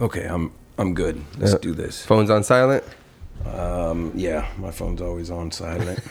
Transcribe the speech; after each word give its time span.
Okay, 0.00 0.24
I'm 0.26 0.52
I'm 0.78 0.94
good. 0.94 1.22
Let's 1.38 1.52
Yeah. 1.52 1.58
do 1.60 1.72
this. 1.74 2.04
Phone's 2.04 2.30
on 2.30 2.42
silent. 2.44 2.82
Um, 3.46 4.12
yeah, 4.14 4.48
my 4.58 4.70
phone's 4.70 5.00
always 5.00 5.30
on 5.30 5.50
silent. 5.50 6.00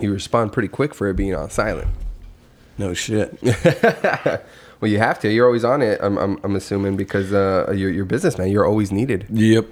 You 0.00 0.10
respond 0.12 0.52
pretty 0.54 0.68
quick 0.68 0.94
for 0.94 1.08
it 1.10 1.16
being 1.16 1.34
on 1.34 1.50
silent. 1.50 1.88
no 2.78 2.94
shit. 2.94 3.38
Well, 4.80 4.90
you 4.90 4.98
have 4.98 5.20
to. 5.20 5.30
You're 5.30 5.46
always 5.46 5.64
on 5.64 5.80
it. 5.80 6.00
I'm, 6.02 6.18
I'm, 6.18 6.40
I'm 6.42 6.56
assuming 6.56 6.96
because 6.96 7.32
uh, 7.32 7.72
you're, 7.72 7.88
you're 7.90 8.04
businessman. 8.04 8.48
You're 8.48 8.66
always 8.66 8.90
needed. 8.90 9.26
Yep. 9.30 9.66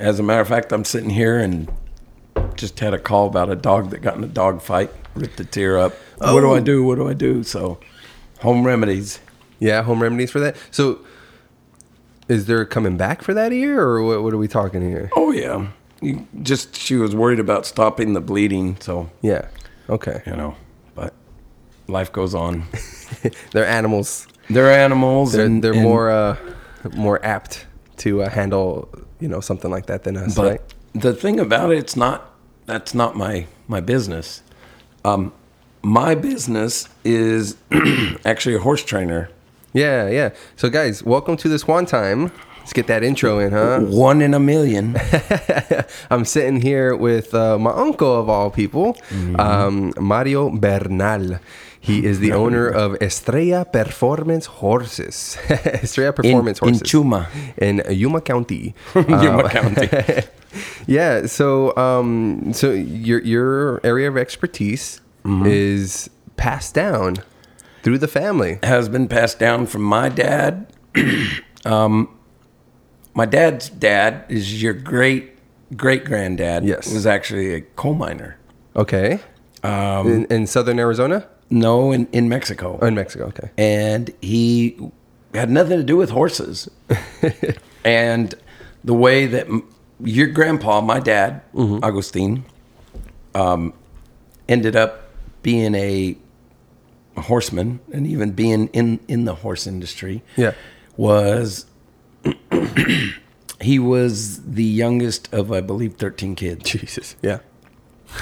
As 0.00 0.18
a 0.18 0.24
matter 0.24 0.40
of 0.40 0.48
fact, 0.48 0.72
I'm 0.72 0.84
sitting 0.84 1.10
here 1.10 1.38
and 1.38 1.70
just 2.56 2.80
had 2.80 2.94
a 2.94 2.98
call 2.98 3.28
about 3.28 3.48
a 3.48 3.54
dog 3.54 3.90
that 3.90 4.00
got 4.00 4.16
in 4.16 4.24
a 4.24 4.26
dog 4.26 4.60
fight, 4.60 4.90
ripped 5.14 5.36
the 5.36 5.44
tear 5.44 5.78
up. 5.78 5.92
What 6.16 6.40
do 6.40 6.48
Oh. 6.48 6.54
I 6.56 6.58
do? 6.58 6.82
What 6.82 6.96
do 6.96 7.08
I 7.08 7.12
do? 7.12 7.44
So, 7.44 7.78
home 8.40 8.64
remedies. 8.66 9.20
Yeah, 9.58 9.82
home 9.82 10.02
remedies 10.02 10.30
for 10.30 10.40
that. 10.40 10.56
So, 10.70 11.00
is 12.28 12.46
there 12.46 12.64
coming 12.64 12.96
back 12.96 13.22
for 13.22 13.34
that 13.34 13.52
year, 13.52 13.80
or 13.82 14.02
what, 14.02 14.22
what 14.22 14.34
are 14.34 14.38
we 14.38 14.48
talking 14.48 14.82
here? 14.82 15.10
Oh 15.16 15.30
yeah. 15.32 15.68
You 16.00 16.26
just 16.42 16.76
she 16.76 16.94
was 16.96 17.14
worried 17.14 17.40
about 17.40 17.66
stopping 17.66 18.12
the 18.12 18.20
bleeding, 18.20 18.76
so 18.80 19.10
Yeah. 19.22 19.48
Okay. 19.88 20.22
you 20.26 20.36
know. 20.36 20.54
But 20.94 21.12
life 21.88 22.12
goes 22.12 22.34
on. 22.34 22.64
They're 23.52 23.66
animals. 23.66 24.28
They're 24.50 24.70
animals. 24.70 25.32
They're 25.32 25.46
and 25.46 25.62
they're 25.64 25.72
and- 25.72 25.82
more 25.82 26.10
uh, 26.10 26.36
more 26.94 27.24
apt 27.24 27.66
to 27.98 28.22
uh, 28.22 28.28
handle 28.30 28.88
you 29.18 29.26
know 29.28 29.40
something 29.40 29.70
like 29.70 29.86
that 29.86 30.04
than 30.04 30.16
us, 30.16 30.36
But 30.36 30.50
right? 30.50 30.60
the 30.94 31.12
thing 31.14 31.40
about 31.40 31.72
it, 31.72 31.78
it's 31.78 31.96
not. 31.96 32.30
That's 32.66 32.94
not 32.94 33.16
my 33.16 33.46
my 33.66 33.80
business. 33.80 34.42
Um, 35.04 35.32
my 35.82 36.14
business 36.14 36.88
is 37.04 37.56
actually 38.24 38.54
a 38.54 38.60
horse 38.60 38.84
trainer. 38.84 39.30
Yeah, 39.78 40.08
yeah. 40.10 40.30
So, 40.56 40.68
guys, 40.70 41.04
welcome 41.04 41.36
to 41.36 41.48
this 41.48 41.66
one 41.68 41.86
time. 41.86 42.32
Let's 42.58 42.72
get 42.72 42.86
that 42.88 43.02
intro 43.02 43.38
in, 43.38 43.52
huh? 43.52 43.80
One 43.80 44.20
in 44.20 44.34
a 44.34 44.40
million. 44.40 44.96
I'm 46.10 46.24
sitting 46.24 46.60
here 46.60 46.96
with 46.96 47.32
uh, 47.34 47.58
my 47.58 47.70
uncle 47.70 48.14
of 48.20 48.28
all 48.28 48.50
people, 48.50 48.94
Mm-hmm. 49.10 49.40
um, 49.40 49.92
Mario 50.00 50.50
Bernal. 50.50 51.38
He 51.80 52.04
is 52.04 52.18
the 52.18 52.32
owner 52.32 52.66
of 52.68 52.96
Estrella 53.00 53.64
Performance 53.64 54.46
Horses. 54.46 55.38
Estrella 55.48 56.12
Performance 56.12 56.58
in 56.60 56.68
Horses. 56.68 56.82
Chuma. 56.82 57.26
In 57.56 57.82
Yuma 57.88 58.20
County. 58.20 58.74
Yuma 58.94 59.44
Uh, 59.44 59.48
County. 59.48 59.88
yeah. 60.88 61.26
So, 61.26 61.74
um, 61.76 62.52
so 62.52 62.72
your 62.72 63.20
your 63.22 63.80
area 63.84 64.08
of 64.08 64.16
expertise 64.16 65.00
Mm-hmm. 65.24 65.46
is 65.46 66.08
passed 66.36 66.74
down 66.74 67.16
through 67.88 67.96
the 67.96 68.06
family. 68.06 68.58
Has 68.64 68.86
been 68.86 69.08
passed 69.08 69.38
down 69.38 69.64
from 69.64 69.80
my 69.80 70.10
dad. 70.10 70.70
um, 71.64 72.14
my 73.14 73.24
dad's 73.24 73.70
dad 73.70 74.26
is 74.28 74.62
your 74.62 74.74
great 74.74 75.38
great 75.74 76.04
granddad. 76.04 76.64
Yes. 76.64 76.92
was 76.92 77.06
actually 77.06 77.54
a 77.54 77.62
coal 77.62 77.94
miner. 77.94 78.36
Okay. 78.76 79.20
Um, 79.62 80.06
in, 80.06 80.24
in 80.26 80.46
southern 80.46 80.78
Arizona. 80.78 81.26
no, 81.48 81.90
in 81.90 82.08
in 82.12 82.28
Mexico. 82.28 82.78
Oh, 82.82 82.86
in 82.86 82.94
Mexico. 82.94 83.24
Okay. 83.28 83.48
and 83.56 84.10
he 84.20 84.78
had 85.32 85.48
nothing 85.48 85.78
to 85.78 85.82
do 85.82 85.96
with 85.96 86.10
horses. 86.10 86.68
and 87.86 88.34
the 88.84 88.94
way 88.94 89.24
that 89.24 89.46
m- 89.46 89.66
your 90.04 90.26
grandpa, 90.26 90.82
my 90.82 91.00
dad, 91.00 91.40
Agustin, 91.82 92.44
um, 93.34 93.72
ended 94.46 94.76
up 94.76 95.08
being 95.42 95.74
a, 95.74 96.18
a 97.18 97.22
horseman 97.22 97.80
and 97.92 98.06
even 98.06 98.30
being 98.32 98.68
in, 98.68 99.00
in 99.08 99.24
the 99.24 99.34
horse 99.36 99.66
industry 99.66 100.22
Yeah. 100.36 100.52
was 100.96 101.66
he 103.60 103.78
was 103.78 104.42
the 104.44 104.64
youngest 104.64 105.32
of, 105.34 105.50
I 105.52 105.60
believe, 105.60 105.94
13 105.96 106.34
kids. 106.34 106.64
Jesus. 106.70 107.16
Yeah. 107.22 107.40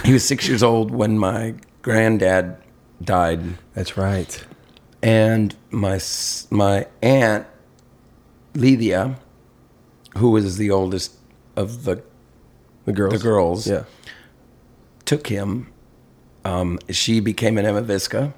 He 0.05 0.13
was 0.13 0.25
six 0.27 0.49
years 0.49 0.63
old 0.63 0.91
when 0.91 1.19
my 1.19 1.55
granddad 1.83 2.57
died 3.03 3.41
That's 3.75 3.97
right. 3.97 4.45
and 5.03 5.55
my 5.71 6.01
my 6.51 6.87
aunt 7.03 7.47
Lydia, 8.55 9.19
who 10.17 10.31
was 10.31 10.57
the 10.57 10.71
oldest 10.71 11.13
of 11.55 11.85
the 11.85 12.03
The 12.87 12.93
girls. 12.93 13.13
the 13.13 13.19
girls, 13.19 13.67
Yeah. 13.69 13.85
took 15.05 15.27
him. 15.29 15.69
Um, 16.45 16.79
she 16.91 17.21
became 17.21 17.59
an 17.59 17.65
Amavisca. 17.67 18.33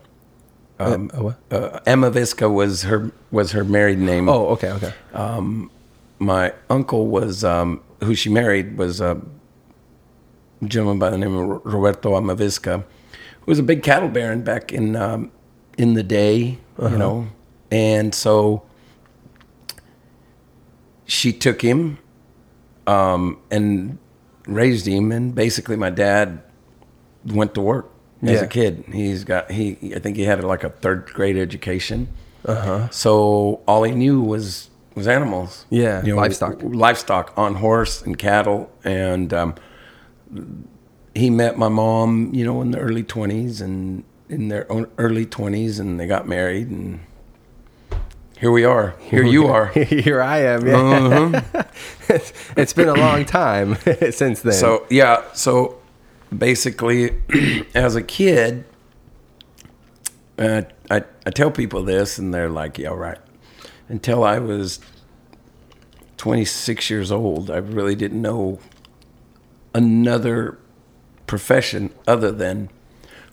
Um, 0.79 1.11
Uh, 1.13 1.23
what? 1.23 1.37
uh, 1.51 1.81
Amavisca 1.87 2.53
was 2.53 2.83
her 2.85 3.11
was 3.31 3.53
her 3.53 3.65
married 3.65 3.99
name. 3.99 4.29
Oh, 4.29 4.49
okay, 4.49 4.71
okay. 4.73 4.93
my 6.21 6.53
uncle 6.71 7.07
was 7.09 7.45
um, 7.45 7.81
who 8.03 8.15
she 8.15 8.29
married 8.31 8.77
was 8.79 9.01
a 9.01 9.21
gentleman 10.65 10.99
by 10.99 11.11
the 11.11 11.19
name 11.19 11.35
of 11.37 11.65
Roberto 11.65 12.13
Amavisca, 12.13 12.83
who 13.41 13.47
was 13.47 13.59
a 13.59 13.63
big 13.63 13.83
cattle 13.83 14.09
baron 14.09 14.43
back 14.43 14.73
in 14.73 14.95
um, 14.97 15.31
in 15.77 15.95
the 15.95 16.03
day, 16.03 16.59
you 16.81 16.99
know, 16.99 17.27
and 17.71 18.15
so 18.15 18.63
she 21.07 21.33
took 21.33 21.63
him 21.63 21.99
um, 22.87 23.39
and 23.51 23.99
raised 24.47 24.87
him, 24.87 25.11
and 25.13 25.35
basically 25.35 25.77
my 25.77 25.91
dad 25.91 26.43
went 27.27 27.55
to 27.55 27.61
work 27.61 27.91
as 28.23 28.31
Yeah. 28.31 28.43
a 28.43 28.47
kid. 28.47 28.85
He's 28.93 29.25
got 29.25 29.51
he 29.51 29.77
I 29.95 29.99
think 29.99 30.17
he 30.17 30.25
had 30.25 30.43
like 30.45 30.65
a 30.65 30.71
third 30.71 31.07
grade 31.13 31.37
education. 31.37 32.09
Uh 32.45 32.55
huh. 32.55 32.89
So 32.91 33.61
all 33.67 33.83
he 33.83 33.93
knew 33.93 34.21
was 34.23 34.71
was 34.95 35.07
animals. 35.07 35.67
Yeah, 35.71 36.03
livestock. 36.05 36.59
livestock 36.63 37.33
on 37.37 37.57
horse 37.57 38.03
and 38.03 38.19
cattle, 38.19 38.71
and 38.85 39.33
um, 39.33 39.55
he 41.15 41.31
met 41.31 41.57
my 41.59 41.69
mom, 41.69 42.31
you 42.35 42.45
know, 42.45 42.61
in 42.63 42.71
the 42.71 42.79
early 42.79 43.03
twenties 43.03 43.61
and 43.61 44.05
in 44.29 44.49
their 44.49 44.71
own 44.71 44.87
early 44.99 45.25
twenties, 45.27 45.79
and 45.79 45.99
they 45.99 46.07
got 46.07 46.27
married, 46.29 46.69
and 46.69 47.01
here 48.39 48.51
we 48.53 48.65
are. 48.65 48.95
Here 49.01 49.25
you 49.25 49.47
are. 49.57 49.67
Here 49.69 50.21
I 50.23 50.39
am. 50.39 50.67
Yeah. 50.67 51.43
it's, 52.09 52.33
it's 52.57 52.73
been 52.73 52.89
a 52.89 52.95
long 52.95 53.25
time 53.25 53.77
since 54.11 54.43
then. 54.43 54.53
So 54.53 54.87
yeah, 54.91 55.23
so 55.33 55.78
basically, 56.37 57.23
as 57.75 57.97
a 57.97 58.03
kid, 58.03 58.65
uh, 60.39 60.63
I 60.91 61.03
I 61.27 61.31
tell 61.31 61.51
people 61.51 61.83
this, 61.83 62.19
and 62.19 62.33
they're 62.33 62.51
like, 62.51 62.79
"Yeah, 62.79 62.91
right." 62.91 63.19
Until 63.89 64.23
I 64.23 64.39
was 64.39 64.81
26 66.19 66.91
years 66.91 67.11
old, 67.11 67.51
I 67.51 67.57
really 67.57 67.95
didn't 67.95 68.21
know 68.21 68.59
another 69.75 70.59
profession 71.27 71.91
other 72.07 72.31
than 72.33 72.69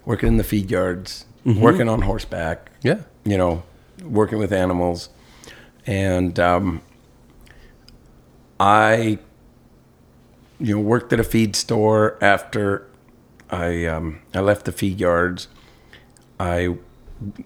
working 0.06 0.30
in 0.30 0.38
the 0.38 0.44
feed 0.44 0.72
yards, 0.72 1.26
working 1.46 1.90
on 1.90 2.04
horseback, 2.04 2.72
yeah. 2.84 3.02
you 3.24 3.38
know, 3.38 3.64
working 4.04 4.38
with 4.38 4.54
animals. 4.54 5.10
And 5.88 6.40
um, 6.40 6.82
I, 8.60 9.20
you 10.60 10.76
know, 10.76 10.82
worked 10.82 11.12
at 11.14 11.20
a 11.20 11.24
feed 11.24 11.56
store 11.56 12.18
after 12.22 12.88
I 13.50 13.86
um, 13.86 14.22
I 14.34 14.40
left 14.40 14.66
the 14.66 14.72
feed 14.72 15.00
yards. 15.00 15.48
I 16.40 16.76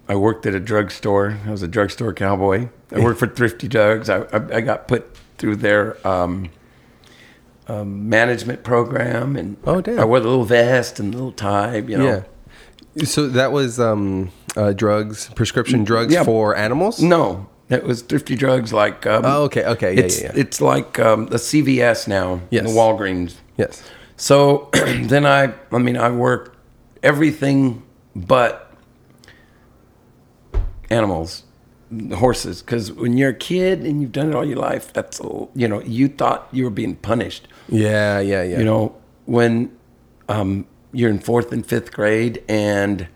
I 0.08 0.14
worked 0.16 0.46
at 0.46 0.54
a 0.54 0.60
drugstore. 0.60 1.38
I 1.46 1.50
was 1.50 1.62
a 1.62 1.68
drugstore 1.68 2.12
cowboy. 2.12 2.68
I 2.92 3.00
worked 3.00 3.20
for 3.20 3.26
Thrifty 3.28 3.68
Drugs. 3.68 4.08
I, 4.10 4.22
I, 4.32 4.56
I 4.56 4.60
got 4.60 4.88
put 4.88 5.16
through 5.38 5.56
their 5.56 6.04
um, 6.06 6.50
um, 7.68 8.08
management 8.08 8.64
program, 8.64 9.36
and 9.36 9.56
Oh, 9.64 9.80
damn. 9.80 9.98
I 10.00 10.04
wore 10.04 10.18
the 10.20 10.28
little 10.28 10.44
vest 10.44 10.98
and 10.98 11.12
the 11.12 11.16
little 11.18 11.32
tie. 11.32 11.76
You 11.76 11.98
know, 11.98 12.24
Yeah. 12.96 13.04
So 13.04 13.28
that 13.28 13.52
was 13.52 13.78
um, 13.78 14.32
uh, 14.56 14.72
drugs, 14.72 15.30
prescription 15.36 15.84
drugs 15.84 16.12
Yeah. 16.12 16.24
for 16.24 16.56
animals. 16.56 17.00
No, 17.00 17.48
it 17.70 17.84
was 17.84 18.02
Thrifty 18.02 18.34
Drugs. 18.36 18.72
Like, 18.72 19.06
um, 19.06 19.24
Oh, 19.24 19.44
okay, 19.44 19.64
okay, 19.64 19.94
yeah, 19.94 20.00
it's 20.02 20.20
yeah, 20.20 20.32
yeah. 20.34 20.40
it's 20.40 20.60
like 20.60 20.98
um, 20.98 21.26
the 21.26 21.36
CVS 21.38 22.06
now, 22.08 22.40
Yes. 22.50 22.64
the 22.66 22.70
Walgreens. 22.78 23.36
Yes. 23.56 23.82
So 24.16 24.68
then 24.72 25.24
I, 25.24 25.54
I 25.72 25.78
mean, 25.78 25.96
I 25.96 26.10
worked 26.10 26.56
everything 27.02 27.82
but 28.14 28.72
animals, 30.90 31.44
horses. 32.14 32.62
Because 32.62 32.92
when 32.92 33.16
you're 33.16 33.30
a 33.30 33.34
kid 33.34 33.80
and 33.80 34.00
you've 34.02 34.12
done 34.12 34.28
it 34.30 34.34
all 34.34 34.44
your 34.44 34.58
life, 34.58 34.92
that's 34.92 35.20
you 35.54 35.68
know, 35.68 35.80
you 35.82 36.08
thought 36.08 36.48
you 36.52 36.64
were 36.64 36.70
being 36.70 36.96
punished. 36.96 37.48
Yeah, 37.68 38.20
yeah, 38.20 38.42
yeah. 38.42 38.58
You 38.58 38.64
know, 38.64 38.96
when 39.26 39.76
um, 40.28 40.66
you're 40.92 41.10
in 41.10 41.18
fourth 41.18 41.52
and 41.52 41.64
fifth 41.64 41.92
grade 41.92 42.42
and 42.48 43.06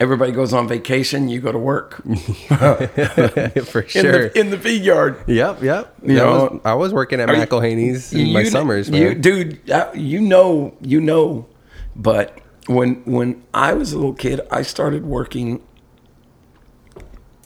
everybody 0.00 0.32
goes 0.32 0.52
on 0.52 0.66
vacation, 0.66 1.28
you 1.28 1.40
go 1.40 1.52
to 1.52 1.58
work 1.58 2.02
for 2.48 3.80
in 3.82 3.86
sure. 3.88 4.28
the 4.30 4.32
in 4.38 4.50
the 4.50 4.58
feed 4.58 4.82
yard. 4.82 5.22
yep, 5.26 5.62
yep. 5.62 5.94
You 6.02 6.14
know, 6.14 6.48
was- 6.52 6.60
I 6.64 6.74
was 6.74 6.92
working 6.92 7.20
at 7.20 7.28
Are 7.30 7.36
you- 7.36 7.42
McElhaney's 7.46 8.12
in 8.12 8.32
my 8.32 8.40
you- 8.40 8.50
summers, 8.50 8.90
man. 8.90 9.00
You, 9.02 9.14
dude, 9.14 9.60
you 9.94 10.20
know, 10.20 10.74
you 10.80 11.00
know. 11.00 11.46
But 11.94 12.38
when 12.66 13.02
when 13.04 13.42
I 13.54 13.74
was 13.74 13.92
a 13.92 13.96
little 13.96 14.14
kid, 14.14 14.40
I 14.50 14.62
started 14.62 15.04
working 15.04 15.62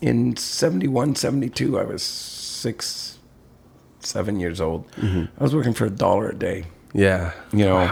in 0.00 0.36
71, 0.36 1.14
72, 1.16 1.78
I 1.78 1.84
was 1.84 2.02
six, 2.02 3.18
seven 4.00 4.38
years 4.38 4.60
old. 4.60 4.90
Mm-hmm. 4.92 5.24
I 5.38 5.42
was 5.42 5.54
working 5.54 5.72
for 5.72 5.86
a 5.86 5.90
dollar 5.90 6.28
a 6.28 6.34
day, 6.36 6.66
Yeah. 6.92 7.32
you 7.52 7.64
know. 7.64 7.90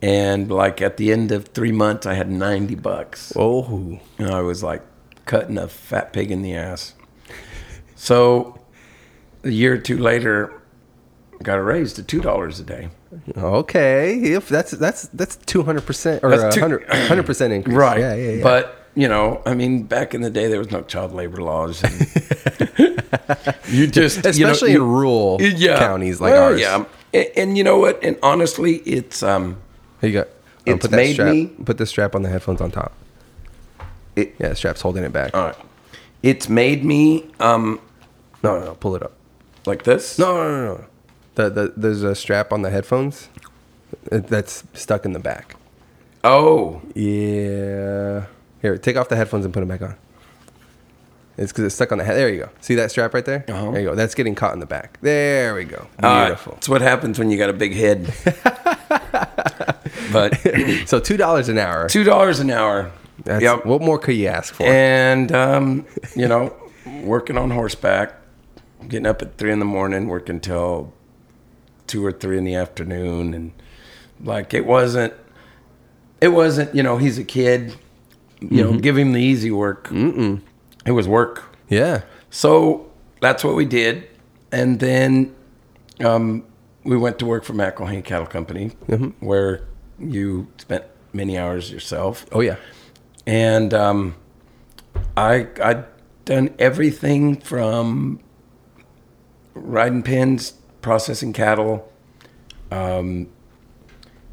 And 0.00 0.50
like 0.50 0.80
at 0.80 0.96
the 0.96 1.10
end 1.12 1.32
of 1.32 1.48
three 1.48 1.72
months, 1.72 2.06
I 2.06 2.14
had 2.14 2.30
90 2.30 2.76
bucks. 2.76 3.32
Oh. 3.36 3.98
And 4.18 4.30
I 4.30 4.40
was 4.42 4.62
like 4.62 4.82
cutting 5.26 5.58
a 5.58 5.66
fat 5.68 6.12
pig 6.12 6.30
in 6.30 6.42
the 6.42 6.54
ass. 6.54 6.94
So 7.96 8.60
a 9.42 9.50
year 9.50 9.74
or 9.74 9.78
two 9.78 9.98
later, 9.98 10.62
I 11.40 11.42
got 11.42 11.58
a 11.58 11.62
raise 11.62 11.92
to 11.94 12.02
$2 12.02 12.60
a 12.60 12.62
day. 12.62 12.88
Okay. 13.36 14.18
If 14.34 14.48
that's 14.48 14.70
that's 14.72 15.08
that's 15.08 15.36
two 15.36 15.62
hundred 15.62 15.86
percent 15.86 16.22
or 16.22 16.36
That's 16.36 16.54
two- 16.54 16.60
hundred 16.60 17.24
percent 17.26 17.52
increase. 17.54 17.74
Right. 17.76 17.98
Yeah. 18.00 18.14
Yeah. 18.14 18.30
Yeah. 18.32 18.42
But, 18.42 18.86
you 18.94 19.08
know, 19.08 19.40
I 19.46 19.54
mean, 19.54 19.84
back 19.84 20.14
in 20.14 20.20
the 20.20 20.28
day, 20.30 20.48
there 20.48 20.58
was 20.58 20.70
no 20.70 20.82
child 20.82 21.12
labor 21.14 21.38
laws. 21.40 21.82
you 23.68 23.86
just, 23.86 24.18
you 24.18 24.44
know, 24.44 24.50
especially 24.50 24.72
you- 24.72 24.82
in 24.82 24.88
rural 24.88 25.38
yeah. 25.40 25.78
counties 25.78 26.20
like 26.20 26.32
Well, 26.34 26.42
ours. 26.52 26.60
Yeah. 26.60 26.84
And, 27.14 27.26
and 27.36 27.58
you 27.58 27.64
know 27.64 27.78
what? 27.78 27.98
And 28.04 28.18
honestly, 28.22 28.76
it's, 28.78 29.22
um, 29.22 29.56
Here 30.00 30.10
you 30.10 30.20
go. 30.20 30.24
Oh, 30.26 30.72
It's 30.72 30.82
put 30.82 30.90
that 30.90 30.96
made 30.96 31.12
strap, 31.14 31.32
me- 31.32 31.46
Put 31.64 31.78
the 31.78 31.86
strap 31.86 32.14
on 32.14 32.22
the 32.22 32.28
headphones 32.28 32.60
on 32.60 32.70
top. 32.70 32.92
It- 34.16 34.34
yeah, 34.38 34.48
the 34.50 34.54
strap's 34.56 34.80
holding 34.80 35.04
it 35.04 35.12
back. 35.12 35.34
all 35.36 35.46
right. 35.46 35.56
It's 36.22 36.48
made 36.48 36.84
me, 36.84 37.30
um, 37.40 37.80
no, 38.42 38.58
no, 38.58 38.64
no, 38.66 38.74
pull 38.74 38.96
it 38.96 39.02
up. 39.02 39.12
like 39.66 39.84
this. 39.84 40.18
No, 40.18 40.36
no, 40.36 40.50
no, 40.50 40.74
no. 40.74 40.84
The, 41.36 41.50
the 41.50 41.72
there's 41.76 42.02
a 42.02 42.14
strap 42.14 42.52
on 42.52 42.62
the 42.62 42.70
headphones 42.70 43.28
uh, 44.10 44.18
that's 44.18 44.64
stuck 44.74 45.04
in 45.04 45.12
the 45.12 45.20
back. 45.20 45.54
Oh, 46.24 46.82
Yeah. 46.94 48.24
Here, 48.60 48.76
take 48.76 48.96
off 48.96 49.08
the 49.08 49.14
headphones 49.16 49.44
and 49.44 49.54
put 49.54 49.60
them 49.60 49.68
back 49.68 49.82
on. 49.82 49.94
It's 51.36 51.52
because 51.52 51.64
it's 51.66 51.76
stuck 51.76 51.92
on 51.92 51.98
the 51.98 52.04
head. 52.04 52.16
There 52.16 52.28
you 52.28 52.40
go. 52.40 52.48
See 52.60 52.74
that 52.74 52.90
strap 52.90 53.14
right 53.14 53.24
there? 53.24 53.44
Uh-huh. 53.48 53.70
There 53.70 53.80
you 53.80 53.88
go. 53.90 53.94
That's 53.94 54.16
getting 54.16 54.34
caught 54.34 54.52
in 54.54 54.58
the 54.58 54.66
back. 54.66 54.98
There 55.00 55.54
we 55.54 55.62
go. 55.62 55.86
Beautiful. 56.00 56.54
That's 56.54 56.68
what 56.68 56.80
happens 56.80 57.20
when 57.20 57.30
you 57.30 57.38
got 57.38 57.50
a 57.50 57.52
big 57.52 57.72
head. 57.74 58.12
but 60.12 60.34
so 60.86 61.00
two 61.00 61.16
dollars 61.16 61.48
an 61.48 61.58
hour. 61.58 61.88
two 61.88 62.04
dollars 62.04 62.40
an 62.40 62.50
hour. 62.50 62.90
That's, 63.24 63.42
Yep. 63.42 63.66
What 63.66 63.82
more 63.82 63.98
could 63.98 64.14
you 64.14 64.28
ask 64.28 64.54
for? 64.54 64.64
And 64.64 65.32
um, 65.32 65.86
you 66.14 66.28
know, 66.28 66.54
working 67.02 67.36
on 67.36 67.50
horseback, 67.50 68.14
getting 68.86 69.06
up 69.06 69.22
at 69.22 69.36
three 69.38 69.52
in 69.52 69.58
the 69.58 69.64
morning, 69.64 70.06
working 70.08 70.40
till 70.40 70.92
two 71.86 72.04
or 72.04 72.12
three 72.12 72.38
in 72.38 72.44
the 72.44 72.54
afternoon, 72.54 73.34
and 73.34 73.52
like 74.22 74.54
it 74.54 74.64
wasn't, 74.66 75.12
it 76.20 76.28
wasn't. 76.28 76.74
You 76.74 76.82
know, 76.82 76.96
he's 76.98 77.18
a 77.18 77.24
kid. 77.24 77.74
You 78.40 78.62
know, 78.62 78.78
give 78.78 78.96
him 78.96 79.12
the 79.14 79.20
easy 79.20 79.50
work. 79.50 79.88
Mm-mm. 79.88 80.40
It 80.86 80.92
was 80.92 81.08
work. 81.08 81.56
yeah. 81.68 82.02
So 82.30 82.88
that's 83.20 83.42
what 83.42 83.56
we 83.56 83.64
did, 83.64 84.06
and 84.52 84.78
then 84.78 85.34
um, 86.04 86.44
we 86.88 86.96
went 86.96 87.18
to 87.18 87.26
work 87.26 87.44
for 87.44 87.52
McElhaney 87.52 88.02
Cattle 88.02 88.26
Company, 88.26 88.68
where 89.20 89.68
you 89.98 90.48
spent 90.56 90.84
many 91.12 91.36
hours 91.36 91.70
yourself. 91.70 92.24
Oh 92.32 92.40
yeah. 92.40 92.56
and 93.26 93.74
um, 93.74 94.14
I 95.14 95.48
I'd 95.62 95.84
done 96.24 96.54
everything 96.58 97.36
from 97.36 98.20
riding 99.52 100.02
pins, 100.02 100.54
processing 100.80 101.34
cattle, 101.34 101.92
um, 102.70 103.28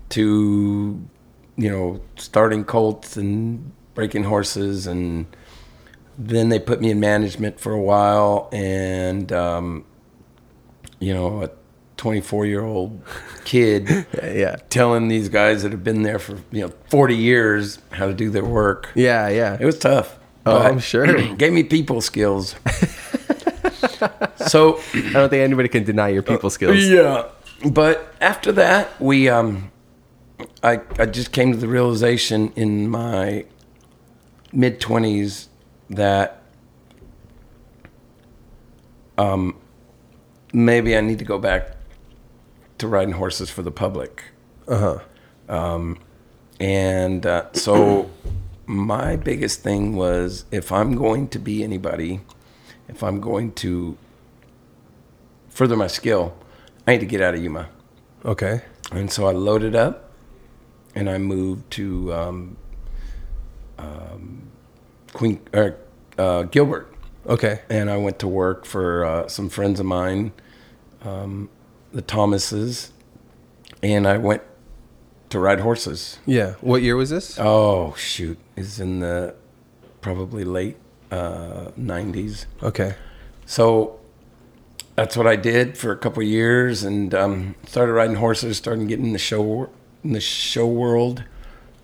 to 0.09 1.05
you 1.57 1.69
know 1.69 1.99
starting 2.15 2.63
colts 2.63 3.17
and 3.17 3.73
breaking 3.95 4.23
horses, 4.23 4.87
and 4.87 5.25
then 6.17 6.47
they 6.47 6.59
put 6.59 6.79
me 6.79 6.89
in 6.89 7.01
management 7.01 7.59
for 7.59 7.73
a 7.73 7.81
while, 7.81 8.47
and 8.53 9.33
um, 9.33 9.83
you 11.01 11.13
know 11.13 11.43
a 11.43 11.49
24 11.97 12.45
year 12.45 12.63
old 12.63 13.01
kid 13.45 14.05
Yeah. 14.21 14.57
telling 14.69 15.07
these 15.07 15.29
guys 15.29 15.63
that 15.63 15.71
have 15.71 15.83
been 15.83 16.03
there 16.03 16.19
for 16.19 16.37
you 16.51 16.61
know 16.67 16.73
40 16.89 17.15
years 17.15 17.79
how 17.91 18.07
to 18.07 18.13
do 18.13 18.29
their 18.29 18.45
work. 18.45 18.89
Yeah. 18.95 19.27
Yeah. 19.29 19.57
It 19.59 19.65
was 19.65 19.79
tough. 19.79 20.17
Oh, 20.45 20.59
I'm 20.59 20.79
sure. 20.79 21.05
gave 21.35 21.53
me 21.53 21.63
people 21.63 22.01
skills. 22.01 22.55
so 24.47 24.79
I 24.93 25.09
don't 25.13 25.29
think 25.29 25.41
anybody 25.43 25.69
can 25.69 25.83
deny 25.83 26.09
your 26.09 26.21
people 26.21 26.49
skills. 26.51 26.77
yeah, 26.85 27.23
but 27.71 28.13
after 28.21 28.51
that, 28.51 28.99
we 29.01 29.27
um, 29.27 29.71
I 30.61 30.81
I 30.99 31.05
just 31.07 31.31
came 31.31 31.51
to 31.51 31.57
the 31.57 31.67
realization 31.67 32.51
in 32.55 32.87
my 32.89 33.45
mid 34.53 34.79
20s 34.79 35.47
that 35.89 36.41
um 39.17 39.55
maybe 40.53 40.95
I 40.97 41.01
need 41.01 41.19
to 41.19 41.25
go 41.25 41.37
back 41.39 41.74
to 42.85 42.91
riding 42.91 43.13
horses 43.15 43.49
for 43.49 43.61
the 43.61 43.71
public. 43.71 44.23
Uh 44.67 44.77
huh. 44.77 44.99
Um, 45.47 45.99
and 46.59 47.25
uh, 47.25 47.51
so 47.53 48.09
my 48.65 49.15
biggest 49.15 49.61
thing 49.61 49.95
was 49.95 50.45
if 50.51 50.71
I'm 50.71 50.95
going 50.95 51.27
to 51.29 51.39
be 51.39 51.63
anybody, 51.63 52.21
if 52.87 53.03
I'm 53.03 53.19
going 53.19 53.51
to 53.53 53.97
further 55.49 55.75
my 55.75 55.87
skill, 55.87 56.35
I 56.87 56.93
need 56.93 56.99
to 56.99 57.05
get 57.05 57.21
out 57.21 57.33
of 57.33 57.43
Yuma. 57.43 57.69
Okay. 58.23 58.61
And 58.91 59.11
so 59.11 59.27
I 59.27 59.31
loaded 59.31 59.75
up 59.75 60.11
and 60.93 61.09
I 61.09 61.17
moved 61.17 61.71
to 61.71 62.13
um, 62.13 62.57
um, 63.77 64.47
Queen 65.13 65.39
or 65.53 65.77
uh, 66.17 66.43
Gilbert. 66.43 66.93
Okay. 67.27 67.61
And 67.69 67.89
I 67.89 67.97
went 67.97 68.19
to 68.19 68.27
work 68.27 68.65
for 68.65 69.05
uh, 69.05 69.27
some 69.27 69.49
friends 69.49 69.79
of 69.79 69.85
mine, 69.85 70.31
um, 71.03 71.49
the 71.95 72.01
Thomases, 72.01 72.91
and 73.81 74.05
I 74.07 74.17
went 74.17 74.41
to 75.29 75.39
ride 75.39 75.61
horses. 75.61 76.19
Yeah. 76.25 76.53
What 76.61 76.81
year 76.81 76.95
was 76.95 77.09
this? 77.09 77.39
Oh 77.39 77.93
shoot, 77.97 78.37
is 78.55 78.79
in 78.79 78.99
the 78.99 79.33
probably 80.01 80.43
late 80.43 80.77
uh, 81.09 81.71
'90s. 81.79 82.45
Okay. 82.61 82.95
So 83.45 83.99
that's 84.95 85.15
what 85.17 85.25
I 85.27 85.35
did 85.35 85.77
for 85.77 85.91
a 85.91 85.97
couple 85.97 86.21
of 86.21 86.27
years, 86.29 86.83
and 86.83 87.13
um, 87.15 87.55
started 87.65 87.93
riding 87.93 88.17
horses. 88.17 88.57
Started 88.57 88.87
getting 88.87 89.05
in 89.07 89.13
the 89.13 89.19
show 89.19 89.69
in 90.03 90.11
the 90.13 90.21
show 90.21 90.67
world. 90.67 91.23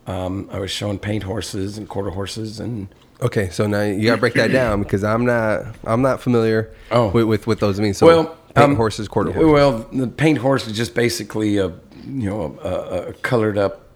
Um, 0.08 0.50
I 0.52 0.60
was 0.60 0.72
showing 0.72 1.00
paint 1.00 1.24
horses 1.24 1.78
and 1.78 1.88
quarter 1.88 2.10
horses, 2.12 2.60
and 2.60 2.88
Okay. 3.22 3.50
So 3.50 3.68
now 3.68 3.84
you 3.84 4.06
gotta 4.06 4.20
break 4.20 4.34
that 4.34 4.52
down 4.52 4.82
because 4.84 5.04
I'm 5.04 5.26
not 5.26 5.76
I'm 5.86 6.02
not 6.02 6.20
familiar 6.22 6.70
Oh. 6.90 7.10
with, 7.12 7.26
with 7.26 7.48
what 7.48 7.60
those 7.60 7.80
mean. 7.80 7.94
So 7.94 8.08
well, 8.08 8.38
paint 8.54 8.72
um, 8.72 8.76
horses, 8.76 9.08
quarter 9.08 9.32
horses. 9.32 9.52
Well, 9.52 9.80
the 9.92 10.08
paint 10.08 10.40
horse 10.40 10.68
is 10.68 10.76
just 10.76 10.94
basically 10.94 11.58
a 11.58 11.68
you 12.06 12.30
know 12.30 12.60
a, 12.64 13.10
a 13.10 13.14
colored 13.14 13.58
up 13.58 13.88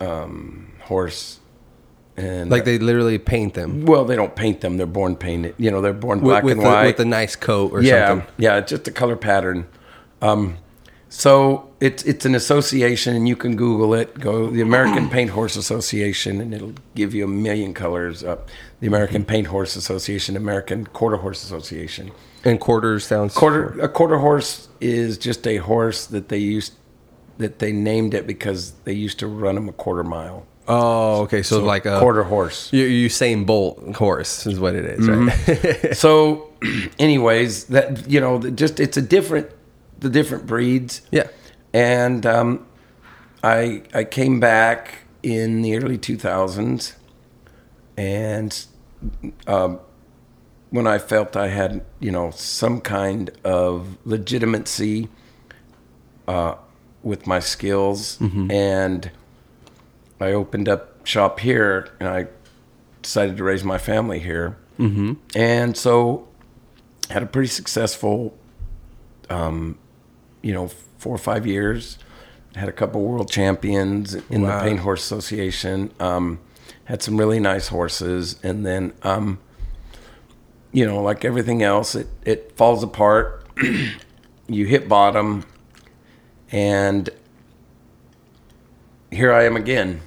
um, 0.00 0.72
horse, 0.80 1.40
and 2.16 2.50
like 2.50 2.64
they 2.64 2.78
literally 2.78 3.18
paint 3.18 3.54
them 3.54 3.84
well 3.84 4.04
they 4.04 4.16
don't 4.16 4.36
paint 4.36 4.60
them; 4.60 4.76
they're 4.76 4.86
born 4.86 5.16
painted. 5.16 5.54
You 5.58 5.70
know, 5.70 5.80
they're 5.80 5.92
born 5.92 6.20
with, 6.20 6.30
black 6.30 6.44
with, 6.44 6.52
and 6.52 6.62
the, 6.62 6.68
white. 6.68 6.86
with 6.86 7.00
a 7.00 7.04
nice 7.04 7.36
coat 7.36 7.72
or 7.72 7.82
yeah, 7.82 8.08
something. 8.08 8.28
yeah, 8.38 8.58
it's 8.58 8.70
just 8.70 8.88
a 8.88 8.92
color 8.92 9.16
pattern. 9.16 9.66
Um, 10.20 10.58
so 11.08 11.70
it's 11.78 12.02
it's 12.04 12.24
an 12.24 12.34
association, 12.34 13.14
and 13.14 13.28
you 13.28 13.36
can 13.36 13.54
Google 13.54 13.92
it. 13.92 14.18
Go 14.18 14.48
the 14.48 14.62
American 14.62 15.10
Paint 15.10 15.30
Horse 15.30 15.56
Association, 15.56 16.40
and 16.40 16.54
it'll 16.54 16.72
give 16.94 17.12
you 17.14 17.24
a 17.24 17.28
million 17.28 17.74
colors. 17.74 18.24
Uh, 18.24 18.38
the 18.80 18.86
American 18.86 19.24
Paint 19.26 19.48
Horse 19.48 19.76
Association, 19.76 20.38
American 20.38 20.86
Quarter 20.86 21.18
Horse 21.18 21.44
Association. 21.44 22.12
And 22.44 22.58
quarters 22.60 23.06
sounds 23.06 23.34
Quarter 23.34 23.80
a 23.80 23.88
quarter 23.88 24.18
horse 24.18 24.68
is 24.80 25.16
just 25.18 25.46
a 25.46 25.58
horse 25.58 26.06
that 26.06 26.28
they 26.28 26.38
used 26.38 26.72
that 27.38 27.58
they 27.60 27.72
named 27.72 28.14
it 28.14 28.26
because 28.26 28.72
they 28.84 28.92
used 28.92 29.18
to 29.20 29.26
run 29.26 29.54
them 29.54 29.68
a 29.68 29.72
quarter 29.72 30.02
mile. 30.04 30.46
Oh, 30.68 31.22
okay. 31.22 31.42
So, 31.42 31.60
like 31.64 31.86
a 31.86 31.98
quarter 31.98 32.22
horse. 32.24 32.72
You, 32.72 32.84
Usain 33.08 33.46
Bolt 33.46 33.96
horse 33.96 34.46
is 34.46 34.60
what 34.60 34.74
it 34.76 34.84
is, 34.84 35.00
Mm-hmm. 35.06 35.86
right? 35.86 35.96
so, 36.06 36.50
anyways, 36.98 37.64
that 37.66 38.08
you 38.08 38.20
know, 38.20 38.38
just 38.50 38.78
it's 38.80 38.96
a 38.96 39.02
different 39.02 39.48
the 40.00 40.08
different 40.10 40.46
breeds. 40.46 41.02
yeah. 41.10 41.28
And 41.72 42.24
um, 42.26 42.66
I 43.42 43.82
I 43.94 44.04
came 44.04 44.38
back 44.40 44.98
in 45.22 45.62
the 45.62 45.76
early 45.76 45.98
2000s, 45.98 46.94
and 47.96 48.66
um, 49.46 49.80
when 50.72 50.86
I 50.86 50.98
felt 50.98 51.36
I 51.36 51.48
had 51.48 51.84
you 52.00 52.10
know 52.10 52.30
some 52.32 52.80
kind 52.80 53.30
of 53.44 53.96
legitimacy 54.04 55.08
uh, 56.26 56.56
with 57.02 57.26
my 57.26 57.38
skills, 57.38 58.18
and 58.50 59.10
I 60.20 60.32
opened 60.32 60.68
up 60.68 61.06
shop 61.06 61.40
here, 61.40 61.88
and 62.00 62.08
I 62.08 62.26
decided 63.02 63.36
to 63.36 63.44
raise 63.44 63.62
my 63.62 63.78
family 63.78 64.18
here, 64.18 64.56
mm-hmm. 64.78 65.12
and 65.36 65.76
so 65.76 66.26
had 67.10 67.22
a 67.22 67.26
pretty 67.26 67.48
successful 67.48 68.36
um, 69.28 69.78
you 70.42 70.52
know, 70.52 70.68
four 70.98 71.14
or 71.14 71.18
five 71.18 71.46
years. 71.46 71.98
Had 72.54 72.68
a 72.68 72.72
couple 72.72 73.02
world 73.02 73.30
champions 73.30 74.14
in 74.14 74.42
Wow. 74.42 74.58
the 74.58 74.68
Paint 74.68 74.80
Horse 74.80 75.02
Association. 75.02 75.90
Um, 75.98 76.38
had 76.84 77.02
some 77.02 77.16
really 77.16 77.40
nice 77.40 77.68
horses, 77.68 78.36
and 78.42 78.66
then 78.66 78.92
um, 79.02 79.38
you 80.72 80.86
know, 80.86 81.02
like 81.02 81.24
everything 81.24 81.62
else, 81.62 81.94
it 81.94 82.08
it 82.24 82.52
falls 82.56 82.82
apart. 82.82 83.46
you 84.48 84.66
hit 84.66 84.88
bottom, 84.88 85.44
and 86.50 87.10
here 89.10 89.32
I 89.32 89.44
am 89.44 89.56
again. 89.56 90.00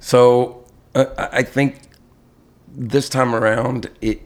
So 0.00 0.64
uh, 0.94 1.06
I 1.18 1.42
think 1.42 1.80
this 2.68 3.08
time 3.08 3.34
around, 3.34 3.90
it 4.00 4.22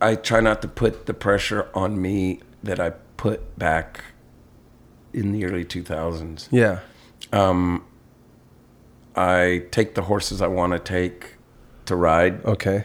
I 0.00 0.16
try 0.16 0.40
not 0.40 0.60
to 0.62 0.68
put 0.68 1.06
the 1.06 1.14
pressure 1.14 1.70
on 1.74 2.00
me 2.00 2.40
that 2.62 2.78
I 2.78 2.90
put 3.16 3.58
back 3.58 4.04
in 5.14 5.32
the 5.32 5.44
early 5.46 5.64
2000s. 5.64 6.48
Yeah. 6.50 6.80
I 9.16 9.64
take 9.70 9.94
the 9.94 10.02
horses 10.02 10.42
I 10.42 10.48
want 10.48 10.72
to 10.72 10.78
take 10.78 11.36
to 11.86 11.96
ride, 11.96 12.44
Okay. 12.44 12.84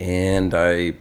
And 0.00 0.52
I 0.54 0.94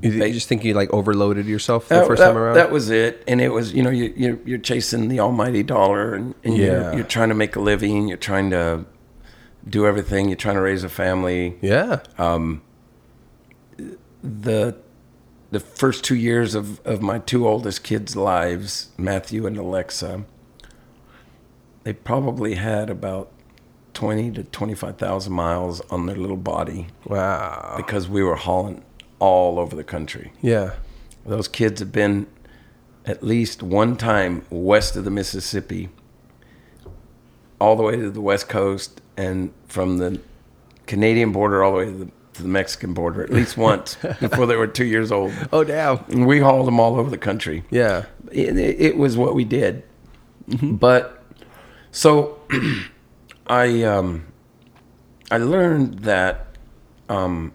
You, 0.00 0.12
you 0.12 0.32
just 0.32 0.48
think 0.48 0.64
you 0.64 0.72
like 0.74 0.90
overloaded 0.92 1.46
yourself 1.46 1.88
the 1.88 1.96
that, 1.96 2.06
first 2.06 2.20
that- 2.20 2.28
time 2.28 2.38
around? 2.38 2.54
that 2.54 2.70
was 2.70 2.88
it. 2.90 3.24
And 3.26 3.40
it 3.40 3.48
was, 3.48 3.72
you 3.74 3.82
know, 3.82 3.90
you, 3.90 4.14
you're, 4.16 4.38
you're 4.46 4.58
chasing 4.58 5.08
the 5.08 5.18
almighty 5.20 5.62
dollar, 5.64 6.14
and, 6.14 6.34
and 6.44 6.56
Yeah. 6.56 6.64
you're, 6.66 6.94
you're 6.98 7.04
trying 7.04 7.28
to 7.30 7.34
make 7.34 7.56
a 7.56 7.60
living. 7.60 8.06
You're 8.08 8.16
trying 8.16 8.50
to 8.50 8.84
do 9.68 9.86
everything. 9.86 10.28
You're 10.28 10.36
trying 10.36 10.54
to 10.54 10.62
raise 10.62 10.84
a 10.84 10.88
family. 10.88 11.58
yeah. 11.60 12.00
Um, 12.18 12.62
the 14.22 14.76
the 15.50 15.58
first 15.60 16.04
two 16.04 16.14
years 16.14 16.54
of, 16.54 16.80
of 16.86 17.02
my 17.02 17.18
two 17.18 17.48
oldest 17.48 17.82
kids' 17.82 18.14
lives, 18.14 18.90
Matthew 18.96 19.46
and 19.46 19.56
Alexa, 19.56 20.24
they 21.82 21.92
probably 21.92 22.54
had 22.54 22.88
about 22.88 23.32
twenty 24.00 24.30
to 24.30 24.42
twenty 24.44 24.74
five 24.74 24.96
thousand 24.96 25.34
miles 25.34 25.82
on 25.90 26.06
their 26.06 26.16
little 26.16 26.38
body 26.38 26.86
wow. 27.04 27.74
because 27.76 28.08
we 28.08 28.22
were 28.22 28.34
hauling 28.34 28.82
all 29.18 29.58
over 29.58 29.76
the 29.76 29.84
country. 29.84 30.32
Yeah. 30.40 30.72
Those 31.26 31.48
kids 31.48 31.80
have 31.80 31.92
been 31.92 32.26
at 33.04 33.22
least 33.22 33.62
one 33.62 33.98
time 33.98 34.46
west 34.48 34.96
of 34.96 35.04
the 35.04 35.10
Mississippi, 35.10 35.90
all 37.60 37.76
the 37.76 37.82
way 37.82 37.96
to 37.96 38.10
the 38.10 38.22
west 38.22 38.48
coast, 38.48 39.02
and 39.18 39.52
from 39.68 39.98
the 39.98 40.18
Canadian 40.86 41.30
border 41.30 41.62
all 41.62 41.72
the 41.72 41.78
way 41.78 41.84
to 41.84 41.92
the, 41.92 42.10
to 42.32 42.42
the 42.42 42.48
Mexican 42.48 42.94
border 42.94 43.22
at 43.22 43.28
least 43.28 43.56
once 43.58 43.96
before 44.18 44.46
they 44.46 44.56
were 44.56 44.66
two 44.66 44.86
years 44.86 45.12
old. 45.12 45.30
Oh 45.52 45.62
damn. 45.62 45.98
And 46.08 46.26
we 46.26 46.38
hauled 46.38 46.66
them 46.66 46.80
all 46.80 46.98
over 46.98 47.10
the 47.10 47.18
country. 47.18 47.64
Yeah. 47.70 48.06
It, 48.32 48.56
it, 48.56 48.80
it 48.80 48.96
was 48.96 49.18
what 49.18 49.34
we 49.34 49.44
did. 49.44 49.82
Mm-hmm. 50.48 50.76
But 50.76 51.22
so 51.92 52.40
I 53.50 53.82
um, 53.82 54.26
I 55.30 55.38
learned 55.38 56.00
that 56.00 56.46
um, 57.08 57.52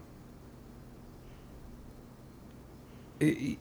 y- 3.21 3.57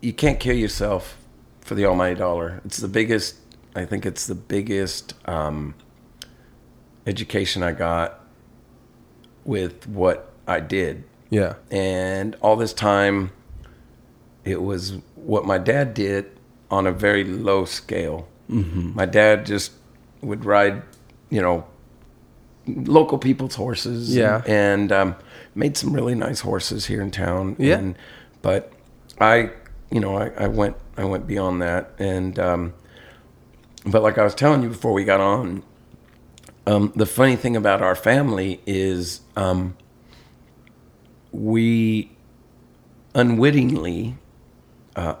you 0.00 0.12
can't 0.12 0.38
kill 0.38 0.56
yourself 0.56 1.18
for 1.60 1.74
the 1.74 1.84
almighty 1.86 2.14
dollar. 2.16 2.60
It's 2.64 2.76
the 2.78 2.88
biggest. 2.88 3.36
I 3.74 3.84
think 3.84 4.06
it's 4.06 4.26
the 4.26 4.34
biggest 4.34 5.14
um, 5.28 5.74
education 7.06 7.62
I 7.62 7.72
got 7.72 8.20
with 9.44 9.86
what 9.86 10.32
I 10.46 10.60
did 10.60 11.04
Yeah. 11.30 11.54
and 11.70 12.34
all 12.40 12.56
this 12.56 12.72
time 12.72 13.30
it 14.44 14.62
was 14.62 14.94
what 15.14 15.44
my 15.44 15.58
dad 15.58 15.92
did 15.94 16.26
on 16.70 16.86
a 16.86 16.92
very 16.92 17.22
low 17.24 17.64
scale 17.64 18.26
mm-hmm. 18.50 18.92
my 18.94 19.06
dad 19.06 19.44
just 19.46 19.72
would 20.20 20.44
ride 20.44 20.82
you 21.30 21.40
know 21.42 21.64
local 22.66 23.18
people's 23.18 23.54
horses 23.54 24.14
Yeah. 24.14 24.42
and, 24.46 24.90
um, 24.90 25.14
made 25.54 25.76
some 25.76 25.92
really 25.92 26.14
nice 26.14 26.40
horses 26.40 26.86
here 26.86 27.00
in 27.00 27.10
town 27.10 27.56
Yeah. 27.58 27.78
and, 27.78 27.96
but 28.42 28.72
i 29.20 29.50
you 29.90 30.00
know 30.00 30.16
I, 30.16 30.30
I 30.36 30.48
went 30.48 30.76
i 30.96 31.04
went 31.04 31.26
beyond 31.26 31.62
that 31.62 31.92
and 31.98 32.38
um, 32.38 32.74
but 33.84 34.02
like 34.02 34.18
i 34.18 34.24
was 34.24 34.34
telling 34.34 34.62
you 34.62 34.68
before 34.68 34.92
we 34.92 35.04
got 35.04 35.20
on 35.20 35.62
um, 36.66 36.92
the 36.96 37.06
funny 37.06 37.36
thing 37.36 37.54
about 37.56 37.80
our 37.82 37.94
family 37.94 38.60
is 38.66 39.20
um, 39.36 39.76
we 41.32 42.10
unwittingly, 43.14 44.16
uh, 44.96 45.14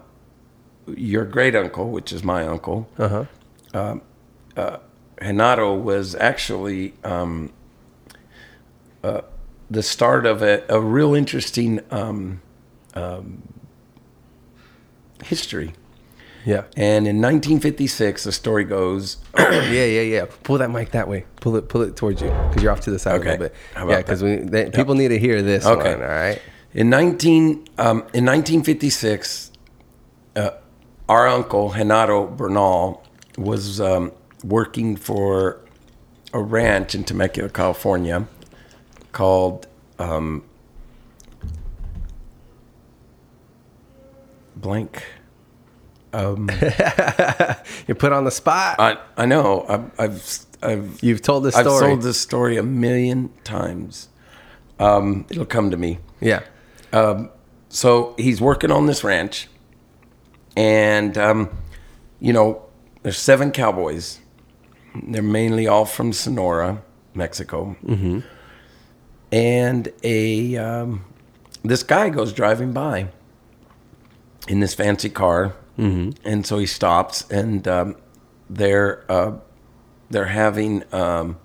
your 0.88 1.24
great 1.24 1.54
uncle, 1.54 1.90
which 1.90 2.12
is 2.12 2.24
my 2.24 2.46
uncle, 2.46 2.88
Uh 2.98 3.26
huh. 3.74 4.78
Renato, 5.20 5.74
was 5.74 6.14
actually 6.14 6.94
um, 7.04 7.52
uh, 9.02 9.22
the 9.70 9.82
start 9.82 10.26
of 10.26 10.42
a, 10.42 10.64
a 10.68 10.80
real 10.80 11.14
interesting 11.14 11.80
um, 11.90 12.42
um, 12.94 13.42
history. 15.24 15.72
Yeah. 16.44 16.62
And 16.76 17.08
in 17.08 17.20
1956, 17.20 18.22
the 18.22 18.30
story 18.30 18.62
goes, 18.64 19.16
yeah, 19.38 19.60
yeah, 19.84 20.00
yeah. 20.02 20.26
Pull 20.44 20.58
that 20.58 20.70
mic 20.70 20.92
that 20.92 21.08
way. 21.08 21.24
Pull 21.40 21.56
it, 21.56 21.68
pull 21.68 21.82
it 21.82 21.96
towards 21.96 22.22
you 22.22 22.28
because 22.28 22.62
you're 22.62 22.70
off 22.70 22.82
to 22.82 22.90
the 22.92 22.98
side 23.00 23.20
Okay. 23.20 23.30
a 23.30 23.32
little 23.32 23.46
bit. 23.48 23.54
How 23.74 23.82
about 23.84 23.92
yeah, 23.92 23.98
because 23.98 24.22
we 24.22 24.36
they, 24.36 24.70
people 24.70 24.94
need 24.94 25.08
to 25.08 25.18
hear 25.18 25.42
this. 25.42 25.66
Okay. 25.66 25.94
One, 25.94 26.02
all 26.02 26.08
right. 26.08 26.40
In 26.72 26.88
19 26.88 27.66
um, 27.78 27.98
in 28.14 28.24
1956, 28.24 29.50
uh, 30.36 30.50
our 31.08 31.26
uncle 31.26 31.70
Renato 31.70 32.26
Bernal 32.28 33.02
was 33.36 33.80
um, 33.80 34.12
working 34.48 34.96
for 34.96 35.60
a 36.32 36.40
ranch 36.40 36.94
in 36.94 37.04
Temecula, 37.04 37.48
California, 37.48 38.26
called 39.12 39.66
um, 39.98 40.42
blank. 44.54 45.04
You 47.86 47.94
put 47.94 48.12
on 48.12 48.24
the 48.24 48.30
spot. 48.30 48.76
I 48.78 48.96
I 49.16 49.26
know 49.26 49.64
I've 49.68 50.00
I've, 50.00 50.46
I've 50.62 51.02
You've 51.02 51.20
told 51.22 51.44
this 51.44 51.54
Story. 51.54 51.66
I've 51.68 51.80
sold 51.80 52.02
this 52.02 52.18
story 52.18 52.56
a 52.56 52.62
million 52.62 53.30
times. 53.44 54.08
Um, 54.78 55.26
it'll 55.30 55.44
come 55.46 55.70
to 55.70 55.76
me. 55.76 55.98
yeah. 56.20 56.40
so 57.68 58.14
he's 58.18 58.40
working 58.40 58.70
on 58.70 58.86
this 58.86 59.04
ranch 59.04 59.48
and 60.56 61.18
um, 61.18 61.50
you 62.20 62.32
know 62.32 62.62
there's 63.02 63.18
seven 63.18 63.50
cowboys 63.50 64.20
they're 65.08 65.22
mainly 65.22 65.66
all 65.66 65.84
from 65.84 66.12
sonora 66.12 66.82
mexico 67.14 67.76
mm-hmm. 67.84 68.20
and 69.32 69.92
a 70.02 70.56
um, 70.56 71.04
this 71.62 71.82
guy 71.82 72.08
goes 72.08 72.32
driving 72.32 72.72
by 72.72 73.08
in 74.48 74.60
this 74.60 74.74
fancy 74.74 75.08
car 75.08 75.54
mm-hmm. 75.78 76.10
and 76.26 76.46
so 76.46 76.58
he 76.58 76.66
stops 76.66 77.28
and 77.30 77.66
um, 77.66 77.96
they're 78.48 79.10
uh, 79.10 79.32
they're 80.10 80.26
having 80.26 80.82
um, 80.94 81.38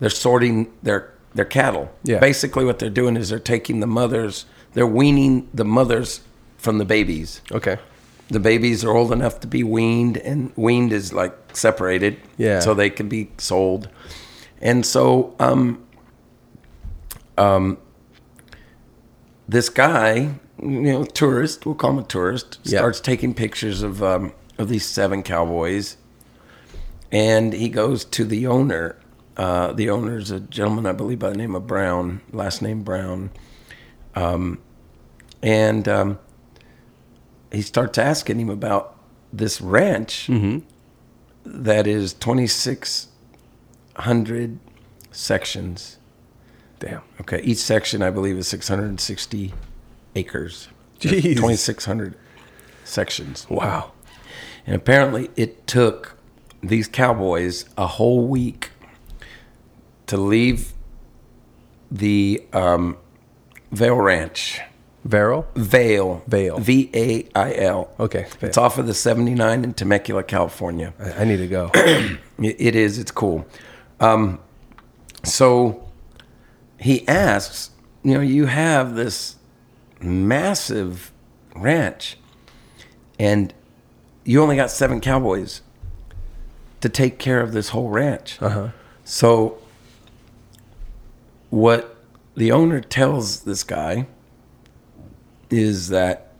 they're 0.00 0.10
sorting 0.10 0.72
their 0.82 1.14
their 1.34 1.44
cattle. 1.44 1.92
Yeah. 2.02 2.18
Basically, 2.18 2.64
what 2.64 2.78
they're 2.78 2.90
doing 2.90 3.16
is 3.16 3.28
they're 3.28 3.38
taking 3.38 3.80
the 3.80 3.86
mothers, 3.86 4.46
they're 4.72 4.86
weaning 4.86 5.48
the 5.54 5.64
mothers 5.64 6.20
from 6.56 6.78
the 6.78 6.84
babies. 6.84 7.42
Okay. 7.52 7.78
The 8.28 8.40
babies 8.40 8.84
are 8.84 8.90
old 8.90 9.12
enough 9.12 9.40
to 9.40 9.46
be 9.46 9.62
weaned, 9.62 10.16
and 10.18 10.52
weaned 10.56 10.92
is 10.92 11.12
like 11.12 11.34
separated, 11.56 12.16
Yeah. 12.36 12.58
so 12.60 12.74
they 12.74 12.90
can 12.90 13.08
be 13.08 13.30
sold. 13.38 13.88
And 14.60 14.84
so, 14.84 15.34
um, 15.38 15.78
um, 17.38 17.78
this 19.48 19.68
guy, 19.68 20.34
you 20.60 20.68
know, 20.80 21.04
tourist, 21.04 21.66
we'll 21.66 21.74
call 21.76 21.90
him 21.90 21.98
a 21.98 22.02
tourist, 22.02 22.58
Yeah. 22.64 22.78
starts 22.80 23.00
taking 23.00 23.32
pictures 23.34 23.82
of 23.82 24.02
um, 24.02 24.32
of 24.58 24.68
these 24.68 24.86
seven 24.86 25.22
cowboys, 25.22 25.96
and 27.12 27.52
he 27.52 27.68
goes 27.68 28.04
to 28.06 28.24
the 28.24 28.46
owner. 28.46 28.96
Uh, 29.36 29.70
the 29.72 29.86
is 29.88 30.30
a 30.30 30.40
gentleman, 30.40 30.86
I 30.86 30.92
believe, 30.92 31.18
by 31.18 31.28
the 31.28 31.36
name 31.36 31.54
of 31.54 31.66
Brown, 31.66 32.22
last 32.32 32.62
name 32.62 32.82
Brown, 32.82 33.30
um, 34.14 34.58
and 35.42 35.86
um, 35.86 36.18
he 37.52 37.62
starts 37.62 37.98
asking 37.98 38.40
him 38.40 38.50
about 38.50 38.96
this 39.32 39.60
ranch 39.60 40.28
that 41.44 41.86
is 41.86 42.14
twenty 42.14 42.46
six 42.46 43.08
hundred 43.96 44.58
sections. 45.12 45.98
Damn. 46.78 47.02
Okay, 47.22 47.40
each 47.42 47.58
section 47.58 48.02
I 48.02 48.10
believe 48.10 48.36
is 48.36 48.46
660 48.48 49.54
acres. 50.14 50.68
Jeez. 51.00 51.22
2600 51.36 52.14
sections. 52.84 53.46
Wow. 53.48 53.92
And 54.66 54.76
apparently 54.76 55.30
it 55.36 55.66
took 55.66 56.18
these 56.62 56.86
cowboys 56.86 57.64
a 57.78 57.86
whole 57.86 58.26
week 58.26 58.70
to 60.06 60.16
leave 60.18 60.74
the 61.90 62.42
um, 62.52 62.98
Vail 63.72 63.96
Ranch. 63.96 64.60
Vero. 65.06 65.46
Vale. 65.54 66.22
Vail. 66.26 66.58
V 66.58 66.90
A 66.94 67.28
I 67.34 67.54
L. 67.54 67.90
Okay. 68.00 68.26
It's 68.40 68.58
off 68.58 68.78
of 68.78 68.86
the 68.86 68.94
79 68.94 69.64
in 69.64 69.74
Temecula, 69.74 70.22
California. 70.22 70.92
I, 70.98 71.22
I 71.22 71.24
need 71.24 71.38
to 71.38 71.48
go. 71.48 71.70
It 72.38 72.56
it 72.58 72.76
is. 72.76 72.98
It's 72.98 73.10
cool. 73.10 73.46
Um, 73.98 74.40
so 75.24 75.88
he 76.78 77.08
asks 77.08 77.70
you 78.06 78.14
know, 78.14 78.20
you 78.20 78.46
have 78.46 78.94
this 78.94 79.34
massive 80.00 81.10
ranch, 81.56 82.16
and 83.18 83.52
you 84.24 84.40
only 84.40 84.54
got 84.54 84.70
seven 84.70 85.00
cowboys 85.00 85.60
to 86.82 86.88
take 86.88 87.18
care 87.18 87.40
of 87.40 87.50
this 87.52 87.70
whole 87.70 87.88
ranch. 87.88 88.40
Uh-huh. 88.40 88.68
So, 89.02 89.58
what 91.50 91.96
the 92.36 92.52
owner 92.52 92.80
tells 92.80 93.40
this 93.40 93.64
guy 93.64 94.06
is 95.50 95.88
that 95.88 96.32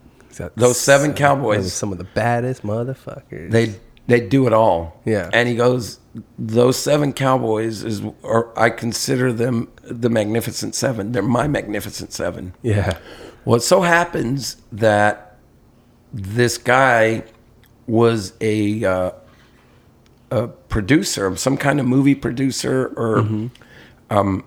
Those 0.56 0.78
seven 0.78 1.08
some- 1.10 1.14
cowboys- 1.16 1.72
some 1.72 1.92
of 1.92 1.98
the 1.98 2.04
baddest 2.04 2.62
motherfuckers. 2.62 3.50
they 3.50 3.74
they 4.08 4.20
do 4.20 4.46
it 4.46 4.52
all. 4.52 5.00
Yeah. 5.04 5.28
And 5.32 5.48
he 5.48 5.56
goes, 5.56 5.98
those 6.38 6.76
seven 6.78 7.12
cowboys 7.12 7.82
is, 7.82 8.02
or 8.22 8.56
I 8.56 8.70
consider 8.70 9.32
them 9.32 9.66
the 9.82 10.08
Magnificent 10.08 10.76
Seven. 10.76 11.10
They're 11.10 11.22
my 11.22 11.48
Magnificent 11.48 12.12
Seven. 12.12 12.54
yeah. 12.62 12.98
Well, 13.44 13.56
it 13.56 13.62
so 13.62 13.80
happens 13.82 14.56
that 14.72 15.36
this 16.12 16.56
guy 16.58 17.24
was 17.88 18.32
a 18.40 18.84
uh, 18.84 19.10
a 20.30 20.48
producer, 20.48 21.34
some 21.36 21.56
kind 21.56 21.80
of 21.80 21.86
movie 21.86 22.14
producer, 22.14 22.92
or 22.96 23.26
um, 24.10 24.44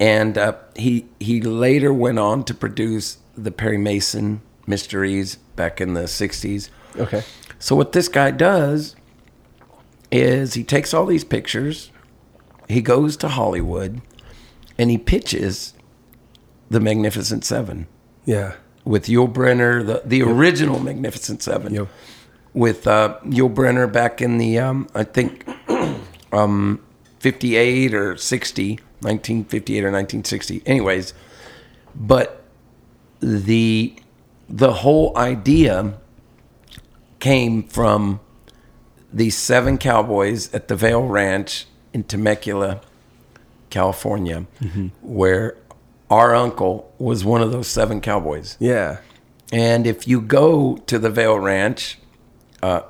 and 0.00 0.38
uh, 0.38 0.54
he 0.76 1.06
he 1.20 1.40
later 1.40 1.92
went 1.92 2.18
on 2.18 2.44
to 2.44 2.54
produce 2.54 3.18
the 3.36 3.50
Perry 3.50 3.78
Mason 3.78 4.40
mysteries 4.66 5.36
back 5.56 5.80
in 5.80 5.94
the 5.94 6.02
'60s. 6.02 6.68
Okay. 6.96 7.22
So 7.58 7.76
what 7.76 7.92
this 7.92 8.08
guy 8.08 8.30
does 8.32 8.96
is 10.10 10.54
he 10.54 10.64
takes 10.64 10.92
all 10.92 11.06
these 11.06 11.24
pictures, 11.24 11.90
he 12.68 12.80
goes 12.82 13.16
to 13.18 13.28
Hollywood, 13.28 14.00
and 14.78 14.90
he 14.90 14.98
pitches 14.98 15.74
the 16.70 16.80
Magnificent 16.80 17.44
Seven 17.44 17.86
Yeah. 18.24 18.54
with 18.84 19.06
Yul 19.06 19.32
Brynner, 19.32 19.84
the 19.86 20.02
the 20.04 20.22
original 20.22 20.78
Magnificent 20.80 21.42
Seven, 21.42 21.74
Yep. 21.74 21.88
with 22.54 22.86
uh, 22.86 23.18
Yul 23.24 23.52
Brynner 23.54 23.90
back 23.90 24.20
in 24.20 24.38
the 24.38 24.58
um, 24.58 24.88
I 24.94 25.04
think 25.04 25.46
um, 26.32 26.80
58 27.20 27.94
or 27.94 28.16
60, 28.16 28.72
1958 29.00 29.78
or 29.84 29.92
1960. 29.92 30.62
Anyways, 30.66 31.14
but 31.94 32.41
the 33.22 33.94
the 34.48 34.72
whole 34.72 35.16
idea 35.16 35.94
came 37.20 37.62
from 37.62 38.20
these 39.12 39.36
seven 39.36 39.78
cowboys 39.78 40.52
at 40.52 40.68
the 40.68 40.76
Vail 40.76 41.06
Ranch 41.06 41.66
in 41.92 42.02
Temecula, 42.04 42.80
California, 43.70 44.46
where 45.00 45.56
our 46.10 46.34
uncle 46.34 46.92
was 46.98 47.24
one 47.24 47.40
of 47.40 47.52
those 47.52 47.68
seven 47.68 48.00
cowboys. 48.00 48.56
Yeah. 48.58 48.98
And 49.52 49.86
if 49.86 50.08
you 50.08 50.20
go 50.20 50.76
to 50.86 50.98
the 50.98 51.10
Vail 51.10 51.38
Ranch, 51.38 51.98
uh, 52.62 52.82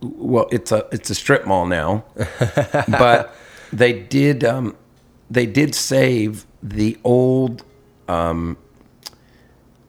well, 0.00 0.48
it's 0.50 0.72
a 0.72 0.86
it's 0.90 1.10
a 1.10 1.14
strip 1.14 1.46
mall 1.46 1.66
now, 1.66 2.04
but 2.88 3.34
they 3.72 3.92
did 3.92 4.44
um, 4.44 4.76
they 5.30 5.46
did 5.46 5.74
save 5.74 6.46
the 6.62 6.98
old 7.04 7.64
um, 8.08 8.56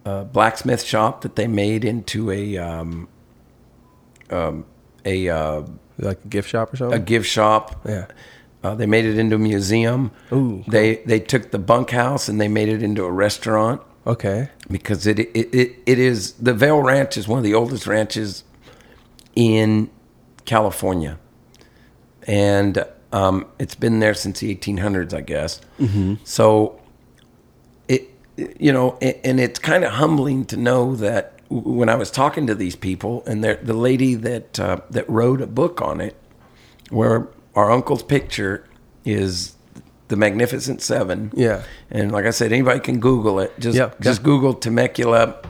uh, 0.05 0.23
blacksmith 0.25 0.83
shop 0.83 1.21
that 1.21 1.35
they 1.35 1.47
made 1.47 1.83
into 1.85 2.31
a 2.31 2.57
um, 2.57 3.07
um, 4.29 4.65
a 5.05 5.29
uh, 5.29 5.61
Like 5.97 6.23
a 6.23 6.27
gift 6.27 6.49
shop 6.49 6.73
or 6.73 6.77
something. 6.77 6.99
a 7.01 7.03
gift 7.03 7.27
shop. 7.27 7.81
yeah. 7.87 8.07
Uh, 8.63 8.75
they 8.75 8.85
made 8.85 9.05
it 9.05 9.17
into 9.17 9.35
a 9.37 9.39
museum. 9.39 10.11
Ooh, 10.31 10.63
They 10.67 10.97
they 11.05 11.19
took 11.19 11.49
the 11.51 11.57
bunkhouse 11.59 12.29
and 12.29 12.39
they 12.39 12.47
made 12.47 12.69
it 12.69 12.83
into 12.83 13.03
a 13.05 13.11
restaurant 13.11 13.81
Okay. 14.05 14.49
because 14.69 15.07
it 15.07 15.19
it, 15.19 15.29
it 15.53 15.75
it 15.85 15.99
is 15.99 16.33
the 16.33 16.53
Vail 16.53 16.79
Ranch 16.81 17.17
is 17.17 17.27
one 17.27 17.39
of 17.39 17.43
the 17.43 17.53
oldest 17.55 17.87
ranches 17.87 18.43
in 19.35 19.89
California, 20.45 21.17
and 22.27 22.83
um, 23.13 23.45
it's 23.59 23.75
been 23.75 23.99
there 23.99 24.13
since 24.13 24.39
the 24.39 24.55
1800s, 24.55 25.13
I 25.13 25.21
guess. 25.21 25.61
Mm-hmm. 25.79 26.15
So 26.23 26.80
you 28.37 28.71
know, 28.71 28.97
and, 29.01 29.39
it's 29.39 29.59
kind 29.59 29.83
of 29.83 29.93
humbling 29.93 30.45
to 30.45 30.57
know 30.57 30.95
that 30.95 31.33
when 31.49 31.89
I 31.89 31.95
was 31.95 32.09
talking 32.09 32.47
to 32.47 32.55
these 32.55 32.75
people, 32.75 33.23
and 33.25 33.43
the 33.43 33.73
lady 33.73 34.15
that 34.15 34.59
uh, 34.59 34.77
that 34.89 35.09
wrote 35.09 35.41
a 35.41 35.47
book 35.47 35.81
on 35.81 35.99
it, 35.99 36.15
where 36.89 37.27
our 37.55 37.69
uncle's 37.71 38.03
picture 38.03 38.65
is 39.03 39.55
the 40.07 40.15
Magnificent 40.15 40.81
Seven. 40.81 41.31
Yeah. 41.35 41.63
And 41.89 42.11
like 42.11 42.25
I 42.25 42.31
said, 42.31 42.51
anybody 42.51 42.79
can 42.79 42.99
Google 42.99 43.39
it. 43.39 43.57
Just 43.59 43.77
Yeah, 43.77 43.91
just 43.99 44.21
yeah. 44.21 44.25
Google 44.25 44.53
Temecula 44.53 45.41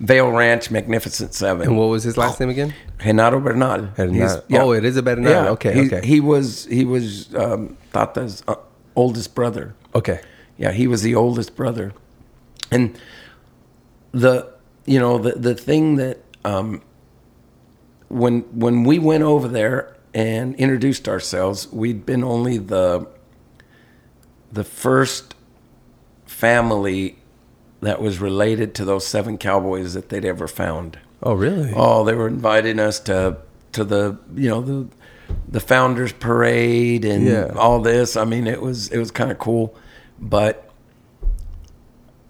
Vail 0.00 0.30
Ranch 0.30 0.70
Magnificent 0.70 1.32
Seven. 1.34 1.68
And 1.68 1.78
what 1.78 1.86
was 1.86 2.02
his 2.02 2.16
last 2.18 2.38
name 2.38 2.50
again? 2.50 2.74
Renato 3.04 3.40
Bernal. 3.40 3.88
Bernal. 3.96 4.14
He's- 4.14 4.42
Oh, 4.52 4.72
it 4.72 4.84
is 4.84 4.96
a 4.96 5.02
Bernal. 5.02 5.48
Okay, 5.54 5.72
he, 5.72 5.86
okay. 5.86 6.06
He 6.06 6.20
was 6.20 6.66
he 6.66 6.84
was 6.84 7.34
um, 7.34 7.76
Tata's 7.92 8.42
uh, 8.46 8.56
oldest 8.94 9.34
brother. 9.34 9.74
Okay. 9.94 10.20
Yeah, 10.58 10.72
he 10.72 10.86
was 10.86 11.02
the 11.02 11.14
oldest 11.14 11.54
brother, 11.56 11.92
and 12.70 12.98
the 14.12 14.52
you 14.86 14.98
know 14.98 15.18
the 15.18 15.32
the 15.32 15.54
thing 15.54 15.96
that 15.96 16.18
um, 16.44 16.82
when 18.08 18.40
when 18.58 18.84
we 18.84 18.98
went 18.98 19.22
over 19.24 19.48
there 19.48 19.96
and 20.14 20.54
introduced 20.56 21.08
ourselves, 21.08 21.70
we'd 21.72 22.06
been 22.06 22.24
only 22.24 22.58
the 22.58 23.06
the 24.52 24.64
first 24.64 25.34
family 26.24 27.16
that 27.80 28.00
was 28.00 28.20
related 28.20 28.74
to 28.74 28.84
those 28.84 29.06
seven 29.06 29.36
cowboys 29.38 29.94
that 29.94 30.08
they'd 30.08 30.24
ever 30.24 30.48
found. 30.48 30.98
Oh, 31.22 31.34
really? 31.34 31.72
Oh, 31.74 32.04
they 32.04 32.14
were 32.14 32.28
inviting 32.28 32.78
us 32.80 33.00
to 33.00 33.38
to 33.72 33.84
the 33.84 34.18
you 34.34 34.48
know 34.48 34.60
the 34.60 34.88
the 35.48 35.60
founders 35.60 36.12
parade 36.12 37.04
and 37.04 37.26
Yeah. 37.26 37.50
all 37.56 37.80
this. 37.80 38.16
I 38.16 38.24
mean, 38.24 38.46
it 38.46 38.62
was 38.62 38.88
it 38.88 38.98
was 38.98 39.10
kind 39.10 39.30
of 39.30 39.38
cool, 39.38 39.76
but 40.20 40.65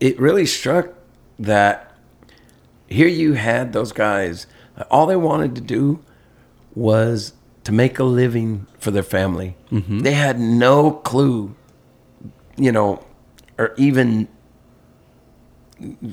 it 0.00 0.18
really 0.18 0.46
struck 0.46 0.90
that 1.38 1.92
here 2.86 3.08
you 3.08 3.34
had 3.34 3.72
those 3.72 3.92
guys. 3.92 4.46
All 4.90 5.06
they 5.06 5.16
wanted 5.16 5.54
to 5.56 5.60
do 5.60 6.02
was 6.74 7.32
to 7.64 7.72
make 7.72 7.98
a 7.98 8.04
living 8.04 8.66
for 8.78 8.90
their 8.90 9.02
family. 9.02 9.56
Mm-hmm. 9.72 10.00
They 10.00 10.12
had 10.12 10.38
no 10.38 10.92
clue, 10.92 11.56
you 12.56 12.70
know, 12.70 13.04
or 13.58 13.74
even 13.76 14.28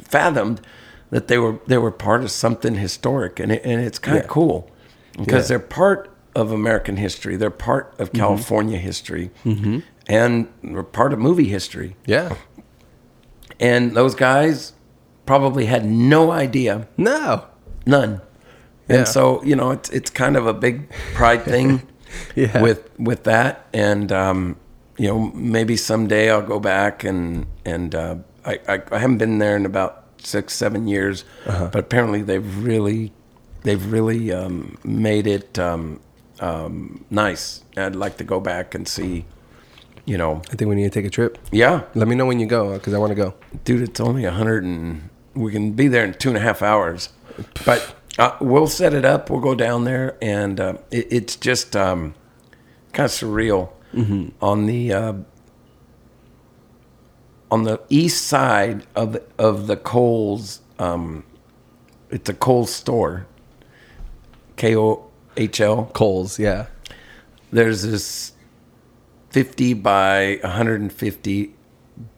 fathomed 0.04 0.62
that 1.12 1.28
they 1.28 1.38
were 1.38 1.60
they 1.68 1.78
were 1.78 1.92
part 1.92 2.24
of 2.24 2.32
something 2.32 2.76
historic, 2.76 3.40
and 3.40 3.52
it, 3.52 3.62
and 3.64 3.82
it's 3.82 4.00
kind 4.00 4.18
of 4.18 4.28
cool 4.28 4.70
because 5.18 5.50
Yeah. 5.50 5.58
they're 5.58 5.68
part 5.68 6.10
of 6.36 6.52
American 6.52 6.98
history. 6.98 7.36
They're 7.36 7.52
part 7.52 7.94
of 8.00 8.10
mm-hmm. 8.10 8.18
California 8.18 8.80
history, 8.80 9.30
mm-hmm. 9.46 9.80
and 10.08 10.48
they're 10.64 10.82
part 10.82 11.14
of 11.14 11.20
movie 11.20 11.50
history. 11.50 11.96
Yeah. 12.06 12.36
And 13.64 13.96
those 13.96 14.14
guys 14.16 14.74
probably 15.26 15.66
had 15.66 15.86
no 15.86 16.32
idea, 16.32 16.88
No. 16.98 17.46
none. 17.86 18.22
Yeah. 18.90 18.96
And 18.98 19.08
so 19.08 19.42
you 19.44 19.56
know, 19.56 19.72
it's 19.72 19.90
it's 19.90 20.10
kind 20.12 20.36
of 20.36 20.46
a 20.48 20.54
big 20.54 20.90
pride 21.16 21.44
thing 21.46 21.82
Yeah. 22.36 22.62
with 22.62 22.80
with 23.00 23.24
that, 23.24 23.54
and 23.74 24.12
um, 24.12 24.56
you 24.98 25.08
know, 25.08 25.32
maybe 25.34 25.78
someday 25.78 26.30
I'll 26.30 26.46
go 26.56 26.60
back 26.60 27.04
and 27.06 27.46
and 27.66 27.96
uh, 27.96 28.16
I, 28.46 28.60
I 28.68 28.82
I 28.92 28.98
haven't 29.00 29.18
been 29.20 29.40
there 29.40 29.56
in 29.56 29.66
about 29.66 30.04
six 30.18 30.54
seven 30.54 30.88
years, 30.88 31.24
Uh-huh. 31.48 31.70
but 31.72 31.80
apparently 31.80 32.22
they've 32.24 32.64
really 32.64 33.12
they've 33.64 33.86
really 33.92 34.32
um, 34.34 34.78
made 34.84 35.26
it 35.28 35.58
um, 35.58 36.00
um, 36.42 37.06
nice. 37.10 37.64
I'd 37.78 37.96
like 37.96 38.18
to 38.18 38.24
go 38.26 38.40
back 38.42 38.76
and 38.76 38.88
see, 38.88 39.24
you 40.06 40.18
know, 40.18 40.42
I 40.52 40.56
think 40.56 40.68
we 40.70 40.76
need 40.76 40.84
to 40.84 40.90
take 40.90 41.06
a 41.06 41.10
trip. 41.10 41.38
yeah, 41.52 41.84
Let 41.96 42.08
me 42.08 42.16
know 42.16 42.26
when 42.26 42.40
you 42.40 42.46
go 42.46 42.74
because 42.74 42.94
I 42.94 42.98
want 42.98 43.12
to 43.12 43.16
go. 43.16 43.34
dude, 43.64 43.82
it's 43.82 44.00
only 44.00 44.26
a 44.26 44.32
hundred 44.32 44.64
and 44.64 45.10
we 45.34 45.52
can 45.52 45.72
be 45.72 45.88
there 45.88 46.04
in 46.06 46.14
two 46.14 46.30
and 46.30 46.38
a 46.38 46.42
half 46.42 46.62
hours, 46.62 47.10
but 47.66 47.96
uh, 48.20 48.36
we'll 48.40 48.68
set 48.68 48.94
it 48.94 49.06
up. 49.06 49.30
We'll 49.30 49.40
go 49.42 49.56
down 49.56 49.86
there, 49.86 50.18
and 50.22 50.60
uh, 50.60 50.74
it, 50.92 51.08
it's 51.12 51.36
just 51.36 51.76
um, 51.76 52.14
kind 52.92 53.06
of 53.06 53.12
surreal 53.12 53.70
on 54.42 54.66
the 54.66 54.94
uh, 54.94 55.14
on 57.52 57.64
the 57.64 57.80
east 57.90 58.26
side 58.28 58.86
of 58.96 59.14
the, 59.14 59.24
of 59.38 59.68
the 59.68 59.78
Kohl's. 59.78 60.62
Um, 60.80 61.24
it's 62.10 62.30
a 62.30 62.34
Kohl's 62.34 62.74
store, 62.74 63.26
K 64.58 64.76
O 64.76 65.10
H 65.38 65.62
L. 65.62 65.86
Kohl's, 65.94 66.38
yeah. 66.40 66.68
There's 67.52 67.84
this 67.84 68.33
50 69.34 69.74
by 69.74 70.40
150 70.44 71.54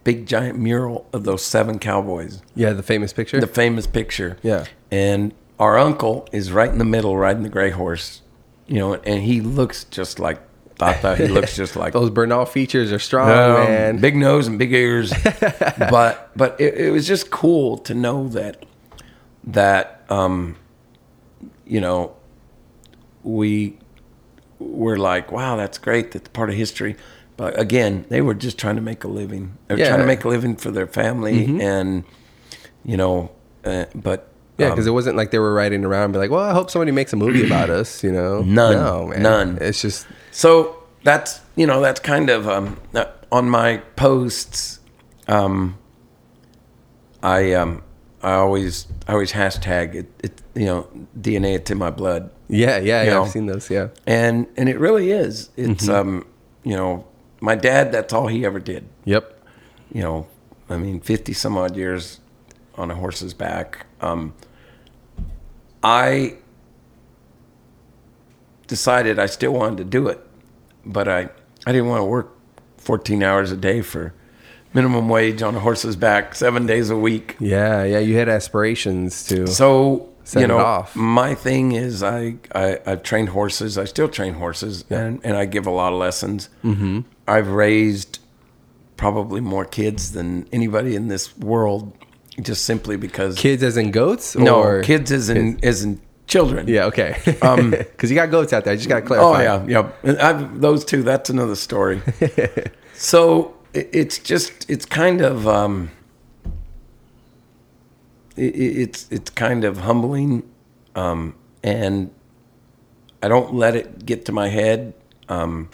big 0.04 0.26
giant 0.26 0.58
mural 0.60 1.08
of 1.12 1.24
those 1.24 1.44
seven 1.44 1.80
cowboys 1.80 2.42
Yeah, 2.56 2.72
the 2.74 2.84
famous 2.84 3.12
picture. 3.14 3.40
the 3.42 3.48
famous 3.48 3.88
picture. 3.88 4.38
Yeah. 4.44 4.66
And 4.92 5.34
our 5.60 5.78
uncle 5.78 6.28
is 6.32 6.52
right 6.52 6.70
in 6.70 6.78
the 6.78 6.86
middle 6.86 7.18
riding 7.18 7.44
the 7.44 7.50
gray 7.50 7.72
horse, 7.72 8.22
you 8.68 8.78
know, 8.80 8.94
and 8.96 9.24
he 9.24 9.42
looks 9.42 9.84
just 9.86 10.20
like 10.20 10.40
thought 10.78 11.18
he 11.18 11.28
looks 11.28 11.56
just 11.56 11.76
like 11.82 11.94
Those 11.94 12.10
Bernal 12.10 12.46
features 12.46 12.92
are 12.92 13.00
strong, 13.00 13.30
Um, 13.30 13.64
man. 13.66 13.98
Big 14.00 14.16
nose 14.18 14.48
and 14.48 14.60
big 14.60 14.74
ears. 14.74 15.12
but 15.90 16.32
but 16.36 16.60
it, 16.60 16.74
it 16.76 16.92
was 16.92 17.08
just 17.08 17.30
cool 17.32 17.78
to 17.80 17.94
know 17.94 18.28
that 18.30 18.66
that 19.46 20.04
um, 20.10 20.58
you 21.66 21.80
know 21.82 22.14
we 23.24 23.78
were 24.66 24.98
like, 24.98 25.32
wow, 25.32 25.56
that's 25.56 25.78
great. 25.78 26.12
That's 26.12 26.28
part 26.30 26.50
of 26.50 26.56
history. 26.56 26.96
But 27.38 27.60
again, 27.60 28.06
they 28.10 28.22
were 28.22 28.34
just 28.34 28.58
trying 28.58 28.76
to 28.76 28.82
make 28.82 29.04
a 29.04 29.08
living. 29.08 29.58
They're 29.68 29.78
trying 29.90 30.00
to 30.00 30.06
make 30.08 30.24
a 30.24 30.30
living 30.30 30.56
for 30.56 30.72
their 30.72 30.88
family, 30.88 31.62
and 31.62 32.04
you 32.86 32.98
know, 32.98 33.32
uh, 33.66 33.86
but 33.94 34.30
Yeah, 34.58 34.68
um, 34.68 34.72
because 34.72 34.88
it 34.88 34.92
wasn't 34.92 35.18
like 35.18 35.32
they 35.32 35.40
were 35.40 35.54
riding 35.54 35.84
around 35.84 36.06
and 36.06 36.14
be 36.14 36.20
like, 36.20 36.32
well, 36.32 36.44
I 36.44 36.54
hope 36.54 36.70
somebody 36.72 36.92
makes 36.92 37.12
a 37.12 37.18
movie 37.18 37.46
about 37.46 37.70
us, 37.70 38.04
you 38.04 38.12
know? 38.12 38.42
None. 38.46 38.74
No, 38.74 39.08
man. 39.08 39.22
None. 39.24 39.58
It's 39.60 39.82
just, 39.82 40.08
So 40.32 40.84
that's 41.04 41.42
you 41.56 41.68
know 41.68 41.82
that's 41.82 42.00
kind 42.00 42.30
of 42.30 42.48
um, 42.48 42.80
uh, 42.94 43.06
on 43.32 43.50
my 43.50 43.78
posts. 43.96 44.80
Um, 45.28 45.78
I 47.22 47.54
um, 47.54 47.82
I 48.22 48.34
always 48.34 48.88
I 49.08 49.14
always 49.14 49.32
hashtag 49.34 49.96
it, 49.96 50.08
it 50.24 50.42
you 50.56 50.66
know 50.66 50.88
DNA 51.20 51.56
it's 51.56 51.70
in 51.72 51.78
my 51.78 51.90
blood 51.90 52.30
yeah, 52.48 52.78
yeah, 52.78 53.04
yeah. 53.04 53.10
know. 53.12 53.24
I've 53.24 53.32
seen 53.32 53.46
those, 53.46 53.70
yeah. 53.70 53.88
and 54.08 54.48
and 54.58 54.70
it 54.70 54.80
really 54.80 55.12
is 55.12 55.50
it's 55.58 55.86
Mm-hmm. 55.88 55.96
um 55.96 56.26
you 56.64 56.76
know 56.76 57.06
my 57.42 57.56
dad 57.56 57.92
that's 57.92 58.14
all 58.14 58.28
he 58.28 58.46
ever 58.46 58.60
did 58.60 58.88
Yep. 59.06 59.40
you 59.92 60.02
know 60.02 60.28
I 60.70 60.78
mean 60.78 61.00
fifty 61.02 61.34
some 61.34 61.58
odd 61.58 61.76
years 61.76 62.20
on 62.76 62.92
a 62.92 62.96
horse's 62.96 63.34
back 63.34 63.86
um, 64.02 64.34
I 65.84 66.36
decided 68.68 69.20
I 69.20 69.28
still 69.28 69.54
wanted 69.54 69.78
to 69.78 69.84
do 69.86 70.08
it, 70.08 70.20
but 70.86 71.08
I, 71.08 71.30
I 71.66 71.72
didn't 71.72 71.88
want 71.88 72.02
to 72.02 72.06
work 72.06 72.36
14 72.78 73.22
hours 73.24 73.52
a 73.52 73.58
day 73.58 73.82
for 73.82 74.14
minimum 74.74 75.08
wage 75.10 75.42
on 75.42 75.56
a 75.56 75.60
horse's 75.60 75.96
back 75.96 76.36
seven 76.36 76.66
days 76.66 76.90
a 76.90 76.98
week. 76.98 77.36
Yeah, 77.40 77.84
yeah. 77.84 78.00
You 78.00 78.18
had 78.18 78.28
aspirations 78.30 79.24
to. 79.28 79.48
So, 79.48 80.10
Set 80.26 80.40
you 80.40 80.46
it 80.46 80.48
know, 80.50 80.58
off. 80.58 80.96
my 80.96 81.34
thing 81.36 81.72
is 81.72 82.04
I, 82.04 82.36
I, 82.54 82.80
I've 82.86 83.04
trained 83.04 83.30
horses. 83.30 83.78
I 83.78 83.86
still 83.86 84.10
train 84.10 84.34
horses 84.34 84.84
and, 84.90 85.22
and 85.24 85.38
I 85.38 85.46
give 85.46 85.66
a 85.68 85.72
lot 85.72 85.94
of 85.94 86.00
lessons. 86.00 86.50
Mm-hmm. 86.64 87.02
I've 87.28 87.48
raised 87.48 88.20
probably 88.98 89.40
more 89.40 89.66
kids 89.66 90.12
than 90.14 90.48
anybody 90.52 90.96
in 90.96 91.08
this 91.10 91.38
world 91.38 91.94
just 92.42 92.66
simply 92.66 92.98
because 92.98 93.38
kids 93.38 93.64
as 93.64 93.78
in 93.78 93.92
goats? 93.92 94.36
no 94.36 94.62
or 94.62 94.84
kids 94.84 95.12
isn't, 95.12 95.64
isn't 95.64 96.02
children. 96.28 96.68
Yeah, 96.68 96.86
okay. 96.86 97.22
Um, 97.42 97.70
Because 97.78 98.10
you 98.10 98.16
got 98.16 98.32
goats 98.32 98.52
out 98.52 98.64
there. 98.66 98.74
I 98.74 98.78
just 98.78 98.90
got 98.90 99.06
to 99.06 99.14
Oh 99.14 99.32
clarify. 99.34 99.44
yeah, 99.44 99.66
yeah. 99.68 99.92
And 100.04 100.18
I've, 100.20 100.60
those 100.60 100.84
two. 100.84 101.04
That's 101.04 101.30
another 101.30 101.56
story. 101.56 102.02
so 102.96 103.54
it- 103.74 103.90
it's 103.94 104.18
just 104.20 104.70
it's 104.70 104.86
kind 104.86 105.22
of 105.22 105.48
um, 105.48 105.92
it, 108.36 108.56
it's 108.56 109.08
it's 109.12 109.30
kind 109.32 109.64
of 109.64 109.78
humbling, 109.80 110.44
um, 110.96 111.36
and 111.64 112.12
I 113.24 113.28
don't 113.28 113.54
let 113.54 113.76
it 113.76 114.06
get 114.06 114.26
to 114.26 114.32
my 114.32 114.50
head. 114.50 114.94
Um, 115.30 115.70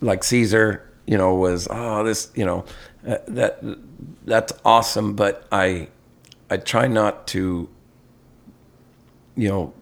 like 0.00 0.24
Caesar, 0.24 0.82
you 1.06 1.16
know, 1.16 1.34
was 1.34 1.68
oh 1.70 2.04
this, 2.04 2.30
you 2.34 2.44
know, 2.44 2.64
uh, 3.06 3.18
that 3.28 3.62
that's 4.24 4.52
awesome, 4.64 5.14
but 5.14 5.46
I 5.52 5.88
I 6.50 6.56
try 6.58 6.86
not 6.88 7.26
to, 7.28 7.68
you 9.36 9.48
know, 9.48 9.72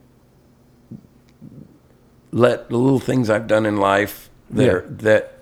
let 2.32 2.68
the 2.68 2.76
little 2.76 3.00
things 3.00 3.28
I've 3.30 3.46
done 3.46 3.66
in 3.66 3.76
life 3.78 4.30
that 4.50 4.64
Yeah. 4.64 4.72
are, 4.72 4.80
that 4.88 5.34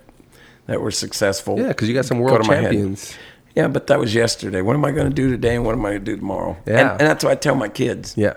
that 0.66 0.80
were 0.82 0.90
successful. 0.90 1.58
Yeah, 1.58 1.68
because 1.68 1.88
you 1.88 1.94
got 1.94 2.04
some 2.04 2.18
go 2.18 2.24
world 2.24 2.46
head. 2.46 2.62
champions. 2.62 3.14
Yeah, 3.58 3.66
but 3.66 3.88
that 3.88 3.98
was 3.98 4.14
yesterday. 4.14 4.62
What 4.62 4.76
am 4.76 4.84
I 4.84 4.92
going 4.92 5.08
to 5.08 5.14
do 5.22 5.28
today, 5.30 5.56
and 5.56 5.64
what 5.64 5.72
am 5.72 5.84
I 5.84 5.90
going 5.90 6.04
to 6.04 6.12
do 6.12 6.16
tomorrow? 6.16 6.56
Yeah. 6.64 6.80
and, 6.80 6.90
and 7.00 7.00
that's 7.00 7.24
what 7.24 7.32
I 7.32 7.34
tell 7.34 7.56
my 7.56 7.68
kids. 7.68 8.14
Yeah. 8.16 8.34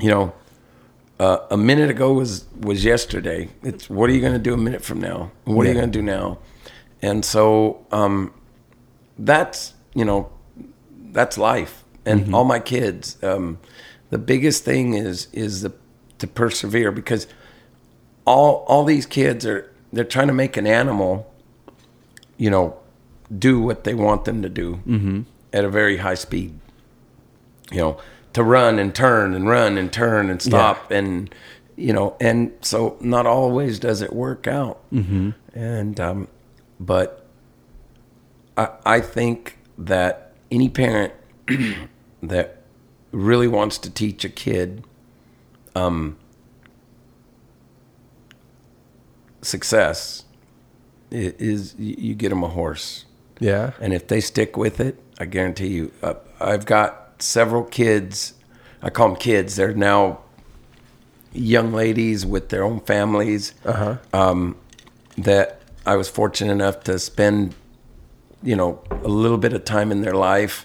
You 0.00 0.10
know, 0.10 0.32
uh, 1.20 1.38
a 1.52 1.56
minute 1.56 1.88
ago 1.88 2.12
was 2.12 2.46
was 2.60 2.84
yesterday. 2.84 3.48
It's 3.62 3.88
what 3.88 4.10
are 4.10 4.12
you 4.12 4.20
going 4.20 4.32
to 4.32 4.40
do 4.50 4.54
a 4.54 4.56
minute 4.56 4.82
from 4.82 5.00
now? 5.00 5.30
What 5.44 5.66
are 5.66 5.68
you 5.68 5.74
going 5.74 5.92
to 5.92 5.98
do 5.98 6.02
now? 6.02 6.38
And 7.00 7.24
so 7.24 7.86
um, 7.92 8.34
that's 9.16 9.74
you 9.94 10.04
know 10.04 10.30
that's 11.12 11.38
life. 11.38 11.84
And 12.04 12.20
Mm-hmm. 12.22 12.34
all 12.34 12.44
my 12.44 12.58
kids, 12.58 13.18
um, 13.22 13.58
the 14.10 14.18
biggest 14.18 14.64
thing 14.64 14.94
is 14.94 15.28
is 15.32 15.62
the 15.62 15.72
to 16.18 16.26
persevere 16.26 16.90
because 16.90 17.28
all 18.24 18.64
all 18.66 18.84
these 18.84 19.06
kids 19.06 19.46
are 19.46 19.72
they're 19.92 20.04
trying 20.16 20.26
to 20.28 20.34
make 20.34 20.56
an 20.56 20.66
animal, 20.66 21.32
you 22.36 22.50
know, 22.50 22.76
do 23.36 23.60
what 23.60 23.84
they 23.84 23.94
want 23.94 24.24
them 24.24 24.42
to 24.42 24.48
do 24.48 24.80
Mm-hmm. 24.86 25.22
at 25.52 25.64
a 25.64 25.68
very 25.68 25.98
high 25.98 26.14
speed. 26.14 26.58
You 27.72 27.78
know, 27.78 27.98
to 28.34 28.42
run 28.44 28.78
and 28.78 28.94
turn 28.94 29.34
and 29.34 29.48
run 29.48 29.76
and 29.78 29.92
turn 29.92 30.30
and 30.30 30.40
stop 30.40 30.90
and 30.90 31.34
you 31.76 31.92
know, 31.92 32.16
and 32.20 32.52
so 32.62 32.96
not 33.00 33.26
always 33.26 33.78
does 33.78 34.00
it 34.00 34.12
work 34.12 34.46
out. 34.46 34.80
Mm-hmm. 34.92 35.30
And 35.54 36.00
um, 36.00 36.28
but 36.78 37.26
I 38.56 38.68
I 38.84 39.00
think 39.00 39.58
that 39.78 40.32
any 40.50 40.68
parent 40.68 41.12
that 42.22 42.62
really 43.10 43.48
wants 43.48 43.78
to 43.78 43.90
teach 43.90 44.24
a 44.24 44.28
kid 44.28 44.84
um, 45.74 46.16
success 49.42 50.24
is 51.10 51.74
you 51.78 51.94
you 51.98 52.14
get 52.14 52.28
them 52.30 52.42
a 52.42 52.48
horse 52.48 53.05
Yeah. 53.40 53.72
and 53.80 53.92
if 53.92 54.06
they 54.06 54.20
stick 54.20 54.56
with 54.56 54.80
it 54.80 54.98
i 55.18 55.24
guarantee 55.26 55.68
you 55.68 55.92
uh, 56.02 56.14
i've 56.40 56.64
got 56.66 57.22
several 57.22 57.64
kids 57.64 58.34
i 58.82 58.88
call 58.90 59.08
them 59.08 59.16
kids 59.16 59.56
they're 59.56 59.74
now 59.74 60.20
young 61.32 61.72
ladies 61.72 62.24
with 62.24 62.48
their 62.48 62.64
own 62.64 62.80
families 62.80 63.52
Uh-huh. 63.64 63.96
um, 64.12 64.56
that 65.18 65.60
i 65.84 65.96
was 65.96 66.08
fortunate 66.08 66.52
enough 66.52 66.82
to 66.84 66.98
spend 66.98 67.54
you 68.42 68.56
know 68.56 68.82
a 68.90 69.08
little 69.08 69.38
bit 69.38 69.52
of 69.52 69.64
time 69.64 69.90
in 69.92 70.00
their 70.02 70.14
life 70.14 70.64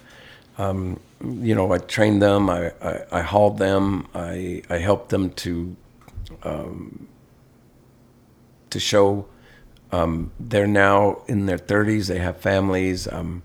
um, 0.57 0.99
you 1.21 1.53
know 1.55 1.71
i 1.73 1.77
trained 1.77 2.21
them 2.21 2.49
I, 2.49 2.71
I, 2.81 3.03
I 3.11 3.21
hauled 3.21 3.57
them 3.57 4.07
I, 4.15 4.63
I 4.69 4.77
helped 4.77 5.09
them 5.09 5.29
to 5.43 5.75
um, 6.43 7.07
to 8.69 8.79
show 8.79 9.25
um, 9.91 10.31
they're 10.39 10.67
now 10.67 11.21
in 11.27 11.45
their 11.45 11.57
30s 11.57 12.07
they 12.07 12.19
have 12.19 12.37
families. 12.37 13.07
Um, 13.07 13.43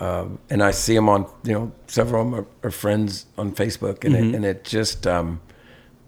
uh, 0.00 0.26
and 0.50 0.64
i 0.64 0.72
see 0.72 0.96
them 0.96 1.08
on 1.08 1.24
you 1.44 1.52
know 1.52 1.72
several 1.86 2.22
of 2.22 2.30
them 2.32 2.40
are, 2.40 2.66
are 2.66 2.72
friends 2.72 3.26
on 3.38 3.52
facebook. 3.52 4.04
And, 4.04 4.16
it, 4.16 4.34
and 4.34 4.44
it 4.44 4.64
just 4.64 5.06
um, 5.06 5.40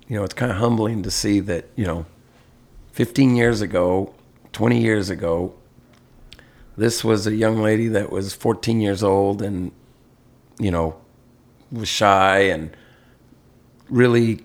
you 0.08 0.16
know 0.16 0.24
it's 0.24 0.34
kind 0.34 0.50
of 0.50 0.58
humbling 0.58 1.04
to 1.04 1.10
see 1.12 1.38
that 1.40 1.68
you 1.76 1.84
know 1.84 2.04
15 2.92 3.36
years 3.36 3.60
ago 3.60 4.12
20 4.52 4.80
years 4.80 5.10
ago 5.10 5.54
this 6.76 7.04
was 7.04 7.26
a 7.26 7.34
young 7.34 7.62
lady 7.62 7.86
that 7.88 8.10
was 8.10 8.34
14 8.34 8.80
years 8.80 9.02
old 9.04 9.42
and 9.42 9.70
you 10.58 10.70
know 10.72 10.96
was 11.70 11.88
shy 11.88 12.38
and 12.38 12.76
really 13.88 14.44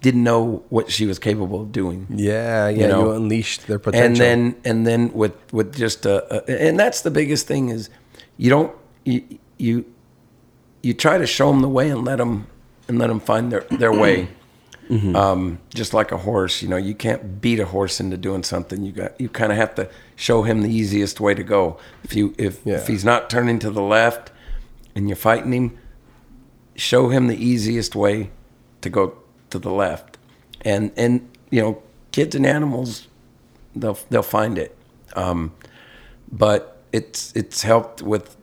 didn't 0.00 0.24
know 0.24 0.62
what 0.70 0.90
she 0.90 1.04
was 1.06 1.18
capable 1.18 1.60
of 1.62 1.72
doing 1.72 2.06
Yeah, 2.10 2.68
yeah. 2.68 2.80
You, 2.82 2.88
know, 2.88 3.10
unleashed 3.12 3.66
their 3.66 3.78
potential. 3.78 4.06
and 4.06 4.16
then 4.16 4.56
and 4.64 4.86
then 4.86 5.12
with 5.12 5.34
with 5.52 5.74
just 5.76 6.06
a, 6.06 6.16
a 6.48 6.68
and 6.68 6.78
that's 6.78 7.02
the 7.02 7.10
biggest 7.10 7.46
thing 7.46 7.68
is 7.68 7.90
you 8.38 8.48
don't 8.50 8.74
you 9.04 9.22
you 9.58 9.84
you 10.82 10.94
try 10.94 11.18
to 11.18 11.26
show 11.26 11.50
them 11.50 11.60
the 11.60 11.68
way 11.68 11.90
and 11.90 12.04
let 12.04 12.16
them 12.16 12.46
and 12.88 12.98
let 12.98 13.08
them 13.08 13.20
find 13.20 13.52
their 13.52 13.60
their 13.70 13.92
way 13.92 14.28
Mm-hmm. 14.90 15.14
um, 15.14 15.60
just 15.72 15.94
like 15.94 16.10
a 16.10 16.16
horse 16.16 16.62
you 16.62 16.68
know 16.68 16.76
you 16.76 16.96
can't 16.96 17.40
beat 17.40 17.60
a 17.60 17.66
horse 17.66 18.00
into 18.00 18.16
doing 18.16 18.42
something 18.42 18.82
you 18.82 18.90
got 18.90 19.20
you 19.20 19.28
kind 19.28 19.52
of 19.52 19.58
have 19.58 19.72
to 19.76 19.88
show 20.16 20.42
him 20.42 20.62
the 20.62 20.68
easiest 20.68 21.20
way 21.20 21.32
to 21.32 21.44
go 21.44 21.78
if 22.02 22.16
you 22.16 22.34
if, 22.38 22.58
Yeah. 22.66 22.74
if 22.78 22.88
he's 22.88 23.04
not 23.04 23.30
turning 23.30 23.60
to 23.60 23.70
the 23.70 23.82
left 23.82 24.32
and 24.96 25.08
you're 25.08 25.14
fighting 25.14 25.52
him 25.52 25.78
show 26.74 27.08
him 27.08 27.28
the 27.28 27.36
easiest 27.36 27.94
way 27.94 28.30
to 28.80 28.90
go 28.90 29.16
to 29.50 29.58
the 29.58 29.70
left. 29.70 30.18
And 30.62 30.92
and 30.96 31.28
you 31.50 31.60
know 31.60 31.82
kids 32.12 32.34
and 32.34 32.46
animals 32.46 33.08
they'll 33.74 33.98
they'll 34.10 34.22
find 34.22 34.58
it. 34.58 34.76
Um, 35.14 35.52
but 36.30 36.82
it's 36.92 37.32
it's 37.34 37.62
helped 37.62 38.02
with 38.02 38.36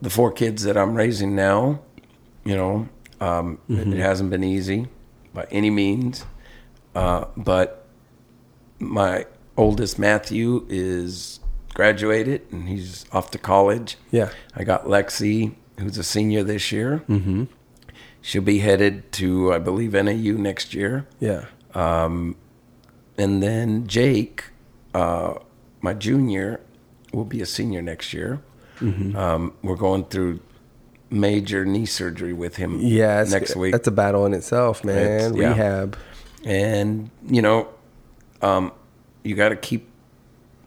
the 0.00 0.10
four 0.10 0.32
kids 0.32 0.62
that 0.64 0.76
I'm 0.76 0.94
raising 0.94 1.34
now 1.36 1.80
you 2.44 2.56
know 2.56 2.88
um, 3.20 3.58
it, 3.68 3.88
it 3.88 3.98
hasn't 3.98 4.30
been 4.30 4.44
easy 4.44 4.88
by 5.34 5.46
any 5.50 5.70
means. 5.70 6.24
Uh, 6.94 7.26
but 7.36 7.86
my 8.78 9.26
oldest 9.56 9.98
Matthew 9.98 10.66
is 10.68 11.40
graduated 11.74 12.42
and 12.50 12.68
he's 12.68 13.04
off 13.12 13.30
to 13.32 13.38
college. 13.38 13.96
Yeah. 14.10 14.30
I 14.56 14.64
got 14.64 14.86
Lexi 14.86 15.54
who's 15.78 15.98
a 15.98 16.02
senior 16.02 16.42
this 16.42 16.72
year. 16.72 17.04
Mm-hmm. 17.08 17.44
She'll 18.22 18.42
be 18.42 18.58
headed 18.58 19.10
to 19.12 19.52
I 19.52 19.58
believe 19.58 19.92
NAU 19.92 20.36
next 20.36 20.74
year 20.74 21.06
yeah. 21.20 21.46
and 21.74 22.34
and 23.18 23.42
then 23.42 23.86
Jake, 23.86 24.44
uh, 24.94 25.34
my 25.82 25.92
junior, 25.92 26.60
will 27.12 27.26
be 27.26 27.42
a 27.42 27.46
senior 27.46 27.82
next 27.82 28.14
year. 28.14 28.40
Mm-hmm. 28.80 29.14
Um, 29.14 29.52
we're 29.62 29.76
going 29.76 30.04
through 30.06 30.40
major 31.10 31.66
knee 31.66 31.84
surgery 31.84 32.32
with 32.32 32.56
him 32.56 32.78
Yeah, 32.80 33.24
next 33.28 33.56
week. 33.56 33.72
That's 33.72 33.88
a 33.88 33.90
battle 33.90 34.24
in 34.24 34.32
itself, 34.32 34.84
man. 34.84 34.96
It's- 34.96 35.32
yeah. 35.36 35.48
Rehab. 35.48 35.98
and 36.46 37.10
you 37.28 37.42
know 37.42 37.68
um, 38.40 38.72
you 39.22 39.34
got 39.34 39.50
to 39.50 39.56
keep 39.56 39.86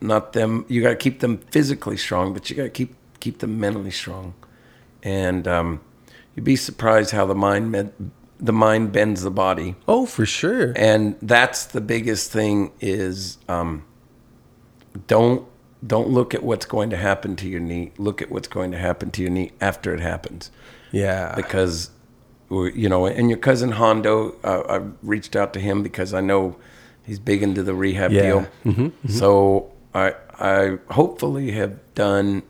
not 0.01 0.33
them 0.33 0.65
you 0.67 0.83
got 0.83 0.89
to 0.89 0.95
keep 0.95 1.21
them 1.21 1.37
physically 1.49 1.97
strong 1.97 2.33
but 2.33 2.49
you 2.49 2.55
got 2.55 2.63
to 2.63 2.69
keep 2.69 2.93
keep 3.19 3.39
them 3.39 3.59
mentally 3.59 3.89
strong 3.89 4.35
and 5.01 5.47
um, 5.47 5.79
you'd 6.35 6.45
be 6.45 6.55
surprised 6.55 7.11
how 7.11 7.25
the 7.25 7.35
mind 7.35 7.71
med- 7.71 7.93
the 8.39 8.53
mind 8.53 8.91
bends 8.91 9.21
the 9.21 9.31
body 9.31 9.75
Oh, 9.87 10.05
for 10.05 10.25
sure. 10.25 10.73
and 10.75 11.15
that's 11.21 11.65
the 11.65 11.81
biggest 11.81 12.31
thing 12.31 12.71
is 12.81 13.37
um, 13.47 13.83
don't 15.07 15.45
don't 15.85 16.09
look 16.09 16.33
at 16.33 16.43
what's 16.43 16.65
going 16.65 16.89
to 16.89 16.97
happen 16.97 17.35
to 17.35 17.47
your 17.47 17.59
knee 17.59 17.91
look 17.97 18.21
at 18.21 18.31
what's 18.31 18.47
going 18.47 18.71
to 18.71 18.77
happen 18.77 19.11
to 19.11 19.21
your 19.21 19.31
knee 19.31 19.51
after 19.59 19.93
it 19.93 19.99
happens 19.99 20.49
Yeah. 20.91 21.33
because 21.35 21.89
you 22.49 22.87
know 22.87 23.05
and 23.05 23.29
your 23.29 23.39
cousin 23.39 23.71
hondo 23.71 24.35
uh, 24.43 24.63
i 24.69 24.81
reached 25.01 25.35
out 25.35 25.53
to 25.53 25.59
him 25.59 25.81
because 25.83 26.13
i 26.13 26.21
know 26.21 26.55
he's 27.03 27.19
big 27.19 27.41
into 27.43 27.63
the 27.63 27.73
rehab 27.73 28.11
Yeah. 28.11 28.21
deal 28.21 28.47
Mm-hmm, 28.65 29.09
so 29.09 29.71
i 29.93 30.13
i 30.39 30.77
hopefully 30.91 31.51
have 31.51 31.79
done 31.95 32.43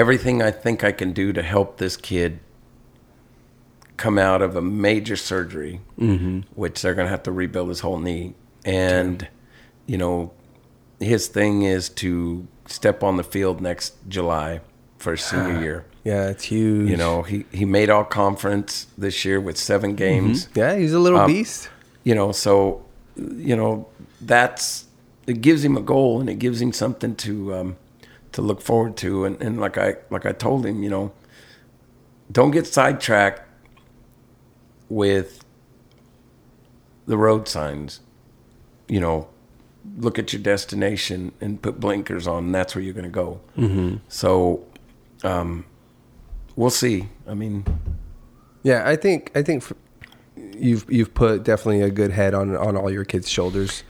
everything 0.00 0.36
i 0.42 0.50
think 0.50 0.82
i 0.84 0.92
can 1.00 1.12
do 1.12 1.26
to 1.32 1.42
help 1.42 1.76
this 1.78 1.96
kid 1.96 2.38
come 3.96 4.18
out 4.18 4.40
of 4.42 4.56
a 4.56 4.62
major 4.62 5.16
surgery 5.16 5.80
Mm-hmm. 5.98 6.40
which 6.54 6.80
they're 6.80 6.94
going 6.94 7.06
to 7.06 7.10
have 7.10 7.22
to 7.24 7.32
rebuild 7.32 7.68
his 7.68 7.80
whole 7.80 7.98
knee 7.98 8.34
and 8.64 9.28
you 9.86 9.98
know 9.98 10.32
his 10.98 11.28
thing 11.28 11.62
is 11.62 11.88
to 12.02 12.46
step 12.66 13.02
on 13.02 13.16
the 13.18 13.24
field 13.24 13.60
next 13.60 13.94
july 14.08 14.60
for 14.98 15.10
his 15.12 15.22
senior 15.22 15.60
year 15.66 15.84
yeah, 16.02 16.28
it's 16.28 16.44
huge. 16.44 16.88
you 16.88 16.96
know, 16.96 17.20
he, 17.20 17.44
he 17.52 17.66
made 17.66 17.90
all 17.90 18.04
conference 18.04 18.86
this 18.96 19.22
year 19.22 19.38
with 19.38 19.58
seven 19.58 19.96
games. 19.96 20.48
Yeah, 20.54 20.74
he's 20.76 20.94
a 20.94 20.98
little 20.98 21.18
Um, 21.18 21.26
beast. 21.30 21.68
You 22.04 22.14
know, 22.14 22.32
so 22.32 22.86
you 23.16 23.54
know 23.54 23.86
that's 24.18 24.86
it 25.26 25.42
gives 25.42 25.62
him 25.62 25.76
a 25.76 25.82
goal 25.82 26.18
and 26.18 26.30
it 26.30 26.38
gives 26.38 26.58
him 26.62 26.72
something 26.72 27.14
to 27.16 27.54
um, 27.54 27.76
to 28.40 28.46
look 28.46 28.60
forward 28.60 28.96
to. 28.98 29.24
And, 29.24 29.40
and 29.42 29.60
like 29.60 29.78
I 29.78 29.96
like 30.10 30.26
I 30.26 30.32
told 30.32 30.66
him, 30.66 30.82
you 30.82 30.90
know, 30.90 31.12
don't 32.30 32.50
get 32.50 32.66
sidetracked 32.66 33.42
with 34.88 35.44
the 37.06 37.16
road 37.16 37.48
signs. 37.48 38.00
You 38.88 39.00
know, 39.00 39.28
look 39.96 40.18
at 40.18 40.32
your 40.32 40.42
destination 40.42 41.32
and 41.40 41.60
put 41.62 41.78
blinkers 41.78 42.26
on. 42.26 42.50
That's 42.52 42.74
where 42.74 42.82
you're 42.82 42.94
going 42.94 43.04
to 43.04 43.10
go. 43.10 43.40
Mm-hmm. 43.56 43.96
So. 44.08 44.66
Um, 45.22 45.66
We'll 46.56 46.70
see. 46.70 47.08
I 47.26 47.34
mean, 47.34 47.64
Yeah, 48.62 48.82
I 48.86 48.96
think 48.96 49.30
I 49.34 49.42
think 49.42 49.64
you've 50.36 50.84
you've 50.90 51.14
put 51.14 51.42
definitely 51.42 51.82
a 51.82 51.90
good 51.90 52.10
head 52.10 52.34
on 52.34 52.56
on 52.56 52.76
all 52.76 52.90
your 52.90 53.04
kids' 53.04 53.28
shoulders, 53.28 53.82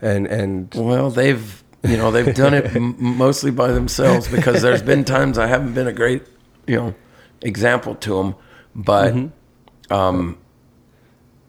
and 0.00 0.26
and 0.26 0.72
Well, 0.74 1.10
they've 1.10 1.62
you 1.84 1.96
know 1.96 2.10
they've 2.10 2.34
done 2.34 2.54
it 2.54 2.74
m- 2.74 2.96
mostly 2.98 3.50
by 3.50 3.70
themselves 3.72 4.28
because 4.28 4.62
there's 4.62 4.82
been 4.82 5.04
times 5.16 5.38
I 5.38 5.46
haven't 5.46 5.74
been 5.74 5.86
a 5.86 5.92
great 5.92 6.22
you 6.66 6.76
know 6.76 6.94
example 7.42 7.94
to 7.96 8.16
them, 8.16 8.34
but 8.74 9.14
um, 9.90 10.38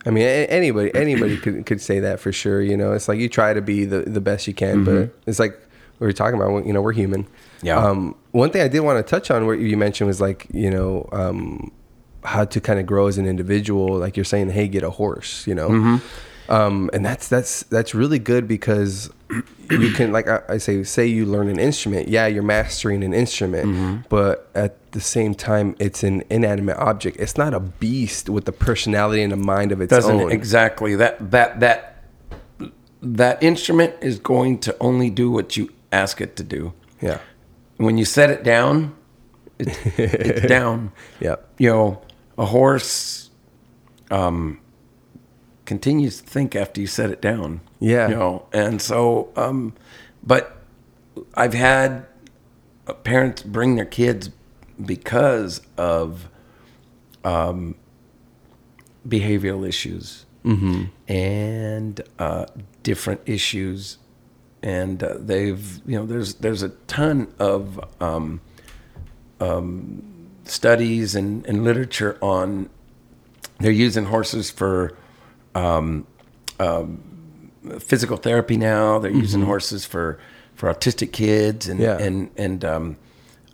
I 0.06 0.10
mean 0.12 0.24
anybody 0.24 0.94
anybody 0.94 1.38
could 1.38 1.66
could 1.66 1.82
say 1.82 2.00
that 2.02 2.20
for 2.20 2.32
sure. 2.32 2.62
You 2.62 2.78
know, 2.78 2.94
it's 2.94 3.08
like 3.08 3.20
you 3.20 3.30
try 3.30 3.54
to 3.54 3.62
be 3.62 3.86
the 3.86 4.02
the 4.02 4.22
best 4.22 4.48
you 4.48 4.54
can, 4.54 4.84
but 4.84 5.16
it's 5.26 5.40
like 5.40 5.60
we 6.00 6.08
were 6.08 6.14
talking 6.14 6.40
about. 6.40 6.66
You 6.66 6.74
know, 6.74 6.82
we're 6.82 6.92
human. 6.94 7.28
Yeah. 7.62 7.78
Um, 7.78 8.16
one 8.32 8.52
thing 8.52 8.62
I 8.62 8.68
did 8.68 8.82
want 8.82 8.98
to 9.06 9.10
touch 9.10 9.32
on, 9.32 9.48
what 9.48 9.60
you 9.60 9.78
mentioned 9.78 10.08
was 10.08 10.20
like 10.22 10.48
you 10.54 10.70
know 10.70 11.08
um, 11.12 11.72
how 12.24 12.46
to 12.46 12.60
kind 12.60 12.80
of 12.80 12.86
grow 12.86 13.08
as 13.08 13.18
an 13.18 13.26
individual. 13.26 13.98
Like 13.98 14.18
you're 14.18 14.26
saying, 14.26 14.50
hey, 14.50 14.68
get 14.68 14.84
a 14.84 14.90
horse. 14.90 15.48
You 15.48 15.56
know. 15.56 16.00
Um, 16.48 16.92
and 16.94 17.04
that's 17.04 17.28
that's 17.28 17.64
that's 17.64 17.96
really 17.96 18.20
good 18.20 18.48
because 18.48 19.10
you 19.72 19.92
can 19.92 20.12
like 20.12 20.28
I, 20.28 20.42
I 20.50 20.58
say 20.58 20.84
say 20.84 21.06
you 21.08 21.26
learn 21.26 21.50
an 21.50 21.60
instrument. 21.60 22.08
Yeah 22.08 22.28
you're 22.28 22.44
mastering 22.44 23.04
an 23.04 23.14
instrument 23.14 24.08
but 24.10 24.50
at 24.56 24.92
the 24.92 25.02
same 25.02 25.34
time 25.36 25.76
it's 25.80 26.04
an 26.04 26.24
inanimate 26.30 26.78
object. 26.78 27.18
It's 27.20 27.38
not 27.38 27.54
a 27.54 27.60
beast 27.60 28.30
with 28.30 28.46
the 28.46 28.52
personality 28.52 29.22
and 29.24 29.32
the 29.32 29.38
mind 29.38 29.72
of 29.72 29.82
its 29.82 29.90
doesn't 29.90 30.22
own. 30.22 30.32
exactly 30.32 30.96
that 30.96 31.32
that 31.32 31.60
that 31.60 32.04
that 33.02 33.42
instrument 33.44 33.94
is 34.02 34.20
going 34.20 34.60
to 34.60 34.76
only 34.80 35.10
do 35.10 35.30
what 35.30 35.56
you 35.58 35.72
ask 35.92 36.22
it 36.22 36.36
to 36.38 36.44
do. 36.44 36.74
yeah. 37.02 37.20
When 37.78 37.98
you 37.98 38.06
set 38.06 38.30
it 38.30 38.44
down, 38.44 38.96
it's, 39.60 39.78
it's 39.98 40.48
down. 40.58 40.92
yeah 41.20 41.36
you 41.58 41.70
know, 41.70 42.02
a 42.38 42.46
horse 42.46 43.30
um, 44.12 44.60
continues 45.66 46.22
to 46.22 46.28
think 46.28 46.56
after 46.56 46.82
you 46.82 46.88
set 46.88 47.10
it 47.10 47.22
down. 47.22 47.62
Yeah. 47.80 48.10
You 48.10 48.16
know, 48.16 48.46
and 48.54 48.82
so, 48.82 49.30
um, 49.36 49.74
but 50.24 50.58
I've 51.34 51.54
had 51.54 52.06
uh, 52.88 52.94
parents 52.94 53.42
bring 53.42 53.76
their 53.76 53.86
kids 53.86 54.30
because 54.84 55.62
of 55.78 56.30
um, 57.24 57.76
behavioral 59.08 59.68
issues 59.68 60.26
and 61.08 62.02
uh, 62.20 62.46
different 62.84 63.22
issues. 63.26 63.98
And 64.62 65.04
uh, 65.04 65.16
they've, 65.20 65.82
you 65.86 65.98
know, 65.98 66.06
there's 66.06 66.36
there's 66.36 66.64
a 66.64 66.70
ton 66.70 67.34
of 67.40 67.80
um, 68.02 68.42
studies 70.44 71.16
and, 71.16 71.46
and 71.46 71.64
literature 71.64 72.18
on 72.22 72.70
they're 73.60 73.72
using 73.72 74.06
horses 74.06 74.52
for 74.52 74.98
um, 75.56 76.06
um, 76.60 77.02
physical 77.80 78.18
therapy 78.18 78.58
now. 78.58 79.00
They're 79.00 79.12
using 79.12 79.42
horses 79.42 79.86
for, 79.86 80.20
for 80.56 80.72
autistic 80.74 81.12
kids 81.12 81.68
and 81.68 81.80
Yeah. 81.80 81.98
and 81.98 82.30
and 82.38 82.64
um, 82.64 82.98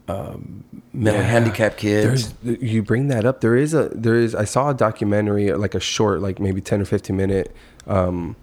um, 0.07 0.63
mental 0.91 1.21
Yeah. 1.21 1.27
handicap 1.29 1.77
kids. 1.77 2.33
There's, 2.43 2.61
you 2.61 2.83
bring 2.83 3.07
that 3.07 3.23
up. 3.25 3.39
There 3.41 3.55
is 3.55 3.73
a 3.73 3.89
there 3.95 4.15
is. 4.15 4.35
I 4.35 4.43
saw 4.45 4.71
a 4.71 4.73
documentary, 4.73 5.51
like 5.53 5.75
a 5.75 5.79
short, 5.79 6.21
like 6.21 6.39
maybe 6.39 6.59
ten 6.59 6.81
or 6.81 6.85
fifteen 6.85 7.15
minute 7.17 7.55
um, 7.87 8.35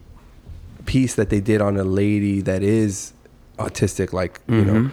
piece 0.87 1.14
that 1.16 1.29
they 1.31 1.40
did 1.40 1.61
on 1.61 1.77
a 1.77 1.85
lady 1.85 2.40
that 2.40 2.62
is 2.62 3.12
autistic, 3.59 4.12
like 4.12 4.40
you 4.49 4.64
know, 4.64 4.90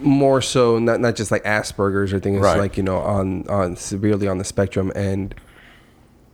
more 0.00 0.40
so 0.40 0.78
not 0.78 1.00
not 1.00 1.14
just 1.16 1.30
like 1.30 1.44
Asperger's 1.44 2.12
or 2.12 2.18
things 2.20 2.40
Right. 2.40 2.58
like 2.58 2.76
you 2.76 2.82
know 2.82 2.98
on 2.98 3.46
on 3.48 3.76
severely 3.76 4.26
on 4.26 4.38
the 4.38 4.44
spectrum, 4.44 4.90
and 4.96 5.34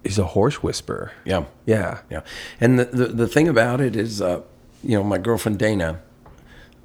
is 0.05 0.19
a 0.19 0.25
horse 0.25 0.63
whisperer. 0.63 1.13
yeah, 1.25 1.45
Yeah, 1.67 2.01
yeah. 2.11 2.21
And 2.61 2.79
the, 2.79 2.85
the 2.85 3.07
the 3.07 3.27
thing 3.29 3.49
about 3.49 3.81
it 3.81 3.97
is, 3.97 4.21
uh, 4.21 4.41
you 4.83 4.97
know, 4.97 5.03
my 5.05 5.19
girlfriend 5.19 5.59
Dana 5.59 6.01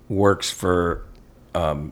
works 0.08 0.50
for 0.50 1.04
um, 1.54 1.92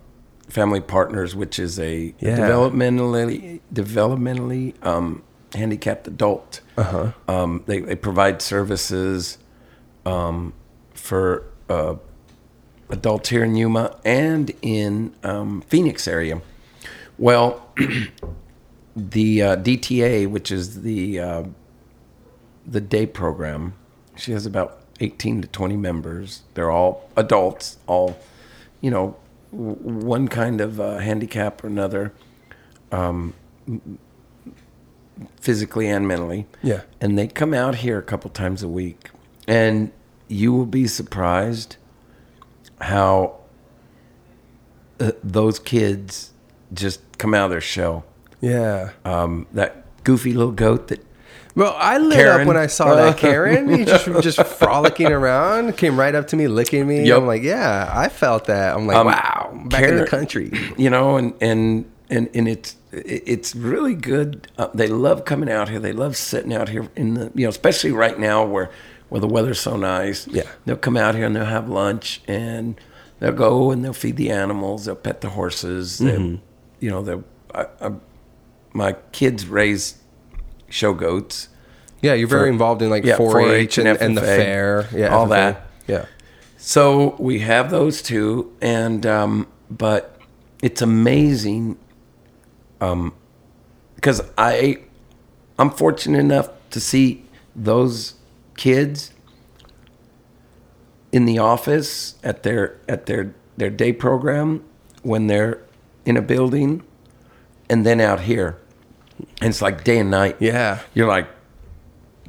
Family 0.50 0.80
Partners, 0.82 1.36
which 1.36 1.60
is 1.60 1.78
a 1.80 2.14
Yeah. 2.20 2.38
developmentally 2.38 3.60
developmentally 3.74 4.74
um, 4.86 5.24
handicapped 5.54 6.08
adult. 6.08 6.62
Uh-huh. 6.78 7.12
Um, 7.28 7.64
they 7.68 7.80
they 7.82 7.96
provide 7.96 8.42
services 8.42 9.38
um, 10.06 10.54
for 10.94 11.44
uh, 11.70 11.96
adults 12.90 13.30
here 13.30 13.44
in 13.44 13.56
Yuma 13.56 13.98
and 14.06 14.52
in 14.62 15.14
um, 15.24 15.62
Phoenix 15.68 16.08
area. 16.08 16.42
Well, 17.18 17.68
the 18.98 19.42
uh, 19.44 19.56
DTA, 19.58 20.28
which 20.28 20.52
is 20.52 20.82
the 20.82 21.20
uh, 21.20 21.44
the 22.66 22.82
day 22.82 23.06
program, 23.06 23.74
she 24.16 24.32
has 24.32 24.46
about 24.46 24.82
18 25.00 25.44
to 25.44 25.48
20 25.48 25.78
members. 25.78 26.42
They're 26.56 26.72
all 26.72 27.10
adults, 27.16 27.78
all, 27.86 28.18
you 28.82 28.90
know, 28.90 29.16
w- 29.52 29.76
one 29.76 30.28
kind 30.28 30.60
of 30.60 30.82
uh, 30.82 30.98
handicap 30.98 31.64
or 31.64 31.68
another, 31.68 32.12
um, 32.92 33.34
physically 35.40 35.88
and 35.88 36.08
mentally. 36.08 36.48
Yeah. 36.64 36.82
And 37.00 37.18
they 37.18 37.28
come 37.28 37.54
out 37.54 37.76
here 37.76 38.00
a 38.00 38.04
couple 38.04 38.30
times 38.32 38.64
a 38.64 38.68
week. 38.68 39.12
And 39.48 39.92
you 40.28 40.52
will 40.52 40.66
be 40.66 40.88
surprised 40.88 41.78
how 42.82 43.38
uh, 45.00 45.12
those 45.24 45.60
kids 45.60 46.32
just 46.74 47.00
come 47.18 47.34
out 47.34 47.46
of 47.46 47.52
their 47.52 47.62
shell. 47.62 48.04
Yeah. 48.42 48.92
Um, 49.06 49.48
that 49.54 49.84
goofy 50.04 50.34
little 50.34 50.52
goat 50.54 50.88
that 50.90 51.04
Well, 51.56 51.76
I 51.78 51.98
lit 51.98 52.18
Karen. 52.18 52.42
up 52.42 52.48
when 52.48 52.58
I 52.58 52.68
saw 52.68 52.96
that 52.96 53.18
Karen. 53.26 53.70
He 53.70 53.84
just 53.86 54.06
just 54.22 54.42
frolicking 54.44 55.08
around, 55.12 55.76
came 55.78 56.00
right 56.00 56.14
up 56.16 56.28
to 56.28 56.36
me, 56.36 56.48
licking 56.48 56.88
me. 56.88 57.06
Yep. 57.08 57.18
I'm 57.18 57.28
like, 57.28 57.44
yeah, 57.44 57.92
I 57.94 58.10
felt 58.10 58.46
that. 58.46 58.76
I'm 58.76 58.88
like, 58.88 58.98
Um, 58.98 59.08
wow, 59.08 59.50
I'm 59.54 59.70
back 59.70 59.84
in 59.84 59.98
the 59.98 60.06
country. 60.08 60.52
you 60.78 60.90
know, 60.90 61.18
and 61.18 61.34
and 61.42 61.86
and 62.10 62.30
and 62.34 62.48
it's 62.48 62.76
it's 62.92 63.54
really 63.56 63.96
good. 63.96 64.48
Uh, 64.58 64.68
they 64.74 64.88
love 64.88 65.26
coming 65.26 65.50
out 65.52 65.68
here. 65.70 65.80
They 65.80 65.92
love 65.94 66.16
sitting 66.16 66.54
out 66.54 66.70
here 66.70 66.88
in 66.96 67.16
the 67.16 67.32
you 67.36 67.44
know, 67.44 67.50
especially 67.50 67.92
right 67.92 68.18
now 68.20 68.46
where 68.46 68.70
well, 69.10 69.22
the 69.22 69.28
weather's 69.28 69.60
so 69.60 69.76
nice. 69.78 70.28
Yeah. 70.28 70.44
They'll 70.66 70.76
come 70.78 70.98
out 70.98 71.16
here 71.16 71.26
and 71.26 71.36
they'll 71.36 71.46
have 71.46 71.70
lunch 71.70 72.22
and 72.28 72.80
they'll 73.20 73.32
go 73.32 73.72
and 73.72 73.84
they'll 73.84 73.94
feed 73.94 74.18
the 74.18 74.30
animals. 74.32 74.86
They'll 74.86 74.96
pet 74.96 75.22
the 75.22 75.30
horses. 75.30 75.98
They'll, 76.00 76.20
Mm-hmm. 76.20 76.36
you 76.82 76.90
know, 76.92 77.02
they 77.02 77.14
I, 77.56 77.66
I, 77.82 77.92
my 78.78 78.94
kids 79.12 79.48
raise 79.48 79.98
show 80.70 80.94
goats. 80.94 81.50
Yeah, 82.02 82.14
you're 82.14 82.28
very 82.28 82.44
For- 82.44 82.52
involved 82.52 82.84
in 82.84 82.92
like 82.92 83.04
yeah, 83.04 83.18
4-H, 83.18 83.80
and, 83.80 83.88
4-H 83.88 84.02
and 84.02 84.16
the 84.18 84.22
fair. 84.22 84.88
Yeah, 84.94 85.16
all 85.16 85.26
FFA. 85.26 85.30
that. 85.30 85.68
Yeah. 85.88 86.06
So 86.58 87.16
we 87.18 87.40
have 87.40 87.72
those 87.72 88.02
two, 88.04 88.56
and 88.62 89.06
um, 89.06 89.48
but 89.70 90.16
it's 90.62 90.82
amazing, 90.82 91.78
um, 92.80 93.14
because 93.96 94.22
I, 94.38 94.78
I'm 95.58 95.72
fortunate 95.72 96.20
enough 96.20 96.50
to 96.72 96.80
see 96.80 97.26
those 97.56 98.14
kids 98.58 99.12
in 101.12 101.26
the 101.26 101.40
office 101.40 102.16
at 102.24 102.44
their 102.44 102.80
at 102.88 103.08
their 103.08 103.34
their 103.56 103.70
day 103.72 103.92
program 103.94 104.64
when 105.02 105.28
they're 105.28 105.64
in 106.06 106.16
a 106.18 106.22
building, 106.22 106.84
and 107.70 107.86
then 107.86 108.00
out 108.00 108.22
here, 108.22 108.60
and 109.42 109.50
it's 109.50 109.62
like 109.62 109.84
day 109.84 110.00
and 110.00 110.12
night. 110.12 110.38
Yeah. 110.40 110.80
You're 110.94 111.08
like, 111.08 111.28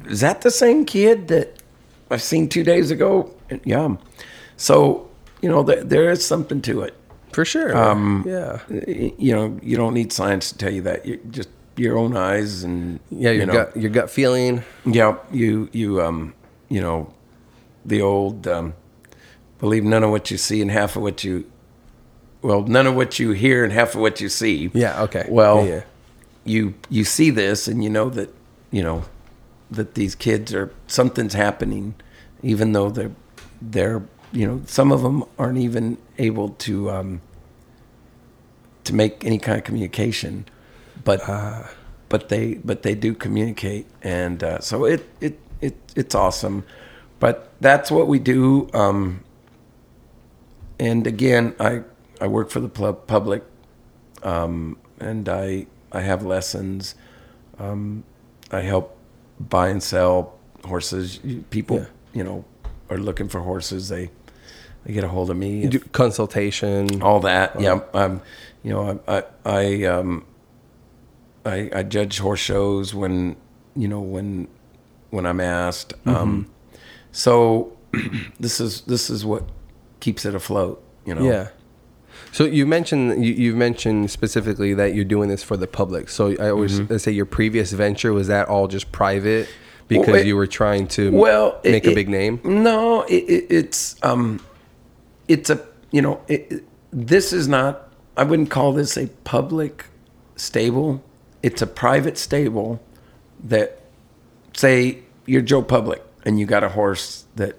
is 0.07 0.21
that 0.21 0.41
the 0.41 0.51
same 0.51 0.85
kid 0.85 1.27
that 1.29 1.61
I've 2.09 2.21
seen 2.21 2.47
two 2.49 2.63
days 2.63 2.91
ago? 2.91 3.33
And, 3.49 3.61
yeah. 3.65 3.95
So, 4.57 5.09
you 5.41 5.49
know, 5.49 5.63
there, 5.63 5.83
there 5.83 6.09
is 6.09 6.25
something 6.25 6.61
to 6.63 6.81
it. 6.81 6.93
For 7.31 7.45
sure. 7.45 7.77
Um, 7.77 8.23
yeah. 8.27 8.59
You 8.69 9.35
know, 9.35 9.59
you 9.61 9.77
don't 9.77 9.93
need 9.93 10.11
science 10.11 10.51
to 10.51 10.57
tell 10.57 10.71
you 10.73 10.81
that. 10.83 11.05
You 11.05 11.19
just 11.29 11.49
your 11.75 11.97
own 11.97 12.17
eyes 12.17 12.63
and 12.63 12.99
Yeah, 13.09 13.31
your 13.31 13.41
you 13.41 13.45
know, 13.45 13.53
gut 13.53 13.77
your 13.77 13.91
gut 13.91 14.09
feeling. 14.09 14.63
Yeah, 14.85 15.15
you 15.31 15.69
you 15.71 16.01
um 16.01 16.33
you 16.69 16.81
know, 16.81 17.13
the 17.85 18.01
old 18.01 18.47
um, 18.47 18.73
believe 19.59 19.83
none 19.83 20.03
of 20.03 20.09
what 20.09 20.29
you 20.31 20.37
see 20.37 20.61
and 20.61 20.71
half 20.71 20.95
of 20.95 21.03
what 21.03 21.23
you 21.23 21.49
well 22.41 22.63
none 22.63 22.87
of 22.87 22.95
what 22.95 23.19
you 23.19 23.31
hear 23.31 23.63
and 23.63 23.71
half 23.71 23.93
of 23.95 24.01
what 24.01 24.19
you 24.19 24.27
see. 24.27 24.71
Yeah, 24.73 25.03
okay. 25.03 25.25
Well, 25.29 25.65
Yeah, 25.65 25.71
yeah. 25.75 25.81
You 26.49 26.73
you 26.89 27.03
see 27.03 27.29
this 27.29 27.67
and 27.67 27.83
you 27.83 27.89
know 27.89 28.09
that 28.09 28.33
you 28.71 28.83
know 28.83 29.03
that 29.71 29.93
these 29.95 30.15
kids 30.15 30.53
are 30.53 30.73
something's 30.87 31.33
happening, 31.33 31.95
even 32.43 32.71
though 32.73 32.89
they're 32.89 33.11
they're 33.61 34.03
you 34.31 34.47
know 34.47 34.61
some 34.65 34.91
of 34.91 35.01
them 35.03 35.23
aren't 35.37 35.59
even 35.59 35.97
able 36.17 36.49
to 36.49 36.91
um, 36.91 37.21
to 38.83 38.93
make 38.95 39.23
any 39.25 39.37
kind 39.37 39.57
of 39.57 39.63
communication, 39.63 40.45
but 41.03 41.21
but 42.09 42.29
they 42.29 42.55
but 42.55 42.83
they 42.83 42.95
do 42.95 43.13
communicate, 43.13 43.85
and 44.01 44.43
uh, 44.43 44.59
so 44.59 44.85
it 44.85 45.07
it 45.21 45.39
it 45.61 45.77
it's 45.95 46.15
awesome. 46.15 46.65
But 47.19 47.51
that's 47.61 47.91
what 47.91 48.07
we 48.07 48.17
do. 48.19 48.69
Um, 48.73 49.23
and 50.79 51.05
again, 51.05 51.55
I 51.59 51.83
I 52.21 52.27
work 52.27 52.49
for 52.49 52.61
the 52.61 52.69
public 52.69 53.43
um, 54.23 54.77
and 54.99 55.27
I 55.29 55.67
I 55.91 56.01
have 56.01 56.23
lessons. 56.25 56.95
Um, 57.57 58.03
I 58.51 58.61
help 58.61 58.97
buy 59.39 59.69
and 59.69 59.81
sell 59.81 60.37
horses. 60.65 61.19
People, 61.49 61.77
Yeah. 61.77 61.85
you 62.13 62.23
know, 62.23 62.45
are 62.89 62.97
looking 62.97 63.27
for 63.29 63.41
horses. 63.41 63.89
They 63.89 64.09
they 64.85 64.93
get 64.93 65.03
a 65.03 65.07
hold 65.09 65.29
of 65.29 65.37
me. 65.37 65.61
You 65.61 65.69
do 65.69 65.79
consultation. 65.79 67.01
all 67.01 67.19
that. 67.21 67.59
Yeah. 67.59 67.81
Um, 67.93 68.21
you 68.63 68.71
know, 68.71 68.99
I 69.07 69.17
I 69.17 69.23
I, 69.45 69.83
um, 69.85 70.25
I 71.45 71.69
I 71.73 71.83
judge 71.83 72.19
horse 72.19 72.39
shows 72.39 72.93
when 72.93 73.35
you 73.75 73.87
know 73.87 73.99
when 74.01 74.47
when 75.09 75.25
I'm 75.25 75.39
asked. 75.39 75.93
Um, 76.05 76.47
so 77.11 77.77
this 78.39 78.59
is 78.61 78.81
this 78.81 79.09
is 79.09 79.25
what 79.25 79.43
keeps 79.99 80.25
it 80.25 80.35
afloat. 80.35 80.81
You 81.05 81.15
know. 81.15 81.23
Yeah. 81.23 81.47
So 82.31 82.43
you 82.45 82.65
mentioned 82.65 83.25
you, 83.25 83.33
you 83.33 83.55
mentioned 83.55 84.11
specifically 84.11 84.73
that 84.75 84.93
you're 84.93 85.05
doing 85.05 85.29
this 85.29 85.43
for 85.43 85.57
the 85.57 85.67
public. 85.67 86.09
So 86.09 86.31
I 86.39 86.49
always 86.49 86.79
Mm-hmm. 86.79 86.91
let's 86.93 87.03
say 87.03 87.11
your 87.11 87.25
previous 87.25 87.71
venture 87.71 88.13
was 88.13 88.27
that 88.27 88.47
all 88.47 88.67
just 88.67 88.91
private 88.91 89.49
because 89.87 90.07
Well, 90.07 90.15
it- 90.17 90.25
you 90.27 90.35
were 90.35 90.47
trying 90.47 90.87
to 90.89 91.11
well 91.11 91.59
it- 91.63 91.71
make 91.71 91.85
a 91.87 91.93
big 91.95 92.09
name. 92.09 92.39
no 92.43 93.01
it, 93.03 93.23
it, 93.35 93.47
it's 93.49 93.95
um 94.03 94.39
it's 95.27 95.49
a 95.49 95.59
you 95.91 96.01
know 96.01 96.21
it, 96.27 96.47
it- 96.51 96.63
this 96.93 97.33
is 97.33 97.47
not 97.47 97.87
i 98.17 98.23
wouldn't 98.23 98.49
call 98.51 98.73
this 98.73 98.97
a 98.97 99.07
public 99.23 99.85
stable 100.35 101.03
it's 101.43 101.61
a 101.61 101.67
private 101.67 102.17
stable 102.17 102.79
that 103.43 103.81
say 104.55 104.99
you're 105.25 105.41
joe 105.41 105.61
public 105.61 106.03
and 106.25 106.39
you 106.39 106.45
got 106.45 106.63
a 106.63 106.69
horse 106.69 107.25
that 107.35 107.55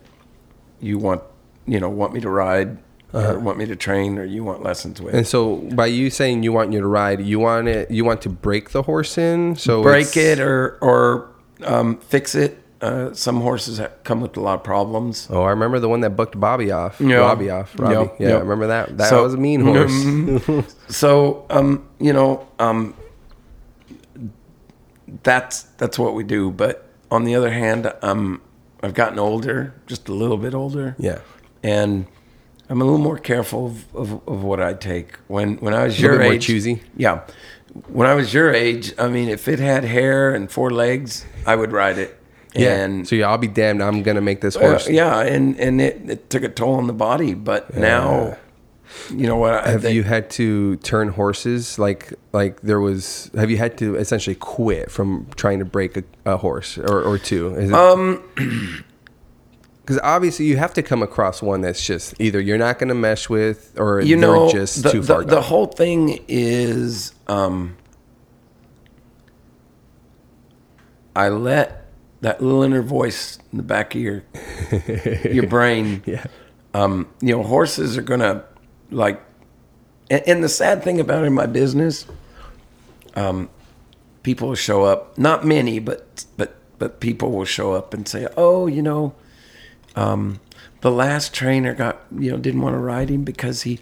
you 0.80 0.98
want 0.98 1.22
you 1.66 1.78
know 1.80 1.88
want 1.88 2.12
me 2.12 2.20
to 2.20 2.28
ride 2.30 2.78
or 3.12 3.38
want 3.38 3.58
me 3.58 3.66
to 3.66 3.76
train 3.76 4.18
or 4.18 4.24
you 4.24 4.44
want 4.44 4.62
lessons 4.62 5.00
with 5.00 5.14
And 5.14 5.26
so 5.26 5.56
by 5.74 5.86
you 5.86 6.10
saying 6.10 6.42
you 6.42 6.52
want 6.52 6.72
you 6.72 6.80
to 6.80 6.86
ride, 6.86 7.20
you 7.20 7.38
want 7.40 7.68
it 7.68 7.90
you 7.90 8.04
want 8.04 8.22
to 8.22 8.28
break 8.28 8.70
the 8.70 8.82
horse 8.82 9.18
in. 9.18 9.56
So 9.56 9.82
break 9.82 10.16
it 10.16 10.38
or 10.40 10.78
or 10.80 11.30
um, 11.64 11.98
fix 11.98 12.34
it 12.34 12.58
uh, 12.80 13.12
some 13.12 13.42
horses 13.42 13.78
come 14.04 14.22
with 14.22 14.34
a 14.38 14.40
lot 14.40 14.54
of 14.54 14.64
problems 14.64 15.26
Oh, 15.30 15.42
I 15.42 15.50
remember 15.50 15.78
the 15.80 15.88
one 15.88 16.00
that 16.00 16.16
bucked 16.16 16.40
Bobby 16.40 16.70
off. 16.70 16.98
Yeah. 16.98 17.16
Robbie 17.16 17.50
off. 17.50 17.78
Robbie. 17.78 17.94
Yep, 17.94 18.16
Yeah, 18.20 18.28
yep. 18.28 18.36
I 18.38 18.40
remember 18.40 18.66
that. 18.68 18.96
That 18.96 19.10
So- 19.10 19.22
was 19.24 19.34
a 19.34 19.36
mean 19.36 19.60
horse. 19.68 20.74
So, 20.88 21.44
um, 21.50 21.86
you 22.00 22.12
know, 22.14 22.48
um, 22.58 22.94
that's 25.22 25.62
that's 25.78 25.98
what 25.98 26.14
we 26.14 26.24
do. 26.24 26.50
But 26.50 26.88
on 27.10 27.24
the 27.24 27.34
other 27.34 27.50
hand, 27.50 27.92
um, 28.02 28.40
I've 28.82 28.94
gotten 28.94 29.18
older, 29.18 29.74
just 29.86 30.08
a 30.08 30.12
little 30.14 30.36
bit 30.38 30.54
older, 30.54 30.96
yeah. 30.98 31.18
and 31.62 32.06
I'm 32.70 32.80
a 32.80 32.84
little 32.84 32.98
more 33.00 33.18
careful 33.18 33.66
of, 33.66 33.96
of, 33.96 34.28
of 34.28 34.42
what 34.44 34.60
I 34.60 34.74
take. 34.74 35.16
When 35.26 35.56
when 35.58 35.74
I 35.74 35.84
was 35.84 35.98
A 35.98 36.02
your 36.02 36.22
age, 36.22 36.46
choosy? 36.46 36.80
Yeah, 36.96 37.20
when 37.88 38.06
I 38.08 38.14
was 38.14 38.32
your 38.32 38.52
age, 38.54 38.94
I 38.98 39.08
mean, 39.08 39.28
if 39.28 39.48
it 39.48 39.58
had 39.58 39.84
hair 39.84 40.32
and 40.34 40.50
four 40.50 40.70
legs, 40.70 41.26
I 41.46 41.56
would 41.56 41.72
ride 41.72 41.98
it. 41.98 42.16
Yeah. 42.54 42.76
And 42.84 43.06
so 43.08 43.14
yeah, 43.16 43.28
I'll 43.28 43.38
be 43.38 43.48
damned. 43.48 43.82
I'm 43.82 44.02
gonna 44.02 44.20
make 44.20 44.40
this 44.40 44.56
uh, 44.56 44.60
horse. 44.60 44.88
yeah, 44.88 45.20
and 45.20 45.58
and 45.60 45.80
it, 45.80 46.08
it 46.10 46.30
took 46.30 46.42
a 46.44 46.48
toll 46.48 46.74
on 46.76 46.86
the 46.86 46.92
body. 46.92 47.34
But 47.34 47.76
now, 47.76 48.36
you 49.10 49.26
know 49.26 49.36
what? 49.36 49.54
I 49.54 49.70
Have 49.70 49.82
think- 49.82 49.94
you 49.94 50.02
had 50.04 50.30
to 50.30 50.76
turn 50.76 51.08
horses 51.08 51.78
like 51.78 52.12
like 52.32 52.60
there 52.62 52.80
was? 52.80 53.30
Have 53.36 53.50
you 53.50 53.56
had 53.56 53.78
to 53.78 53.96
essentially 53.96 54.36
quit 54.36 54.90
from 54.90 55.26
trying 55.36 55.58
to 55.60 55.64
break 55.64 55.96
a, 55.96 56.04
a 56.24 56.36
horse 56.36 56.78
or, 56.78 57.02
or 57.02 57.18
two? 57.18 57.54
It, 57.54 57.72
Um, 57.72 58.22
because 59.90 60.02
obviously 60.04 60.46
you 60.46 60.56
have 60.56 60.72
to 60.72 60.84
come 60.84 61.02
across 61.02 61.42
one 61.42 61.62
that's 61.62 61.84
just 61.84 62.14
either 62.20 62.40
you're 62.40 62.56
not 62.56 62.78
going 62.78 62.90
to 62.90 62.94
mesh 62.94 63.28
with 63.28 63.74
or 63.76 64.00
you 64.00 64.14
know 64.14 64.48
just 64.48 64.84
the, 64.84 64.90
too 64.92 65.00
the, 65.00 65.06
far 65.14 65.24
the 65.24 65.34
gone. 65.34 65.42
whole 65.42 65.66
thing 65.66 66.24
is 66.28 67.12
um 67.26 67.76
i 71.16 71.28
let 71.28 71.88
that 72.20 72.40
little 72.40 72.62
inner 72.62 72.82
voice 72.82 73.40
in 73.50 73.56
the 73.56 73.64
back 73.64 73.96
of 73.96 74.00
your 74.00 74.22
your 75.24 75.48
brain 75.48 76.00
yeah. 76.06 76.24
um 76.72 77.08
you 77.20 77.36
know 77.36 77.42
horses 77.42 77.98
are 77.98 78.02
gonna 78.02 78.44
like 78.92 79.20
and, 80.08 80.22
and 80.24 80.44
the 80.44 80.48
sad 80.48 80.84
thing 80.84 81.00
about 81.00 81.24
in 81.24 81.32
my 81.32 81.46
business 81.46 82.06
um 83.16 83.50
people 84.22 84.46
will 84.50 84.54
show 84.54 84.84
up 84.84 85.18
not 85.18 85.44
many 85.44 85.80
but 85.80 86.24
but 86.36 86.54
but 86.78 87.00
people 87.00 87.32
will 87.32 87.44
show 87.44 87.72
up 87.72 87.92
and 87.92 88.06
say 88.06 88.28
oh 88.36 88.68
you 88.68 88.82
know 88.82 89.12
um 89.96 90.40
the 90.80 90.90
last 90.90 91.34
trainer 91.34 91.74
got 91.74 92.00
you 92.18 92.30
know 92.30 92.36
didn't 92.38 92.60
want 92.62 92.74
to 92.74 92.78
ride 92.78 93.08
him 93.10 93.22
because 93.24 93.62
he 93.62 93.78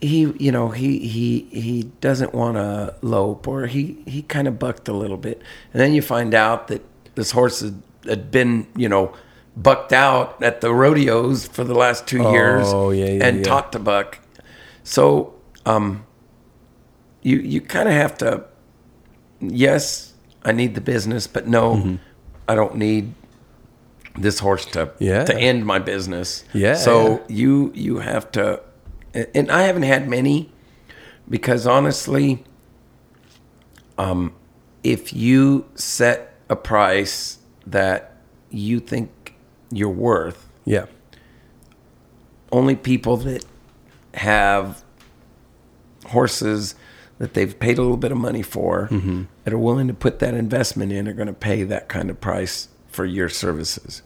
he 0.00 0.20
you 0.38 0.52
know 0.52 0.68
he 0.68 0.98
he 1.00 1.40
he 1.50 1.82
doesn't 2.00 2.32
want 2.34 2.56
to 2.56 2.94
lope 3.02 3.46
or 3.48 3.66
he 3.66 4.02
he 4.06 4.22
kind 4.22 4.46
of 4.48 4.58
bucked 4.58 4.88
a 4.88 4.92
little 4.92 5.16
bit 5.16 5.42
and 5.72 5.80
then 5.80 5.92
you 5.92 6.00
find 6.02 6.34
out 6.34 6.68
that 6.68 6.82
this 7.16 7.32
horse 7.32 7.60
had, 7.60 7.82
had 8.06 8.30
been 8.30 8.66
you 8.76 8.88
know 8.88 9.12
bucked 9.56 9.92
out 9.92 10.40
at 10.42 10.60
the 10.60 10.72
rodeos 10.72 11.48
for 11.48 11.64
the 11.64 11.74
last 11.74 12.06
two 12.06 12.22
years 12.30 12.64
Oh, 12.68 12.90
yeah, 12.90 13.06
yeah, 13.06 13.24
and 13.26 13.38
yeah. 13.38 13.42
taught 13.44 13.72
to 13.72 13.78
buck 13.80 14.20
so 14.84 15.34
um 15.66 16.04
you 17.22 17.38
you 17.38 17.60
kind 17.60 17.88
of 17.88 17.94
have 17.94 18.16
to 18.18 18.44
yes 19.40 20.14
i 20.44 20.52
need 20.52 20.74
the 20.76 20.80
business 20.80 21.26
but 21.26 21.46
no 21.48 21.74
Mm-hmm. 21.74 21.96
i 22.48 22.54
don't 22.54 22.76
need 22.76 23.12
this 24.22 24.38
horse 24.40 24.64
to 24.66 24.92
Yeah. 24.98 25.24
to 25.24 25.36
end 25.36 25.64
my 25.66 25.78
business 25.78 26.44
Yeah, 26.52 26.74
so 26.74 26.94
yeah. 27.12 27.18
you 27.28 27.72
you 27.74 27.98
have 27.98 28.30
to 28.32 28.60
and 29.34 29.50
i 29.50 29.62
haven't 29.62 29.82
had 29.84 30.08
many 30.08 30.50
because 31.28 31.66
honestly 31.66 32.44
um 33.96 34.32
if 34.84 35.12
you 35.12 35.66
set 35.74 36.34
a 36.48 36.56
price 36.56 37.38
that 37.66 38.16
you 38.50 38.80
think 38.80 39.34
you're 39.70 39.88
worth 39.90 40.46
Yeah. 40.64 40.86
only 42.52 42.76
people 42.76 43.16
that 43.18 43.44
have 44.14 44.82
horses 46.06 46.74
that 47.18 47.34
they've 47.34 47.58
paid 47.58 47.76
a 47.78 47.82
little 47.82 47.96
bit 47.96 48.12
of 48.12 48.18
money 48.18 48.42
for 48.42 48.88
Mm-hmm. 48.90 49.24
that 49.44 49.52
are 49.52 49.58
willing 49.58 49.88
to 49.88 49.94
put 49.94 50.18
that 50.20 50.34
investment 50.34 50.92
in 50.92 51.08
are 51.08 51.12
going 51.12 51.26
to 51.26 51.32
pay 51.34 51.62
that 51.64 51.88
kind 51.88 52.08
of 52.10 52.20
price 52.20 52.68
for 52.88 53.04
your 53.04 53.28
services 53.28 54.02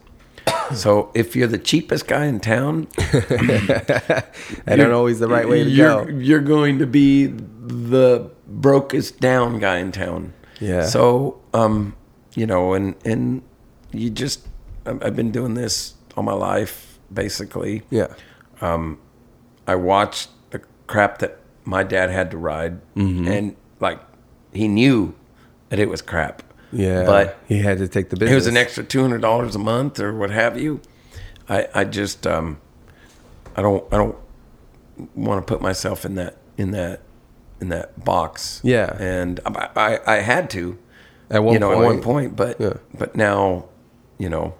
So 0.73 1.11
if 1.13 1.35
you're 1.35 1.47
the 1.47 1.57
cheapest 1.57 2.07
guy 2.07 2.25
in 2.25 2.39
town, 2.39 2.87
I 2.97 4.75
don't 4.75 4.91
always 4.91 5.19
the 5.19 5.27
right 5.27 5.47
way 5.47 5.63
to 5.63 5.69
you're, 5.69 6.05
go. 6.05 6.11
You're 6.11 6.39
going 6.41 6.79
to 6.79 6.85
be 6.87 7.27
the 7.27 8.29
brokest 8.47 9.19
down 9.19 9.59
guy 9.59 9.77
in 9.79 9.91
town. 9.91 10.33
Yeah. 10.59 10.85
So, 10.85 11.41
um, 11.53 11.95
you 12.35 12.45
know, 12.45 12.73
and 12.73 12.95
and 13.05 13.41
you 13.91 14.09
just, 14.09 14.47
I've 14.85 15.15
been 15.15 15.31
doing 15.31 15.53
this 15.53 15.95
all 16.15 16.23
my 16.23 16.33
life, 16.33 16.99
basically. 17.13 17.83
Yeah. 17.89 18.07
I 18.61 19.75
watched 19.75 20.29
the 20.51 20.61
crap 20.87 21.19
that 21.19 21.39
my 21.65 21.83
dad 21.83 22.09
had 22.09 22.31
to 22.31 22.37
ride, 22.37 22.81
Mm-hmm. 22.95 23.27
and 23.27 23.55
like 23.79 23.99
he 24.53 24.67
knew 24.67 25.15
that 25.69 25.79
it 25.79 25.89
was 25.89 26.01
crap. 26.01 26.43
Yeah. 26.73 27.05
But 27.05 27.37
he 27.47 27.59
had 27.59 27.77
to 27.79 27.87
take 27.87 28.09
the 28.09 28.15
business. 28.15 28.31
it 28.31 28.35
was 28.35 28.47
an 28.47 28.57
extra 28.57 28.83
two 28.83 29.01
hundred 29.01 29.21
dollars 29.21 29.55
a 29.55 29.59
month 29.59 29.99
or 29.99 30.13
what 30.13 30.29
have 30.31 30.59
you. 30.59 30.81
I 31.49 31.67
I 31.73 31.83
just 31.83 32.25
um, 32.27 32.59
I 33.55 33.61
don't 33.61 33.83
I 33.93 33.97
don't 33.97 34.17
want 35.15 35.45
to 35.45 35.51
put 35.53 35.61
myself 35.61 36.05
in 36.05 36.15
that 36.15 36.37
in 36.57 36.71
that 36.71 37.01
in 37.61 37.69
that 37.69 38.03
box. 38.03 38.59
Yeah. 38.63 38.95
and 38.99 39.39
I 39.45 39.69
I, 39.75 40.15
I 40.15 40.19
had 40.19 40.49
to 40.51 40.77
At 41.29 41.43
one 41.43 41.53
you 41.53 41.59
know 41.59 41.71
at 41.71 41.77
one 41.77 42.01
point. 42.01 42.03
point, 42.03 42.35
but 42.35 42.59
Yeah. 42.59 42.73
but 42.97 43.15
now 43.15 43.65
you 44.17 44.29
know 44.29 44.55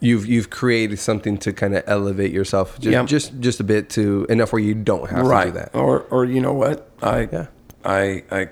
You've 0.00 0.24
you've 0.24 0.48
created 0.48 0.98
something 0.98 1.36
to 1.38 1.52
kind 1.52 1.76
of 1.76 1.84
elevate 1.86 2.32
yourself 2.32 2.78
just, 2.80 2.92
Yeah. 2.92 3.04
just 3.04 3.38
just 3.40 3.60
a 3.60 3.64
bit 3.64 3.90
to 3.90 4.24
enough 4.30 4.50
where 4.52 4.62
you 4.62 4.74
don't 4.74 5.10
have 5.10 5.26
right 5.26 5.44
to 5.44 5.50
do 5.52 5.58
that. 5.58 5.74
or 5.74 6.00
or 6.10 6.24
you 6.24 6.40
know 6.40 6.54
what 6.54 6.88
I 7.02 7.28
Yeah. 7.30 7.46
I 7.84 8.22
I 8.30 8.48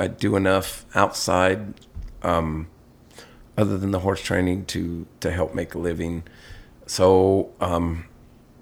I 0.00 0.08
do 0.08 0.34
enough 0.34 0.84
outside 0.96 1.74
um, 2.24 2.68
other 3.56 3.78
than 3.78 3.90
the 3.90 4.00
horse 4.00 4.22
training 4.22 4.64
to 4.66 5.06
to 5.20 5.30
help 5.30 5.54
make 5.54 5.74
a 5.74 5.78
living. 5.78 6.24
So 6.86 7.50
um, 7.60 8.04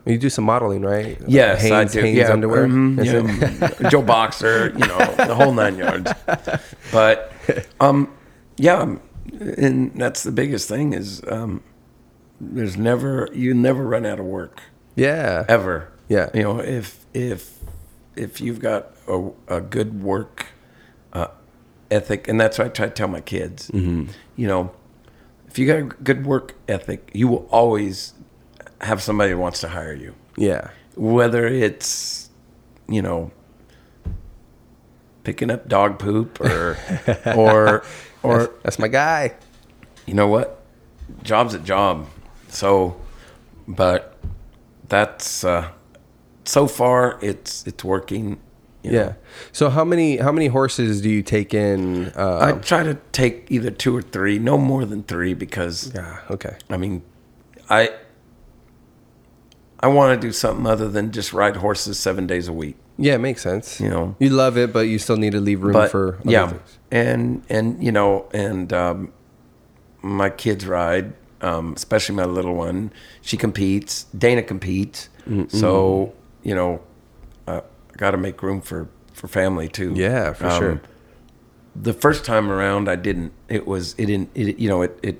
You 0.05 0.19
do 0.19 0.29
some 0.31 0.45
modeling, 0.45 0.83
right? 0.83 1.19
Yes, 1.27 1.63
Hanes, 1.63 1.73
I 1.73 1.85
do. 1.85 2.01
Hanes 2.07 2.19
yeah, 2.19 2.33
underwear. 2.33 2.67
mhm, 2.67 3.81
yeah. 3.83 3.89
Joe 3.89 4.03
Boxer, 4.03 4.73
you 4.77 4.87
know, 4.87 4.99
the 5.17 5.35
whole 5.35 5.53
nine 5.53 5.77
yards. 5.77 6.13
But 6.93 7.33
um, 7.81 8.13
yeah, 8.57 8.77
um, 8.79 9.01
and 9.41 9.93
that's 9.95 10.23
the 10.23 10.33
biggest 10.33 10.69
thing 10.69 10.93
is 10.93 11.23
um, 11.29 11.63
there's 12.41 12.77
never 12.77 13.29
you 13.33 13.55
never 13.55 13.85
run 13.85 14.05
out 14.05 14.19
of 14.21 14.27
work 14.27 14.63
yeah. 14.97 15.45
ever. 15.49 15.89
Yeah. 16.09 16.29
you 16.35 16.43
know 16.43 16.59
if 16.61 17.07
if 17.15 17.59
if 18.17 18.41
you've 18.41 18.61
got 18.61 18.93
a, 19.09 19.31
a 19.49 19.61
good 19.61 20.03
work 20.03 20.49
uh, 21.15 21.29
ethic, 21.93 22.27
and 22.29 22.41
that's 22.41 22.59
what 22.59 22.67
I 22.67 22.71
try 22.71 22.87
to 22.87 22.93
tell 22.93 23.09
my 23.09 23.21
kids. 23.21 23.69
Mm-hmm. 23.71 24.11
You 24.37 24.47
know, 24.49 24.73
if 25.49 25.59
you 25.59 25.67
got 25.67 25.79
a 25.79 25.83
good 25.83 26.25
work 26.27 26.55
ethic, 26.69 27.11
you 27.15 27.29
will 27.29 27.47
always 27.51 28.15
have 28.81 29.01
somebody 29.03 29.31
who 29.33 29.39
wants 29.39 29.61
to 29.61 29.69
hire 29.69 29.93
you 29.95 30.15
Yeah. 30.37 30.71
whether 30.97 31.47
it's 31.47 32.31
you 32.89 33.01
know 33.01 33.31
picking 35.25 35.51
up 35.51 35.69
dog 35.69 35.99
poop 35.99 36.41
or 36.41 36.77
or 37.37 37.85
or 38.25 38.51
That's 38.65 38.79
my 38.79 38.89
guy. 38.89 39.35
you 40.07 40.15
know 40.15 40.27
what 40.27 40.63
job's 41.23 41.55
a 41.55 41.59
job 41.61 42.09
so 42.49 42.97
but 43.69 44.19
that's 44.89 45.45
uh 45.45 45.69
so 46.45 46.67
far 46.67 47.19
it's 47.23 47.65
it's 47.67 47.85
working 47.85 48.41
know. 48.91 48.91
Yeah. 48.99 49.13
So 49.53 49.71
how 49.71 49.85
many 49.85 50.17
how 50.17 50.33
many 50.33 50.47
horses 50.49 51.01
do 51.01 51.09
you 51.11 51.23
take 51.23 51.55
in? 51.55 52.09
Uh, 52.17 52.39
i 52.41 52.53
try 52.53 52.83
to 52.83 52.95
take 53.13 53.47
either 53.51 53.71
two 53.71 53.97
or 53.97 54.03
three 54.03 54.39
no 54.39 54.59
more 54.59 54.85
than 54.85 55.03
three 55.05 55.35
because 55.35 55.93
yeah. 55.95 56.19
Okay. 56.31 56.57
i 56.71 56.77
mean 56.77 57.03
i 57.71 57.91
i 59.81 59.87
want 59.89 60.21
to 60.21 60.27
do 60.27 60.33
something 60.33 60.67
other 60.67 60.89
than 60.89 61.11
just 61.13 61.33
ride 61.33 61.57
horses 61.57 61.99
seven 61.99 62.27
days 62.27 62.49
a 62.49 62.53
week 62.53 62.77
Yeah, 62.99 63.15
it 63.15 63.19
makes 63.21 63.43
sense. 63.43 63.81
You 63.81 63.89
know. 63.89 64.17
you 64.19 64.31
love 64.31 64.57
it, 64.59 64.73
but 64.73 64.87
you 64.89 64.99
still 64.99 65.17
need 65.17 65.33
to 65.33 65.41
leave 65.41 65.63
room 65.63 65.73
but 65.73 65.91
for 65.91 66.17
other 66.21 66.31
yeah, 66.31 66.49
things. 66.49 66.79
and 66.91 67.43
and 67.49 67.83
you 67.83 67.91
know, 67.93 68.27
and 68.35 68.73
um, 68.73 69.13
my 70.03 70.29
kids 70.31 70.67
ride, 70.67 71.15
um, 71.41 71.73
especially 71.75 72.15
my 72.17 72.27
little 72.27 72.55
one. 72.55 72.93
She 73.23 73.37
competes. 73.37 74.05
Dana 74.17 74.43
competes. 74.43 75.09
So 75.49 76.13
you 76.43 76.55
know, 76.55 76.81
got 78.03 78.11
to 78.13 78.17
make 78.19 78.43
room 78.43 78.61
for 78.61 78.89
for 79.13 79.29
family 79.29 79.69
too. 79.69 79.93
Yeah, 79.95 80.33
for 80.33 80.47
Um, 80.47 80.59
sure. 80.61 80.81
The 81.75 81.93
first 81.95 82.25
time 82.25 82.51
around, 82.51 82.89
I 82.89 82.97
didn't. 82.97 83.33
It 83.49 83.67
was 83.67 83.95
it 83.97 84.07
didn't. 84.07 84.31
It 84.35 84.59
you 84.59 84.69
know 84.69 84.83
it 84.83 84.99
it. 85.03 85.17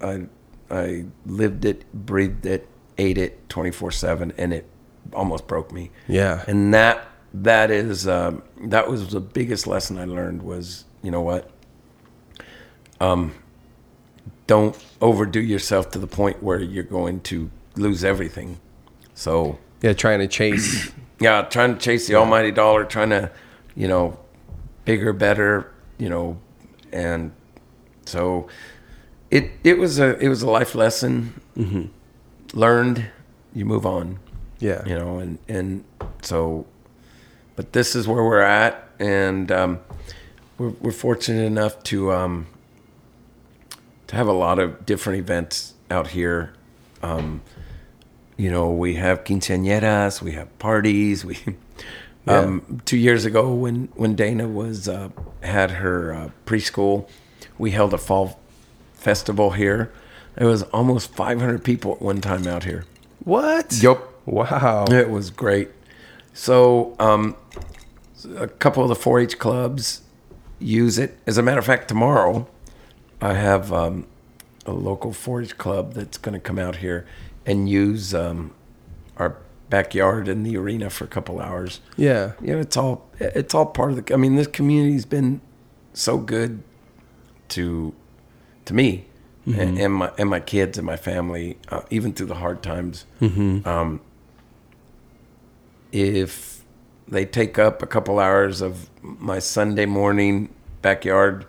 I 0.00 0.26
I 0.70 1.04
lived 1.26 1.64
it, 1.64 1.84
breathed 1.92 2.46
it, 2.46 2.68
ate 2.96 3.18
it 3.18 3.32
twenty 3.48 3.70
four 3.72 3.90
seven, 3.90 4.32
and 4.38 4.52
it 4.52 4.64
almost 5.12 5.46
broke 5.48 5.72
me 5.72 5.90
Yeah. 6.06 6.44
and 6.46 6.72
that 6.74 6.96
that 7.34 7.70
is 7.70 8.06
um, 8.06 8.42
that 8.68 8.88
was 8.88 9.08
the 9.10 9.20
biggest 9.20 9.66
lesson 9.66 9.98
I 9.98 10.04
learned 10.04 10.42
was 10.42 10.84
you 11.02 11.10
know 11.10 11.22
what 11.22 11.50
um 13.00 13.32
don't 14.46 14.76
overdo 15.00 15.40
yourself 15.40 15.90
to 15.92 15.98
the 15.98 16.06
point 16.06 16.42
where 16.42 16.60
you're 16.60 16.84
going 16.84 17.20
to 17.20 17.50
lose 17.76 18.04
everything 18.04 18.58
so 19.14 19.58
yeah, 19.82 19.94
trying 19.94 20.18
to 20.20 20.28
chase. 20.28 20.92
Yeah 21.20 21.42
trying 21.42 21.74
to 21.74 21.80
chase 21.80 22.06
the 22.06 22.14
almighty 22.14 22.50
dollar 22.50 22.84
trying 22.84 23.10
to 23.10 23.30
you 23.74 23.86
know 23.88 24.18
bigger 24.84 25.12
better 25.12 25.72
you 25.98 26.08
know 26.08 26.38
and 26.92 27.32
so 28.06 28.48
it 29.30 29.50
it 29.62 29.78
was 29.78 29.98
a 29.98 30.18
it 30.18 30.28
was 30.28 30.42
a 30.42 30.50
life 30.50 30.74
lesson 30.74 31.40
learned 32.52 33.06
you 33.52 33.64
move 33.64 33.84
on. 33.86 34.18
Yeah. 34.58 34.84
you 34.86 34.94
know 34.94 35.18
and 35.18 35.38
and 35.48 35.84
so 36.22 36.66
but 37.56 37.72
this 37.72 37.94
is 37.94 38.06
where 38.06 38.22
we're 38.22 38.40
at 38.40 38.88
and 38.98 39.50
um, 39.50 39.80
we're, 40.58 40.68
we're 40.80 40.92
fortunate 40.92 41.44
enough 41.44 41.82
to 41.84 42.12
um, 42.12 42.46
to 44.06 44.16
have 44.16 44.26
a 44.28 44.32
lot 44.32 44.58
of 44.58 44.84
different 44.84 45.18
events 45.18 45.74
out 45.90 46.08
here. 46.08 46.52
Um, 47.02 47.42
you 48.40 48.50
know 48.50 48.70
we 48.70 48.94
have 48.94 49.22
quinceañeras 49.24 50.22
we 50.22 50.32
have 50.32 50.48
parties 50.58 51.24
we 51.24 51.36
um, 52.26 52.80
two 52.86 52.96
years 52.96 53.24
ago 53.26 53.52
when 53.52 53.88
when 53.94 54.14
dana 54.14 54.48
was 54.48 54.88
uh, 54.88 55.10
had 55.42 55.70
her 55.82 56.14
uh, 56.14 56.30
preschool 56.46 57.06
we 57.58 57.70
held 57.72 57.92
a 57.92 57.98
fall 57.98 58.40
festival 58.94 59.50
here 59.50 59.92
It 60.36 60.44
was 60.44 60.62
almost 60.78 61.12
500 61.14 61.62
people 61.64 61.92
at 61.92 62.00
one 62.02 62.20
time 62.20 62.46
out 62.46 62.64
here 62.64 62.84
What? 63.24 63.82
Yep. 63.82 63.98
Wow. 64.26 64.84
it 64.90 65.10
was 65.10 65.30
great. 65.30 65.68
So, 66.32 66.94
um, 66.98 67.34
a 68.36 68.46
couple 68.46 68.82
of 68.82 68.88
the 68.88 68.94
4-H 68.94 69.38
clubs 69.38 70.02
use 70.58 70.98
it. 70.98 71.18
As 71.26 71.36
a 71.38 71.42
matter 71.42 71.58
of 71.58 71.66
fact, 71.66 71.88
tomorrow 71.88 72.46
I 73.20 73.34
have 73.34 73.72
um, 73.72 74.06
a 74.66 74.72
local 74.72 75.12
4-H 75.12 75.58
club 75.58 75.94
that's 75.94 76.18
going 76.18 76.34
to 76.34 76.40
come 76.40 76.58
out 76.58 76.76
here 76.76 77.06
and 77.50 77.68
use 77.68 78.14
um, 78.14 78.52
our 79.16 79.36
backyard 79.68 80.28
in 80.28 80.42
the 80.42 80.56
arena 80.56 80.88
for 80.90 81.04
a 81.04 81.08
couple 81.08 81.40
hours. 81.40 81.80
Yeah. 81.96 82.32
You 82.40 82.54
know, 82.54 82.60
it's 82.60 82.76
all 82.76 83.08
it's 83.18 83.54
all 83.54 83.66
part 83.66 83.90
of 83.90 84.04
the. 84.04 84.14
I 84.14 84.16
mean, 84.16 84.36
this 84.36 84.46
community's 84.46 85.04
been 85.04 85.40
so 85.92 86.18
good 86.18 86.62
to 87.48 87.94
to 88.64 88.74
me 88.74 89.06
and, 89.46 89.78
and 89.78 89.94
my 89.94 90.12
and 90.16 90.30
my 90.30 90.40
kids 90.40 90.78
and 90.78 90.86
my 90.86 90.96
family, 90.96 91.58
uh, 91.70 91.82
even 91.90 92.12
through 92.12 92.26
the 92.26 92.36
hard 92.36 92.62
times. 92.62 93.04
Um, 93.66 94.00
if 95.92 96.62
they 97.08 97.24
take 97.24 97.58
up 97.58 97.82
a 97.82 97.86
couple 97.86 98.20
hours 98.20 98.60
of 98.60 98.88
my 99.02 99.40
Sunday 99.40 99.86
morning 99.86 100.50
backyard, 100.82 101.46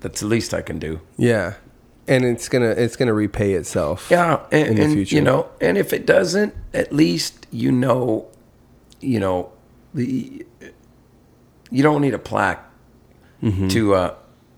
that's 0.00 0.20
the 0.20 0.26
least 0.26 0.54
I 0.54 0.62
can 0.62 0.78
do. 0.78 1.00
Yeah. 1.18 1.54
And 2.08 2.24
it's 2.24 2.48
gonna 2.48 2.70
it's 2.70 2.96
gonna 2.96 3.12
repay 3.14 3.52
itself. 3.52 4.08
Yeah, 4.10 4.40
and, 4.50 4.68
In 4.68 4.76
the 4.76 4.82
and, 4.84 4.92
future. 4.94 5.14
you 5.16 5.22
know, 5.22 5.48
and 5.60 5.78
if 5.78 5.92
it 5.92 6.06
doesn't, 6.06 6.54
at 6.74 6.92
least 6.92 7.46
you 7.52 7.70
know, 7.70 8.26
you 9.00 9.20
know, 9.20 9.52
the 9.94 10.44
you 11.70 11.82
don't 11.82 12.00
need 12.02 12.14
a 12.14 12.18
plaque 12.18 12.66
Mm-hmm. 13.42 13.68
to 13.68 13.94
uh, 13.94 14.14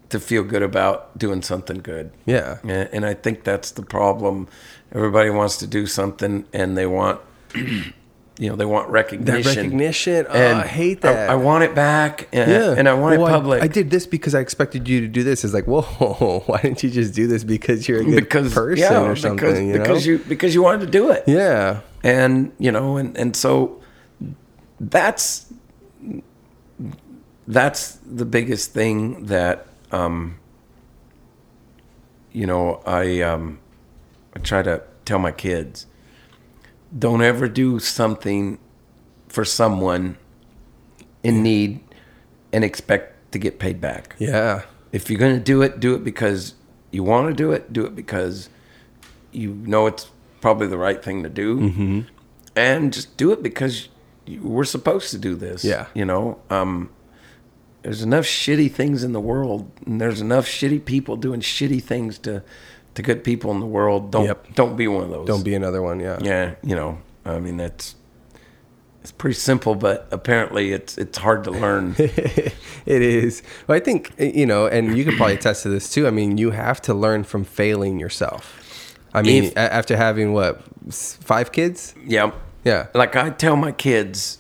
to 0.09 0.19
feel 0.19 0.43
good 0.43 0.63
about 0.63 1.17
doing 1.17 1.41
something 1.41 1.79
good. 1.79 2.11
Yeah. 2.27 2.59
And, 2.65 2.89
and 2.93 3.07
I 3.07 3.15
think 3.15 3.45
that's 3.45 3.71
the 3.71 3.83
problem. 3.83 4.49
Everybody 4.93 5.31
wants 5.31 5.57
to 5.59 5.69
do 5.69 5.87
something, 5.87 6.47
and 6.53 6.77
they 6.77 6.87
want, 6.87 7.21
you 8.39 8.49
know, 8.49 8.57
they 8.57 8.65
want 8.65 8.89
recognition. 8.89 9.43
That 9.43 9.57
recognition. 9.57 10.27
Oh, 10.29 10.33
And 10.33 10.59
I 10.59 10.67
hate 10.67 11.03
that. 11.03 11.29
I, 11.31 11.37
want 11.37 11.65
it 11.65 11.75
back, 11.75 12.29
and, 12.33 12.51
yeah. 12.51 12.75
and 12.77 12.89
I 12.89 12.95
want 12.95 13.19
Well, 13.19 13.29
it 13.29 13.31
public. 13.31 13.63
I, 13.63 13.67
did 13.67 13.91
this 13.91 14.07
because 14.07 14.35
I 14.35 14.41
expected 14.41 14.89
you 14.89 15.01
to 15.03 15.09
do 15.09 15.23
this. 15.23 15.45
It's 15.45 15.53
like, 15.53 15.67
whoa, 15.67 15.83
why 16.47 16.61
didn't 16.61 16.83
you 16.83 16.91
just 16.91 17.15
do 17.15 17.27
this 17.27 17.45
because 17.45 17.87
you're 17.87 18.01
a 18.01 18.05
good 18.05 18.25
because 18.25 18.55
person 18.55 18.79
yeah, 18.83 19.03
or 19.03 19.17
something? 19.17 19.37
because 19.37 19.61
you 19.61 19.73
know? 19.73 19.79
because 19.79 20.07
you 20.07 20.19
because 20.19 20.55
you 20.55 20.63
wanted 20.63 20.81
to 20.81 20.91
do 20.91 21.11
it. 21.11 21.25
yeah. 21.27 21.81
and 22.03 22.53
you 22.59 22.73
know 22.73 22.97
and 22.97 23.17
and 23.17 23.37
so 23.37 23.81
that's 24.81 25.53
that's 27.47 27.99
the 28.07 28.25
biggest 28.25 28.73
thing 28.73 29.27
that 29.27 29.67
um 29.93 30.39
you 32.33 32.47
know 32.47 32.83
i 32.87 33.21
um 33.21 33.61
I 34.35 34.39
try 34.39 34.63
to 34.63 34.83
tell 35.05 35.19
my 35.19 35.33
kids, 35.33 35.87
don't 36.97 37.23
ever 37.23 37.49
do 37.49 37.79
something 37.79 38.59
for 39.29 39.45
someone 39.45 40.17
in 41.23 41.43
need 41.43 41.81
and 42.53 42.65
expect 42.65 43.33
to 43.33 43.39
get 43.39 43.59
paid 43.59 43.81
back. 43.81 44.15
Yeah. 44.19 44.63
If 44.93 45.09
you're 45.09 45.19
going 45.19 45.35
to 45.37 45.43
do 45.43 45.63
it, 45.63 45.81
do 45.81 45.95
it 45.95 46.05
because 46.05 46.55
you 46.91 47.03
want 47.03 47.29
to 47.29 47.35
do 47.35 47.53
it. 47.53 47.73
Do 47.73 47.87
it 47.87 47.95
because 47.97 48.51
you 49.31 49.55
know 49.55 49.87
it's 49.87 50.11
probably 50.43 50.67
the 50.67 50.77
right 50.77 51.03
thing 51.03 51.23
to 51.23 51.29
do, 51.31 51.59
Mm-hmm. 51.61 52.01
and 52.57 52.93
just 52.93 53.17
do 53.17 53.33
it 53.33 53.43
because 53.43 53.89
we're 54.41 54.65
supposed 54.65 55.11
to 55.13 55.19
do 55.19 55.35
this. 55.35 55.65
Yeah. 55.65 55.87
you 55.95 56.05
know. 56.05 56.41
Um, 56.51 56.91
there's 57.83 58.03
enough 58.03 58.25
shitty 58.27 58.71
things 58.71 59.03
in 59.03 59.13
the 59.13 59.21
world, 59.21 59.71
and 59.87 60.01
there's 60.01 60.21
enough 60.21 60.47
shitty 60.47 60.85
people 60.85 61.17
doing 61.17 61.41
shitty 61.41 61.83
things 61.83 62.19
to 62.19 62.43
to 62.95 63.03
good 63.03 63.25
people 63.25 63.51
in 63.53 63.61
the 63.61 63.67
world. 63.67 64.11
Don't 64.13 64.27
Yep. 64.27 64.55
don't 64.55 64.77
be 64.77 64.89
one 64.89 65.05
of 65.05 65.11
those. 65.11 65.27
Don't 65.27 65.45
be 65.45 65.55
another 65.55 65.81
one. 65.83 66.01
Yeah. 66.01 66.19
Yeah, 66.23 66.55
you 66.63 66.75
know. 66.77 66.99
I 67.25 67.39
mean, 67.39 67.57
that's 67.57 67.95
it's 69.01 69.13
pretty 69.13 69.35
simple, 69.35 69.75
but 69.75 70.07
apparently 70.13 70.73
it's 70.73 70.97
it's 70.99 71.19
hard 71.19 71.45
to 71.45 71.51
learn. 71.51 71.95
it 71.99 72.53
is. 72.87 73.43
Well, 73.67 73.77
I 73.77 73.81
think 73.81 74.13
eh, 74.19 74.31
you 74.35 74.47
know, 74.47 74.67
and 74.67 74.97
you 74.97 75.05
can 75.05 75.17
probably 75.17 75.35
attest 75.35 75.63
to 75.65 75.69
this 75.69 75.91
too. 75.91 76.07
I 76.07 76.11
mean, 76.11 76.39
you 76.39 76.51
have 76.51 76.81
to 76.83 76.95
learn 76.95 77.25
from 77.25 77.45
failing 77.45 77.99
yourself. 77.99 78.59
I 79.15 79.23
mean, 79.23 79.45
If- 79.45 79.57
after 79.57 79.97
having 79.97 80.33
what 80.33 80.63
five 80.91 81.53
kids? 81.53 81.95
yeah. 82.07 82.31
Yeah. 82.65 82.87
Like 82.95 83.17
I 83.17 83.31
tell 83.31 83.57
my 83.57 83.73
kids, 83.73 84.39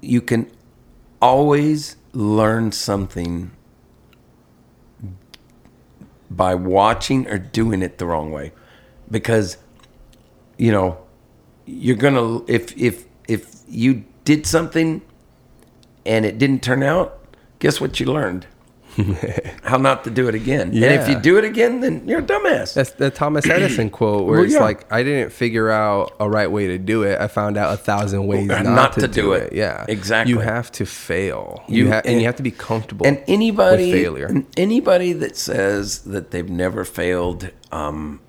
you 0.00 0.20
can 0.20 0.50
always 1.22 1.96
learn 2.12 2.72
something 2.72 3.50
by 6.30 6.54
watching 6.54 7.26
or 7.28 7.38
doing 7.38 7.82
it 7.82 7.98
the 7.98 8.06
wrong 8.06 8.32
way. 8.32 8.52
Because 9.10 9.58
you 10.58 10.72
know, 10.72 10.98
you're 11.66 11.96
to 12.14 12.44
if 12.52 12.76
if 12.76 13.04
if 13.28 13.62
you 13.68 14.04
did 14.24 14.46
something 14.46 15.02
and 16.04 16.24
it 16.24 16.38
didn't 16.38 16.62
turn 16.62 16.82
out, 16.82 17.18
guess 17.58 17.80
what 17.80 18.00
you 18.00 18.06
learned? 18.06 18.46
How 19.62 19.76
not 19.76 20.04
to 20.04 20.10
do 20.10 20.28
it 20.28 20.34
again. 20.34 20.68
And 20.68 20.76
if 20.84 21.08
you 21.08 21.18
do 21.20 21.38
it 21.38 21.44
again, 21.44 21.80
then 21.80 22.06
you're 22.08 22.20
a 22.20 22.22
dumbass. 22.22 22.74
That's 22.74 22.90
the 22.92 23.10
Thomas 23.10 23.46
Edison 23.50 23.90
quote, 23.90 24.24
where 24.26 24.36
Well, 24.36 24.44
it's 24.44 24.54
yeah. 24.54 24.60
like, 24.60 24.90
I 24.92 25.02
didn't 25.02 25.32
figure 25.32 25.70
out 25.70 26.14
a 26.20 26.28
right 26.28 26.50
way 26.50 26.68
to 26.68 26.78
do 26.78 27.02
it. 27.02 27.20
I 27.20 27.28
found 27.28 27.56
out 27.56 27.74
a 27.74 27.76
thousand 27.76 28.26
ways 28.26 28.46
Not 28.46 28.64
not, 28.64 28.92
to 28.94 29.00
to, 29.02 29.08
do 29.08 29.22
do 29.22 29.32
it. 29.32 29.52
it. 29.52 29.52
Yeah, 29.54 29.84
Exactly. 29.88 30.32
You 30.32 30.40
have 30.40 30.70
to 30.72 30.86
fail. 30.86 31.62
You, 31.68 31.84
You- 31.84 31.90
ha- 31.90 31.96
and 31.98 32.06
and- 32.06 32.20
you 32.20 32.26
have 32.26 32.36
to 32.36 32.42
be 32.42 32.50
comfortable. 32.50 33.06
and 33.06 33.22
anybody 33.28 33.92
with 33.92 34.02
failure. 34.02 34.26
and 34.26 34.46
anybody 34.56 35.12
that 35.14 35.36
says 35.36 36.00
that 36.04 36.30
they've 36.30 36.48
never 36.50 36.84
failed 36.84 37.50
um 37.72 38.20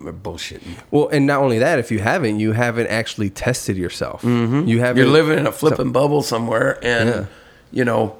bullshitting 0.00 0.76
well, 0.90 1.08
and 1.08 1.26
not 1.26 1.40
only 1.40 1.58
that, 1.58 1.78
if 1.78 1.90
you 1.90 1.98
haven't, 1.98 2.38
you 2.38 2.52
haven't 2.52 2.86
actually 2.88 3.30
tested 3.30 3.76
yourself. 3.76 4.22
Mm-hmm. 4.22 4.68
You 4.68 4.80
haven't. 4.80 5.02
you're 5.02 5.10
living 5.12 5.38
in 5.38 5.46
a 5.46 5.52
flipping 5.52 5.90
bubble 5.92 6.22
somewhere 6.22 6.78
and 6.84 7.08
Yeah. 7.08 7.24
you 7.72 7.84
know 7.84 8.16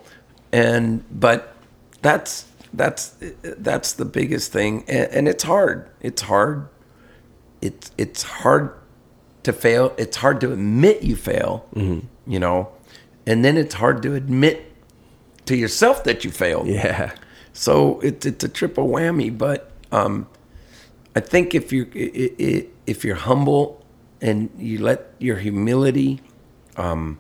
and 0.53 1.05
but 1.11 1.55
that's 2.07 2.33
that's 2.73 3.03
that's 3.69 3.91
the 3.95 4.05
biggest 4.05 4.53
thing. 4.53 4.85
And, 4.89 5.07
and 5.17 5.29
it's 5.29 5.45
hard. 5.45 5.79
It's 6.01 6.23
hard. 6.23 6.69
It's 7.61 7.91
it's 7.99 8.23
hard 8.23 8.65
to 9.43 9.53
fail. 9.53 9.93
It's 9.99 10.17
hard 10.25 10.41
to 10.43 10.53
admit 10.53 11.03
you 11.03 11.17
fail 11.17 11.53
Mm-hmm. 11.75 12.01
you 12.33 12.39
know? 12.39 12.69
And 13.27 13.45
then 13.45 13.57
it's 13.57 13.75
hard 13.75 14.03
to 14.03 14.15
admit 14.15 14.57
to 15.47 15.57
yourself 15.57 16.05
that 16.05 16.25
you 16.25 16.31
failed. 16.31 16.67
Yeah. 16.69 17.13
So 17.53 18.01
it's 18.01 18.25
it's 18.27 18.45
a 18.45 18.49
triple 18.49 18.89
whammy, 18.89 19.31
but 19.37 19.71
um, 19.91 20.27
I 21.17 21.21
think 21.33 21.55
if 21.55 21.73
you 21.73 21.89
if 22.87 23.05
you're 23.05 23.23
humble 23.31 23.85
and 24.21 24.51
you 24.59 24.79
let 24.79 25.01
your 25.19 25.37
humility 25.37 26.21
um, 26.77 27.19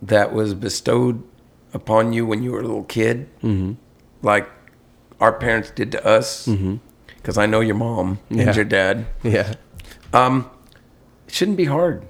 that 0.00 0.32
was 0.32 0.54
bestowed 0.54 1.22
upon 1.74 2.12
you 2.12 2.26
when 2.26 2.42
you 2.42 2.52
were 2.52 2.60
a 2.60 2.62
little 2.62 2.84
kid, 2.84 3.28
like 4.22 4.48
our 5.20 5.32
parents 5.32 5.70
did 5.70 5.92
to 5.92 6.04
us, 6.06 6.46
because 7.16 7.38
I 7.38 7.46
know 7.46 7.60
your 7.60 7.74
mom 7.76 8.18
and 8.30 8.54
your 8.56 8.64
dad, 8.64 9.06
Yeah. 9.22 9.54
um, 10.12 10.50
it 11.28 11.34
shouldn't 11.34 11.56
be 11.56 11.64
hard, 11.66 12.02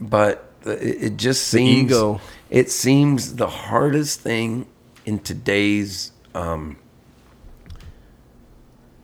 but 0.00 0.50
it, 0.64 1.02
it 1.02 1.16
just 1.16 1.50
The 1.50 1.58
seems 1.58 1.90
ego. 1.92 2.20
It 2.50 2.70
seems 2.70 3.36
the 3.36 3.46
hardest 3.48 4.20
thing 4.20 4.66
in 5.06 5.18
today's 5.20 6.12
um, 6.34 6.76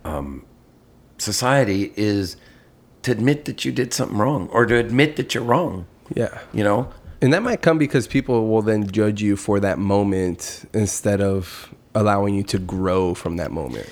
um, 0.05 0.45
society 1.19 1.93
is 1.97 2.37
to 3.03 3.11
admit 3.13 3.45
that 3.47 3.65
you 3.65 3.73
did 3.73 3.93
something 3.93 4.19
wrong 4.19 4.49
or 4.53 4.67
to 4.67 4.77
admit 4.77 5.17
that 5.17 5.35
you're 5.35 5.45
wrong. 5.45 5.87
Yeah. 6.15 6.39
You 6.53 6.65
know, 6.65 6.91
And 7.21 7.33
that 7.33 7.43
might 7.43 7.63
come 7.63 7.79
because 7.79 8.07
people 8.07 8.49
will 8.49 8.63
then 8.63 8.89
judge 8.91 9.21
you 9.21 9.37
for 9.37 9.59
that 9.61 9.79
moment 9.79 10.69
instead 10.73 11.21
of 11.21 11.75
allowing 11.95 12.35
you 12.35 12.45
to 12.45 12.59
grow 12.59 13.15
from 13.15 13.37
that 13.37 13.51
moment. 13.51 13.91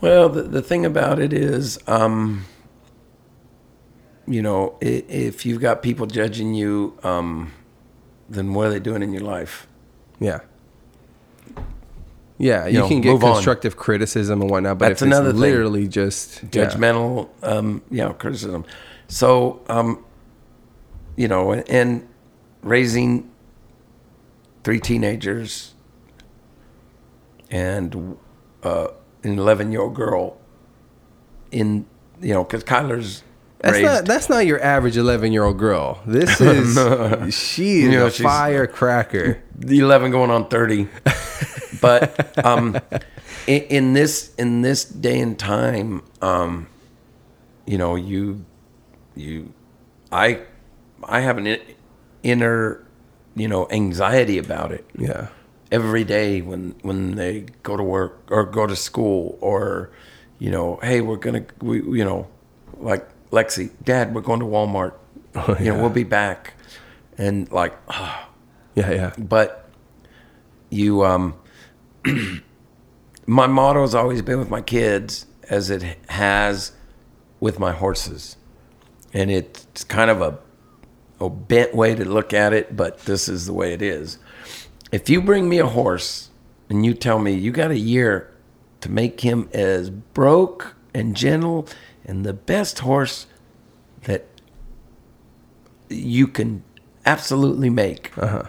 Well, 0.00 0.28
the, 0.28 0.42
the 0.42 0.62
thing 0.62 0.84
about 0.84 1.20
it 1.20 1.32
is, 1.32 1.78
um, 1.86 2.46
you 4.26 4.42
know, 4.42 4.76
if 4.80 5.46
you've 5.46 5.60
got 5.60 5.82
people 5.82 6.06
judging 6.06 6.54
you, 6.54 6.98
um, 7.02 7.52
then 8.28 8.54
what 8.54 8.66
are 8.66 8.70
they 8.70 8.80
doing 8.80 9.02
in 9.02 9.12
your 9.12 9.22
life? 9.22 9.66
Yeah. 10.20 10.40
Yeah, 12.40 12.66
you, 12.66 12.78
know, 12.78 12.88
can 12.88 13.00
get 13.00 13.10
move 13.12 13.24
on. 13.24 13.34
constructive 13.34 13.76
criticism 13.76 14.40
and 14.40 14.50
whatnot, 14.50 14.78
but 14.78 14.90
That's 14.90 15.02
if 15.02 15.06
another 15.06 15.30
it's 15.30 15.40
thing. 15.40 15.50
literally 15.50 15.88
just 15.88 16.42
yeah. 16.42 16.66
Judgmental, 16.66 17.28
um, 17.42 17.82
you 17.90 17.98
know, 17.98 18.12
criticism. 18.12 18.64
So, 19.08 19.60
um, 19.68 20.04
you 21.16 21.26
know, 21.26 21.50
and, 21.50 21.68
and 21.68 22.08
raising 22.62 23.30
three 24.64 24.80
teenagers 24.80 25.74
and 27.50 28.16
uh, 28.62 28.88
an 29.22 29.38
11 29.38 29.72
year 29.72 29.80
old 29.82 29.94
girl 29.94 30.36
in, 31.50 31.86
you 32.20 32.34
know, 32.34 32.44
because 32.44 32.64
Kyler's 32.64 33.22
That's 33.60 33.74
raised. 33.74 33.84
not 33.84 34.04
that's 34.04 34.28
not 34.28 34.46
your 34.46 34.62
average 34.62 34.96
eleven 34.96 35.32
year 35.32 35.44
old 35.44 35.58
girl. 35.58 36.00
This 36.06 36.40
is 36.42 37.34
she 37.34 37.78
is 37.78 37.84
You 37.84 37.90
know, 37.92 38.06
a 38.06 38.10
firecracker. 38.10 39.42
the 39.56 39.78
11 39.80 40.10
going 40.10 40.30
on 40.30 40.48
30 40.48 40.88
but 41.80 42.44
um 42.44 42.76
in, 43.46 43.62
in 43.62 43.92
this 43.94 44.34
in 44.36 44.62
this 44.62 44.84
day 44.84 45.20
and 45.20 45.38
time 45.38 46.02
um 46.22 46.66
you 47.66 47.78
know 47.78 47.94
you 47.96 48.44
you 49.16 49.52
i 50.12 50.40
i 51.04 51.20
have 51.20 51.38
an 51.38 51.58
inner 52.22 52.84
you 53.34 53.48
know 53.48 53.66
anxiety 53.70 54.38
about 54.38 54.72
it. 54.72 54.84
Yeah. 54.98 55.28
every 55.70 56.04
day 56.04 56.40
when 56.40 56.74
when 56.82 57.14
they 57.16 57.46
go 57.62 57.76
to 57.76 57.82
work 57.82 58.18
or 58.30 58.44
go 58.44 58.66
to 58.66 58.74
school 58.74 59.36
or 59.40 59.90
you 60.38 60.50
know 60.50 60.78
hey 60.82 61.00
we're 61.00 61.16
gonna 61.16 61.44
we 61.60 61.76
you 61.82 62.04
know 62.04 62.26
like 62.78 63.06
lexi 63.30 63.70
dad 63.84 64.14
we're 64.14 64.20
going 64.22 64.40
to 64.40 64.46
walmart. 64.46 64.94
You 65.60 65.72
know 65.72 65.80
we'll 65.80 65.90
be 65.90 66.04
back. 66.04 66.54
And 67.18 67.50
like 67.52 67.76
Yeah, 68.74 68.90
yeah. 68.90 69.12
but 69.18 69.68
you 70.70 71.04
um 71.04 71.34
my 73.26 73.46
motto 73.46 73.82
has 73.82 73.94
always 73.94 74.22
been 74.22 74.38
with 74.38 74.50
my 74.50 74.60
kids 74.62 75.26
as 75.50 75.70
it 75.70 75.82
has 76.08 76.72
with 77.40 77.58
my 77.58 77.72
horses. 77.72 78.36
And 79.12 79.30
it's 79.30 79.84
kind 79.84 80.10
of 80.10 80.20
a 80.22 80.38
a 81.20 81.28
bent 81.28 81.74
way 81.74 81.94
to 81.94 82.04
look 82.04 82.32
at 82.32 82.52
it 82.52 82.76
but 82.76 83.00
this 83.06 83.28
is 83.28 83.46
the 83.46 83.52
way 83.52 83.72
it 83.72 83.82
is 83.82 84.18
if 84.92 85.08
you 85.10 85.20
bring 85.20 85.48
me 85.48 85.58
a 85.58 85.66
horse 85.66 86.30
and 86.70 86.84
you 86.86 86.94
tell 86.94 87.18
me 87.18 87.32
you 87.32 87.50
got 87.50 87.70
a 87.70 87.78
year 87.78 88.32
to 88.80 88.90
make 88.90 89.20
him 89.22 89.48
as 89.52 89.90
broke 89.90 90.74
and 90.94 91.16
gentle 91.16 91.66
and 92.04 92.24
the 92.24 92.32
best 92.32 92.78
horse 92.80 93.26
that 94.04 94.26
you 95.88 96.26
can 96.28 96.62
absolutely 97.04 97.70
make 97.70 98.16
Uh-huh. 98.16 98.44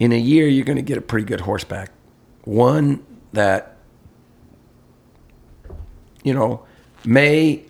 in 0.00 0.12
a 0.12 0.18
year 0.18 0.48
you're 0.48 0.64
going 0.64 0.76
to 0.76 0.82
get 0.82 0.98
a 0.98 1.02
pretty 1.02 1.24
good 1.26 1.42
horseback 1.42 1.90
one 2.44 3.04
that 3.32 3.76
you 6.24 6.34
know 6.34 6.64
may 7.04 7.62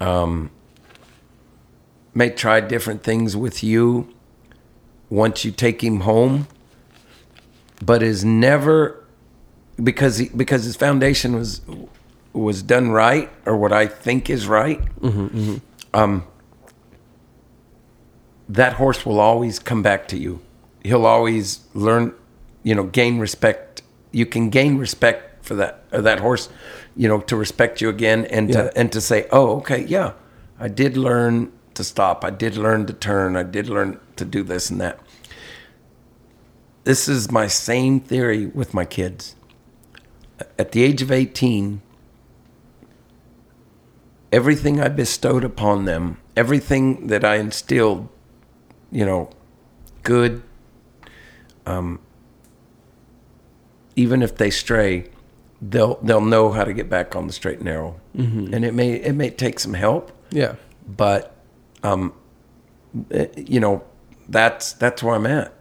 um 0.00 0.50
may 2.14 2.30
try 2.30 2.60
different 2.60 3.02
things 3.02 3.36
with 3.36 3.62
you 3.62 4.08
once 5.10 5.44
you 5.44 5.50
take 5.50 5.82
him 5.82 6.00
home 6.00 6.46
but 7.84 8.02
is 8.02 8.24
never 8.24 9.04
because 9.82 10.18
he, 10.18 10.28
because 10.30 10.64
his 10.64 10.76
foundation 10.76 11.34
was 11.36 11.60
was 12.32 12.62
done 12.62 12.90
right 12.90 13.30
or 13.46 13.56
what 13.56 13.72
I 13.72 13.86
think 13.86 14.30
is 14.30 14.46
right 14.46 14.80
mm-hmm, 15.00 15.26
mm-hmm. 15.26 15.56
um 15.92 16.24
that 18.48 18.74
horse 18.74 19.06
will 19.06 19.20
always 19.20 19.58
come 19.58 19.82
back 19.82 20.06
to 20.08 20.18
you. 20.18 20.40
He'll 20.82 21.06
always 21.06 21.60
learn, 21.72 22.12
you 22.62 22.74
know, 22.74 22.84
gain 22.84 23.18
respect. 23.18 23.82
You 24.12 24.26
can 24.26 24.50
gain 24.50 24.76
respect 24.76 25.44
for 25.44 25.54
that 25.54 25.84
or 25.92 26.02
that 26.02 26.20
horse, 26.20 26.48
you 26.94 27.08
know, 27.08 27.20
to 27.20 27.36
respect 27.36 27.80
you 27.80 27.88
again 27.88 28.26
and 28.26 28.50
Yeah. 28.50 28.64
to 28.64 28.78
and 28.78 28.92
to 28.92 29.00
say, 29.00 29.26
oh, 29.32 29.56
okay, 29.58 29.84
yeah, 29.84 30.12
I 30.60 30.68
did 30.68 30.96
learn 30.96 31.52
to 31.74 31.84
stop. 31.84 32.24
I 32.24 32.30
did 32.30 32.56
learn 32.56 32.86
to 32.86 32.92
turn. 32.92 33.36
I 33.36 33.42
did 33.42 33.68
learn 33.68 33.98
to 34.16 34.24
do 34.24 34.42
this 34.42 34.70
and 34.70 34.80
that. 34.80 34.98
This 36.84 37.08
is 37.08 37.30
my 37.30 37.46
same 37.46 38.00
theory 38.00 38.46
with 38.46 38.74
my 38.74 38.84
kids. 38.84 39.36
At 40.58 40.72
the 40.72 40.82
age 40.82 41.00
of 41.00 41.10
18, 41.10 41.80
everything 44.32 44.80
I 44.80 44.88
bestowed 44.88 45.44
upon 45.44 45.84
them, 45.84 46.18
everything 46.36 47.06
that 47.06 47.24
I 47.24 47.36
instilled, 47.36 48.08
you 48.90 49.04
know, 49.06 49.30
good, 50.02 50.42
um, 51.66 52.00
even 53.96 54.22
if 54.22 54.36
they 54.36 54.50
stray, 54.50 55.08
they'll 55.62 55.94
they'll 56.02 56.20
know 56.20 56.50
how 56.52 56.64
to 56.64 56.72
get 56.72 56.90
back 56.90 57.14
on 57.16 57.26
the 57.26 57.32
straight 57.32 57.56
and 57.58 57.66
narrow. 57.66 58.00
Mm-hmm. 58.16 58.52
And 58.52 58.64
it 58.64 58.74
may 58.74 58.94
it 58.94 59.14
may 59.14 59.30
take 59.30 59.58
some 59.58 59.74
help, 59.74 60.10
Yeah. 60.30 60.56
but 60.86 61.33
um, 61.84 62.12
eh, 63.10 63.28
you 63.36 63.60
know, 63.60 63.84
that's 64.28 64.72
that's 64.72 65.02
where 65.02 65.14
I'm 65.14 65.26
at. 65.26 65.54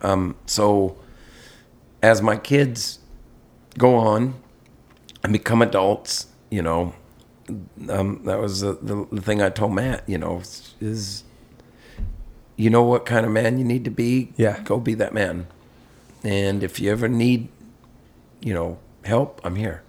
Um, 0.00 0.36
so 0.46 0.96
as 2.02 2.22
my 2.22 2.36
kids 2.36 3.00
go 3.76 3.96
on 3.96 4.34
and 5.22 5.32
become 5.32 5.60
adults, 5.60 6.28
you 6.50 6.62
know, 6.62 6.94
um, 7.90 8.22
that 8.24 8.38
was 8.38 8.60
the, 8.60 8.74
the, 8.80 9.06
the 9.12 9.20
thing 9.20 9.42
I 9.42 9.50
told 9.50 9.74
Matt. 9.74 10.08
You 10.08 10.18
know, 10.18 10.42
is 10.80 11.24
you 12.56 12.70
know 12.70 12.82
what 12.82 13.04
kind 13.04 13.26
of 13.26 13.32
man 13.32 13.58
you 13.58 13.64
need 13.64 13.84
to 13.84 13.90
be. 13.90 14.32
Yeah. 14.36 14.60
go 14.62 14.78
be 14.78 14.94
that 14.94 15.12
man. 15.12 15.48
And 16.24 16.62
if 16.64 16.80
you 16.80 16.90
ever 16.90 17.08
need, 17.08 17.48
you 18.40 18.54
know, 18.54 18.78
help, 19.04 19.40
I'm 19.44 19.56
here. 19.56 19.82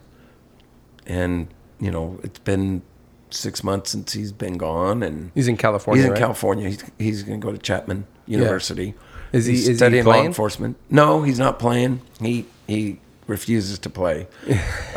And 1.06 1.48
you 1.80 1.92
know, 1.92 2.20
it's 2.24 2.40
been 2.40 2.82
six 3.30 3.64
months 3.64 3.92
since 3.92 4.14
he's 4.14 4.32
been 4.32 4.58
gone, 4.58 5.04
and 5.04 5.32
He's 5.36 5.48
in 5.48 5.58
California. 5.58 6.02
he's 6.02 6.06
in 6.08 6.12
right? 6.14 6.20
California. 6.20 6.70
He's, 6.70 6.84
he's 6.98 7.24
going 7.24 7.40
to 7.42 7.46
go 7.46 7.52
to 7.52 7.58
Chapman 7.58 8.06
University. 8.26 8.94
Is 9.34 9.46
he- 9.46 9.52
He's 9.54 9.62
is 9.64 9.68
he 9.68 9.76
studying 9.76 10.06
law 10.06 10.24
enforcement? 10.24 10.78
No, 10.90 11.22
he's 11.24 11.40
not 11.40 11.60
playing. 11.60 12.02
He 12.22 12.46
he 12.68 13.00
refuses 13.28 13.78
to 13.80 13.90
play. 13.90 14.28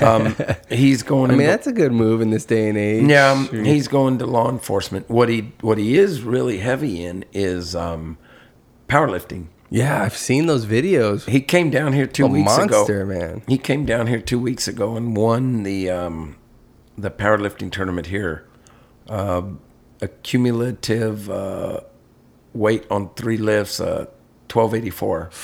Um, 0.00 0.36
he's 0.70 1.02
going. 1.02 1.30
I 1.30 1.34
mean, 1.34 1.40
into- 1.42 1.50
that's 1.50 1.66
a 1.66 1.72
good 1.72 1.90
move 1.92 2.20
in 2.20 2.30
this 2.30 2.44
day 2.44 2.68
and 2.68 2.78
age. 2.78 3.04
yeah, 3.08 3.32
um, 3.32 3.48
he's 3.64 3.88
going 3.88 4.18
to 4.18 4.26
law 4.26 4.48
enforcement. 4.48 5.10
What 5.10 5.28
he 5.28 5.52
what 5.60 5.78
he 5.78 5.98
is 5.98 6.22
really 6.22 6.58
heavy 6.58 7.02
in 7.04 7.24
is 7.32 7.74
um, 7.74 8.18
powerlifting. 8.88 9.46
yeah, 9.68 10.02
I've 10.02 10.16
seen 10.16 10.46
those 10.46 10.64
videos. 10.66 11.28
He 11.28 11.40
came 11.40 11.70
down 11.70 11.92
here 11.92 12.06
two 12.06 12.26
weeks 12.28 12.56
monster, 12.56 13.02
ago. 13.02 13.06
man. 13.18 13.42
He 13.48 13.58
came 13.58 13.84
down 13.84 14.06
here 14.06 14.20
two 14.20 14.38
weeks 14.38 14.68
ago 14.68 14.96
and 14.96 15.16
won 15.16 15.62
the 15.64 15.90
um, 15.90 16.36
the 16.96 17.10
powerlifting 17.10 17.70
tournament 17.72 18.08
here. 18.08 18.46
Uh, 19.08 19.42
a 20.00 20.08
cumulative 20.08 21.28
uh, 21.30 21.80
weight 22.54 22.86
on 22.90 23.10
three 23.14 23.36
lifts, 23.36 23.80
uh, 23.80 24.06
twelve 24.48 24.74
eighty 24.74 24.90
four. 24.90 25.30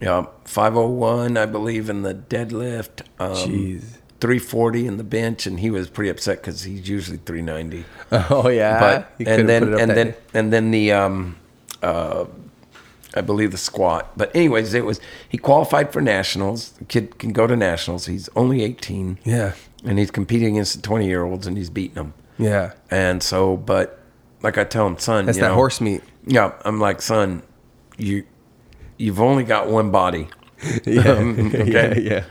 Yeah, 0.00 0.26
five 0.44 0.76
oh 0.76 0.88
one, 0.88 1.36
I 1.36 1.46
believe, 1.46 1.88
in 1.88 2.02
the 2.02 2.12
deadlift. 2.12 3.02
Um, 3.20 3.34
Jeez. 3.36 3.82
340 4.20 4.88
in 4.88 4.96
the 4.96 5.04
bench, 5.04 5.46
and 5.46 5.60
he 5.60 5.70
was 5.70 5.88
pretty 5.88 6.10
upset 6.10 6.38
because 6.40 6.62
he's 6.64 6.88
usually 6.88 7.18
390 7.18 7.84
Oh 8.30 8.48
yeah. 8.48 8.80
but 8.80 9.12
He 9.18 9.26
and 9.26 9.48
then 9.48 9.62
put 9.62 9.68
it 9.68 9.74
up 9.74 9.80
and 9.80 9.90
then 9.92 10.06
day. 10.10 10.16
and 10.34 10.52
then 10.52 10.70
the 10.72 10.90
um 10.92 11.36
uh 11.84 12.24
I 13.14 13.20
believe 13.20 13.52
the 13.52 13.58
squat. 13.58 14.10
But 14.16 14.34
anyways, 14.34 14.74
it 14.74 14.84
was 14.84 15.00
he 15.28 15.38
qualified 15.38 15.92
for 15.92 16.00
nationals. 16.00 16.70
The 16.72 16.84
kid 16.84 17.18
can 17.20 17.32
go 17.32 17.46
to 17.46 17.54
nationals. 17.54 18.06
He's 18.06 18.28
only 18.34 18.62
18. 18.64 19.18
Yeah. 19.24 19.52
And 19.84 19.98
he's 19.98 20.10
competing 20.10 20.56
against 20.56 20.76
the 20.76 20.82
20 20.82 21.06
year 21.06 21.24
olds 21.24 21.46
and 21.46 21.56
he's 21.56 21.70
beating 21.70 21.94
them. 21.94 22.14
Yeah. 22.38 22.72
And 22.90 23.22
so, 23.22 23.56
but 23.56 23.98
like 24.42 24.58
I 24.58 24.64
tell 24.64 24.86
him, 24.86 24.98
son, 24.98 25.26
That's 25.26 25.38
that 25.38 25.48
know, 25.48 25.54
horse 25.54 25.80
meat. 25.80 26.02
Yeah, 26.26 26.52
I'm 26.64 26.78
like, 26.80 27.02
son, 27.02 27.42
you 27.98 28.24
you've 28.96 29.20
only 29.20 29.44
got 29.44 29.68
one 29.68 29.90
body. 29.90 30.28
Yeah. 30.84 31.02
Um, 31.18 31.50
yeah. 31.52 31.60
okay. 31.62 32.00
Yeah. 32.00 32.24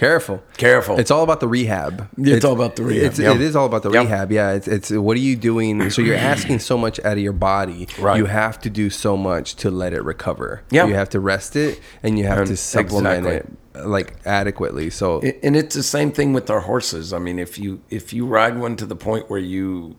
Careful. 0.00 0.42
Careful. 0.56 0.98
It's 0.98 1.10
all 1.10 1.22
about 1.22 1.40
the 1.40 1.46
rehab. 1.46 2.08
It's 2.16 2.42
all 2.42 2.54
about 2.54 2.76
the 2.76 2.82
rehab, 2.84 3.04
It's, 3.10 3.18
yeah. 3.18 3.34
It 3.34 3.42
is 3.42 3.54
all 3.54 3.66
about 3.66 3.82
the 3.82 3.90
Yep. 3.90 4.04
rehab. 4.04 4.32
Yeah. 4.32 4.52
It's, 4.52 4.66
it's 4.66 4.90
what 4.90 5.14
are 5.18 5.20
you 5.20 5.36
doing? 5.36 5.90
So 5.90 6.00
you're 6.00 6.16
asking 6.34 6.60
so 6.60 6.78
much 6.78 6.98
out 7.00 7.12
of 7.12 7.18
your 7.18 7.34
body. 7.34 7.86
Right. 7.98 8.16
You 8.16 8.24
have 8.24 8.58
to 8.60 8.70
do 8.70 8.88
so 8.88 9.14
much 9.18 9.56
to 9.56 9.70
let 9.70 9.92
it 9.92 10.02
recover. 10.02 10.62
Yeah. 10.70 10.86
You 10.86 10.94
have 10.94 11.10
to 11.10 11.20
rest 11.20 11.54
it 11.54 11.82
and 12.02 12.18
you 12.18 12.24
have 12.24 12.38
And 12.38 12.46
to 12.46 12.56
supplement 12.56 13.26
exactly. 13.26 13.56
it 13.74 13.86
like 13.86 14.16
adequately. 14.24 14.88
So 14.88 15.20
and 15.42 15.54
it's 15.54 15.74
the 15.74 15.82
same 15.82 16.12
thing 16.12 16.32
with 16.32 16.48
our 16.48 16.60
horses. 16.60 17.12
I 17.12 17.18
mean, 17.18 17.38
if 17.38 17.58
you 17.58 17.82
if 17.90 18.14
you 18.14 18.24
ride 18.24 18.58
one 18.58 18.76
to 18.76 18.86
the 18.86 18.96
point 18.96 19.28
where 19.28 19.38
you 19.38 19.96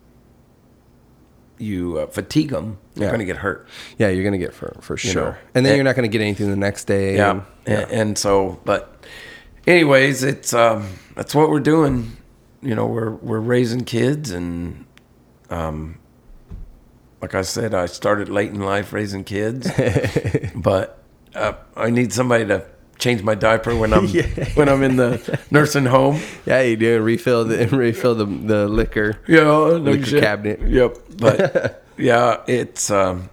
you 1.60 2.00
uh, 2.00 2.08
fatigue 2.08 2.50
them, 2.50 2.80
you're 2.96 3.04
Yeah. 3.06 3.10
going 3.12 3.20
to 3.20 3.26
get 3.26 3.38
hurt. 3.38 3.68
yeah, 4.00 4.08
you're 4.10 4.24
gonna 4.24 4.40
get 4.40 4.52
for 4.56 4.76
for 4.82 4.98
sure. 4.98 5.14
know. 5.14 5.36
and 5.54 5.64
then 5.64 5.74
And- 5.74 5.76
you're 5.78 5.84
not 5.84 5.96
gonna 5.96 6.08
get 6.08 6.22
anything 6.22 6.50
the 6.50 6.56
next 6.56 6.86
day. 6.86 7.18
Yeah. 7.18 7.32
and- 7.32 7.44
And, 7.84 7.92
and 7.92 8.18
so, 8.18 8.60
but 8.66 9.06
anyways, 9.68 10.24
it's 10.24 10.54
um, 10.54 10.88
that's 11.16 11.34
what 11.36 11.50
we're 11.50 11.60
doing. 11.60 12.18
You 12.62 12.76
know, 12.76 12.86
we're 12.86 13.12
we're 13.12 13.40
raising 13.40 13.84
kids, 13.86 14.32
and 14.32 14.86
um, 15.50 15.98
like 17.22 17.34
I 17.36 17.42
said, 17.42 17.74
I 17.74 17.86
started 17.88 18.30
late 18.30 18.50
in 18.52 18.62
life 18.62 18.94
raising 18.94 19.24
kids, 19.24 19.70
but 20.56 21.04
uh, 21.36 21.54
I 21.76 21.90
need 21.90 22.14
somebody 22.14 22.46
to 22.46 22.66
change 23.00 23.24
my 23.24 23.34
diaper 23.34 23.76
when 23.76 23.94
I'm 23.94 24.08
when 24.54 24.70
I'm 24.70 24.84
in 24.84 24.96
the 24.98 25.40
nursing 25.50 25.86
home. 25.86 26.20
Yeah, 26.46 26.62
you 26.62 26.76
do 26.78 27.02
refill 27.02 27.46
the 27.46 27.68
refill 27.72 28.14
the 28.16 28.26
the 28.26 28.68
liquor. 28.68 29.18
Yeah, 29.28 29.44
no 29.44 29.78
Liquor 29.78 30.06
shit. 30.06 30.24
cabinet. 30.24 30.62
Yep. 30.62 30.98
But 31.18 31.84
yeah, 31.98 32.42
it's. 32.48 32.92
Um, 32.92 33.30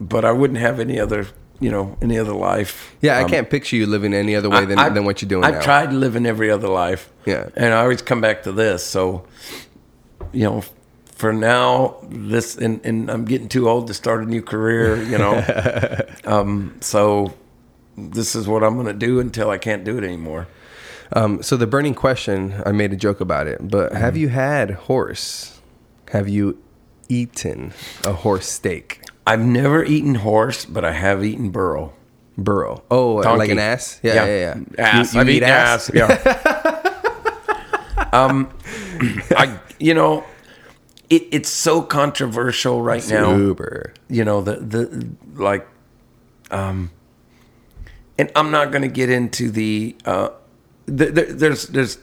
but 0.00 0.24
I 0.24 0.32
wouldn't 0.32 0.58
have 0.58 0.80
any 0.80 0.98
other, 1.00 1.26
you 1.64 1.70
know, 1.70 1.96
any 2.02 2.18
other 2.18 2.34
life. 2.52 2.94
Yeah, 3.00 3.18
I 3.18 3.22
Um, 3.22 3.30
can't 3.30 3.48
picture 3.48 3.76
you 3.76 3.86
living 3.86 4.12
any 4.14 4.34
other 4.36 4.50
way 4.50 4.64
than, 4.66 4.78
I've- 4.78 4.94
than 4.94 5.04
what 5.06 5.22
you're 5.22 5.28
doing 5.34 5.44
I've 5.44 5.54
now. 5.54 5.60
tried 5.70 5.92
living 5.92 6.26
every 6.26 6.50
other 6.50 6.68
life. 6.68 7.02
Yeah. 7.26 7.44
and 7.56 7.72
I 7.72 7.80
always 7.82 8.02
come 8.02 8.20
back 8.20 8.42
to 8.42 8.52
this. 8.52 8.84
So, 8.84 9.24
you 10.32 10.44
know, 10.44 10.62
for 11.16 11.32
now, 11.32 11.96
this 12.10 12.56
and, 12.56 12.80
and 12.84 13.10
I'm 13.10 13.24
getting 13.24 13.48
too 13.48 13.68
old 13.68 13.86
to 13.86 13.94
start 13.94 14.22
a 14.22 14.26
new 14.26 14.42
career. 14.42 15.02
You 15.02 15.16
know, 15.18 15.34
um, 16.24 16.74
so 16.80 17.32
this 17.96 18.34
is 18.34 18.46
what 18.46 18.62
I'm 18.62 18.74
going 18.74 18.86
to 18.98 19.06
do 19.06 19.20
until 19.20 19.48
I 19.50 19.58
can't 19.58 19.84
do 19.84 19.96
it 19.96 20.04
anymore. 20.04 20.46
Um, 21.12 21.42
so 21.42 21.56
the 21.56 21.66
burning 21.66 21.94
question, 21.94 22.54
I 22.66 22.72
made 22.72 22.92
a 22.92 22.96
joke 22.96 23.20
about 23.20 23.46
it, 23.46 23.58
but 23.62 23.86
Mm-hmm. 23.92 24.00
have 24.04 24.16
you 24.16 24.28
had 24.28 24.70
horse? 24.88 25.60
Have 26.10 26.28
you 26.28 26.58
eaten 27.08 27.72
a 28.04 28.12
horse 28.12 28.48
steak? 28.48 29.00
I've 29.26 29.40
never 29.40 29.84
eaten 29.84 30.16
horse, 30.16 30.64
but 30.64 30.84
I 30.84 30.92
have 30.92 31.24
eaten 31.24 31.50
burro. 31.50 31.92
Burro. 32.36 32.82
Oh, 32.90 33.22
Donkey. 33.22 33.38
like 33.38 33.50
an 33.50 33.58
ass? 33.58 34.00
Yeah, 34.02 34.26
yeah, 34.26 34.54
yeah. 34.56 34.84
Ass. 34.84 35.14
You, 35.14 35.18
you 35.18 35.20
I've 35.20 35.30
eat 35.30 35.36
eaten 35.36 35.48
ass? 35.48 35.90
ass. 35.90 35.94
Yeah. 35.94 36.90
um, 38.12 38.50
I 39.36 39.58
you 39.78 39.94
know, 39.94 40.24
it, 41.10 41.26
it's 41.30 41.48
so 41.48 41.82
controversial 41.82 42.82
right 42.82 43.06
now. 43.08 43.36
Super. 43.36 43.94
You 44.08 44.24
know 44.24 44.40
the 44.40 44.56
the 44.56 45.08
like, 45.34 45.66
um, 46.50 46.90
and 48.18 48.30
I'm 48.34 48.50
not 48.50 48.70
going 48.70 48.82
to 48.82 48.88
get 48.88 49.10
into 49.10 49.50
the 49.50 49.96
uh, 50.04 50.30
the, 50.86 51.06
the, 51.06 51.22
there's 51.24 51.68
there's 51.68 51.98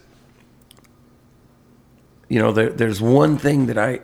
you 2.30 2.39
know 2.39 2.51
there 2.51 2.69
there's 2.69 3.01
one 3.01 3.38
thing 3.38 3.67
that 3.67 3.78
I 3.78 4.01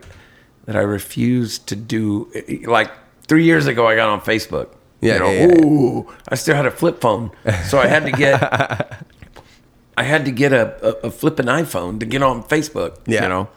that 0.66 0.76
I 0.76 0.80
refuse 0.80 1.58
to 1.60 1.76
do. 1.76 2.30
Like 2.66 2.90
three 3.28 3.44
years 3.44 3.66
ago, 3.66 3.86
I 3.86 3.94
got 3.94 4.08
on 4.08 4.20
Facebook. 4.20 4.70
Yeah, 5.00 5.14
you 5.14 5.18
know, 5.20 5.30
yeah, 5.30 5.46
yeah. 5.46 5.64
ooh, 5.64 6.14
I 6.28 6.34
still 6.34 6.56
had 6.56 6.66
a 6.66 6.72
flip 6.72 7.00
phone, 7.00 7.30
so 7.66 7.78
I 7.78 7.86
had 7.86 8.04
to 8.06 8.10
get 8.10 8.42
I 9.96 10.02
had 10.02 10.24
to 10.24 10.32
get 10.32 10.52
a, 10.52 11.04
a, 11.04 11.08
a 11.08 11.10
flipping 11.10 11.46
iPhone 11.46 12.00
to 12.00 12.06
get 12.06 12.22
on 12.22 12.42
Facebook. 12.42 12.98
Yeah. 13.06 13.22
You 13.22 13.28
know, 13.28 13.48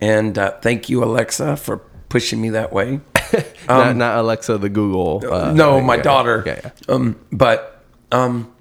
and 0.00 0.38
uh, 0.38 0.52
thank 0.60 0.88
you, 0.88 1.02
Alexa, 1.02 1.56
for 1.56 1.78
pushing 2.08 2.40
me 2.40 2.50
that 2.50 2.72
way. 2.72 3.00
not, 3.68 3.96
not 3.96 4.18
Alexa, 4.18 4.58
the 4.58 4.68
Google. 4.68 5.22
Uh, 5.24 5.50
Um, 5.50 5.56
no, 5.56 5.80
my 5.80 5.96
yeah, 5.96 6.02
daughter. 6.02 6.42
Yeah, 6.46 6.60
yeah. 6.64 6.70
Um, 6.94 7.16
but 7.32 7.82
um, 8.12 8.52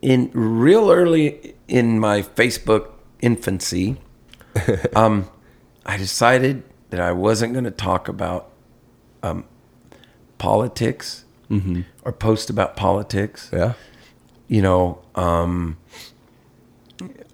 in 0.00 0.30
real 0.32 0.90
early 0.90 1.54
in 1.68 1.98
my 1.98 2.22
Facebook 2.22 2.90
infancy, 3.20 3.96
um, 4.96 5.28
I 5.86 5.96
decided 5.96 6.62
that 6.90 7.00
I 7.00 7.12
wasn't 7.12 7.52
going 7.52 7.64
to 7.64 7.70
talk 7.70 8.08
about 8.08 8.51
um, 9.22 9.44
politics 10.38 11.24
or 12.04 12.12
post 12.12 12.48
about 12.48 12.76
politics. 12.76 13.50
Yeah. 13.52 13.74
You 14.48 14.62
know, 14.62 14.98
um, 15.14 15.76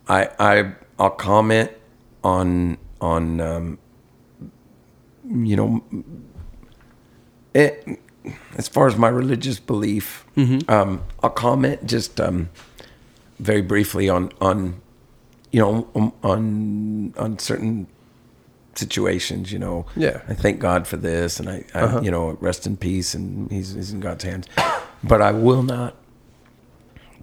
I 0.09 0.29
I 0.41 0.73
I'll 0.99 1.11
comment 1.11 1.71
on 2.25 2.79
on 3.01 3.41
um, 3.41 3.79
you 5.25 5.57
know, 5.57 5.85
it, 7.55 7.87
as 8.57 8.67
far 8.69 8.87
as 8.89 8.97
my 8.97 9.09
religious 9.09 9.61
belief, 9.61 10.25
Mm-hmm. 10.37 10.71
um, 10.71 11.03
I'll 11.23 11.31
comment 11.31 11.87
just 11.87 12.21
um, 12.21 12.49
very 13.39 13.63
briefly 13.63 14.09
on 14.09 14.31
on 14.41 14.81
you 15.53 15.61
know 15.61 15.89
on 16.23 17.13
on 17.17 17.39
certain 17.39 17.87
situations. 18.79 19.53
You 19.53 19.59
know, 19.59 19.87
Yeah. 19.97 20.09
Uh-huh. 20.09 20.25
I 20.33 20.35
thank 20.35 20.61
God 20.61 20.87
for 20.87 20.97
this, 20.97 21.39
and 21.41 21.49
I, 21.49 21.65
I 21.75 22.01
you 22.01 22.11
know 22.11 22.37
rest 22.41 22.67
in 22.67 22.77
peace, 22.77 23.15
and 23.15 23.51
he's, 23.51 23.75
he's 23.75 23.93
in 23.93 24.01
God's 24.01 24.25
hands. 24.25 24.47
But 25.05 25.21
I 25.23 25.33
will 25.33 25.63
not 25.63 25.95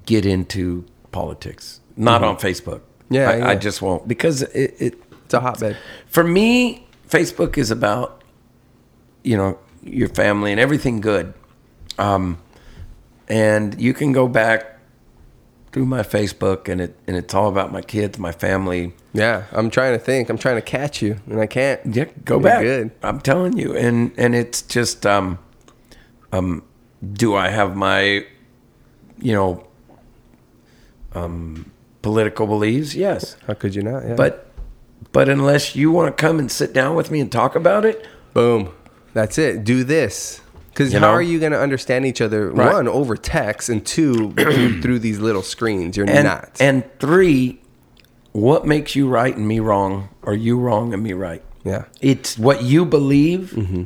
get 0.05 0.25
into 0.25 0.85
politics. 1.11 1.79
Not 1.97 2.23
on 2.23 2.37
Facebook. 2.37 2.81
Mm-hmm. 2.81 3.13
Yeah, 3.15 3.29
I, 3.29 3.51
I 3.51 3.55
just 3.55 3.81
won't 3.81 4.07
because 4.07 4.41
it, 4.41 4.75
it 4.79 4.93
It's 5.25 5.33
a 5.33 5.39
hotbed. 5.39 5.77
for 6.07 6.23
me, 6.23 6.85
Facebook 7.09 7.57
is 7.57 7.71
about 7.71 8.21
you 9.23 9.37
know 9.37 9.57
your 9.81 10.09
family 10.09 10.51
and 10.51 10.59
everything 10.59 10.99
good. 11.01 11.33
Um, 11.97 12.37
and 13.27 13.79
you 13.81 13.93
can 13.93 14.11
go 14.11 14.27
back 14.27 14.74
through 15.75 15.85
my 15.85 16.03
Facebook, 16.03 16.69
and 16.69 16.79
it 16.79 16.95
and 17.05 17.17
it's 17.17 17.33
all 17.33 17.49
about 17.49 17.69
my 17.69 17.81
kids, 17.81 18.17
my 18.17 18.31
family. 18.31 18.93
Yeah, 19.11 19.43
I'm 19.51 19.69
trying 19.69 19.91
to 19.91 19.99
think. 19.99 20.29
I'm 20.29 20.37
trying 20.37 20.55
to 20.55 20.61
catch 20.61 21.01
you, 21.01 21.17
and 21.29 21.41
I 21.41 21.47
can't. 21.47 21.81
Yeah, 21.93 22.05
go 22.23 22.35
You're 22.35 22.43
back. 22.43 22.61
Good. 22.61 22.91
I'm 23.03 23.19
telling 23.19 23.57
you, 23.57 23.75
and 23.75 24.13
and 24.17 24.33
it's 24.33 24.61
just 24.61 25.05
um, 25.05 25.37
um, 26.31 26.63
do 27.11 27.35
I 27.35 27.49
have 27.49 27.75
my, 27.75 28.25
you 29.17 29.33
know, 29.33 29.67
um, 31.13 31.69
political 32.01 32.47
beliefs? 32.47 32.95
Yes, 32.95 33.35
How 33.45 33.53
could 33.53 33.75
you 33.75 33.81
not? 33.81 34.07
Yeah. 34.07 34.15
but 34.15 34.53
but 35.11 35.27
unless 35.27 35.75
you 35.75 35.91
want 35.91 36.15
to 36.15 36.21
come 36.21 36.39
and 36.39 36.49
sit 36.49 36.71
down 36.71 36.95
with 36.95 37.11
me 37.11 37.19
and 37.19 37.29
talk 37.29 37.53
about 37.53 37.83
it, 37.83 38.07
boom, 38.33 38.73
that's 39.13 39.37
it. 39.37 39.65
Do 39.65 39.83
this. 39.83 40.39
Because 40.75 40.91
how 40.91 40.99
know? 40.99 41.07
are 41.09 41.21
you 41.21 41.39
going 41.39 41.53
to 41.53 41.59
understand 41.59 42.05
each 42.05 42.19
other? 42.19 42.51
Right. 42.51 42.73
One 42.73 42.87
over 42.89 43.15
text, 43.15 43.69
and 43.69 43.85
two 43.85 44.31
through, 44.81 44.99
these 44.99 45.19
little 45.19 45.41
screens. 45.41 45.95
You're 45.95 46.09
and 46.09 46.25
not. 46.25 46.57
and 46.59 46.83
three, 46.99 47.61
what 48.33 48.65
makes 48.67 48.93
you 48.95 49.07
right 49.07 49.35
and 49.35 49.47
me 49.47 49.59
wrong, 49.61 50.09
or 50.21 50.33
you 50.33 50.59
wrong 50.59 50.93
and 50.93 51.01
me 51.01 51.13
right? 51.13 51.41
yeah, 51.63 51.85
It's 52.01 52.37
what 52.37 52.61
you 52.63 52.85
believe, 52.85 53.51
Mm-hmm. 53.55 53.83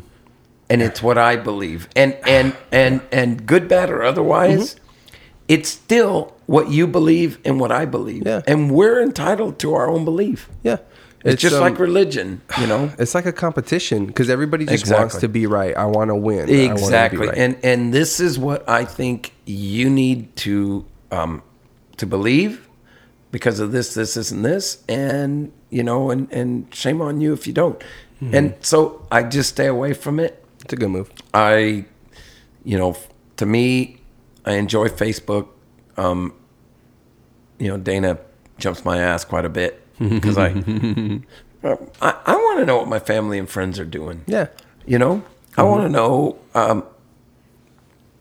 and 0.69 0.81
it's 0.81 1.01
what 1.03 1.17
I 1.19 1.35
believe, 1.35 1.87
and 1.95 2.17
and 2.27 2.55
and 2.71 3.01
and 3.11 3.45
good, 3.45 3.67
bad, 3.67 3.89
or 3.91 4.01
otherwise, 4.03 4.73
Mm-hmm. 4.75 5.15
it's 5.47 5.69
still 5.69 6.33
what 6.47 6.71
you 6.71 6.87
believe 6.87 7.37
and 7.45 7.59
what 7.59 7.71
I 7.71 7.85
believe, 7.85 8.23
Yeah. 8.25 8.41
and 8.47 8.71
we're 8.71 8.99
entitled 9.01 9.59
to 9.59 9.75
our 9.75 9.87
own 9.87 10.03
belief. 10.05 10.49
yeah. 10.63 10.77
It's, 11.25 11.41
just 11.41 11.55
um, 11.55 11.61
like 11.61 11.79
religion, 11.79 12.41
you 12.59 12.67
know. 12.67 12.91
it's 12.99 13.13
like 13.13 13.25
a 13.25 13.33
competition 13.33 14.05
because 14.05 14.29
everybody 14.29 14.65
just 14.65 14.91
wants 14.91 15.17
to 15.17 15.27
be 15.27 15.47
right. 15.47 15.75
I 15.75 15.85
want 15.85 16.09
to 16.09 16.15
win. 16.15 16.49
Exactly, 16.49 17.27
right. 17.27 17.37
and 17.37 17.57
and 17.63 17.93
this 17.93 18.19
is 18.19 18.39
what 18.39 18.67
I 18.69 18.85
think 18.85 19.33
you 19.45 19.89
need 19.89 20.35
to 20.37 20.85
um, 21.11 21.41
to 21.97 22.05
believe 22.05 22.67
because 23.31 23.59
of 23.59 23.71
this, 23.71 23.93
this, 23.93 24.13
this, 24.15 24.31
and 24.31 24.45
this, 24.45 24.83
and 24.87 25.51
you 25.69 25.83
know, 25.83 26.09
and 26.09 26.31
and 26.31 26.73
shame 26.73 27.01
on 27.01 27.19
you 27.19 27.33
if 27.33 27.45
you 27.45 27.53
don't. 27.53 27.79
Mm-hmm. 28.21 28.35
And 28.35 28.55
so 28.61 29.05
I 29.11 29.23
just 29.23 29.49
stay 29.49 29.67
away 29.67 29.93
from 29.93 30.19
it. 30.19 30.43
it's 30.61 30.73
a 30.73 30.75
good 30.75 30.89
move. 30.89 31.11
I, 31.33 31.85
you 32.65 32.77
know, 32.77 32.97
to 33.37 33.45
me, 33.45 33.97
I 34.45 34.53
enjoy 34.53 34.89
Facebook. 34.89 35.47
Um, 35.95 36.33
you 37.59 37.67
know, 37.67 37.77
Dana 37.77 38.19
jumps 38.57 38.83
my 38.83 38.97
ass 38.99 39.23
quite 39.23 39.45
a 39.45 39.49
bit 39.49 39.81
because 40.09 40.37
I, 40.37 40.47
I, 41.63 42.15
I 42.25 42.35
want 42.35 42.59
to 42.59 42.65
know 42.65 42.77
what 42.77 42.87
my 42.87 42.99
family 42.99 43.37
and 43.37 43.49
friends 43.49 43.79
are 43.79 43.85
doing. 43.85 44.23
Yeah. 44.27 44.47
You 44.85 44.97
know, 44.99 45.23
I 45.57 45.61
Mm-hmm. 45.61 45.69
want 45.71 45.83
to 45.83 45.89
know 45.89 46.37
um, 46.55 46.83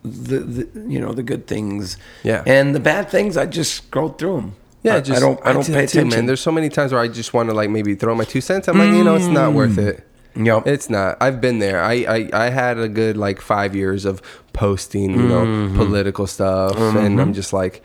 the, 0.02 0.38
the 0.40 0.68
you 0.90 1.00
know 1.00 1.12
the 1.12 1.22
good 1.22 1.46
things. 1.46 1.96
Yeah. 2.24 2.42
And 2.46 2.74
the 2.74 2.80
bad 2.80 3.10
things, 3.10 3.36
I 3.36 3.46
just 3.46 3.74
scroll 3.74 4.10
through 4.10 4.36
them. 4.36 4.56
Yeah, 4.82 4.96
I, 4.96 5.00
just 5.00 5.16
I 5.16 5.20
don't 5.20 5.40
I 5.46 5.52
don't 5.52 5.66
do 5.66 5.72
pay 5.72 5.80
that 5.82 5.88
too, 5.90 5.98
attention. 6.00 6.18
Man, 6.20 6.26
there's 6.26 6.40
so 6.40 6.52
many 6.52 6.68
times 6.68 6.92
where 6.92 7.00
I 7.00 7.08
just 7.08 7.34
want 7.34 7.48
to 7.50 7.54
like 7.54 7.68
maybe 7.70 7.94
throw 7.94 8.14
my 8.14 8.24
two 8.24 8.40
cents. 8.40 8.68
I'm 8.68 8.78
like, 8.78 8.90
you 8.90 9.04
know, 9.04 9.16
it's 9.16 9.26
not 9.26 9.52
worth 9.52 9.78
it. 9.78 10.04
Yep. 10.36 10.66
It's 10.68 10.88
not. 10.88 11.16
I've 11.20 11.40
been 11.40 11.58
there. 11.58 11.82
I, 11.82 11.94
I 12.08 12.30
I 12.32 12.50
had 12.50 12.78
a 12.78 12.88
good 12.88 13.16
like 13.16 13.40
five 13.40 13.74
years 13.74 14.04
of 14.04 14.22
posting, 14.52 15.10
you 15.10 15.28
know, 15.28 15.44
Mm-hmm. 15.44 15.76
political 15.76 16.26
stuff, 16.26 16.76
and 16.76 17.20
I'm 17.20 17.32
just 17.34 17.52
like, 17.52 17.82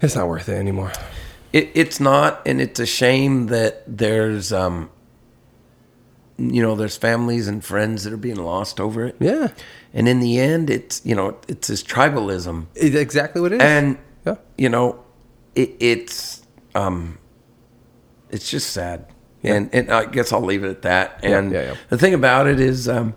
it's 0.00 0.14
not 0.16 0.28
worth 0.28 0.48
it 0.48 0.54
anymore. 0.56 0.92
It, 1.52 1.70
it's 1.74 1.98
not, 2.00 2.42
and 2.46 2.60
it's 2.60 2.78
a 2.78 2.86
shame 2.86 3.46
that 3.46 3.82
there's, 3.86 4.52
um, 4.52 4.90
you 6.36 6.62
know, 6.62 6.74
there's 6.76 6.96
families 6.96 7.48
and 7.48 7.64
friends 7.64 8.04
that 8.04 8.12
are 8.12 8.16
being 8.18 8.36
lost 8.36 8.78
over 8.80 9.04
it. 9.06 9.16
Yeah, 9.18 9.48
And 9.94 10.08
in 10.08 10.20
the 10.20 10.38
end, 10.38 10.68
it's 10.70 11.00
you 11.04 11.14
know, 11.14 11.38
it's 11.48 11.68
this 11.68 11.82
tribalism, 11.82 12.66
it's 12.74 12.94
exactly 12.94 13.40
what 13.40 13.52
it 13.52 13.56
is. 13.56 13.62
and 13.62 13.98
yeah, 14.26 14.36
you 14.56 14.68
know, 14.68 15.02
it, 15.54 15.74
it's 15.80 16.42
um, 16.74 17.18
it's 18.30 18.50
just 18.50 18.70
sad. 18.70 19.06
And 19.42 19.70
and 19.72 19.90
I 19.90 20.04
guess 20.04 20.32
I'll 20.32 20.42
leave 20.42 20.64
it 20.64 20.68
at 20.70 20.82
that. 20.82 21.20
Yeah, 21.22 21.38
And 21.38 21.52
yeah, 21.52 21.62
yeah. 21.62 21.74
the 21.88 21.96
thing 21.96 22.12
about 22.12 22.46
it 22.46 22.60
is, 22.60 22.88
um, 22.88 23.14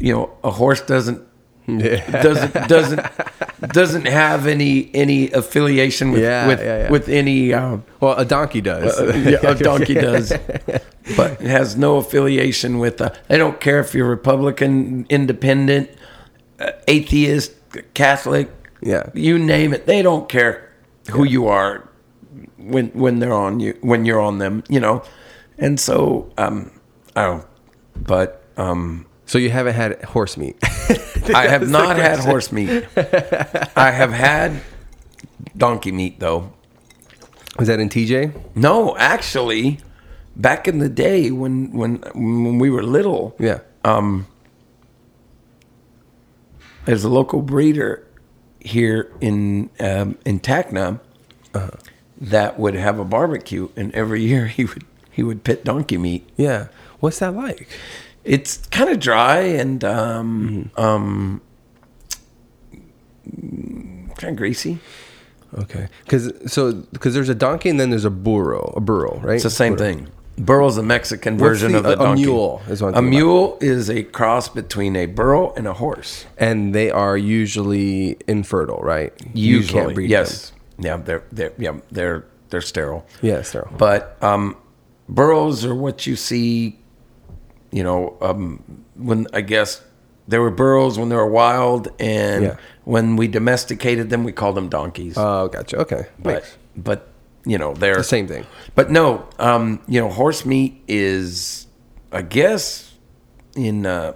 you 0.00 0.12
know, 0.12 0.36
a 0.42 0.50
horse 0.50 0.80
doesn't 0.80 1.22
yeah, 1.66 2.22
doesn't 2.22 2.68
doesn't 2.68 3.00
doesn't 3.72 4.06
have 4.06 4.46
any 4.46 4.90
any 4.94 5.30
affiliation 5.32 6.12
with 6.12 6.22
Yeah, 6.22 6.46
with, 6.46 6.60
yeah, 6.60 6.90
with 6.90 7.08
any. 7.08 7.54
Um, 7.54 7.84
well, 8.00 8.14
a 8.18 8.24
donkey 8.24 8.60
does. 8.60 8.98
uh, 8.98 9.14
yeah, 9.14 9.50
a 9.50 9.54
donkey 9.70 9.94
does, 9.94 10.32
but 11.16 11.40
it 11.40 11.48
has 11.48 11.76
no 11.76 11.96
affiliation 11.96 12.78
with. 12.78 13.00
Uh, 13.00 13.10
they 13.28 13.38
don't 13.38 13.60
care 13.60 13.80
if 13.80 13.94
you're 13.94 14.08
Republican, 14.08 15.06
Independent, 15.08 15.88
uh, 16.60 16.72
atheist, 16.88 17.52
Catholic. 17.94 18.50
Yeah. 18.82 19.08
you 19.14 19.38
name 19.38 19.72
it. 19.72 19.86
They 19.86 20.02
don't 20.02 20.28
care 20.28 20.70
who 21.10 21.24
you 21.24 21.48
are 21.48 21.88
when 22.58 22.88
when 22.88 23.18
they're 23.20 23.32
on 23.32 23.60
you 23.60 23.78
when 23.80 24.04
you're 24.04 24.20
on 24.20 24.38
them. 24.38 24.62
You 24.68 24.80
know, 24.80 25.02
and 25.58 25.80
so 25.80 26.30
um, 26.36 26.70
I 27.16 27.22
don't. 27.24 27.46
But 27.96 28.42
um, 28.58 29.06
so 29.24 29.38
you 29.38 29.48
haven't 29.48 29.74
had 29.74 30.02
horse 30.04 30.36
meat. 30.36 30.56
I 31.34 31.46
have 31.48 31.68
not 31.68 31.96
had 31.96 32.18
horse 32.20 32.50
meat. 32.52 32.84
I 33.76 33.90
have 33.90 34.12
had 34.12 34.60
donkey 35.56 35.92
meat 35.92 36.20
though. 36.20 36.52
Was 37.58 37.68
that 37.68 37.78
in 37.80 37.88
TJ? 37.88 38.32
No, 38.56 38.96
actually, 38.96 39.78
back 40.36 40.66
in 40.66 40.78
the 40.80 40.88
day 40.88 41.30
when 41.30 41.70
when 41.72 41.96
when 42.14 42.58
we 42.58 42.68
were 42.70 42.82
little, 42.82 43.36
Yeah. 43.38 43.60
um, 43.84 44.26
there's 46.84 47.04
a 47.04 47.08
local 47.08 47.42
breeder 47.42 48.06
here 48.60 49.10
in 49.20 49.70
um, 49.80 50.18
in 50.24 50.40
Tacna 50.40 51.00
Uh-huh. 51.54 51.70
that 52.20 52.58
would 52.58 52.74
have 52.74 52.98
a 52.98 53.04
barbecue, 53.04 53.68
and 53.76 53.94
every 53.94 54.22
year 54.22 54.46
he 54.46 54.64
would 54.64 54.84
he 55.10 55.22
would 55.22 55.44
pit 55.44 55.64
donkey 55.64 55.96
meat. 55.96 56.28
Yeah. 56.36 56.66
What's 57.00 57.18
that 57.20 57.34
like? 57.34 57.68
It's 58.24 58.56
kind 58.68 58.88
of 58.90 59.00
dry 59.00 59.38
and 59.40 59.84
um, 59.84 60.70
Mm-hmm. 60.76 60.80
um, 60.80 61.40
kind 64.16 64.30
of 64.32 64.36
greasy. 64.36 64.78
Okay. 65.58 65.88
Because 66.04 66.32
so 66.52 66.72
because 66.72 67.14
there's 67.14 67.28
a 67.28 67.34
donkey 67.34 67.68
and 67.68 67.78
then 67.78 67.90
there's 67.90 68.04
a 68.04 68.10
burro, 68.10 68.72
a 68.76 68.80
burro, 68.80 69.20
right? 69.22 69.34
It's 69.34 69.44
the 69.44 69.50
same 69.50 69.76
thing. 69.76 70.08
Burro 70.36 70.66
is 70.66 70.76
a 70.78 70.82
Mexican 70.82 71.34
What's 71.34 71.42
version 71.60 71.72
the- 71.72 71.78
of 71.78 71.84
the 71.84 71.90
a- 71.90 71.92
a 71.92 71.96
donkey. 71.96 72.22
mule 72.24 72.60
is 72.68 72.82
I'm 72.82 72.88
a 72.88 72.92
thinking 72.92 73.08
about. 73.08 73.10
mule 73.24 73.58
is 73.60 73.88
a 73.88 74.02
cross 74.02 74.48
between 74.48 74.96
a 74.96 75.06
burro 75.06 75.52
and 75.56 75.68
a 75.68 75.74
horse. 75.74 76.24
and 76.36 76.74
they 76.74 76.90
are 76.90 77.16
usually 77.16 78.16
infertile, 78.26 78.80
right? 78.82 79.12
Usually, 79.32 79.80
can't 79.82 79.94
breed 79.94 80.10
yes, 80.10 80.52
yeah, 80.78 80.96
they're 80.96 81.22
they're 81.30 81.52
yeah 81.56 81.76
they're 81.92 82.24
they're 82.50 82.60
sterile. 82.60 83.06
Yes, 83.22 83.48
sir. 83.50 83.68
But 83.78 84.16
um, 84.22 84.56
burros 85.08 85.64
are 85.64 85.74
what 85.74 86.04
you 86.06 86.16
see. 86.16 86.80
You 87.74 87.82
know, 87.82 88.16
um, 88.20 88.62
when 88.94 89.26
I 89.32 89.40
guess 89.40 89.82
there 90.28 90.40
were 90.40 90.50
burros 90.52 90.96
when 90.98 91.08
they 91.08 91.16
were 91.16 91.26
wild, 91.42 91.88
and 91.98 92.44
Yeah. 92.44 92.56
when 92.84 93.16
we 93.16 93.26
domesticated 93.28 94.10
them, 94.10 94.22
we 94.22 94.32
called 94.32 94.54
them 94.56 94.68
donkeys. 94.68 95.14
Oh, 95.18 95.48
gotcha. 95.48 95.76
Okay. 95.78 96.06
but 96.22 96.34
Makes- 96.34 96.56
but 96.76 97.08
you 97.44 97.58
know 97.58 97.74
they're 97.74 97.96
the 97.96 98.04
same 98.04 98.26
thing. 98.28 98.44
But 98.76 98.90
no, 98.90 99.24
um, 99.40 99.80
you 99.88 100.00
know, 100.00 100.08
horse 100.08 100.46
meat 100.46 100.82
is, 100.86 101.66
I 102.12 102.22
guess, 102.22 102.92
in 103.56 103.86
uh, 103.86 104.12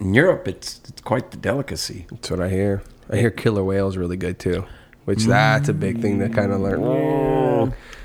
in 0.00 0.14
Europe, 0.14 0.48
it's 0.48 0.80
it's 0.88 1.02
quite 1.02 1.30
the 1.32 1.36
delicacy. 1.36 2.06
That's 2.10 2.30
what 2.30 2.40
I 2.40 2.48
hear. 2.48 2.82
I 3.10 3.16
hear 3.16 3.30
killer 3.30 3.62
whales 3.62 3.98
really 3.98 4.16
good 4.16 4.38
too, 4.38 4.64
which 5.04 5.26
that's 5.26 5.68
a 5.68 5.74
big 5.74 6.00
thing 6.00 6.18
to 6.20 6.28
kind 6.30 6.50
of 6.50 6.60
learn. 6.62 6.80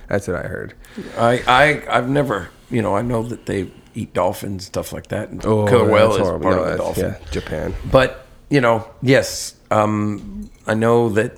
That's 0.09 0.27
what 0.27 0.35
I 0.45 0.47
heard. 0.47 0.73
I 1.17 1.31
I 1.47 1.97
I've 1.97 2.09
never, 2.09 2.49
you 2.69 2.81
know, 2.81 2.95
I 2.95 3.01
know 3.01 3.23
that 3.23 3.45
they 3.45 3.71
eat 3.95 4.13
dolphins 4.13 4.65
stuff 4.65 4.93
like 4.93 5.07
that. 5.07 5.29
And 5.29 5.41
killer 5.41 5.65
that's 5.65 5.91
whale 5.91 6.11
is 6.13 6.17
horrible. 6.17 6.43
part 6.43 6.55
No, 6.55 6.63
of 6.63 6.71
the 6.71 6.77
dolphin. 6.77 7.03
Yeah, 7.21 7.31
Japan. 7.31 7.73
But 7.91 8.25
you 8.49 8.61
know, 8.61 8.89
yes, 9.01 9.55
um, 9.71 10.49
I 10.65 10.73
know 10.73 11.09
that 11.09 11.37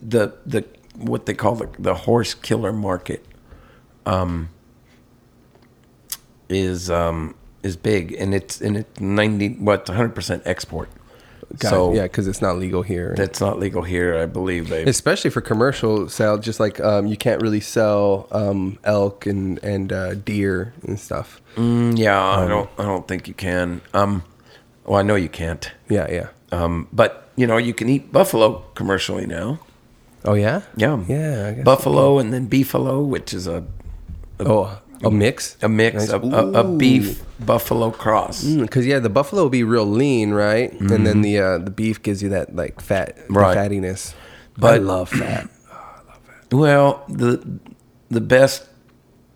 the 0.00 0.34
the 0.46 0.64
what 0.96 1.26
they 1.26 1.34
call 1.34 1.56
the 1.56 1.68
the 1.78 1.94
horse 1.94 2.34
killer 2.34 2.72
market 2.72 3.24
um, 4.06 4.50
is 6.48 6.90
um, 6.90 7.34
is 7.62 7.76
big, 7.76 8.12
and 8.12 8.34
it's 8.34 8.60
and 8.60 8.76
it's 8.76 9.00
ninety 9.00 9.48
what 9.54 9.88
hundred 9.88 10.14
percent 10.14 10.42
export. 10.44 10.88
Got 11.58 11.70
so 11.70 11.92
it. 11.92 11.96
yeah, 11.96 12.02
because 12.04 12.26
it's 12.28 12.40
not 12.42 12.58
legal 12.58 12.82
here. 12.82 13.14
that's 13.16 13.40
not 13.40 13.58
legal 13.58 13.82
here, 13.82 14.16
I 14.16 14.26
believe. 14.26 14.68
They 14.68 14.84
especially 14.84 15.30
for 15.30 15.40
commercial 15.40 16.08
sale 16.08 16.38
just 16.38 16.58
like 16.60 16.80
um, 16.80 17.06
you 17.06 17.16
can't 17.16 17.40
really 17.42 17.60
sell 17.60 18.26
um, 18.32 18.78
elk 18.84 19.26
and 19.26 19.58
and 19.62 19.92
uh, 19.92 20.14
deer 20.14 20.72
and 20.86 20.98
stuff 20.98 21.40
Mm, 21.56 21.96
yeah, 21.96 22.18
I 22.20 22.48
don't 22.48 22.68
I 22.78 22.82
don't 22.82 23.06
think 23.06 23.28
you 23.28 23.34
can. 23.34 23.80
Um, 23.92 24.24
well, 24.84 24.98
I 24.98 25.02
know 25.02 25.14
you 25.14 25.28
can't. 25.28 25.70
yeah 25.88 26.10
yeah 26.10 26.28
Um, 26.50 26.88
but 26.92 27.28
you 27.36 27.46
know 27.46 27.56
you 27.58 27.72
can 27.74 27.88
eat 27.88 28.10
buffalo 28.12 28.64
commercially 28.74 29.26
now. 29.26 29.58
oh 30.24 30.34
yeah 30.34 30.62
Yeah, 30.76 30.98
yeah 31.08 31.48
I 31.48 31.52
guess. 31.54 31.64
buffalo 31.64 32.18
and 32.18 32.32
then 32.32 32.48
beefalo, 32.48 33.06
which 33.06 33.32
is 33.32 33.46
a 33.46 33.62
oh 34.40 34.80
a 35.02 35.10
mix 35.10 35.56
a 35.62 35.68
mix 35.68 35.94
Nice. 35.96 36.10
of 36.10 36.24
a, 36.32 36.60
a 36.60 36.64
beef 36.64 37.22
buffalo 37.40 37.90
cross. 37.90 38.44
because 38.44 38.86
yeah 38.86 38.98
the 39.00 39.08
buffalo 39.10 39.42
will 39.42 39.50
be 39.50 39.64
real 39.64 39.84
lean 39.86 40.30
right 40.32 40.72
and 40.72 41.06
then 41.06 41.20
the 41.22 41.38
uh, 41.38 41.58
the 41.58 41.70
beef 41.70 42.02
gives 42.02 42.22
you 42.22 42.28
that 42.30 42.54
like 42.54 42.80
fat 42.80 43.16
Mm-hmm. 43.16 43.36
Right. 43.36 43.56
fattiness 43.56 44.14
but 44.54 44.60
But- 44.60 44.74
I 44.74 44.78
love 44.78 45.08
fat 45.08 45.50
Well, 46.52 47.02
the 47.08 47.42
the 48.10 48.20
best 48.20 48.68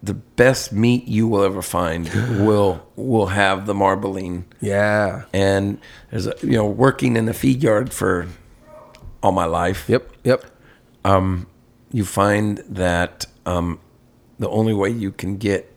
the 0.03 0.15
best 0.15 0.73
meat 0.73 1.09
you 1.09 1.27
will 1.27 1.43
ever 1.43 1.63
find 1.63 2.09
will 2.47 2.87
will 2.95 3.27
have 3.27 3.67
the 3.67 3.75
marbling. 3.75 4.45
yeah 4.61 5.25
And 5.33 5.81
there's 6.11 6.27
a 6.29 6.35
you 6.43 6.53
know 6.53 6.67
working 6.67 7.17
in 7.17 7.25
the 7.27 7.35
feed 7.35 7.63
yard 7.63 7.93
for 7.93 8.27
all 9.23 9.33
my 9.33 9.47
life. 9.47 9.89
yep 9.89 10.13
yep 10.23 10.45
um, 11.05 11.47
you 11.91 12.05
find 12.05 12.59
that 12.69 13.27
um, 13.47 13.81
the 14.39 14.49
only 14.49 14.75
way 14.75 14.91
you 14.91 15.11
can 15.13 15.37
get 15.37 15.73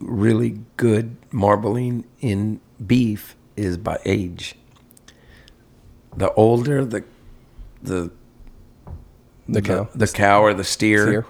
really 0.00 0.60
good 0.76 1.16
marbling 1.32 2.04
in 2.20 2.60
beef 2.84 3.36
is 3.56 3.76
by 3.76 3.98
age. 4.04 4.56
The 6.16 6.32
older 6.34 6.84
the 6.84 7.04
the 7.82 8.10
the 9.48 9.62
cow 9.62 9.88
the, 9.94 10.06
cow 10.08 10.42
or 10.42 10.54
the 10.54 10.64
steer, 10.64 11.06
Steer. 11.06 11.26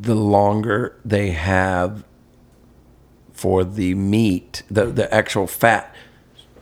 the 0.00 0.14
longer 0.14 0.96
they 1.04 1.30
have 1.30 2.04
for 3.32 3.64
the 3.64 3.94
meat, 3.94 4.62
the 4.70 4.86
the 4.86 5.12
actual 5.14 5.46
fat 5.46 5.94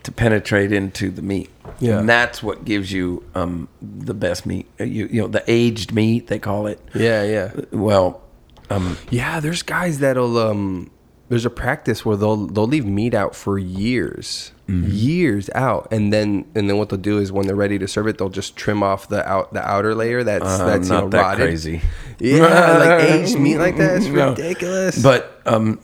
to 0.03 0.13
penetrate 0.13 0.73
into 0.73 1.11
the 1.11 1.23
meat. 1.23 1.51
Yeah. 1.79 1.99
And 2.01 2.09
that's 2.09 2.43
what 2.43 2.65
gives 2.65 2.91
you 2.93 3.23
um, 3.35 3.69
the 3.83 4.15
best 4.15 4.47
meat. 4.47 4.67
Uh, 4.81 4.85
You 4.85 5.07
you 5.07 5.21
know 5.23 5.29
the 5.29 5.45
aged 5.47 5.93
meat 5.93 6.27
they 6.29 6.39
call 6.39 6.67
it. 6.67 6.81
yeah 6.95 7.23
yeah 7.23 7.53
Well, 7.71 8.23
um, 8.71 8.97
Yeah, 9.11 9.41
there's 9.41 9.63
guys 9.63 9.99
that'll 9.99 10.39
um 10.39 10.91
there's 11.29 11.45
a 11.47 11.51
practice 11.51 12.05
where 12.05 12.17
they'll 12.17 12.47
they'll 12.47 12.67
leave 12.67 12.85
meat 12.87 13.15
out 13.15 13.35
for 13.37 13.59
years. 13.59 14.53
Mm-hmm. 14.69 14.89
Years 14.91 15.51
out. 15.55 15.89
And 15.93 16.13
then 16.13 16.45
and 16.55 16.69
then 16.71 16.79
what 16.79 16.89
they'll 16.91 16.99
do 17.01 17.19
is 17.19 17.31
when 17.33 17.47
they're 17.47 17.57
ready 17.57 17.79
to 17.79 17.87
serve 17.89 18.07
it, 18.09 18.19
they'll 18.19 18.29
just 18.29 18.57
trim 18.57 18.83
off 18.83 19.09
the 19.09 19.29
out 19.29 19.53
the 19.53 19.61
outer 19.69 19.95
layer 19.95 20.23
that's 20.25 20.45
uh, 20.45 20.67
that's 20.67 20.89
you 20.89 20.95
not 20.95 21.05
know, 21.05 21.09
that 21.11 21.21
rotted. 21.23 21.47
crazy. 21.47 21.83
Yeah, 22.19 22.79
like 22.79 23.05
aged 23.11 23.39
meat 23.39 23.59
like 23.59 23.77
that. 23.79 23.97
It's 23.99 24.07
No. 24.09 24.31
ridiculous. 24.31 25.03
But 25.03 25.41
um, 25.47 25.79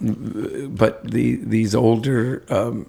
but 0.76 1.02
the 1.10 1.36
these 1.36 1.74
older 1.74 2.42
um, 2.48 2.86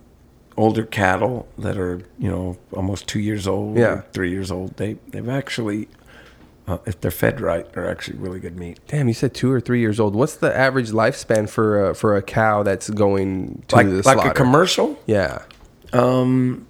older 0.56 0.84
cattle 0.86 1.48
that 1.58 1.78
are 1.78 2.02
you 2.20 2.30
know 2.30 2.58
almost 2.74 3.08
two 3.08 3.20
years 3.20 3.48
old, 3.48 3.78
Yeah. 3.78 4.02
three 4.14 4.30
years 4.32 4.52
old, 4.52 4.78
they 4.78 4.98
they've 5.10 5.30
actually, 5.30 5.88
uh, 6.68 6.78
if 6.86 7.00
they're 7.00 7.12
fed 7.12 7.40
right, 7.40 7.72
they're 7.74 7.90
actually 7.90 8.18
really 8.18 8.40
good 8.40 8.58
meat. 8.58 8.80
Damn, 8.88 9.08
you 9.08 9.14
said 9.14 9.34
two 9.34 9.52
or 9.52 9.62
three 9.62 9.80
years 9.80 10.00
old. 10.00 10.16
What's 10.16 10.36
the 10.36 10.56
average 10.56 10.92
lifespan 10.92 11.50
for 11.50 11.90
a, 11.90 11.96
for 11.96 12.16
a 12.16 12.22
cow 12.22 12.64
that's 12.64 12.90
going 12.90 13.64
to 13.70 13.76
Like 13.76 13.88
the 13.88 14.02
like 14.04 14.26
a 14.26 14.34
commercial, 14.34 15.00
Yeah. 15.06 15.44
um, 15.94 16.68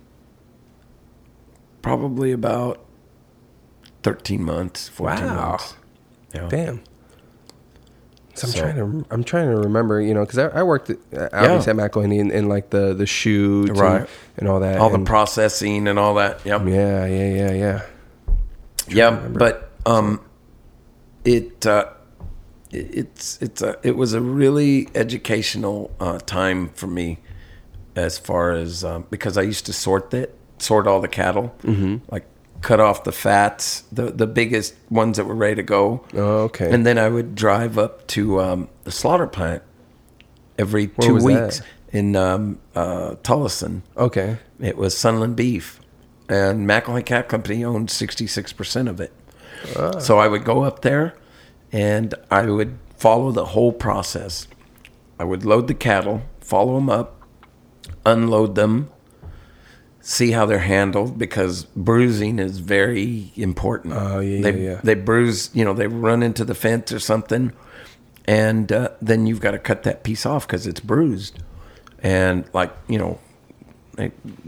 probably 1.81 2.31
about 2.31 2.83
thirteen 4.03 4.43
months, 4.43 4.87
fourteen 4.89 5.25
Wow. 5.25 5.49
months. 5.51 5.75
Yeah. 6.33 6.47
Damn. 6.49 6.81
So 8.35 8.45
I'm 8.47 8.53
So- 8.53 8.59
trying 8.59 8.75
to 8.75 9.05
I'm 9.09 9.23
trying 9.23 9.49
to 9.49 9.57
remember, 9.57 9.99
you 9.99 10.13
know, 10.13 10.21
because 10.25 10.37
I, 10.37 10.47
I 10.59 10.63
worked 10.63 10.91
at, 10.91 10.97
uh, 11.15 11.29
obviously 11.33 11.71
at 11.71 11.75
McElhaney 11.75 12.19
in, 12.19 12.29
in 12.29 12.47
like 12.47 12.69
the 12.69 12.93
the 12.93 13.07
chute 13.07 13.71
Right. 13.75 14.01
and, 14.01 14.07
and 14.37 14.47
all 14.47 14.59
that. 14.59 14.77
All 14.79 14.89
the 14.91 14.99
processing 14.99 15.87
and 15.87 15.97
all 15.97 16.13
that. 16.15 16.45
Yep. 16.45 16.67
Yeah, 16.67 17.05
yeah, 17.07 17.29
yeah, 17.33 17.51
yeah. 17.53 17.81
Yeah, 18.89 19.09
but 19.11 19.66
um, 19.87 20.21
it 21.25 21.65
uh, 21.65 21.85
it- 22.71 22.89
it's 22.95 23.37
it's 23.41 23.61
a 23.61 23.77
it 23.83 23.95
was 23.95 24.13
a 24.13 24.21
really 24.21 24.89
educational 24.93 25.91
uh, 25.99 26.19
time 26.19 26.69
for 26.69 26.87
me, 26.87 27.19
as 27.95 28.17
far 28.17 28.51
as 28.51 28.83
um, 28.83 29.05
because 29.09 29.37
I 29.37 29.41
used 29.43 29.65
to 29.67 29.73
sort 29.73 30.13
it, 30.13 30.37
sort 30.59 30.87
all 30.87 31.01
the 31.01 31.07
cattle, 31.07 31.55
mm-hmm. 31.63 31.97
like 32.11 32.25
cut 32.61 32.79
off 32.79 33.03
the 33.03 33.11
fats, 33.11 33.81
the 33.91 34.11
the 34.11 34.27
biggest 34.27 34.75
ones 34.89 35.17
that 35.17 35.25
were 35.25 35.35
ready 35.35 35.55
to 35.55 35.63
go. 35.63 36.03
Oh, 36.13 36.43
okay. 36.49 36.71
And 36.73 36.85
then 36.85 36.97
I 36.97 37.07
would 37.09 37.35
drive 37.35 37.77
up 37.77 38.05
to 38.07 38.41
um, 38.41 38.69
the 38.83 38.91
slaughter 38.91 39.27
plant 39.27 39.63
every 40.59 40.87
Where 40.87 41.07
two 41.07 41.15
weeks 41.23 41.59
that? 41.59 41.65
in 41.97 42.15
um, 42.15 42.59
uh, 42.75 43.15
Tolleson. 43.23 43.81
okay. 43.95 44.37
It 44.59 44.75
was 44.75 44.97
Sunland 44.97 45.35
Beef, 45.35 45.79
and 46.27 46.67
McElhaney 46.67 47.05
Cat 47.05 47.29
Company 47.29 47.63
owned 47.63 47.89
66% 47.89 48.89
of 48.89 48.99
it. 48.99 49.13
So 49.99 50.19
I 50.19 50.27
would 50.27 50.43
go 50.43 50.63
up 50.63 50.81
there 50.81 51.15
and 51.71 52.13
I 52.31 52.45
would 52.45 52.77
follow 52.95 53.31
the 53.31 53.45
whole 53.45 53.71
process. 53.71 54.47
I 55.19 55.23
would 55.23 55.45
load 55.45 55.67
the 55.67 55.73
cattle, 55.73 56.21
follow 56.39 56.75
them 56.75 56.89
up, 56.89 57.21
unload 58.05 58.55
them, 58.55 58.89
see 60.01 60.31
how 60.31 60.45
they're 60.45 60.59
handled 60.59 61.17
because 61.17 61.65
bruising 61.75 62.39
is 62.39 62.59
very 62.59 63.31
important. 63.35 63.93
Oh, 63.95 64.19
yeah, 64.19 64.41
they, 64.41 64.63
yeah, 64.63 64.69
yeah. 64.71 64.81
They 64.83 64.93
bruise, 64.93 65.49
you 65.53 65.65
know, 65.65 65.73
they 65.73 65.87
run 65.87 66.23
into 66.23 66.45
the 66.45 66.55
fence 66.55 66.91
or 66.91 66.99
something, 66.99 67.51
and 68.25 68.71
uh, 68.71 68.89
then 69.01 69.27
you've 69.27 69.41
got 69.41 69.51
to 69.51 69.59
cut 69.59 69.83
that 69.83 70.03
piece 70.03 70.25
off 70.25 70.47
because 70.47 70.65
it's 70.65 70.79
bruised. 70.79 71.43
And 71.99 72.45
like 72.53 72.71
you 72.87 72.97
know, 72.97 73.19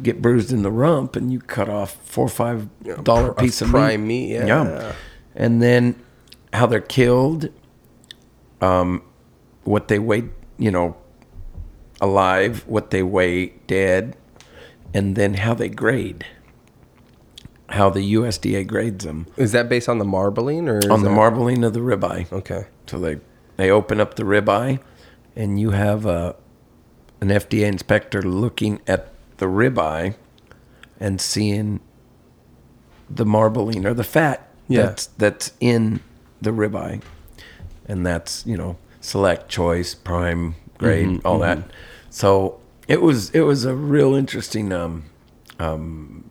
get 0.02 0.22
bruised 0.22 0.52
in 0.52 0.62
the 0.62 0.72
rump, 0.72 1.16
and 1.16 1.32
you 1.32 1.40
cut 1.40 1.70
off 1.70 1.96
four 2.06 2.26
or 2.26 2.30
five 2.30 2.68
dollar 3.04 3.34
pr- 3.34 3.44
piece 3.46 3.62
of 3.62 3.70
prime 3.70 4.06
meat. 4.08 4.38
meat, 4.40 4.48
yeah. 4.48 4.94
and 5.36 5.62
then 5.62 5.96
how 6.54 6.66
they're 6.66 6.80
killed, 6.82 7.50
um, 8.62 9.02
what 9.64 9.88
they 9.88 10.00
weigh, 10.00 10.24
you 10.58 10.72
know, 10.72 10.96
alive, 12.02 12.64
what 12.68 12.92
they 12.92 13.04
weigh 13.04 13.48
dead, 13.68 14.16
and 14.94 15.16
then 15.16 15.36
how 15.36 15.54
they 15.54 15.70
grade. 15.70 16.26
How 17.70 17.92
the 17.92 18.14
USDA 18.16 18.66
grades 18.66 19.06
them 19.06 19.28
Is 19.38 19.52
that 19.52 19.70
based 19.70 19.88
on 19.88 20.00
the 20.00 20.06
marbling 20.06 20.68
or 20.68 20.78
on 20.92 21.04
the 21.04 21.10
that- 21.10 21.16
marbling 21.16 21.64
of 21.64 21.74
the 21.74 21.82
ribeye. 21.82 22.32
Okay. 22.34 22.66
So 22.88 22.98
they 22.98 23.20
they 23.58 23.70
open 23.70 24.02
up 24.02 24.16
the 24.16 24.24
ribeye, 24.24 24.80
and 25.36 25.60
you 25.60 25.72
have 25.72 26.06
a 26.08 26.36
an 27.22 27.28
FDA 27.30 27.68
inspector 27.68 28.22
looking 28.24 28.80
at 28.88 29.14
the 29.40 29.48
ribeye 29.48 30.16
and 31.00 31.20
seeing 31.20 31.80
the 33.10 33.26
marbling 33.26 33.86
or 33.86 33.94
the 33.94 34.04
fat 34.04 34.48
Yeah. 34.68 34.84
that's 34.84 35.08
that's 35.18 35.52
in 35.60 36.00
the 36.42 36.52
ribeye, 36.52 37.02
and 37.88 38.06
that's 38.06 38.46
you 38.46 38.56
know 38.56 38.78
select, 39.02 39.50
choice, 39.50 39.96
prime, 39.96 40.56
grade, 40.78 41.08
Mm-hmm, 41.08 41.28
all 41.28 41.40
that. 41.40 41.60
So 42.10 42.60
it 42.88 43.02
was 43.02 43.30
it 43.32 43.42
was 43.42 43.66
a 43.66 43.74
real 43.76 44.14
interesting 44.14 44.72
um, 44.72 45.06
um, 45.60 46.30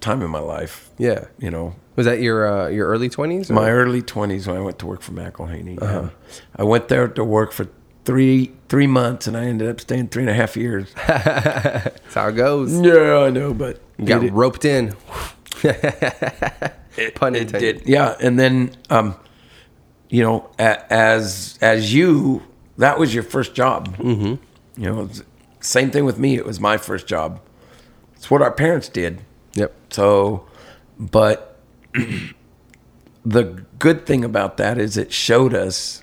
time 0.00 0.22
in 0.22 0.30
my 0.30 0.38
life. 0.40 0.90
Yeah. 0.98 1.26
You 1.38 1.50
know, 1.50 1.74
Was 1.96 2.06
that 2.06 2.20
your 2.20 2.46
uh, 2.46 2.68
your 2.68 2.86
early 2.88 3.08
twenties? 3.08 3.50
my 3.50 3.70
early 3.70 4.02
twenties 4.02 4.46
when 4.46 4.56
I 4.56 4.60
went 4.60 4.78
to 4.80 4.86
work 4.86 5.00
for 5.02 5.12
McElhaney. 5.12 5.80
Uh-huh. 5.82 6.02
Yeah. 6.02 6.10
I 6.56 6.62
went 6.64 6.88
there 6.88 7.08
to 7.08 7.24
work 7.24 7.52
for 7.52 7.66
three 8.08 8.50
three 8.70 8.86
months, 8.86 9.26
and 9.26 9.36
I 9.36 9.44
ended 9.44 9.68
up 9.68 9.82
staying 9.82 10.08
three 10.08 10.22
and 10.22 10.30
a 10.30 10.34
half 10.34 10.56
years. 10.56 10.90
That's 11.06 12.14
how 12.14 12.28
it 12.28 12.32
goes. 12.32 12.72
yeah, 12.80 13.18
I 13.18 13.28
know, 13.28 13.52
but 13.52 13.82
You 13.98 14.06
got 14.06 14.24
it, 14.24 14.32
roped 14.32 14.64
in. 14.64 14.94
Pun 15.60 17.34
it 17.34 17.42
intended. 17.42 17.58
did. 17.60 17.82
Yeah, 17.86 18.16
and 18.18 18.40
then 18.40 18.70
um, 18.88 19.14
you 20.08 20.22
know, 20.22 20.48
a, 20.58 20.90
as 20.90 21.58
as 21.60 21.92
you, 21.92 22.42
that 22.78 22.98
was 22.98 23.12
your 23.12 23.24
first 23.24 23.54
job. 23.54 23.94
Mm-hmm. 23.98 24.82
You 24.82 24.88
know, 24.90 25.10
same 25.60 25.90
thing 25.90 26.06
with 26.06 26.18
me. 26.18 26.36
It 26.36 26.46
was 26.46 26.58
my 26.60 26.78
first 26.78 27.06
job. 27.06 27.42
It's 28.16 28.30
what 28.30 28.40
our 28.40 28.50
parents 28.52 28.88
did. 28.88 29.20
Yep. 29.52 29.74
So, 29.90 30.46
but 30.98 31.60
the 33.26 33.42
good 33.78 34.06
thing 34.06 34.24
about 34.24 34.56
that 34.56 34.78
is 34.78 34.96
it 34.96 35.12
showed 35.12 35.52
us 35.52 36.02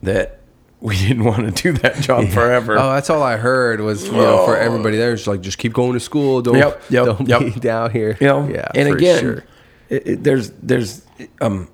that 0.00 0.38
we 0.82 0.96
didn't 0.96 1.24
want 1.24 1.56
to 1.56 1.62
do 1.62 1.72
that 1.78 1.96
job 2.00 2.28
forever. 2.28 2.76
Oh, 2.78 2.92
that's 2.92 3.08
all 3.08 3.22
I 3.22 3.36
heard 3.36 3.80
was 3.80 4.04
you 4.06 4.12
know 4.12 4.44
for 4.44 4.56
everybody 4.56 4.96
there. 4.96 5.12
It's 5.14 5.26
like 5.26 5.40
just 5.40 5.56
keep 5.58 5.72
going 5.72 5.92
to 5.94 6.00
school. 6.00 6.42
Don't 6.42 6.56
Yep, 6.58 6.82
yep, 6.90 7.04
don't 7.06 7.28
yep. 7.28 7.40
be 7.40 7.50
down 7.60 7.90
here. 7.92 8.16
you 8.20 8.26
know, 8.26 8.48
Yeah. 8.48 8.68
and 8.74 8.88
again, 8.88 9.20
sure. 9.20 9.44
it, 9.88 10.06
it- 10.08 10.24
there's 10.24 10.50
there's 10.62 11.06
um, 11.40 11.68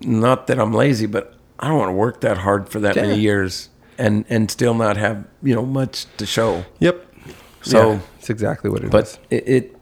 not 0.00 0.46
that 0.46 0.58
I'm 0.58 0.72
lazy, 0.72 1.06
but 1.06 1.34
I 1.58 1.68
don't 1.68 1.78
want 1.78 1.88
to 1.90 1.94
work 1.94 2.20
that 2.22 2.38
hard 2.38 2.68
for 2.68 2.80
that 2.80 2.96
Yeah. 2.96 3.02
many 3.02 3.20
years. 3.20 3.68
and 3.98 4.24
and 4.28 4.50
still 4.50 4.74
not 4.74 4.96
have 4.96 5.24
you 5.42 5.54
know 5.54 5.64
much 5.66 6.06
to 6.16 6.26
show. 6.26 6.64
Yep. 6.80 7.06
So- 7.62 7.92
yeah, 7.92 7.98
it's 8.18 8.30
exactly 8.30 8.70
what 8.70 8.80
it 8.80 8.86
is. 8.86 8.90
But 8.90 9.18
it, 9.30 9.48
it 9.48 9.73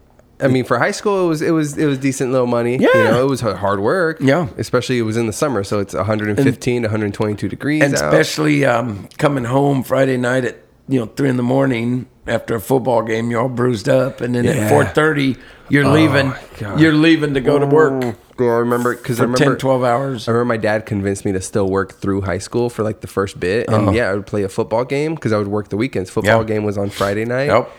I 0.43 0.49
mean, 0.49 0.65
for 0.65 0.79
high 0.79 0.91
school, 0.91 1.25
it 1.25 1.29
was 1.29 1.43
it 1.43 1.51
was 1.53 1.79
it 1.79 1.87
was 1.87 1.99
decent 1.99 2.33
little 2.33 2.47
money. 2.47 2.77
Yeah. 2.77 2.89
you 2.95 3.05
know, 3.05 3.23
it 3.27 3.29
was 3.31 3.41
hard 3.41 3.81
work. 3.81 4.19
Yeah. 4.21 4.49
especially 4.59 4.99
it 4.99 5.03
was 5.03 5.17
in 5.17 5.27
the 5.27 5.33
summer, 5.33 5.63
so 5.65 5.79
it's 5.79 5.95
115 5.95 6.83
to 6.83 6.89
122 6.89 7.49
degrees 7.49 7.83
and 7.83 7.95
out. 7.95 8.03
especially 8.13 8.65
um, 8.65 9.09
coming 9.19 9.45
home 9.45 9.83
Friday 9.83 10.17
night 10.17 10.45
at 10.45 10.57
you 10.89 10.99
know 11.01 11.07
three 11.07 11.29
in 11.31 11.37
the 11.37 11.43
morning 11.43 12.07
after 12.27 12.55
a 12.55 12.61
football 12.61 13.03
game, 13.03 13.31
you're 13.31 13.41
all 13.41 13.49
bruised 13.49 13.89
up, 13.89 14.21
and 14.21 14.35
then 14.35 14.45
Yeah. 14.45 14.53
at 14.53 14.69
four 14.69 14.85
thirty 14.85 15.37
you're 15.69 15.87
leaving. 15.89 16.35
God. 16.59 16.79
You're 16.81 16.93
leaving 16.93 17.33
to 17.35 17.41
go 17.41 17.59
to 17.59 17.65
work 17.67 18.03
Yeah, 18.39 18.47
I 18.47 18.59
remember 18.59 18.95
because 18.95 19.21
I 19.21 19.23
remember 19.23 19.53
10, 19.53 19.57
12 19.59 19.85
hours. 19.85 20.29
I 20.29 20.33
remember 20.33 20.53
my 20.53 20.57
dad 20.59 20.85
convinced 20.85 21.25
me 21.25 21.33
to 21.33 21.41
still 21.41 21.69
work 21.71 21.95
through 21.95 22.23
high 22.23 22.39
school 22.39 22.69
for 22.69 22.83
like 22.83 23.01
the 23.01 23.07
first 23.07 23.41
bit, 23.41 23.69
and 23.69 23.77
Uh-huh. 23.89 23.91
yeah, 23.93 24.11
I 24.11 24.15
would 24.15 24.27
play 24.27 24.43
a 24.43 24.49
football 24.51 24.85
game 24.85 25.15
because 25.15 25.33
I 25.33 25.39
would 25.39 25.49
work 25.49 25.69
the 25.69 25.77
weekends. 25.79 26.11
Football 26.11 26.45
game 26.45 26.65
was 26.65 26.77
on 26.77 26.91
Friday 26.91 27.25
night. 27.25 27.47
Yep. 27.47 27.71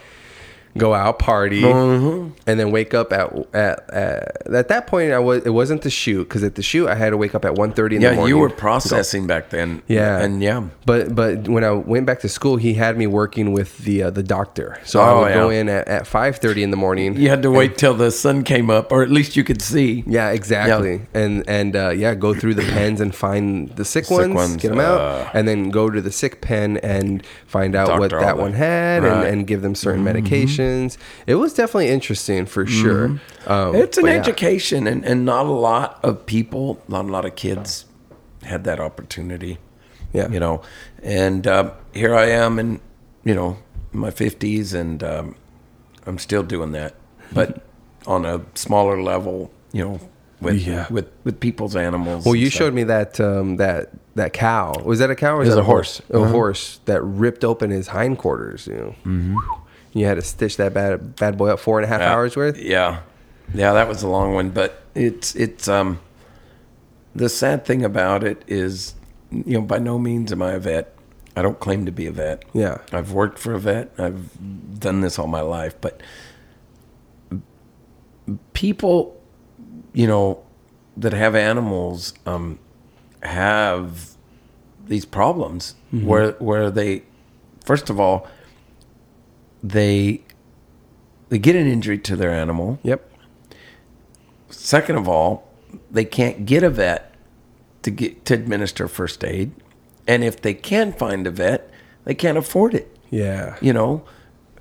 Go 0.75 0.93
out, 0.95 1.19
party, 1.19 1.61
Mm-hmm. 1.61 2.29
and 2.47 2.59
then 2.59 2.71
wake 2.71 2.93
up 2.95 3.13
at 3.13 3.31
at, 3.53 3.89
at 3.93 4.47
at 4.51 4.67
that 4.69 4.87
point. 4.87 5.11
I 5.11 5.19
was 5.19 5.45
it 5.45 5.51
wasn't 5.51 5.83
the 5.83 5.89
shoot 5.91 6.23
because 6.23 6.43
at 6.43 6.55
the 6.55 6.63
shoot 6.63 6.87
I 6.87 6.95
had 6.95 7.11
to 7.11 7.17
wake 7.17 7.35
up 7.35 7.45
at 7.45 7.53
1.30 7.53 7.77
in 7.93 8.01
the 8.01 8.07
Yeah, 8.07 8.15
morning. 8.15 8.27
you 8.29 8.37
were 8.39 8.49
processing 8.49 9.27
back 9.27 9.49
then. 9.51 9.83
Yeah, 9.87 10.19
and 10.19 10.41
yeah, 10.41 10.63
But 10.85 11.13
but 11.13 11.47
when 11.47 11.63
I 11.63 11.71
went 11.71 12.05
back 12.07 12.21
to 12.21 12.29
school, 12.29 12.57
he 12.57 12.73
had 12.73 12.97
me 12.97 13.05
working 13.05 13.53
with 13.53 13.77
the 13.85 14.03
uh, 14.03 14.09
the 14.09 14.23
doctor. 14.23 14.79
So 14.83 14.99
I 14.99 15.11
Oh, 15.11 15.21
would 15.21 15.33
go 15.35 15.49
in 15.51 15.69
at, 15.69 15.87
at 15.87 16.07
five 16.07 16.37
thirty 16.37 16.63
in 16.63 16.71
the 16.71 16.77
morning. 16.77 17.15
you 17.17 17.29
had 17.29 17.43
to 17.43 17.51
wait 17.51 17.77
till 17.77 17.93
the 17.93 18.09
sun 18.11 18.43
came 18.43 18.69
up, 18.71 18.91
or 18.91 19.03
at 19.03 19.11
least 19.11 19.35
you 19.35 19.43
could 19.43 19.61
see. 19.61 20.03
Yeah, 20.07 20.29
exactly. 20.31 21.01
And 21.13 21.43
and 21.47 21.75
uh, 21.75 21.89
yeah, 21.89 22.15
go 22.15 22.33
through 22.33 22.55
the 22.55 22.63
pens 22.73 22.99
and 22.99 23.13
find 23.13 23.69
the 23.75 23.85
sick, 23.85 24.05
Sick 24.05 24.17
ones, 24.17 24.33
ones, 24.33 24.55
get 24.57 24.69
them 24.69 24.79
out, 24.79 24.99
uh, 25.01 25.29
and 25.35 25.47
then 25.47 25.69
go 25.69 25.89
to 25.91 26.01
the 26.01 26.11
sick 26.11 26.41
pen 26.41 26.77
and 26.77 27.23
find 27.45 27.75
out 27.75 27.99
what 27.99 28.09
that 28.09 28.37
one 28.39 28.53
had, 28.53 29.03
Right. 29.03 29.11
Mm-hmm. 29.11 29.19
and, 29.25 29.27
and 29.39 29.47
give 29.47 29.61
them 29.61 29.75
certain 29.75 30.03
It 31.27 31.35
was 31.35 31.53
definitely 31.53 31.89
interesting 31.89 32.45
for 32.45 32.65
sure. 32.65 33.19
Um, 33.47 33.75
It's 33.75 33.97
an 33.97 34.03
but 34.03 34.11
yeah. 34.11 34.17
education, 34.19 34.87
and, 34.87 35.03
and 35.05 35.25
not 35.25 35.45
a 35.45 35.51
lot 35.51 35.99
of 36.03 36.25
people, 36.25 36.81
not 36.87 37.05
a 37.05 37.07
lot 37.07 37.25
of 37.25 37.35
kids 37.35 37.85
had 38.43 38.63
that 38.65 38.79
opportunity. 38.79 39.57
Yeah. 40.13 40.29
You 40.29 40.39
know, 40.39 40.61
and 41.01 41.47
uh, 41.47 41.71
here 41.93 42.13
I 42.15 42.25
am 42.29 42.59
in, 42.59 42.79
you 43.23 43.33
know, 43.33 43.57
my 43.91 44.11
50s, 44.11 44.73
and 44.73 45.03
um, 45.03 45.35
I'm 46.05 46.17
still 46.19 46.43
doing 46.43 46.71
that, 46.73 46.93
but 47.33 47.63
on 48.05 48.25
a 48.25 48.41
smaller 48.55 49.01
level, 49.01 49.51
you 49.71 49.83
know, 49.83 49.99
with 50.41 50.55
Yeah. 50.67 50.85
with, 50.91 51.09
with 51.23 51.39
people's 51.39 51.75
animals. 51.75 52.25
Well, 52.25 52.35
you 52.35 52.49
stuff. 52.49 52.57
showed 52.59 52.73
me 52.73 52.83
that 52.83 53.19
um, 53.19 53.55
that 53.57 53.89
that 54.15 54.33
cow. 54.33 54.73
Was 54.85 54.99
that 54.99 55.09
a 55.09 55.15
cow 55.15 55.35
or 55.35 55.39
was 55.39 55.47
It 55.47 55.51
was 55.51 55.55
that 55.55 55.61
a 55.61 55.63
horse. 55.63 56.01
A 56.11 56.17
Uh-huh. 56.17 56.31
horse 56.31 56.79
that 56.85 57.01
ripped 57.01 57.43
open 57.43 57.71
his 57.71 57.87
hindquarters. 57.87 58.67
You 58.67 58.75
know, 58.75 58.95
mm-hmm. 59.05 59.37
You 59.93 60.05
had 60.05 60.15
to 60.15 60.21
stitch 60.21 60.57
that 60.57 60.73
bad 60.73 61.15
bad 61.15 61.37
boy 61.37 61.49
up 61.49 61.59
four 61.59 61.79
and 61.79 61.85
a 61.85 61.87
half 61.87 62.01
Yeah. 62.01 62.11
hours 62.13 62.35
worth. 62.35 62.57
Yeah, 62.57 62.99
yeah, 63.53 63.73
that 63.73 63.87
was 63.87 64.03
a 64.03 64.07
long 64.09 64.33
one, 64.33 64.49
but 64.49 64.83
it's 64.95 65.35
it's 65.35 65.67
um. 65.67 65.99
The 67.15 67.29
sad 67.29 67.63
thing 67.63 67.85
about 67.85 68.23
it 68.23 68.43
is, 68.47 68.95
you 69.31 69.53
know, 69.53 69.61
by 69.61 69.77
no 69.77 69.99
means 69.99 70.31
am 70.31 70.41
I 70.41 70.53
a 70.53 70.59
vet. 70.59 70.95
I 71.35 71.43
don't 71.43 71.59
claim 71.59 71.85
to 71.85 71.91
be 71.91 72.07
a 72.07 72.11
vet. 72.11 72.43
Yeah. 72.53 72.79
I've 72.91 73.11
worked 73.11 73.37
for 73.37 73.53
a 73.53 73.59
vet. 73.59 73.91
I've 73.99 74.31
done 74.79 75.01
this 75.01 75.19
all 75.19 75.27
my 75.27 75.41
life, 75.41 75.75
but 75.79 76.01
people, 78.53 79.19
you 79.93 80.07
know, 80.07 80.43
that 80.97 81.13
have 81.13 81.35
animals 81.35 82.13
um, 82.25 82.59
have 83.21 84.09
these 84.87 85.05
problems 85.05 85.75
where 85.91 86.31
where 86.33 86.69
they, 86.69 87.03
first 87.65 87.89
of 87.89 87.99
all, 87.99 88.27
they 89.63 90.21
they 91.29 91.39
get 91.39 91.55
an 91.55 91.67
injury 91.67 91.97
to 91.99 92.15
their 92.15 92.31
animal. 92.31 92.77
Yep. 92.83 93.09
Second 94.49 94.97
of 94.97 95.07
all, 95.09 95.49
they 95.89 96.05
can't 96.05 96.45
get 96.45 96.61
a 96.63 96.69
vet 96.69 97.15
to 97.81 97.91
get 97.91 98.25
to 98.25 98.33
administer 98.33 98.87
first 98.87 99.23
aid, 99.23 99.51
and 100.07 100.23
if 100.23 100.41
they 100.41 100.53
can 100.53 100.93
find 100.93 101.25
a 101.25 101.31
vet, 101.31 101.71
they 102.05 102.13
can't 102.13 102.37
afford 102.37 102.73
it. 102.73 102.95
Yeah. 103.09 103.57
You 103.61 103.73
know, 103.73 104.03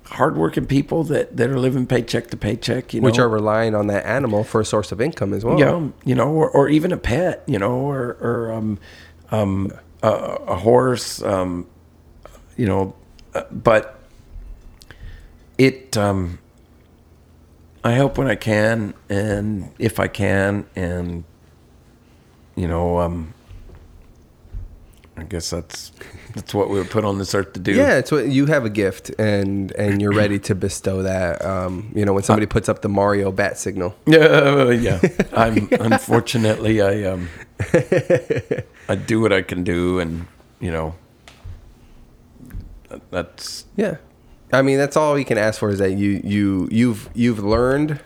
hardworking 0.05 0.65
people 0.65 1.03
that 1.05 1.37
that 1.37 1.49
are 1.49 1.59
living 1.59 1.85
paycheck 1.85 2.27
to 2.27 2.37
paycheck. 2.37 2.93
You 2.93 3.01
know, 3.01 3.05
Which 3.05 3.19
are 3.19 3.29
relying 3.29 3.75
on 3.75 3.87
that 3.87 4.05
animal 4.05 4.43
for 4.43 4.61
a 4.61 4.65
source 4.65 4.91
of 4.91 4.99
income 5.01 5.33
as 5.33 5.45
well. 5.45 5.59
yeah, 5.59 5.87
you 6.05 6.15
know, 6.15 6.29
or, 6.29 6.49
or 6.49 6.69
even 6.69 6.91
a 6.91 6.97
pet. 6.97 7.43
You 7.45 7.59
know, 7.59 7.73
or 7.73 8.17
or 8.19 8.51
um, 8.51 8.79
um, 9.31 9.71
a, 10.01 10.09
a 10.09 10.55
horse. 10.57 11.21
Um, 11.21 11.67
you 12.57 12.65
know, 12.67 12.95
uh, 13.33 13.43
but 13.51 13.99
it. 15.57 15.95
Um, 15.97 16.39
I 17.83 17.91
help 17.91 18.17
when 18.17 18.27
I 18.27 18.35
can, 18.35 18.93
and 19.09 19.71
if 19.77 19.99
I 19.99 20.07
can, 20.07 20.65
and 20.75 21.25
you 22.55 22.67
know, 22.67 22.99
um, 22.99 23.33
I 25.17 25.23
guess 25.23 25.49
that's 25.49 25.91
that's 26.33 26.53
what 26.53 26.69
we 26.69 26.77
were 26.79 26.85
put 26.85 27.03
on 27.05 27.19
this 27.19 27.35
earth 27.35 27.53
to 27.53 27.59
do. 27.59 27.73
Yeah, 27.73 27.97
it's 27.97 28.11
what 28.11 28.27
you 28.27 28.45
have 28.47 28.65
a 28.65 28.69
gift, 28.69 29.11
and 29.19 29.71
and 29.73 30.01
you're 30.01 30.13
ready 30.13 30.39
to 30.39 30.55
bestow 30.55 31.03
that. 31.03 31.43
Um, 31.43 31.91
you 31.93 32.05
know, 32.05 32.13
when 32.13 32.23
somebody 32.23 32.45
puts 32.45 32.69
up 32.69 32.81
the 32.81 32.89
Mario 32.89 33.31
bat 33.31 33.57
signal. 33.57 33.95
Yeah, 34.07 34.69
yeah. 34.71 34.99
I'm 35.33 35.67
unfortunately 35.71 36.81
I 36.81 37.03
um 37.03 37.29
I 38.89 38.95
do 38.95 39.19
what 39.21 39.33
I 39.33 39.41
can 39.41 39.63
do, 39.63 39.99
and 39.99 40.25
you 40.59 40.71
know 40.71 40.95
that's 43.11 43.65
Yeah, 43.75 43.97
I 44.53 44.61
mean 44.61 44.77
that's 44.77 44.95
all 44.95 45.13
we 45.15 45.23
can 45.23 45.37
ask 45.37 45.59
for 45.59 45.69
is 45.69 45.79
that 45.79 45.93
you 45.93 46.21
you 46.23 46.67
you've 46.71 47.09
you've 47.13 47.39
learned 47.39 47.99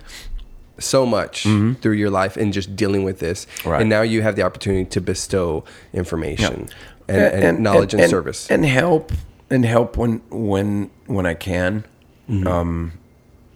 so 0.80 1.06
much 1.06 1.44
through 1.44 1.94
your 1.94 2.10
life 2.12 2.38
in 2.38 2.52
just 2.52 2.76
dealing 2.76 3.04
with 3.04 3.20
this, 3.20 3.46
Mm-hmm. 3.46 3.70
Right. 3.70 3.82
and 3.82 3.90
now 3.90 4.02
you 4.04 4.22
have 4.22 4.36
the 4.36 4.44
opportunity 4.44 4.86
to 4.86 5.02
bestow 5.02 5.64
information 5.92 6.70
and, 7.08 7.44
and, 7.44 7.60
knowledge 7.60 7.94
and, 7.96 8.10
service. 8.10 8.50
and 8.52 8.66
help 8.66 9.12
and 9.50 9.66
help 9.66 9.98
when 9.98 10.22
when 10.30 10.90
when 11.08 11.26
I 11.26 11.34
can. 11.34 11.84
Mm-hmm. 12.30 12.48
Um, 12.48 12.92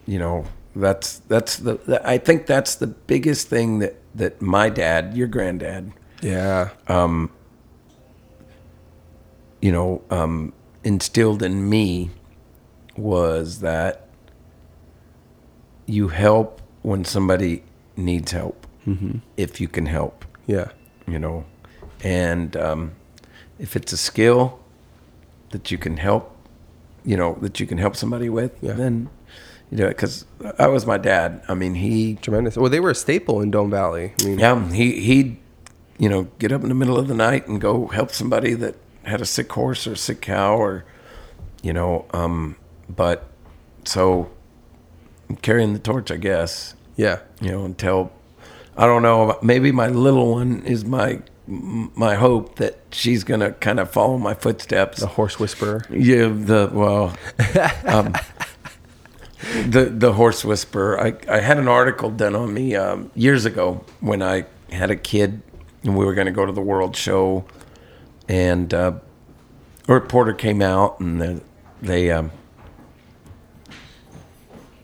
you 0.08 0.18
know 0.20 0.46
that's 0.76 1.20
that's 1.28 1.58
the, 1.58 1.76
the 1.76 2.08
I 2.10 2.18
think 2.18 2.48
that's 2.48 2.76
the 2.76 2.88
biggest 2.88 3.48
thing 3.50 3.80
that 3.80 3.96
that 4.16 4.42
my 4.42 4.70
dad, 4.70 5.16
your 5.16 5.28
granddad, 5.28 5.92
yeah, 6.22 6.70
you 9.62 9.72
know, 9.72 10.02
um, 10.10 10.54
instilled 10.84 11.44
in 11.44 11.70
me 11.70 12.10
was 12.98 13.60
that 13.62 14.08
you 15.86 16.10
help 16.10 16.62
when 16.82 17.04
somebody 17.06 17.64
needs 17.98 18.32
help, 18.32 18.66
if 19.38 19.62
you 19.62 19.68
can 19.68 19.86
help, 19.86 20.26
yeah, 20.48 20.70
you 21.08 21.20
know, 21.20 21.46
and 22.04 22.58
um, 22.58 22.92
if 23.60 23.76
it's 23.76 23.94
a 23.94 23.98
skill 23.98 24.60
that 25.52 25.70
you 25.72 25.78
can 25.78 25.98
help, 25.98 26.36
you 27.06 27.16
know, 27.16 27.38
that 27.42 27.60
you 27.60 27.68
can 27.68 27.78
help 27.78 27.96
somebody 27.96 28.28
with, 28.30 28.52
Yeah. 28.62 28.74
then 28.74 29.10
you 29.70 29.78
know. 29.78 29.88
Because 29.88 30.26
I 30.58 30.68
was 30.68 30.86
my 30.86 30.98
dad. 30.98 31.42
I 31.48 31.54
mean, 31.54 31.76
he 31.76 32.16
tremendous. 32.16 32.58
Well, 32.58 32.70
they 32.70 32.80
were 32.80 32.90
a 32.90 32.96
staple 32.96 33.40
in 33.42 33.52
Dome 33.52 33.70
Valley. 33.70 34.14
I 34.20 34.24
mean, 34.26 34.40
yeah, 34.40 34.70
he 34.72 35.00
he'd 35.00 35.38
you 36.00 36.10
know 36.10 36.24
get 36.40 36.52
up 36.52 36.64
in 36.64 36.70
the 36.70 36.76
middle 36.76 36.98
of 36.98 37.08
the 37.08 37.14
night 37.16 37.48
and 37.48 37.62
go 37.62 37.88
help 37.88 38.12
somebody 38.12 38.54
that 38.56 38.76
had 39.04 39.22
a 39.22 39.26
sick 39.26 39.52
horse 39.52 39.86
or 39.88 39.94
a 39.94 39.98
sick 39.98 40.22
cow 40.22 40.56
or 40.58 40.86
you 41.62 41.72
know, 41.74 42.06
um, 42.12 42.56
but 42.96 43.28
so 43.86 44.30
I'm 45.30 45.36
carrying 45.38 45.74
the 45.74 45.80
torch, 45.80 46.12
I 46.12 46.18
guess. 46.18 46.76
yeah, 46.96 47.20
You 47.40 47.52
know, 47.52 47.66
until 47.66 48.12
I 48.78 48.86
don't 48.86 49.02
know, 49.02 49.38
maybe 49.42 49.72
my 49.72 49.88
little 49.88 50.32
one 50.32 50.64
is 50.66 50.86
my 50.86 51.22
my 51.48 52.16
hope 52.16 52.56
that 52.58 52.80
she's 52.92 53.24
gonna 53.24 53.52
kind 53.54 53.80
of 53.80 53.92
follow 53.92 54.18
my 54.18 54.34
footsteps. 54.34 55.00
the 55.00 55.08
horse 55.08 55.40
whisperer. 55.40 55.84
Yeah, 55.90 56.28
the 56.28 56.70
well, 56.72 57.16
um, 57.86 58.14
the 59.68 59.86
the 59.86 60.14
horse 60.14 60.46
whisperer. 60.46 61.00
I 61.00 61.14
I 61.28 61.40
had 61.40 61.58
an 61.58 61.68
article 61.68 62.10
done 62.12 62.36
on 62.36 62.54
me 62.54 62.76
um, 62.76 63.12
years 63.16 63.46
ago 63.46 63.84
when 64.00 64.22
I 64.22 64.46
had 64.72 64.92
a 64.92 64.96
kid 64.96 65.42
and 65.84 65.98
we 65.98 66.06
were 66.06 66.14
going 66.14 66.28
to 66.28 66.32
go 66.32 66.46
to 66.46 66.52
the 66.52 66.62
World 66.62 66.96
Show, 66.96 67.44
and 68.30 68.74
uh, 68.74 68.94
a 69.88 69.94
reporter 69.94 70.34
came 70.34 70.62
out 70.62 71.00
and 71.00 71.20
they 71.22 71.42
they, 71.82 72.12
um, 72.12 72.32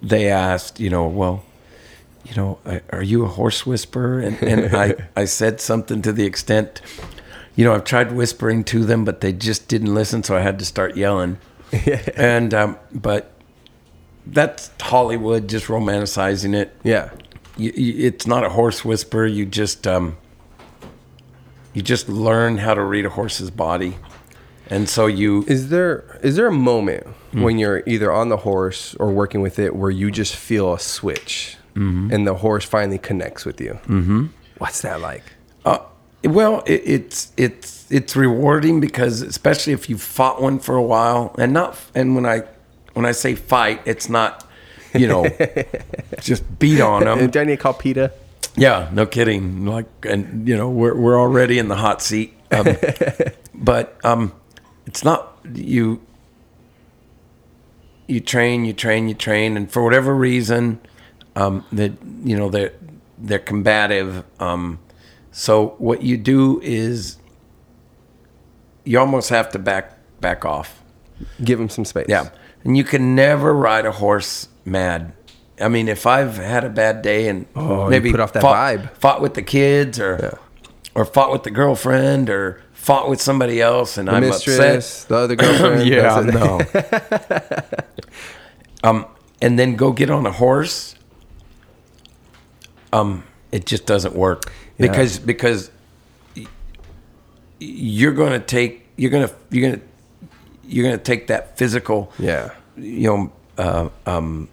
they 0.01 0.29
asked, 0.29 0.79
you 0.79 0.89
know, 0.89 1.07
well. 1.07 1.43
You 2.25 2.35
know, 2.35 2.59
are 2.91 3.03
you 3.03 3.23
a 3.23 3.29
horse 3.29 3.65
whisperer? 3.65 4.19
And, 4.19 4.43
and 4.43 4.75
I, 4.75 4.95
I 5.15 5.23
said 5.23 5.61
something 5.61 6.01
to 6.01 6.11
the 6.11 6.25
extent, 6.25 6.81
you 7.55 7.63
know, 7.63 7.73
I've 7.73 7.85
tried 7.85 8.11
whispering 8.11 8.65
to 8.65 8.83
them, 8.83 9.05
but 9.05 9.21
they 9.21 9.31
just 9.31 9.69
didn't 9.69 9.93
listen, 9.95 10.23
so 10.23 10.35
I 10.35 10.41
had 10.41 10.59
to 10.59 10.65
start 10.65 10.97
yelling. 10.97 11.37
and 12.15 12.53
um, 12.53 12.77
but 12.93 13.31
that's 14.25 14.71
Hollywood 14.79 15.47
just 15.47 15.67
romanticizing 15.67 16.55
it. 16.55 16.75
Yeah, 16.83 17.09
You, 17.57 17.71
you, 17.75 18.07
it's 18.07 18.27
not 18.27 18.43
a 18.43 18.49
horse 18.49 18.83
whisperer. 18.85 19.25
You 19.25 19.45
just 19.45 19.87
um, 19.87 20.17
you 21.73 21.81
just 21.81 22.09
learn 22.09 22.57
how 22.57 22.73
to 22.73 22.83
read 22.83 23.05
a 23.05 23.09
horse's 23.09 23.51
body. 23.51 23.97
And 24.69 24.89
so 24.89 25.05
you 25.05 25.45
Is 25.47 25.69
there 25.69 26.19
is 26.23 26.35
there 26.35 26.47
a 26.47 26.51
moment 26.51 27.07
Hmm. 27.37 27.43
when 27.43 27.57
you're 27.59 27.83
either 27.85 28.11
on 28.11 28.29
the 28.29 28.37
horse 28.37 28.95
or 28.99 29.11
working 29.11 29.41
with 29.41 29.59
it 29.59 29.75
where 29.75 29.91
you 29.91 30.11
just 30.11 30.35
feel 30.35 30.73
a 30.73 30.79
switch 30.79 31.55
Mm-hmm. 31.75 32.11
and 32.11 32.25
the 32.25 32.33
horse 32.33 32.65
finally 32.65 32.97
connects 32.97 33.45
with 33.45 33.61
you? 33.61 33.73
Mm-hmm. 33.85 34.25
What's 34.57 34.81
that 34.81 34.99
like? 34.99 35.21
Uh, 35.63 35.77
well, 36.23 36.63
it, 36.65 36.81
it's 36.85 37.31
it's 37.37 37.85
it's 37.91 38.15
rewarding 38.15 38.79
because 38.79 39.21
especially 39.21 39.73
if 39.73 39.87
you 39.87 39.97
fought 39.97 40.41
one 40.41 40.57
for 40.57 40.75
a 40.75 40.81
while, 40.81 41.35
and 41.37 41.53
not 41.53 41.77
and 41.93 42.15
when 42.15 42.25
I 42.25 42.41
when 42.93 43.05
I 43.05 43.11
say 43.11 43.35
fight, 43.35 43.81
it's 43.85 44.09
not 44.09 44.43
you 44.95 45.07
know 45.07 45.27
just 46.19 46.57
beat 46.57 46.81
on 46.81 47.03
them. 47.03 47.29
Do 47.29 47.39
I 47.39 47.43
need 47.43 47.57
to 47.57 47.61
call 47.61 47.73
PETA? 47.75 48.11
Yeah, 48.55 48.89
no 48.91 49.05
kidding. 49.05 49.67
Like, 49.67 49.85
and 50.03 50.47
you 50.47 50.57
know, 50.57 50.69
we're 50.69 50.95
we're 50.95 51.19
already 51.19 51.59
in 51.59 51.67
the 51.67 51.75
hot 51.75 52.01
seat. 52.01 52.33
Um, 52.49 52.75
but 53.53 54.03
um, 54.03 54.33
it's 54.87 55.03
not 55.03 55.37
you. 55.53 56.01
You 58.07 58.19
train, 58.21 58.65
you 58.65 58.73
train, 58.73 59.07
you 59.09 59.13
train, 59.15 59.57
and 59.57 59.69
for 59.71 59.83
whatever 59.83 60.15
reason, 60.15 60.79
um, 61.35 61.65
that 61.71 61.91
you 62.23 62.37
know 62.37 62.49
they're 62.49 62.71
they're 63.17 63.39
combative. 63.39 64.23
Um, 64.39 64.79
so 65.31 65.75
what 65.77 66.01
you 66.03 66.17
do 66.17 66.59
is 66.63 67.17
you 68.85 68.99
almost 68.99 69.29
have 69.29 69.49
to 69.51 69.59
back 69.59 69.97
back 70.21 70.45
off. 70.45 70.81
Give 71.43 71.59
them 71.59 71.69
some 71.69 71.83
space. 71.85 72.05
Yeah. 72.07 72.29
And 72.63 72.77
you 72.77 72.83
can 72.83 73.15
never 73.15 73.53
ride 73.53 73.85
a 73.85 73.91
horse 73.91 74.47
mad. 74.65 75.13
I 75.59 75.67
mean, 75.67 75.87
if 75.87 76.05
I've 76.05 76.37
had 76.37 76.63
a 76.63 76.69
bad 76.69 77.01
day 77.01 77.27
and 77.27 77.45
Oh, 77.55 77.89
maybe 77.89 78.11
put 78.11 78.19
off 78.19 78.33
that 78.33 78.41
fought, 78.41 78.55
vibe. 78.77 78.91
fought 78.93 79.21
with 79.21 79.33
the 79.33 79.41
kids 79.41 79.99
or 79.99 80.19
Yeah. 80.21 80.37
or 80.95 81.05
fought 81.05 81.31
with 81.31 81.43
the 81.43 81.51
girlfriend 81.51 82.29
or 82.29 82.61
fought 82.87 83.09
with 83.09 83.21
somebody 83.21 83.61
else 83.61 83.97
and 83.97 84.07
The 84.07 84.13
I'm 84.13 84.21
mistress, 84.21 85.03
upset. 85.03 85.09
the 85.09 85.15
other 85.17 85.35
girlfriend. 85.41 85.89
yeah, 85.89 86.21
that's 86.21 86.27
it. 86.29 87.69
no. 88.83 88.89
um, 88.89 89.05
and 89.41 89.59
then 89.59 89.75
go 89.75 89.91
get 89.91 90.09
on 90.09 90.25
a 90.25 90.31
horse. 90.31 90.95
Um, 92.93 93.23
it 93.51 93.65
just 93.65 93.85
doesn't 93.85 94.15
work 94.15 94.43
Yeah. 94.77 94.87
because 94.87 95.19
because 95.19 95.69
you're 97.59 98.13
gonna 98.13 98.39
take 98.39 98.87
you're 98.95 99.11
gonna 99.11 99.29
you're 99.49 99.69
gonna 99.71 99.83
you're 100.63 100.85
gonna 100.85 100.97
take 100.97 101.27
that 101.27 101.57
physical 101.57 102.11
Yeah. 102.19 102.51
you 102.77 103.07
know 103.09 103.31
uh, 103.57 103.89
um, 104.05 104.47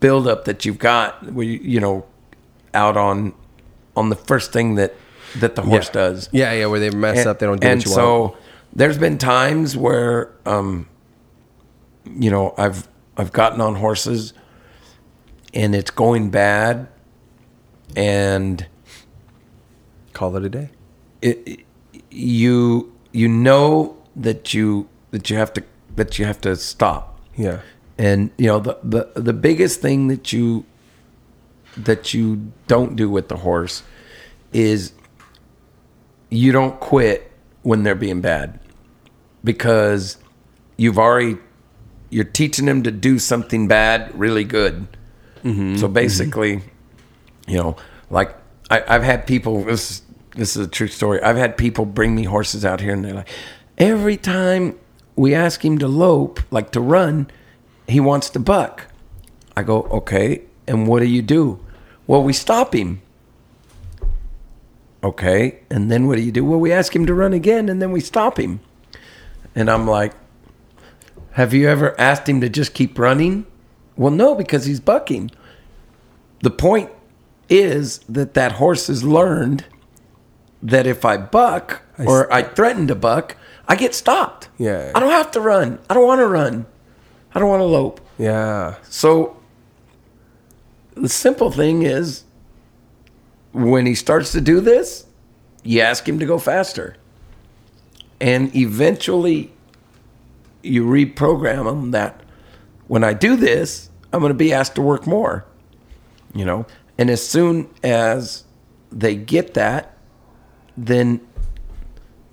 buildup 0.00 0.44
that 0.46 0.64
you've 0.64 0.78
got 0.78 1.22
you, 1.24 1.42
you 1.42 1.80
know 1.80 2.04
out 2.74 2.96
on 2.96 3.32
on 3.96 4.10
the 4.10 4.16
first 4.16 4.52
thing 4.52 4.74
that 4.76 4.94
that 5.38 5.54
the 5.54 5.62
horse 5.62 5.86
yeah. 5.86 5.92
does 5.92 6.28
Yeah, 6.32 6.52
yeah, 6.52 6.66
where 6.66 6.80
they 6.80 6.90
mess 6.90 7.24
up, 7.26 7.38
they 7.38 7.46
don't 7.46 7.60
do 7.60 7.66
and 7.68 7.78
what 7.80 7.86
you 7.86 7.92
so 7.92 8.20
want. 8.20 8.36
there's 8.74 8.98
been 8.98 9.18
times 9.18 9.76
where 9.76 10.32
um 10.46 10.88
you 12.18 12.30
know 12.30 12.54
i've 12.58 12.88
i've 13.16 13.32
gotten 13.32 13.60
on 13.60 13.76
horses 13.76 14.32
and 15.54 15.74
it's 15.74 15.90
going 15.90 16.30
bad 16.30 16.88
and 17.96 18.66
Call 20.12 20.36
it 20.36 20.44
a 20.44 20.48
day. 20.48 20.70
it, 21.22 21.42
it- 21.46 21.60
you 22.12 22.92
you 23.12 23.28
know 23.28 23.96
that 24.16 24.52
you 24.52 24.88
that 25.12 25.30
you 25.30 25.36
have 25.36 25.52
to 25.52 25.62
that 25.94 26.18
you 26.18 26.24
have 26.24 26.40
to 26.40 26.56
stop 26.56 27.20
Yeah. 27.36 27.60
and 27.98 28.30
you 28.36 28.48
know 28.48 28.58
the, 28.58 28.78
the 28.82 29.10
the 29.14 29.32
biggest 29.32 29.80
thing 29.80 30.08
that 30.08 30.32
you 30.32 30.64
that 31.76 32.12
you 32.12 32.50
don't 32.66 32.96
do 32.96 33.08
with 33.08 33.28
the 33.28 33.36
horse 33.38 33.84
is 34.52 34.92
you 36.30 36.52
don't 36.52 36.78
quit 36.80 37.30
when 37.62 37.82
they're 37.82 37.94
being 37.94 38.20
bad 38.20 38.58
because 39.44 40.16
you've 40.76 40.98
already 40.98 41.36
you're 42.08 42.24
teaching 42.24 42.66
them 42.66 42.82
to 42.82 42.90
do 42.90 43.18
something 43.18 43.68
bad 43.68 44.10
really 44.18 44.44
good. 44.44 44.86
Mm-hmm. 45.44 45.76
So 45.76 45.88
basically 45.88 46.62
you 47.46 47.56
know 47.56 47.76
like 48.10 48.34
I, 48.70 48.82
i've 48.86 49.02
had 49.02 49.26
people 49.26 49.64
this 49.64 50.02
this 50.36 50.56
is 50.56 50.66
a 50.66 50.70
true 50.70 50.86
story. 50.86 51.20
I've 51.22 51.36
had 51.36 51.56
people 51.56 51.84
bring 51.84 52.14
me 52.14 52.22
horses 52.22 52.64
out 52.64 52.80
here 52.80 52.92
and 52.92 53.04
they're 53.04 53.14
like 53.14 53.28
every 53.78 54.16
time 54.16 54.78
we 55.16 55.34
ask 55.34 55.64
him 55.64 55.78
to 55.78 55.88
lope 55.88 56.40
like 56.52 56.70
to 56.72 56.80
run 56.80 57.28
he 57.88 57.98
wants 57.98 58.30
to 58.30 58.38
buck. 58.38 58.86
I 59.56 59.62
go 59.64 59.82
okay 59.84 60.42
and 60.68 60.86
what 60.86 61.00
do 61.00 61.06
you 61.06 61.22
do? 61.22 61.64
Well 62.06 62.22
we 62.22 62.32
stop 62.32 62.74
him 62.74 63.02
okay 65.02 65.60
and 65.70 65.90
then 65.90 66.06
what 66.06 66.16
do 66.16 66.22
you 66.22 66.32
do 66.32 66.44
well 66.44 66.60
we 66.60 66.72
ask 66.72 66.94
him 66.94 67.06
to 67.06 67.14
run 67.14 67.32
again 67.32 67.68
and 67.68 67.80
then 67.80 67.90
we 67.90 68.00
stop 68.00 68.38
him 68.38 68.60
and 69.54 69.70
i'm 69.70 69.86
like 69.86 70.12
have 71.32 71.54
you 71.54 71.68
ever 71.68 71.98
asked 71.98 72.28
him 72.28 72.40
to 72.40 72.48
just 72.48 72.74
keep 72.74 72.98
running 72.98 73.46
well 73.96 74.10
no 74.10 74.34
because 74.34 74.66
he's 74.66 74.80
bucking 74.80 75.30
the 76.40 76.50
point 76.50 76.90
is 77.48 77.98
that 78.08 78.34
that 78.34 78.52
horse 78.52 78.86
has 78.86 79.04
learned 79.04 79.64
that 80.62 80.86
if 80.86 81.04
I 81.04 81.16
buck 81.16 81.82
or 81.98 82.32
I 82.32 82.42
threaten 82.42 82.86
to 82.88 82.94
buck, 82.94 83.36
I 83.68 83.76
get 83.76 83.94
stopped. 83.94 84.48
Yeah. 84.56 84.92
I 84.94 85.00
don't 85.00 85.10
have 85.10 85.30
to 85.32 85.40
run. 85.40 85.78
I 85.88 85.94
don't 85.94 86.06
want 86.06 86.20
to 86.20 86.26
run. 86.26 86.66
I 87.34 87.40
don't 87.40 87.48
want 87.48 87.60
to 87.60 87.64
lope. 87.64 88.00
Yeah. 88.18 88.76
So 88.84 89.36
the 90.94 91.08
simple 91.08 91.50
thing 91.50 91.82
is 91.82 92.24
when 93.52 93.86
he 93.86 93.94
starts 93.94 94.32
to 94.32 94.40
do 94.40 94.60
this, 94.60 95.06
you 95.62 95.80
ask 95.80 96.08
him 96.08 96.18
to 96.18 96.26
go 96.26 96.38
faster. 96.38 96.96
And 98.20 98.54
eventually 98.54 99.52
you 100.62 100.84
reprogram 100.84 101.70
him 101.70 101.90
that 101.92 102.20
when 102.86 103.04
I 103.04 103.12
do 103.12 103.36
this, 103.36 103.90
I'm 104.12 104.20
going 104.20 104.30
to 104.30 104.34
be 104.34 104.52
asked 104.52 104.74
to 104.74 104.82
work 104.82 105.06
more. 105.06 105.44
You 106.34 106.44
know, 106.44 106.66
and 106.96 107.10
as 107.10 107.26
soon 107.26 107.68
as 107.82 108.44
they 108.92 109.16
get 109.16 109.54
that, 109.54 109.96
then 110.76 111.20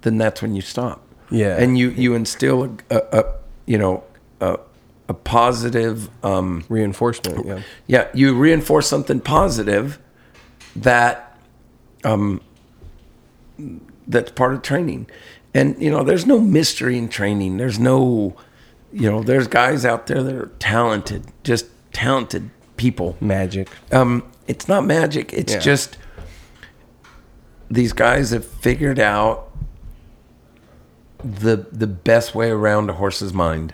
then 0.02 0.18
that's 0.18 0.42
when 0.42 0.56
you 0.56 0.62
stop. 0.62 1.02
Yeah. 1.32 1.58
And 1.58 1.78
you 1.78 1.90
you 1.90 2.14
instill 2.14 2.64
a, 2.64 2.96
a, 2.96 3.20
a 3.20 3.34
you 3.66 3.78
know 3.78 4.04
a, 4.40 4.60
a 5.10 5.14
positive 5.14 6.10
um, 6.24 6.64
Reinforcement. 6.70 7.46
Yeah. 7.46 7.62
yeah, 7.88 8.08
you 8.14 8.36
reinforce 8.36 8.88
something 8.88 9.20
positive 9.20 10.00
that 10.84 11.38
um 12.04 12.42
that's 14.08 14.32
part 14.32 14.54
of 14.54 14.62
training. 14.62 15.08
And 15.54 15.82
you 15.82 15.90
know, 15.90 16.04
there's 16.04 16.26
no 16.26 16.40
mystery 16.40 16.98
in 16.98 17.10
training. 17.10 17.58
There's 17.58 17.80
no 17.80 18.36
you 18.94 19.10
know, 19.12 19.22
there's 19.22 19.48
guys 19.48 19.84
out 19.86 20.08
there 20.08 20.24
that 20.24 20.34
are 20.36 20.52
talented, 20.60 21.26
just 21.44 21.66
talented 21.94 22.50
people. 22.78 23.18
Magic. 23.20 23.68
Um 23.92 24.24
it's 24.48 24.68
not 24.68 24.86
magic. 24.86 25.34
It's 25.34 25.54
Yeah. 25.54 25.60
just 25.60 25.98
these 27.70 27.92
guys 27.94 28.30
have 28.32 28.46
figured 28.46 29.00
out 29.00 29.50
the 31.24 31.66
the 31.72 31.88
best 31.88 32.36
way 32.36 32.50
around 32.50 32.90
a 32.90 32.94
horse's 32.94 33.34
mind. 33.34 33.74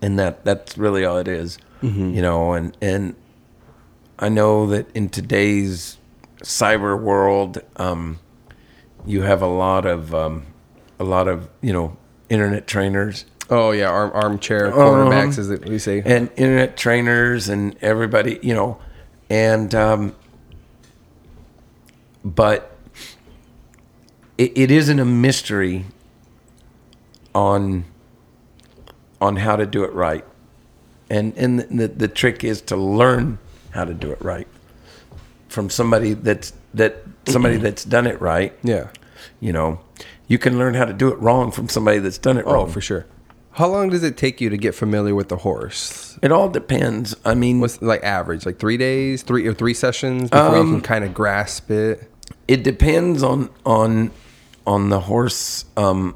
And 0.00 0.18
that 0.18 0.44
that's 0.44 0.78
really 0.78 1.04
all 1.04 1.18
it 1.18 1.28
is. 1.28 1.58
You 1.82 2.20
know, 2.22 2.52
and 2.54 2.76
and 2.80 3.14
I 4.18 4.28
know 4.28 4.66
that 4.66 4.90
in 4.96 5.08
today's 5.08 5.98
cyber 6.46 6.98
world, 7.00 7.58
um, 7.76 8.20
you 9.04 9.22
have 9.22 9.42
a 9.42 9.46
lot 9.48 9.84
of 9.84 10.14
um, 10.14 10.46
a 11.00 11.04
lot 11.04 11.26
of 11.26 11.48
you 11.60 11.72
know 11.72 11.96
internet 12.28 12.66
trainers 12.66 13.24
Oh 13.50 13.70
yeah, 13.72 13.88
arm 13.88 14.10
armchair 14.14 14.68
Uh-huh. 14.68 14.78
quarterbacks, 14.80 15.38
as 15.38 15.48
we 15.60 15.78
say. 15.78 16.02
and 16.04 16.30
internet 16.36 16.76
trainers 16.76 17.48
and 17.48 17.76
everybody, 17.80 18.38
you 18.42 18.54
know, 18.54 18.78
and 19.30 19.74
um, 19.74 20.14
but 22.24 22.76
it, 24.38 24.52
it 24.56 24.70
isn't 24.70 24.98
a 24.98 25.04
mystery 25.04 25.84
on 27.34 27.84
on 29.20 29.36
how 29.36 29.56
to 29.56 29.66
do 29.66 29.84
it 29.84 29.92
right, 29.92 30.24
and 31.10 31.36
and 31.36 31.60
the, 31.60 31.88
the 31.88 32.08
trick 32.08 32.42
is 32.44 32.60
to 32.62 32.76
learn 32.76 33.38
how 33.70 33.84
to 33.84 33.94
do 33.94 34.10
it 34.10 34.20
right 34.22 34.48
from 35.48 35.70
somebody 35.70 36.14
that's 36.14 36.52
that 36.74 37.02
somebody 37.26 37.56
that's 37.56 37.84
done 37.84 38.06
it 38.06 38.20
right. 38.20 38.52
yeah. 38.62 38.88
You 39.40 39.52
know, 39.52 39.80
you 40.28 40.38
can 40.38 40.58
learn 40.58 40.74
how 40.74 40.84
to 40.86 40.92
do 40.92 41.08
it 41.08 41.18
wrong 41.18 41.50
from 41.50 41.68
somebody 41.68 41.98
that's 41.98 42.18
done 42.18 42.38
it 42.38 42.44
Oh, 42.46 42.54
wrong. 42.54 42.70
for 42.70 42.80
sure. 42.80 43.06
How 43.52 43.66
long 43.68 43.88
does 43.90 44.02
it 44.02 44.16
take 44.16 44.40
you 44.40 44.50
to 44.50 44.56
get 44.56 44.74
familiar 44.74 45.14
with 45.14 45.28
the 45.28 45.36
horse? 45.38 46.18
It 46.22 46.30
all 46.32 46.48
depends. 46.48 47.14
I 47.24 47.34
mean, 47.34 47.60
What's 47.60 47.80
like 47.82 48.02
average? 48.04 48.44
Like 48.46 48.58
three 48.58 48.76
days, 48.76 49.22
three 49.22 49.46
or 49.46 49.54
three 49.54 49.72
sessions 49.74 50.30
before 50.30 50.56
you 50.56 50.60
Um, 50.60 50.72
can 50.74 50.80
kind 50.82 51.04
of 51.04 51.14
grasp 51.14 51.70
it. 51.70 52.10
it 52.48 52.62
depends 52.62 53.22
on 53.22 53.50
on 53.64 54.10
on 54.66 54.88
the 54.90 55.00
horse 55.00 55.64
um 55.76 56.14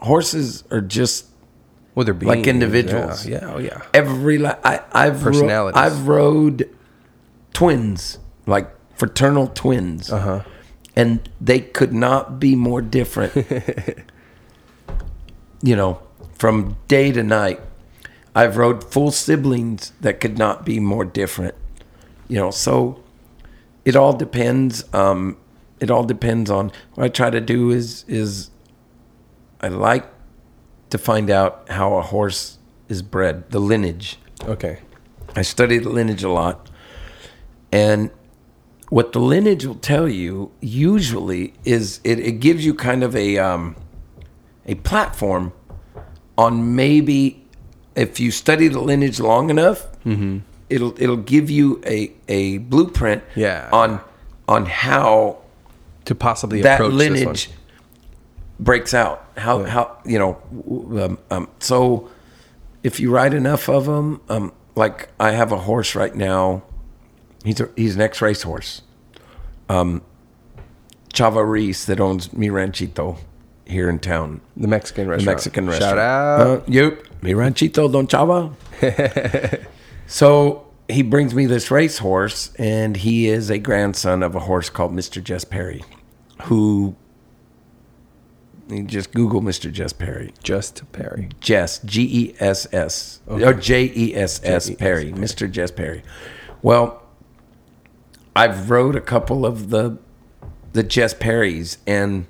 horses 0.00 0.64
are 0.70 0.80
just 0.80 1.26
Well, 1.94 2.04
they're 2.04 2.14
being 2.14 2.28
like 2.30 2.46
individuals. 2.46 3.26
Yeah, 3.26 3.40
yeah, 3.42 3.54
oh, 3.54 3.58
yeah. 3.58 3.82
every 3.92 4.44
I, 4.46 4.80
i've 4.92 5.24
ro- 5.24 5.72
i've 5.74 6.06
rode 6.08 6.68
twins 7.54 8.18
like 8.46 8.68
fraternal 8.94 9.46
twins 9.48 10.12
Uh 10.12 10.18
huh. 10.20 10.42
and 10.94 11.26
they 11.40 11.60
could 11.60 11.92
not 11.94 12.38
be 12.38 12.54
more 12.54 12.82
different 12.82 13.32
you 15.62 15.74
know, 15.74 15.98
from 16.38 16.76
day 16.88 17.10
to 17.12 17.22
night. 17.22 17.60
I've 18.34 18.56
rode 18.56 18.84
full 18.92 19.10
siblings 19.10 19.92
that 20.00 20.20
could 20.20 20.36
not 20.36 20.64
be 20.66 20.78
more 20.80 21.04
different. 21.06 21.54
You 22.28 22.36
know, 22.38 22.50
so 22.50 23.02
it 23.84 23.96
all 23.96 24.12
depends. 24.12 24.84
Um, 24.92 25.36
it 25.80 25.90
all 25.90 26.04
depends 26.04 26.50
on 26.50 26.70
what 26.94 27.04
I 27.04 27.08
try 27.08 27.30
to 27.30 27.40
do 27.40 27.70
is 27.70 28.04
is 28.08 28.50
I 29.60 29.68
like 29.68 30.04
to 30.90 30.98
find 30.98 31.30
out 31.30 31.68
how 31.70 31.94
a 31.96 32.02
horse 32.02 32.58
is 32.88 33.00
bred, 33.02 33.50
the 33.50 33.60
lineage. 33.60 34.18
Okay. 34.42 34.80
I 35.36 35.42
study 35.42 35.78
the 35.78 35.88
lineage 35.88 36.22
a 36.24 36.28
lot. 36.28 36.68
And 37.74 38.10
what 38.88 39.12
the 39.12 39.18
lineage 39.18 39.64
will 39.66 39.74
tell 39.92 40.08
you 40.08 40.52
usually 40.60 41.54
is 41.64 42.00
it, 42.04 42.20
it 42.20 42.38
gives 42.38 42.64
you 42.64 42.72
kind 42.72 43.02
of 43.02 43.16
a 43.16 43.38
um, 43.38 43.74
a 44.64 44.76
platform 44.76 45.52
on 46.38 46.76
maybe 46.76 47.44
if 47.96 48.20
you 48.20 48.30
study 48.30 48.68
the 48.68 48.80
lineage 48.80 49.18
long 49.18 49.50
enough, 49.50 49.86
it'll 50.70 50.94
it'll 51.02 51.16
give 51.34 51.50
you 51.50 51.82
a, 51.84 52.12
a 52.28 52.58
blueprint 52.58 53.22
Yeah. 53.34 53.68
on 53.72 54.00
on 54.46 54.66
how 54.66 55.38
To 56.04 56.14
possibly 56.14 56.62
that 56.62 56.74
approach 56.80 56.92
lineage 56.94 57.50
breaks 58.60 58.94
out. 58.94 59.24
How 59.36 59.60
Yeah. 59.60 59.66
how 59.68 59.96
you 60.04 60.18
know? 60.20 60.32
Um, 61.02 61.18
um, 61.30 61.48
so 61.58 62.08
if 62.84 63.00
you 63.00 63.10
ride 63.10 63.34
enough 63.34 63.68
of 63.68 63.86
them, 63.86 64.20
um, 64.28 64.52
like 64.76 65.08
I 65.18 65.32
have 65.32 65.50
a 65.50 65.58
horse 65.58 65.96
right 65.96 66.14
now. 66.14 66.62
He's 67.44 67.60
a, 67.60 67.68
he's 67.76 67.94
an 67.94 68.00
ex 68.00 68.20
racehorse. 68.20 68.82
Um, 69.68 70.02
Chava 71.12 71.48
Reese 71.48 71.84
that 71.84 72.00
owns 72.00 72.32
Mi 72.32 72.50
Ranchito 72.50 73.18
here 73.66 73.88
in 73.88 73.98
town. 73.98 74.40
The 74.56 74.68
Mexican 74.68 75.08
restaurant. 75.08 75.24
The. 75.24 75.30
Mexican 75.30 75.66
restaurant. 75.66 75.90
Shout 75.92 75.98
out. 75.98 76.40
Uh, 76.40 76.60
yep. 76.66 77.06
Mi 77.22 77.34
Ranchito 77.34 77.88
Don 77.88 78.06
Chava. 78.06 78.54
so 80.06 80.66
he 80.88 81.02
brings 81.02 81.34
me 81.34 81.46
this 81.46 81.70
racehorse, 81.70 82.52
and 82.56 82.96
he 82.96 83.28
is 83.28 83.50
a 83.50 83.58
grandson 83.58 84.22
of 84.22 84.34
a 84.34 84.40
horse 84.40 84.68
called 84.68 84.92
Mr. 84.92 85.22
Jess 85.22 85.44
Perry, 85.44 85.84
who 86.44 86.96
you 88.68 88.82
just 88.82 89.12
Google 89.12 89.42
Mr. 89.42 89.70
Jess 89.70 89.92
Perry. 89.92 90.32
Just 90.42 90.90
Perry. 90.92 91.28
Jess, 91.40 91.80
G 91.80 92.02
E 92.02 92.34
S 92.40 92.66
S, 92.72 93.20
or 93.26 93.52
J 93.54 93.92
E 93.94 94.14
S 94.14 94.40
S 94.42 94.70
Perry, 94.74 95.12
Mr. 95.12 95.50
Jess 95.50 95.70
Perry. 95.70 96.02
Well, 96.62 97.03
I've 98.36 98.70
rode 98.70 98.96
a 98.96 99.00
couple 99.00 99.44
of 99.46 99.70
the 99.70 99.98
the 100.72 100.82
Jess 100.82 101.14
Perrys, 101.14 101.76
and 101.86 102.26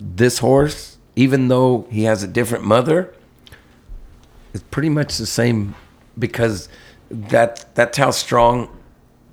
this 0.00 0.38
horse, 0.38 0.96
even 1.16 1.48
though 1.48 1.86
he 1.90 2.04
has 2.04 2.22
a 2.22 2.26
different 2.26 2.64
mother, 2.64 3.12
is 4.54 4.62
pretty 4.62 4.88
much 4.88 5.18
the 5.18 5.26
same 5.26 5.74
because 6.18 6.68
that 7.10 7.74
that's 7.74 7.98
how 7.98 8.10
strong 8.10 8.68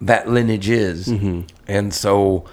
that 0.02 0.28
lineage 0.28 0.68
is, 0.70 1.08
Mm-hmm. 1.08 1.42
and 1.68 1.94
so 1.94 2.44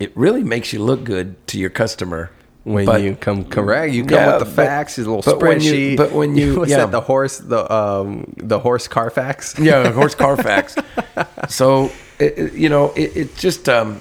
it 0.00 0.16
really 0.16 0.42
makes 0.44 0.72
you 0.72 0.78
look 0.82 1.04
good 1.04 1.34
to 1.48 1.58
your 1.58 1.70
customer 1.70 2.30
When 2.64 2.86
But- 2.86 3.02
you 3.02 3.14
come 3.14 3.44
correct, 3.44 3.92
you 3.92 4.04
come 4.06 4.16
Yeah, 4.18 4.38
with 4.38 4.48
the 4.48 4.54
facts, 4.54 4.96
his 4.96 5.06
little 5.06 5.20
but 5.22 5.38
when 5.42 5.60
you- 5.60 5.72
spreadsheet. 5.74 5.96
but 5.98 6.12
when 6.12 6.34
you- 6.34 6.64
yeah. 6.66 6.78
that? 6.78 6.92
The 6.92 7.00
horse, 7.02 7.36
the 7.38 7.70
um, 7.70 8.32
the 8.38 8.58
horse 8.58 8.88
Carfax. 8.88 9.58
yeah, 9.58 9.82
the 9.82 9.92
horse 9.92 10.14
Carfax. 10.14 10.74
so 11.48 11.90
it, 12.18 12.38
it- 12.38 12.52
you 12.54 12.68
know, 12.68 12.90
it, 12.92 13.16
it 13.16 13.36
just 13.36 13.68
um, 13.68 14.00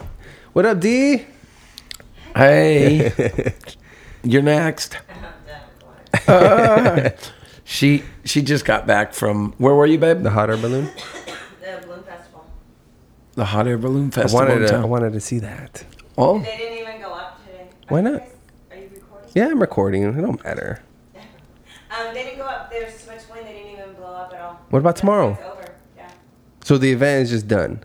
What 0.54 0.66
up, 0.66 0.80
D? 0.80 1.26
hey, 2.36 3.54
you're 4.24 4.42
next. 4.42 4.98
Uh, 6.28 7.10
she 7.64 8.04
she 8.24 8.42
just 8.44 8.66
got 8.66 8.86
back 8.86 9.14
from 9.16 9.52
where 9.58 9.74
were 9.74 9.86
you, 9.88 9.98
babe? 9.98 10.22
The 10.22 10.30
hot 10.30 10.50
air 10.52 10.58
balloon. 10.58 10.86
The 11.60 11.82
Balloon 11.86 12.04
Festival. 12.04 12.46
The 13.34 13.46
hot 13.46 13.68
air 13.68 13.78
balloon 13.80 14.08
I 14.08 14.22
festival. 14.22 14.48
wanted 14.48 14.68
to, 14.68 14.76
I 14.76 14.86
wanted 14.86 15.14
to 15.14 15.20
see 15.20 15.40
that. 15.40 15.84
oh, 16.18 16.38
They 16.40 16.56
didn't 16.56 16.78
even 16.78 17.02
go 17.02 17.12
up 17.14 17.44
today. 17.44 17.68
Why 17.90 18.00
Are 18.00 18.02
not? 18.04 18.20
guys- 18.20 18.30
Are 18.72 18.78
you 18.78 18.90
recording? 18.94 19.30
Yeah, 19.34 19.48
I'm 19.50 19.60
recording. 19.60 20.04
It 20.04 20.22
don't 20.22 20.44
matter. 20.44 20.82
Um, 21.16 22.14
they 22.14 22.24
didn't 22.24 22.38
go 22.38 22.46
up. 22.46 22.70
There's 22.72 22.94
was 22.94 23.04
too 23.04 23.12
much 23.12 23.22
wind. 23.30 23.48
They 23.48 23.54
didn't 23.54 23.72
even 23.72 23.94
blow 23.96 24.14
up 24.14 24.34
at 24.34 24.40
all. 24.40 24.60
What 24.70 24.80
about 24.80 24.96
tomorrow? 24.98 25.32
It's 25.32 25.42
over. 25.50 25.76
Yeah. 25.98 26.12
So 26.64 26.78
the 26.78 26.92
event 26.92 27.24
is 27.24 27.30
just 27.32 27.48
done, 27.48 27.84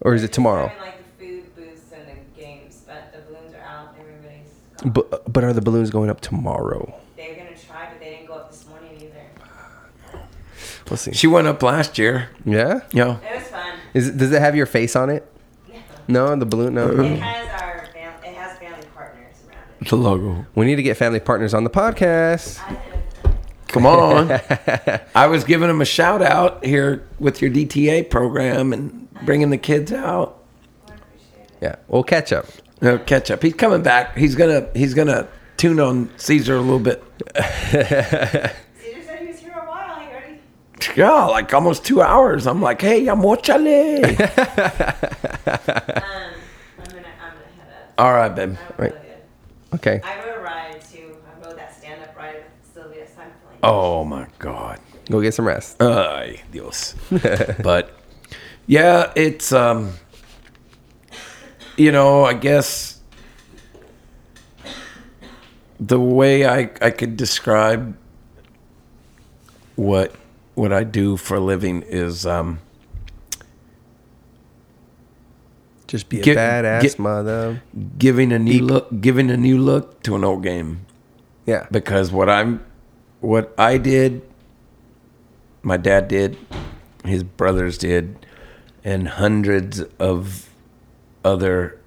or 0.00 0.14
is 0.14 0.22
it 0.24 0.32
tomorrow? 0.32 0.68
Having, 0.68 0.82
like 0.82 1.18
the 1.18 1.24
food 1.26 1.54
booths 1.56 1.82
and 1.92 2.06
the 2.08 2.40
games, 2.40 2.82
but 2.86 3.12
the 3.12 3.18
balloons 3.32 3.54
are 3.54 3.60
out. 3.62 3.94
Everybody's. 3.98 4.48
Gone. 4.82 4.92
But 4.92 5.08
uh, 5.12 5.18
but 5.28 5.44
are 5.44 5.52
the 5.52 5.60
balloons 5.62 5.90
going 5.90 6.10
up 6.10 6.20
tomorrow? 6.20 6.94
They're 7.16 7.34
gonna 7.36 7.56
try, 7.56 7.88
but 7.90 8.00
they 8.00 8.10
didn't 8.10 8.26
go 8.26 8.34
up 8.34 8.50
this 8.50 8.66
morning 8.68 8.90
either. 9.00 10.20
We'll 10.88 10.96
see. 10.96 11.12
she 11.12 11.26
went 11.28 11.46
up 11.46 11.62
last 11.62 11.98
year. 11.98 12.30
Yeah. 12.44 12.80
Yeah. 12.92 13.18
It 13.20 13.38
was 13.38 13.48
fun. 13.48 13.74
Is 13.94 14.10
does 14.10 14.32
it 14.32 14.40
have 14.40 14.56
your 14.56 14.66
face 14.66 14.96
on 14.96 15.10
it? 15.10 15.26
No, 16.08 16.34
the 16.34 16.46
balloon. 16.46 16.74
No. 16.74 16.88
It 16.90 17.18
has 17.20 17.62
our 17.62 17.86
fam- 17.92 18.24
It 18.24 18.34
has 18.34 18.58
family 18.58 18.84
partners 18.94 19.36
around 19.48 19.58
it. 19.80 19.88
The 19.88 19.96
logo. 19.96 20.46
We 20.56 20.66
need 20.66 20.76
to 20.76 20.82
get 20.82 20.96
family 20.96 21.20
partners 21.20 21.54
on 21.54 21.62
the 21.62 21.70
podcast. 21.70 22.58
I 23.76 24.26
didn't. 24.28 24.48
Come 24.68 24.90
on. 24.90 25.00
I 25.14 25.26
was 25.26 25.44
giving 25.44 25.70
him 25.70 25.80
a 25.80 25.84
shout 25.84 26.22
out 26.22 26.64
here 26.64 27.06
with 27.18 27.40
your 27.42 27.50
DTA 27.50 28.08
program 28.10 28.72
and 28.72 29.08
bringing 29.24 29.50
the 29.50 29.58
kids 29.58 29.92
out. 29.92 30.42
I 30.88 30.94
appreciate 30.94 31.44
it. 31.44 31.52
Yeah, 31.60 31.76
we'll 31.88 32.02
catch 32.04 32.32
up. 32.32 32.46
No, 32.82 32.98
catch 32.98 33.30
up. 33.30 33.42
He's 33.42 33.54
coming 33.54 33.82
back. 33.82 34.16
He's 34.16 34.34
gonna 34.34 34.68
he's 34.74 34.94
gonna 34.94 35.28
tune 35.58 35.78
on 35.80 36.10
Caesar 36.16 36.56
a 36.56 36.60
little 36.60 36.78
bit. 36.78 37.02
Cedar 37.36 37.42
said 39.02 39.20
he 39.20 39.32
here 39.34 39.52
a 39.52 39.68
while. 39.68 39.98
Already. 40.00 40.40
Yeah, 40.96 41.26
like 41.26 41.52
almost 41.52 41.84
two 41.84 42.00
hours. 42.00 42.46
I'm 42.46 42.62
like, 42.62 42.80
hey, 42.80 43.06
I'm 43.08 43.22
chale. 43.42 44.04
Um, 45.50 45.56
I'm 46.78 46.84
gonna. 46.84 47.08
I'm 47.22 47.32
gonna 47.34 47.46
head 47.58 47.68
up. 47.68 47.94
All 47.98 48.12
right, 48.12 48.34
babe. 48.34 48.56
Right. 48.78 48.92
really. 48.94 49.06
Okay. 49.74 50.00
I 50.02 50.18
rode 50.24 50.38
a 50.38 50.40
ride 50.40 50.80
too. 50.90 51.16
I 51.26 51.46
rode 51.46 51.58
that 51.58 51.76
stand 51.76 52.02
up 52.02 52.16
ride 52.16 52.36
with 52.36 52.44
Sylvia 52.74 53.04
Seinfeld. 53.04 53.48
Oh 53.62 54.04
my 54.04 54.26
God. 54.38 54.78
Go 55.10 55.20
get 55.20 55.34
some 55.34 55.46
rest. 55.46 55.80
Ay, 55.82 56.42
Dios. 56.52 56.94
but 57.62 57.92
yeah, 58.66 59.12
it's 59.16 59.52
um 59.52 59.92
you 61.76 61.90
know, 61.92 62.24
I 62.24 62.34
guess 62.34 63.00
the 65.78 65.98
way 65.98 66.46
I 66.46 66.70
I 66.80 66.90
could 66.90 67.16
describe 67.16 67.96
what 69.76 70.14
what 70.54 70.72
I 70.72 70.84
do 70.84 71.16
for 71.16 71.36
a 71.36 71.40
living 71.40 71.82
is 71.82 72.26
um 72.26 72.60
Just 75.86 76.08
be 76.08 76.20
a 76.20 76.22
badass 76.22 76.98
mother. 77.00 77.62
giving 77.98 78.30
a 78.30 78.38
new 78.38 78.62
look 78.62 78.88
giving 79.00 79.28
a 79.30 79.36
new 79.36 79.58
look 79.58 80.02
to 80.04 80.14
an 80.14 80.22
old 80.22 80.42
game. 80.44 80.86
Yeah. 81.46 81.66
because 81.72 82.12
what 82.12 82.28
I'm 82.30 82.64
what 83.20 83.54
I 83.58 83.78
did, 83.78 84.22
my 85.62 85.76
dad 85.76 86.08
did, 86.08 86.36
his 87.04 87.22
brothers 87.22 87.78
did, 87.78 88.26
and 88.84 89.08
hundreds 89.08 89.80
of 89.98 90.48
other 91.24 91.78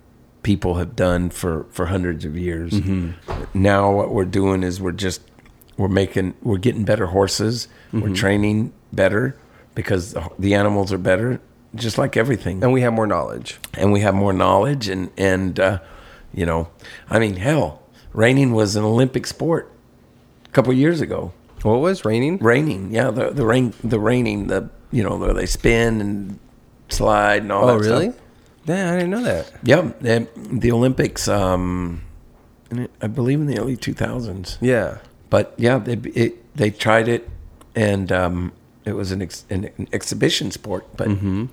people 0.43 0.76
have 0.76 0.95
done 0.95 1.30
for 1.30 1.65
for 1.72 1.88
hundreds 1.88 2.26
of 2.26 2.38
years. 2.38 2.73
Now 3.53 3.91
what 3.91 4.11
we're 4.14 4.26
doing 4.26 4.64
is 4.64 4.80
we're 4.81 4.91
just 4.91 5.22
we're 5.77 5.88
making 5.88 6.34
we're 6.41 6.57
getting 6.57 6.84
better 6.85 7.07
horses. 7.07 7.68
We're 7.91 8.14
training 8.15 8.73
better 8.91 9.35
because 9.76 10.15
the, 10.38 10.53
animals 10.53 10.91
are 10.93 10.97
better, 10.99 11.39
just 11.76 11.97
like 11.97 12.15
everything 12.18 12.64
and 12.64 12.72
we 12.73 12.81
have 12.81 12.93
more 12.93 13.07
knowledge. 13.07 13.60
and 13.76 13.91
we 13.91 14.01
have 14.01 14.14
more 14.14 14.34
knowledge 14.34 14.88
and 14.88 15.10
and 15.18 15.60
uh, 15.60 15.80
you 16.34 16.45
know 16.45 16.68
i 17.10 17.18
mean 17.19 17.35
hell 17.38 17.81
reining 18.14 18.53
was 18.53 18.76
an 18.76 18.84
olympic 18.84 19.26
sport 19.26 19.72
couple 20.53 20.71
years 20.73 21.01
ago 21.01 21.31
What 21.63 21.80
was 21.80 22.05
raining? 22.05 22.38
reining 22.38 22.91
yeah 22.93 23.09
the 23.11 23.31
the 23.31 23.45
rain 23.45 23.73
the 23.84 23.99
raining, 23.99 24.47
the 24.47 24.69
you 24.91 25.03
know 25.03 25.15
where 25.17 25.34
they 25.34 25.45
spin 25.47 26.01
and 26.01 26.39
slide 26.89 27.41
and 27.43 27.51
all 27.51 27.65
that. 27.67 27.73
Oh, 27.73 27.80
that 27.80 27.89
really? 27.89 28.09
stuff. 28.11 28.21
Yeah, 28.65 28.91
I 28.91 28.95
didn't 28.97 29.09
know 29.15 29.23
that. 29.23 29.51
yeah 29.63 29.81
the 30.61 30.71
olympics 30.71 31.27
um 31.27 32.01
in 32.71 32.80
it- 32.85 32.91
i 33.01 33.07
believe 33.07 33.39
in 33.41 33.47
the 33.47 33.57
early 33.59 33.75
2000s 33.77 34.57
Yeah. 34.61 34.97
but 35.30 35.53
yeah 35.57 35.77
they 35.80 35.97
it, 36.23 36.55
they 36.55 36.69
tried 36.71 37.07
it 37.07 37.27
and 37.75 38.11
um 38.11 38.51
it 38.85 38.93
was 38.93 39.11
an, 39.11 39.21
ex, 39.21 39.45
an, 39.49 39.69
an 39.77 39.88
exhibition 39.91 40.51
sport 40.51 40.84
but 40.97 41.07
Mm-hmm. 41.07 41.45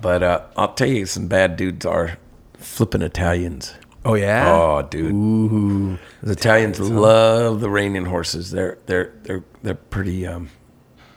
but 0.00 0.22
uh 0.22 0.40
i'll 0.56 0.74
tell 0.74 0.88
you 0.88 1.06
some 1.06 1.26
bad 1.28 1.56
dudes 1.56 1.84
are 1.86 2.16
flipping 2.58 3.02
italians 3.02 3.74
Oh 4.04 4.14
yeah. 4.14 4.50
Oh, 4.52 4.82
dude. 4.82 5.12
Ooh. 5.12 5.98
The 6.22 6.32
Italians 6.32 6.80
love 6.80 7.60
the 7.60 7.70
reining 7.70 8.04
horses. 8.06 8.50
They're 8.50 8.78
they're 8.86 9.12
they're 9.22 9.44
they're 9.62 9.74
pretty. 9.74 10.26
Um, 10.26 10.50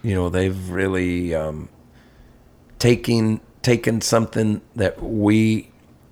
you 0.03 0.13
know, 0.13 0.29
they've 0.29 0.69
really 0.69 1.33
um, 1.33 1.67
taken 2.79 3.41
taken 3.61 4.01
something 4.01 4.61
that 4.75 5.01
we 5.01 5.71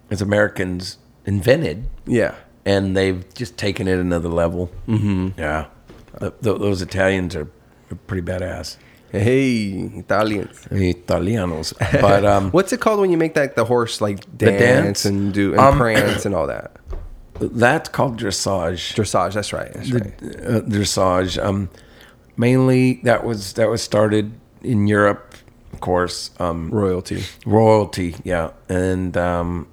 as 0.10 0.22
Americans 0.22 0.98
invented, 1.26 1.86
Yeah. 2.08 2.34
and 2.66 2.98
they've 2.98 3.24
just 3.36 3.56
taken 3.58 3.88
it 3.88 4.00
another 4.00 4.30
level. 4.30 4.72
Mm-hmm. 4.88 5.40
Yeah, 5.40 5.68
th- 6.20 6.34
th- 6.42 6.60
those 6.60 6.82
Italians 6.82 7.36
are, 7.36 7.48
are 7.92 7.96
pretty 8.08 8.26
badass. 8.26 8.78
Hey, 9.14 9.92
Italians. 9.96 10.66
Italianos. 10.72 11.74
But 12.02 12.26
um, 12.26 12.50
What's 12.56 12.74
it 12.74 12.80
called 12.82 13.00
when 13.00 13.12
you 13.12 13.18
make 13.18 13.36
that 13.36 13.56
the 13.56 13.64
horse 13.66 14.02
like 14.02 14.22
The 14.38 14.48
dance, 14.48 14.60
dance? 14.60 15.06
and 15.06 15.32
do 15.34 15.52
and 15.52 15.60
Um, 15.62 15.78
prance 15.78 16.26
and 16.26 16.34
all 16.34 16.48
that? 16.48 16.76
that's 17.40 17.90
called 17.90 18.18
dressage. 18.20 18.96
Dressage. 18.96 19.34
That's 19.36 19.54
right. 19.54 19.72
That's 19.74 19.92
right. 19.92 20.14
uh, 20.24 20.62
dressage. 20.62 21.38
Um, 21.44 21.70
mainly 22.38 23.02
that 23.04 23.24
was 23.24 23.54
that 23.54 23.70
was 23.70 23.82
started 23.84 24.34
in 24.64 24.88
Europe, 24.88 25.36
of 25.74 25.80
course. 25.80 26.32
Um, 26.40 26.72
Royalty. 26.72 27.24
royalty, 27.46 28.16
yeah, 28.24 28.50
and 28.68 29.16
um, 29.16 29.68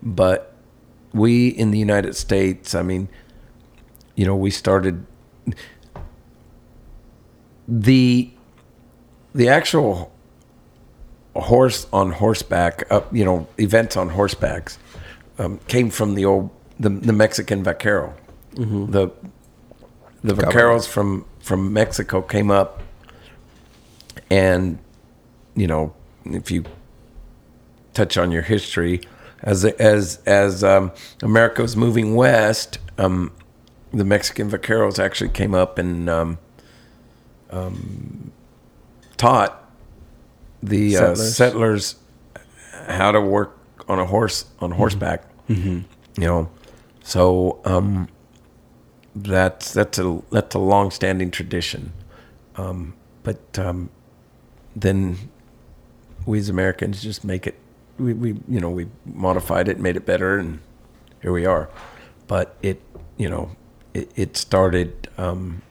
but 0.00 0.54
we 1.12 1.48
in 1.48 1.72
the 1.72 1.78
United 1.78 2.14
States, 2.14 2.74
I 2.74 2.82
mean, 2.82 3.08
you 4.14 4.24
know, 4.26 4.36
we 4.36 4.50
started 4.50 5.06
the 7.66 8.30
the 9.34 9.48
actual 9.48 10.12
horse 11.34 11.86
on 11.92 12.12
horseback, 12.12 12.84
uh, 12.90 13.00
you 13.10 13.24
know, 13.24 13.46
events 13.58 13.96
on 13.96 14.10
horsebacks 14.10 14.78
um, 15.38 15.58
came 15.66 15.90
from 15.90 16.14
the 16.14 16.24
old 16.24 16.50
the, 16.78 16.88
the 16.88 17.12
Mexican 17.12 17.62
vaquero. 17.62 18.14
The 18.86 19.10
the 20.22 20.34
vaqueros 20.34 20.88
from 20.88 21.24
from 21.40 21.72
Mexico 21.72 22.22
came 22.22 22.50
up, 22.50 22.82
and 24.30 24.78
you 25.54 25.66
know, 25.66 25.92
if 26.24 26.50
you 26.50 26.64
touch 27.92 28.16
on 28.16 28.30
your 28.30 28.42
history, 28.42 29.00
as 29.42 29.64
as 29.64 30.20
as 30.26 30.62
um, 30.62 30.92
America 31.22 31.62
was 31.62 31.76
moving 31.76 32.14
west, 32.14 32.78
um, 32.98 33.32
the 33.92 34.04
Mexican 34.04 34.50
vaqueros 34.50 34.98
actually 34.98 35.30
came 35.30 35.54
up 35.54 35.78
and 35.78 36.08
um, 36.08 36.38
um, 37.50 38.32
taught 39.16 39.60
the 40.62 40.96
uh, 40.96 41.14
Settlers. 41.14 41.36
settlers 41.36 41.96
how 42.88 43.12
to 43.12 43.20
work 43.20 43.58
on 43.88 43.98
a 43.98 44.06
horse 44.06 44.46
on 44.60 44.72
horseback. 44.72 45.24
Mm-hmm. 45.48 45.80
You 46.20 46.26
know, 46.26 46.50
so 47.02 47.60
um, 47.64 48.08
that's 49.14 49.72
that's 49.72 49.98
a 49.98 50.22
that's 50.30 50.54
a 50.54 50.58
long-standing 50.58 51.30
tradition. 51.30 51.92
Um, 52.56 52.94
but 53.22 53.58
um, 53.58 53.90
then 54.76 55.30
we 56.26 56.38
as 56.38 56.48
Americans 56.48 57.02
just 57.02 57.24
make 57.24 57.46
it. 57.46 57.58
We, 57.98 58.12
we 58.12 58.28
you 58.48 58.60
know 58.60 58.70
we 58.70 58.88
modified 59.04 59.68
it, 59.68 59.78
made 59.78 59.96
it 59.96 60.06
better, 60.06 60.38
and 60.38 60.60
here 61.22 61.32
we 61.32 61.46
are. 61.46 61.68
But 62.26 62.56
it 62.62 62.80
you 63.16 63.28
know 63.28 63.56
it, 63.92 64.10
it 64.16 64.36
started 64.36 65.08
um, 65.18 65.62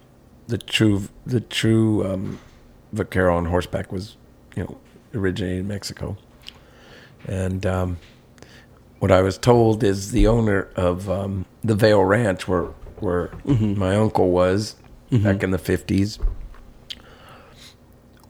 the 0.48 0.58
true 0.58 1.10
the 1.26 1.42
true 1.42 2.06
um, 2.06 2.40
vaquero 2.94 3.36
on 3.36 3.46
horseback 3.46 3.92
was 3.92 4.16
you 4.56 4.64
know 4.64 4.78
originated 5.14 5.60
in 5.60 5.68
Mexico, 5.68 6.16
and 7.28 7.66
um, 7.66 7.98
what 9.00 9.12
I 9.12 9.22
was 9.22 9.38
told 9.38 9.84
is 9.84 10.12
the 10.12 10.28
owner 10.28 10.70
of 10.76 11.10
um, 11.10 11.46
the 11.64 11.76
Vail 11.76 12.04
Ranch, 12.06 12.48
where 12.48 12.68
where 13.00 13.32
my 13.44 13.96
uncle 13.98 14.30
was 14.32 14.76
back 15.12 15.44
in 15.44 15.52
the 15.52 15.58
fifties, 15.58 16.18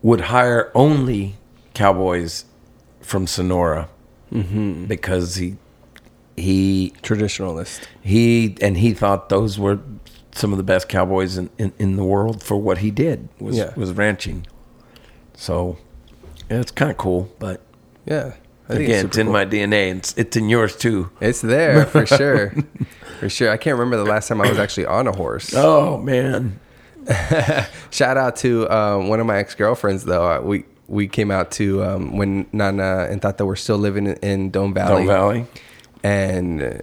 would 0.02 0.22
hire 0.22 0.72
only 0.76 1.36
cowboys 1.74 2.46
from 3.02 3.28
Sonora 3.28 3.90
because 4.88 5.36
he 5.36 5.58
he 6.36 6.94
Traditionalist. 7.04 7.86
he 8.02 8.58
and 8.62 8.78
he 8.78 8.94
thought 8.94 9.30
those 9.30 9.60
were 9.60 9.80
some 10.34 10.52
of 10.52 10.58
the 10.58 10.64
best 10.64 10.90
cowboys 10.90 11.38
in, 11.38 11.48
in, 11.60 11.72
in 11.78 11.96
the 11.96 12.04
world 12.04 12.42
for 12.42 12.58
what 12.58 12.80
he 12.80 12.90
did 12.90 13.30
was 13.40 13.56
Yeah. 13.56 13.72
was 13.76 13.92
ranching. 13.92 14.48
So 15.44 15.78
yeah, 16.50 16.62
it's 16.62 16.72
kind 16.72 16.90
of 16.92 16.98
cool, 16.98 17.30
but 17.40 17.60
Yeah. 18.06 18.34
Again, 18.70 18.90
it's, 18.90 19.02
super 19.02 19.20
in 19.20 19.26
cool. 19.28 19.34
my 19.34 19.46
DNA. 19.46 19.90
And 19.92 20.00
it's 20.00 20.18
it's 20.18 20.38
in 20.38 20.48
yours 20.48 20.76
too. 20.78 21.10
It's 21.20 21.42
there 21.42 21.86
for 21.86 22.06
sure. 22.20 22.54
for 23.20 23.28
sure. 23.28 23.52
I 23.52 23.58
can't 23.58 23.78
remember 23.78 23.98
the 23.98 24.10
last 24.10 24.30
time 24.30 24.40
I 24.40 24.48
was 24.50 24.58
actually 24.58 24.86
on 24.86 25.06
a 25.08 25.12
horse. 25.12 25.54
Oh 25.58 25.98
man, 25.98 26.60
Shout 27.92 28.16
out 28.18 28.38
to 28.38 28.70
um, 28.70 29.10
one 29.10 29.20
of 29.20 29.26
my 29.26 29.38
ex 29.38 29.54
girlfriends 29.56 30.06
though. 30.06 30.26
Uh, 30.26 30.40
we 30.42 30.64
we 30.88 31.08
came 31.10 31.30
out 31.32 31.52
to 31.60 31.84
um, 31.84 32.16
when 32.18 32.46
Nana 32.54 33.08
and 33.10 33.22
Tata 33.22 33.46
were 33.46 33.58
still 33.58 33.78
living 33.78 34.08
in, 34.08 34.50
Dome 34.52 34.74
Valley. 34.74 35.06
Don 35.06 35.08
Valley. 35.08 35.46
and 36.04 36.82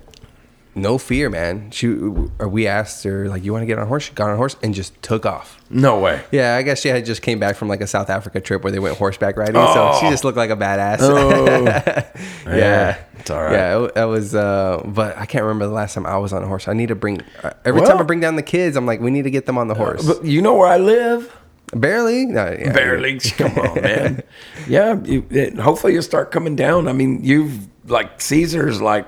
no 0.74 0.98
fear, 0.98 1.28
man. 1.28 1.70
She 1.70 1.88
or 1.88 2.48
we 2.48 2.66
asked 2.66 3.02
her 3.04 3.28
like, 3.28 3.44
"You 3.44 3.52
want 3.52 3.62
to 3.62 3.66
get 3.66 3.78
on 3.78 3.84
a 3.84 3.88
horse?" 3.88 4.04
She 4.04 4.12
got 4.12 4.28
on 4.28 4.34
a 4.34 4.36
horse 4.36 4.56
and 4.62 4.72
just 4.74 5.00
took 5.02 5.26
off. 5.26 5.58
No 5.68 5.98
way. 6.00 6.22
Yeah, 6.32 6.56
I 6.56 6.62
guess 6.62 6.80
she 6.80 6.88
had 6.88 7.04
just 7.04 7.22
came 7.22 7.38
back 7.38 7.56
from 7.56 7.68
like 7.68 7.80
a 7.80 7.86
South 7.86 8.10
Africa 8.10 8.40
trip 8.40 8.62
where 8.62 8.72
they 8.72 8.78
went 8.78 8.96
horseback 8.96 9.36
riding, 9.36 9.54
so 9.54 9.96
she 10.00 10.06
Oh. 10.06 10.10
just 10.10 10.24
looked 10.24 10.36
like 10.38 10.50
a 10.50 10.56
badass. 10.56 10.98
Oh. 11.00 11.64
yeah, 11.64 12.10
Yeah, 12.46 12.98
it's 13.18 13.30
all 13.30 13.42
right. 13.42 13.52
Yeah, 13.52 13.84
it, 13.84 13.92
it 13.96 14.04
was. 14.06 14.34
Uh, 14.34 14.82
but 14.86 15.16
I 15.16 15.26
can't 15.26 15.44
remember 15.44 15.66
the 15.66 15.72
last 15.72 15.94
time 15.94 16.06
I 16.06 16.16
was 16.18 16.32
on 16.32 16.42
a 16.42 16.46
horse. 16.46 16.68
I 16.68 16.72
need 16.72 16.88
to 16.88 16.94
bring 16.96 17.20
uh, 17.42 17.50
every 17.64 17.82
time 17.82 17.98
I 17.98 18.02
bring 18.02 18.20
down 18.20 18.36
the 18.36 18.42
kids. 18.42 18.76
I'm 18.76 18.86
like, 18.86 19.00
we 19.00 19.10
need 19.10 19.22
to 19.24 19.30
get 19.30 19.46
them 19.46 19.58
on 19.58 19.68
the 19.68 19.74
horse. 19.74 20.06
But 20.06 20.24
you 20.24 20.40
know 20.42 20.54
where 20.54 20.68
I 20.68 20.78
live? 20.78 21.36
Barely, 21.72 22.26
no, 22.26 22.46
yeah, 22.58 22.72
Barely. 22.72 23.20
Come 23.36 23.56
on, 23.58 23.80
man. 23.80 24.22
Yeah. 24.68 25.00
You, 25.04 25.24
it, 25.30 25.56
hopefully 25.58 25.92
you'll 25.92 26.02
start 26.02 26.32
coming 26.32 26.56
down. 26.56 26.88
I 26.88 26.92
mean, 26.92 27.20
you've 27.22 27.68
like 27.88 28.20
Caesar's 28.20 28.80
like 28.82 29.06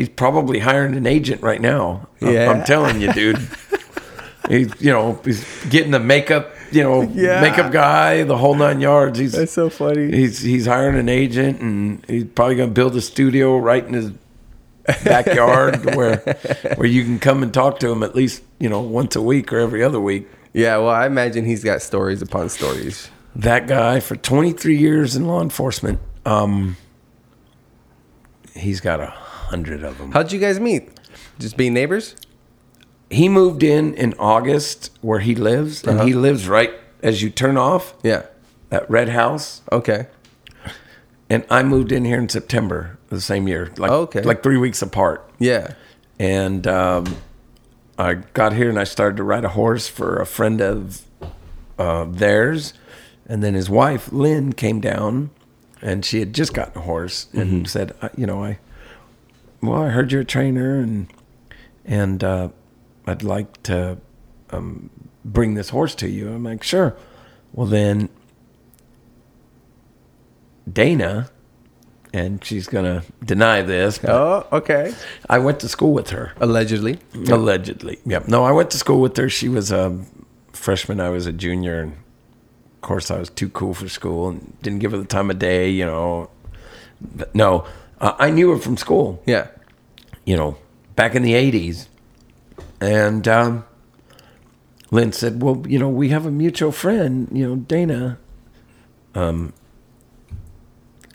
he's 0.00 0.08
probably 0.08 0.58
hiring 0.60 0.94
an 0.96 1.06
agent 1.06 1.42
right 1.42 1.60
now. 1.60 2.08
I'm- 2.22 2.32
Yeah. 2.34 2.50
I'm 2.50 2.64
telling 2.64 3.00
you, 3.00 3.12
dude. 3.12 3.38
he's 4.48 4.68
you 4.80 4.90
know 4.90 5.20
he's 5.24 5.44
getting 5.68 5.90
the 5.92 6.00
makeup 6.00 6.54
you 6.72 6.82
know 6.82 7.02
Yeah. 7.02 7.40
makeup 7.40 7.70
guy 7.72 8.24
the 8.24 8.36
whole 8.36 8.54
nine 8.54 8.80
yards. 8.80 9.18
He's 9.18 9.32
That's 9.32 9.52
so 9.52 9.68
funny. 9.70 10.10
he's 10.10 10.40
he's 10.40 10.66
hiring 10.66 10.96
an 10.98 11.08
agent 11.08 11.60
and 11.60 12.04
he's 12.08 12.24
probably 12.24 12.56
gonna 12.56 12.72
build 12.72 12.96
a 12.96 13.00
studio 13.00 13.58
right 13.58 13.84
in 13.86 13.92
his 13.94 14.10
backyard 15.04 15.84
where 15.94 16.16
where 16.76 16.88
you 16.88 17.04
can 17.04 17.18
come 17.18 17.42
and 17.42 17.52
talk 17.54 17.78
to 17.80 17.90
him 17.92 18.02
at 18.02 18.14
least 18.16 18.42
you 18.58 18.68
know 18.68 18.80
once 18.80 19.14
a 19.14 19.22
week 19.22 19.52
or 19.52 19.58
every 19.60 19.82
other 19.84 20.00
week. 20.00 20.26
Yeah, 20.52 20.78
well, 20.78 20.88
I 20.90 21.06
imagine 21.06 21.44
he's 21.44 21.62
got 21.62 21.80
stories 21.82 22.22
upon 22.22 22.48
stories. 22.48 23.08
that 23.36 23.68
guy 23.68 24.00
for 24.00 24.16
23 24.16 24.76
years 24.76 25.14
in 25.14 25.26
law 25.26 25.40
enforcement 25.42 26.00
um 26.26 26.76
he's 28.54 28.80
got 28.80 28.98
a 29.00 29.14
hundred 29.50 29.82
of 29.84 29.98
them 29.98 30.12
How'd 30.12 30.32
you 30.32 30.38
guys 30.38 30.58
meet? 30.60 30.88
Just 31.38 31.56
being 31.56 31.74
neighbors? 31.74 32.16
he 33.12 33.28
moved 33.28 33.64
in 33.64 33.92
in 33.94 34.14
august 34.20 34.96
where 35.00 35.18
he 35.18 35.34
lives 35.34 35.82
and 35.82 36.00
he 36.02 36.14
lives 36.14 36.46
right 36.48 36.72
as 37.02 37.20
you 37.22 37.28
turn 37.28 37.56
off 37.56 37.92
Yeah. 38.04 38.22
that 38.68 38.88
red 38.88 39.08
house 39.08 39.62
Okay. 39.72 40.06
and 41.28 41.44
i 41.50 41.62
moved 41.64 41.90
in 41.90 42.04
here 42.04 42.18
in 42.18 42.28
september 42.28 42.98
the 43.08 43.20
same 43.20 43.48
year 43.48 43.72
like 43.78 43.90
Okay. 43.90 44.22
like 44.22 44.42
three 44.44 44.58
weeks 44.58 44.80
apart 44.82 45.28
Yeah. 45.40 45.74
and 46.20 46.66
um, 46.68 47.16
I 47.98 48.14
got 48.14 48.52
here 48.54 48.70
and 48.70 48.78
I 48.78 48.84
started 48.84 49.16
to 49.18 49.22
ride 49.24 49.44
a 49.44 49.50
horse 49.50 49.86
for 49.88 50.16
a 50.16 50.24
friend 50.24 50.62
of 50.62 51.02
uh, 51.78 52.04
theirs, 52.08 52.72
and 53.26 53.42
then 53.42 53.52
his 53.52 53.68
wife 53.68 54.10
Lynn 54.10 54.54
came 54.54 54.80
down, 54.80 55.28
and 55.82 56.02
she 56.02 56.18
had 56.20 56.32
just 56.34 56.54
gotten 56.54 56.78
a 56.78 56.84
horse 56.86 57.26
and 57.34 57.68
said, 57.68 57.92
I- 58.00 58.08
"You 58.16 58.24
know, 58.26 58.42
I 58.42 58.58
well, 59.62 59.82
I 59.82 59.88
heard 59.88 60.12
you're 60.12 60.22
a 60.22 60.24
trainer, 60.24 60.78
and 60.78 61.08
and 61.84 62.22
uh, 62.24 62.48
I'd 63.06 63.22
like 63.22 63.62
to 63.64 63.98
um, 64.50 64.90
bring 65.24 65.54
this 65.54 65.70
horse 65.70 65.94
to 65.96 66.08
you." 66.08 66.32
I'm 66.32 66.44
like, 66.44 66.62
"Sure." 66.62 66.96
Well, 67.52 67.66
then 67.66 68.08
Dana. 70.70 71.30
And 72.12 72.44
she's 72.44 72.66
gonna 72.66 73.04
deny 73.24 73.62
this, 73.62 74.00
Oh, 74.02 74.44
okay. 74.50 74.92
I 75.28 75.38
went 75.38 75.60
to 75.60 75.68
school 75.68 75.92
with 75.92 76.10
her. 76.10 76.32
Allegedly. 76.40 76.98
Allegedly. 77.14 78.00
Yep. 78.04 78.26
No, 78.26 78.42
I 78.42 78.50
went 78.50 78.72
to 78.72 78.78
school 78.78 79.00
with 79.00 79.16
her. 79.16 79.28
She 79.28 79.48
was 79.48 79.70
a 79.70 79.96
freshman. 80.52 80.98
I 80.98 81.10
was 81.10 81.26
a 81.26 81.32
junior. 81.32 81.82
And 81.82 81.92
of 81.92 82.80
course, 82.80 83.12
I 83.12 83.18
was 83.20 83.30
too 83.30 83.48
cool 83.48 83.74
for 83.74 83.88
school 83.88 84.28
and 84.28 84.60
didn't 84.60 84.80
give 84.80 84.90
her 84.90 84.98
the 84.98 85.04
time 85.04 85.30
of 85.30 85.38
day, 85.38 85.70
you 85.70 85.86
know. 85.86 86.30
But 87.00 87.32
no, 87.32 87.64
uh, 88.00 88.14
I 88.18 88.30
knew 88.30 88.50
her 88.50 88.58
from 88.58 88.76
school, 88.76 89.22
Yeah. 89.26 89.48
you 90.24 90.36
know, 90.36 90.56
back 90.96 91.14
in 91.14 91.22
the 91.22 91.34
80s. 91.34 91.86
And 92.80 93.26
um, 93.28 93.64
Lynn 94.90 95.12
said, 95.12 95.42
Well, 95.42 95.62
you 95.68 95.78
know, 95.78 95.88
we 95.88 96.08
have 96.10 96.24
a 96.26 96.30
mutual 96.30 96.72
friend, 96.72 97.28
you 97.32 97.46
know, 97.48 97.56
Dana. 97.56 98.18
Um, 99.14 99.52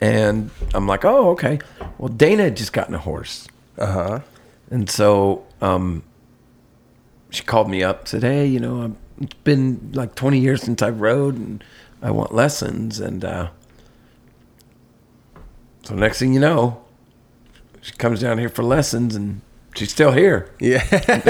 and 0.00 0.50
I'm 0.74 0.86
like, 0.86 1.04
Oh, 1.04 1.30
okay. 1.30 1.58
Well, 1.98 2.08
Dana 2.08 2.44
had 2.44 2.56
just 2.56 2.72
gotten 2.72 2.94
a 2.94 2.98
horse. 2.98 3.48
Uh 3.78 3.86
huh. 3.92 4.20
And 4.70 4.88
so 4.90 5.44
um, 5.60 6.02
she 7.30 7.42
called 7.44 7.70
me 7.70 7.82
up, 7.82 8.08
said, 8.08 8.22
"Hey, 8.22 8.46
you 8.46 8.58
know, 8.58 8.82
I'm, 8.82 8.96
it's 9.20 9.34
been 9.44 9.92
like 9.94 10.14
20 10.16 10.38
years 10.40 10.62
since 10.62 10.82
I 10.82 10.90
rode, 10.90 11.36
and 11.36 11.62
I 12.02 12.10
want 12.10 12.34
lessons." 12.34 12.98
And 12.98 13.24
uh, 13.24 13.50
so 15.86 15.94
next 15.94 16.18
thing 16.18 16.32
you 16.34 16.40
know, 16.40 16.82
she 17.80 17.92
comes 17.92 18.20
down 18.20 18.38
here 18.38 18.48
for 18.48 18.62
lessons, 18.62 19.14
and 19.14 19.40
she's 19.76 19.90
still 19.92 20.12
here. 20.12 20.50
Yeah. 20.60 20.80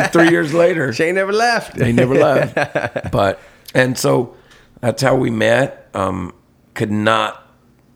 Three 0.08 0.30
years 0.30 0.54
later, 0.54 0.92
She 0.94 1.04
ain't 1.04 1.16
never 1.16 1.32
left. 1.32 1.76
they 1.76 1.92
never 1.92 2.14
left. 2.14 2.56
But 3.12 3.40
and 3.74 3.98
so 3.98 4.34
that's 4.80 5.02
how 5.02 5.14
we 5.16 5.30
met. 5.30 5.88
Um, 5.94 6.32
could 6.74 6.90
not 6.90 7.46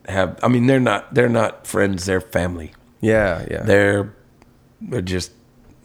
have. 0.06 0.38
I 0.42 0.48
mean, 0.48 0.66
they're 0.66 0.80
not. 0.80 1.14
They're 1.14 1.28
not 1.28 1.66
friends. 1.66 2.04
They're 2.06 2.20
family. 2.20 2.72
Yeah, 3.00 3.46
yeah. 3.50 3.62
They're 3.62 4.14
they're 4.80 5.00
just 5.02 5.32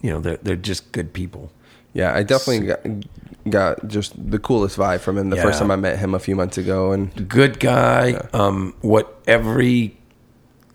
you 0.01 0.11
know 0.11 0.19
they're 0.19 0.37
they're 0.37 0.55
just 0.55 0.91
good 0.91 1.13
people. 1.13 1.51
Yeah, 1.93 2.13
I 2.13 2.23
definitely 2.23 2.67
got, 2.67 2.81
got 3.49 3.87
just 3.87 4.11
the 4.31 4.37
coolest 4.37 4.77
vibe 4.77 4.99
from 4.99 5.17
him 5.17 5.29
the 5.29 5.37
first 5.37 5.59
time 5.59 5.71
I 5.71 5.77
met 5.77 5.97
him 5.97 6.13
a 6.13 6.19
few 6.19 6.35
months 6.35 6.57
ago, 6.57 6.91
and 6.91 7.29
Good 7.29 7.57
guy. 7.61 8.15
Um, 8.33 8.75
what 8.81 9.21
every 9.27 9.95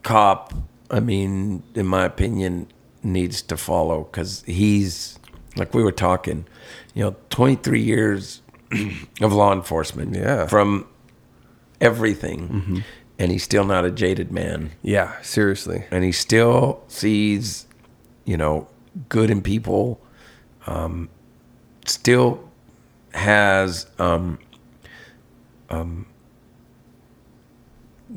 cop, 0.03 0.55
I 0.91 1.01
mean, 1.01 1.63
in 1.75 1.87
my 1.87 2.05
opinion, 2.05 2.67
needs 3.03 3.43
to 3.43 3.57
follow 3.57 4.05
because 4.05 4.43
he's 4.47 5.19
like 5.57 5.75
we 5.75 5.83
were 5.83 5.93
talking. 5.93 6.47
You 6.95 7.05
know, 7.05 7.17
twenty 7.31 7.57
three 7.57 7.83
years 7.83 8.43
of 9.21 9.33
law 9.33 9.53
enforcement. 9.53 10.15
Yeah. 10.15 10.47
From 10.47 10.87
everything, 11.81 12.85
and 13.19 13.33
he's 13.33 13.43
still 13.43 13.65
not 13.65 13.85
a 13.85 13.91
jaded 13.91 14.31
man. 14.31 14.73
yeah, 14.83 15.21
seriously, 15.23 15.85
and 15.91 16.05
he 16.05 16.13
still 16.13 16.83
sees, 16.89 17.67
you 18.25 18.37
know, 18.37 18.69
good 19.09 19.31
in 19.31 19.41
people. 19.43 20.01
Um, 20.67 21.09
still 21.87 22.49
has, 23.15 23.87
um, 23.99 24.39
um, 25.71 26.07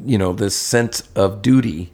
you 0.06 0.18
know, 0.18 0.34
this 0.34 0.56
sense 0.56 1.04
of 1.16 1.42
duty 1.42 1.94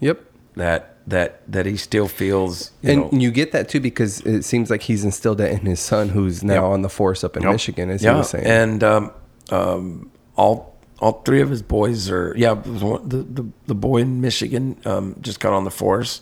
yep. 0.00 0.24
that 0.54 0.96
that 1.06 1.40
that 1.50 1.66
he 1.66 1.76
still 1.76 2.06
feels. 2.08 2.70
You 2.82 2.90
And 2.92 3.00
know, 3.12 3.18
you 3.18 3.30
get 3.30 3.52
that 3.52 3.68
too 3.68 3.80
because 3.80 4.20
it 4.20 4.42
seems 4.44 4.70
like 4.70 4.82
he's 4.82 5.04
instilled 5.04 5.38
that 5.38 5.50
in 5.50 5.66
his 5.66 5.80
son, 5.80 6.10
who's 6.10 6.42
now 6.44 6.54
Yep. 6.54 6.62
on 6.64 6.82
the 6.82 6.88
force 6.88 7.24
up 7.24 7.36
in 7.36 7.42
Yep. 7.42 7.52
Michigan, 7.52 7.90
as 7.90 8.02
yeah, 8.02 8.12
he 8.12 8.18
was 8.18 8.30
saying. 8.30 8.46
and 8.46 8.84
um, 8.84 9.10
um, 9.50 10.10
all 10.36 10.76
all 11.00 11.22
three 11.24 11.40
of 11.40 11.48
his 11.50 11.62
boys 11.62 12.10
are 12.10 12.34
yeah. 12.36 12.52
it 12.52 12.66
was 12.66 12.84
one- 12.84 13.08
The 13.08 13.18
the, 13.18 13.46
the 13.66 13.74
boy 13.74 13.98
in 13.98 14.20
Michigan 14.20 14.76
um, 14.84 15.16
just 15.20 15.40
got 15.40 15.52
on 15.52 15.64
the 15.64 15.70
force. 15.70 16.20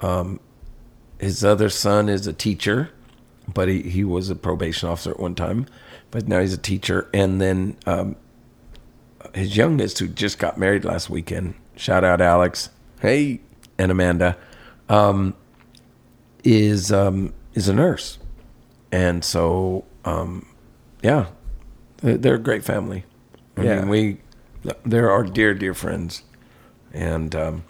Um, 0.00 0.38
his 1.18 1.44
other 1.44 1.68
son 1.70 2.08
is 2.08 2.26
a 2.26 2.32
teacher, 2.32 2.90
but 3.52 3.68
he, 3.68 3.82
he 3.82 4.04
was 4.04 4.28
a 4.30 4.34
probation 4.36 4.88
officer 4.88 5.12
at 5.12 5.20
one 5.20 5.34
time, 5.34 5.66
but 6.10 6.26
now 6.28 6.40
he's 6.40 6.52
a 6.52 6.58
teacher. 6.58 7.08
And 7.14 7.40
then 7.40 7.76
um, 7.86 8.16
his 9.34 9.56
youngest, 9.56 9.98
who 9.98 10.08
just 10.08 10.38
got 10.38 10.58
married 10.58 10.84
last 10.84 11.08
weekend, 11.10 11.54
shout 11.76 12.04
out 12.04 12.20
Alex 12.20 12.70
hey, 13.00 13.40
and 13.78 13.90
Amanda, 13.90 14.36
um, 14.88 15.34
is 16.44 16.92
um, 16.92 17.32
is 17.54 17.68
a 17.68 17.74
nurse, 17.74 18.18
and 18.90 19.24
so 19.24 19.84
um, 20.04 20.46
yeah, 21.02 21.26
they're, 21.98 22.34
a 22.34 22.38
great 22.38 22.64
family. 22.64 23.04
I 23.56 23.62
Yeah. 23.64 23.76
mean, 23.80 23.88
we 23.88 24.18
they're 24.84 25.10
our 25.10 25.24
dear 25.24 25.54
dear 25.54 25.74
friends, 25.74 26.22
and 26.92 27.34
um, 27.34 27.64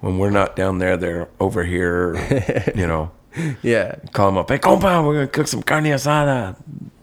when 0.00 0.18
we're 0.18 0.30
not 0.30 0.56
down 0.56 0.78
there, 0.78 0.96
they're 0.96 1.28
over 1.40 1.64
here. 1.64 2.16
you 2.74 2.86
know, 2.86 3.10
yeah, 3.62 3.96
call 4.12 4.26
them 4.30 4.38
up. 4.38 4.50
Hey, 4.50 4.58
compa, 4.58 5.04
we're 5.06 5.14
gonna 5.14 5.26
cook 5.26 5.48
some 5.48 5.62
carne 5.62 5.84
asada. 5.84 6.56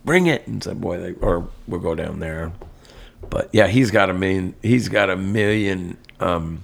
Bring 0.05 0.27
it, 0.27 0.45
and 0.47 0.63
say, 0.63 0.73
boy, 0.73 0.99
they, 0.99 1.13
or 1.13 1.47
we'll 1.67 1.79
go 1.79 1.95
down 1.95 2.19
there. 2.19 2.51
But 3.29 3.49
yeah, 3.51 3.67
he's 3.67 3.91
got 3.91 4.09
a 4.09 4.13
million. 4.13 4.55
He's 4.61 4.89
got 4.89 5.09
a 5.09 5.15
million 5.15 5.97
um, 6.19 6.63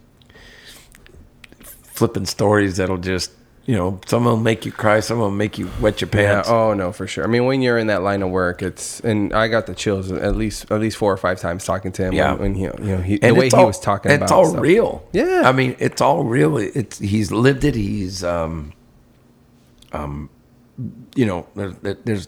flipping 1.64 2.26
stories 2.26 2.78
that'll 2.78 2.98
just, 2.98 3.32
you 3.66 3.76
know, 3.76 4.00
some 4.08 4.26
will 4.26 4.38
make 4.38 4.66
you 4.66 4.72
cry, 4.72 5.00
some 5.00 5.20
will 5.20 5.32
make 5.32 5.58
you 5.58 5.70
wet 5.80 6.02
your 6.02 6.10
pants. 6.10 6.48
yeah. 6.48 6.56
Oh 6.56 6.74
no, 6.74 6.92
for 6.92 7.06
sure. 7.08 7.24
I 7.24 7.28
mean, 7.28 7.46
when 7.46 7.62
you're 7.62 7.78
in 7.78 7.88
that 7.88 8.02
line 8.02 8.22
of 8.22 8.30
work, 8.30 8.62
it's 8.62 9.00
and 9.02 9.34
I 9.34 9.48
got 9.48 9.68
the 9.68 9.76
chills 9.76 10.12
at 10.12 10.36
least 10.36 10.72
at 10.72 10.80
least 10.80 10.98
four 10.98 11.12
or 11.12 11.18
five 11.18 11.40
times 11.40 11.66
talking 11.66 11.92
to 11.94 12.04
him. 12.04 12.14
Yeah. 12.14 12.32
when, 12.34 12.40
when 12.42 12.56
he, 12.56 12.62
you 12.64 12.96
know, 12.96 13.02
he, 13.02 13.18
the 13.18 13.34
way 13.34 13.48
it's 13.48 13.56
he 13.56 13.64
was 13.64 13.80
talking 13.80 14.12
it's 14.12 14.32
all 14.32 14.46
stuff. 14.46 14.62
real. 14.62 15.08
Yeah. 15.12 15.44
I 15.46 15.52
mean, 15.52 15.76
it's 15.80 16.02
all 16.02 16.24
real. 16.24 16.58
It's 16.58 17.00
he's 17.00 17.32
lived 17.32 17.64
it. 17.64 17.76
He's 17.76 18.24
um, 18.24 18.74
um, 19.92 20.30
you 21.16 21.26
know, 21.26 21.48
there's 21.56 21.76
there's 21.82 22.28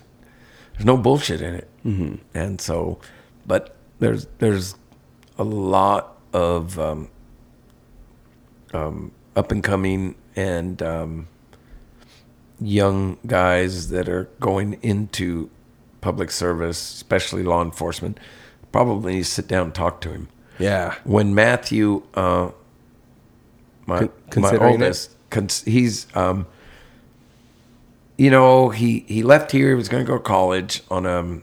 there's 0.74 0.86
no 0.86 0.98
bullshit 0.98 1.42
in 1.42 1.56
it, 1.56 1.70
mm-hmm. 1.86 2.16
and 2.34 2.60
so, 2.60 3.00
but 3.46 3.76
there's 4.02 4.28
there's 4.40 4.76
a 5.38 5.44
lot 5.44 6.18
of 6.34 6.78
um, 6.78 7.10
um, 8.74 9.12
up 9.36 9.52
and 9.52 9.64
coming 9.64 10.16
and 10.36 10.82
um, 10.82 11.28
young 12.60 13.18
guys 13.26 13.90
that 13.90 14.10
are 14.10 14.26
going 14.40 14.78
into 14.82 15.50
public 16.02 16.32
service, 16.32 16.94
especially 16.96 17.44
law 17.44 17.62
enforcement. 17.64 18.20
Probably 18.72 19.16
need 19.16 19.24
to 19.24 19.30
sit 19.30 19.48
down 19.48 19.66
and 19.68 19.76
talk 19.76 20.02
to 20.02 20.10
him 20.12 20.30
Yeah, 20.58 20.96
when 21.04 21.36
Matthew, 21.36 22.04
uh, 22.16 22.52
my 23.86 24.10
my 24.36 24.58
oldest, 24.58 25.12
cons- 25.30 25.64
he's 25.64 26.08
um, 26.16 26.48
you 28.18 28.32
know, 28.32 28.70
he 28.70 29.06
he 29.08 29.22
left 29.22 29.52
here. 29.52 29.70
He 29.70 29.76
was 29.76 29.90
going 29.90 30.04
to 30.04 30.08
go 30.08 30.18
to 30.18 30.24
college 30.24 30.82
on 30.90 31.06
a 31.06 31.42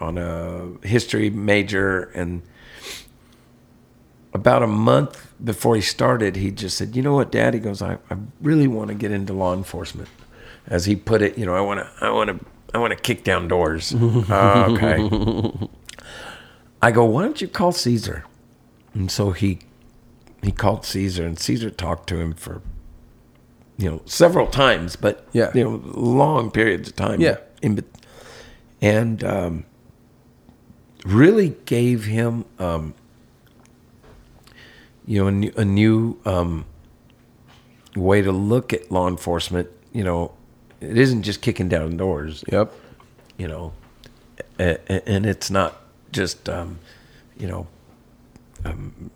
on 0.00 0.18
a 0.18 0.86
history 0.86 1.30
major, 1.30 2.04
and 2.14 2.42
about 4.32 4.62
a 4.62 4.66
month 4.66 5.32
before 5.42 5.74
he 5.74 5.80
started, 5.82 6.36
he 6.36 6.50
just 6.50 6.76
said, 6.76 6.94
"You 6.96 7.02
know 7.02 7.14
what, 7.14 7.32
Dad?" 7.32 7.54
He 7.54 7.60
goes, 7.60 7.82
"I, 7.82 7.94
I 8.10 8.16
really 8.40 8.68
want 8.68 8.88
to 8.88 8.94
get 8.94 9.10
into 9.10 9.32
law 9.32 9.54
enforcement." 9.54 10.08
As 10.66 10.84
he 10.84 10.94
put 10.94 11.20
it, 11.22 11.36
you 11.38 11.46
know, 11.46 11.54
I 11.54 11.60
want 11.60 11.80
to, 11.80 11.90
I 12.04 12.10
want 12.10 12.30
to, 12.30 12.46
I 12.74 12.78
want 12.78 12.92
to 12.92 12.98
kick 12.98 13.24
down 13.24 13.48
doors. 13.48 13.94
"Oh, 13.96 14.66
okay. 14.70 15.68
I 16.82 16.90
go, 16.92 17.04
why 17.04 17.22
don't 17.22 17.40
you 17.40 17.48
call 17.48 17.72
Caesar? 17.72 18.24
And 18.94 19.10
so 19.10 19.32
he 19.32 19.58
he 20.42 20.52
called 20.52 20.84
Caesar, 20.86 21.26
and 21.26 21.38
Caesar 21.38 21.70
talked 21.70 22.08
to 22.08 22.18
him 22.20 22.32
for 22.34 22.62
you 23.76 23.90
know 23.90 24.02
several 24.04 24.46
times, 24.46 24.96
but 24.96 25.26
Yeah. 25.32 25.50
you 25.54 25.64
know 25.64 25.82
long 25.84 26.50
periods 26.50 26.88
of 26.90 26.96
time. 26.96 27.20
Yeah. 27.20 27.38
in 27.62 27.84
and 28.80 29.22
um, 29.24 29.64
really 31.04 31.56
gave 31.64 32.04
him 32.04 32.44
um, 32.58 32.94
you 35.06 35.20
know 35.20 35.28
a 35.28 35.32
new, 35.32 35.52
a 35.56 35.64
new 35.64 36.18
um, 36.24 36.64
way 37.96 38.22
to 38.22 38.32
look 38.32 38.72
at 38.72 38.90
law 38.92 39.08
enforcement. 39.08 39.68
You 39.92 40.04
know, 40.04 40.32
it 40.80 40.96
isn't 40.96 41.22
just 41.22 41.42
kicking 41.42 41.68
down 41.68 41.96
doors 41.96 42.44
yep. 42.50 42.72
you 43.38 43.48
know, 43.48 43.72
and 44.58 45.26
it's 45.26 45.50
not 45.50 45.80
just, 46.12 46.48
um, 46.48 46.78
you 47.38 47.46
know, 47.48 47.66
um, 48.64 49.10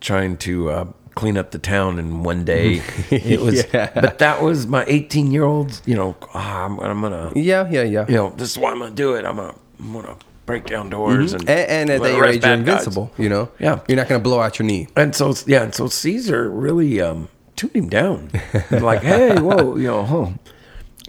trying 0.00 0.36
to 0.38 0.70
uh, 0.70 0.84
clean 1.14 1.36
up 1.36 1.50
the 1.50 1.58
town 1.58 1.98
in 1.98 2.22
one 2.22 2.44
day. 2.44 2.82
It 3.10 3.40
was, 3.40 3.64
Yeah. 3.72 3.90
but 3.94 4.18
that 4.18 4.42
was 4.42 4.66
my 4.66 4.84
18 4.86 5.32
year 5.32 5.44
old. 5.44 5.80
You 5.86 5.96
know, 5.96 6.16
ah, 6.34 6.64
I'm, 6.64 6.78
I'm 6.80 7.00
gonna, 7.00 7.32
Yeah, 7.34 7.68
yeah, 7.70 7.82
yeah. 7.82 8.06
you 8.08 8.14
know, 8.14 8.30
this 8.36 8.50
is 8.52 8.58
why 8.58 8.70
I'm 8.70 8.78
gonna 8.78 8.94
do 8.94 9.14
it. 9.14 9.24
I'm 9.24 9.36
gonna, 9.36 9.54
I'm 9.80 9.92
gonna 9.92 10.16
break 10.46 10.64
down 10.66 10.88
doors 10.90 11.32
and, 11.32 11.42
And, 11.48 11.70
and 11.70 11.90
at 11.90 12.02
that 12.02 12.08
age, 12.08 12.14
you're 12.16 12.24
bad 12.24 12.40
guys. 12.40 12.58
invincible. 12.60 13.10
You 13.18 13.28
know. 13.28 13.50
Yeah. 13.58 13.80
You're 13.88 13.96
not 13.96 14.08
gonna 14.08 14.22
blow 14.22 14.40
out 14.40 14.58
your 14.58 14.66
knee. 14.66 14.88
And 14.96 15.14
so 15.14 15.34
yeah, 15.46 15.62
and 15.64 15.74
so 15.74 15.88
Caesar 15.88 16.48
really 16.48 17.00
um, 17.00 17.28
tuned 17.56 17.74
him 17.76 17.88
down. 17.88 18.30
like, 18.70 19.02
hey, 19.02 19.38
whoa, 19.40 19.76
you 19.76 19.88
know, 19.88 20.04
huh. 20.04 20.28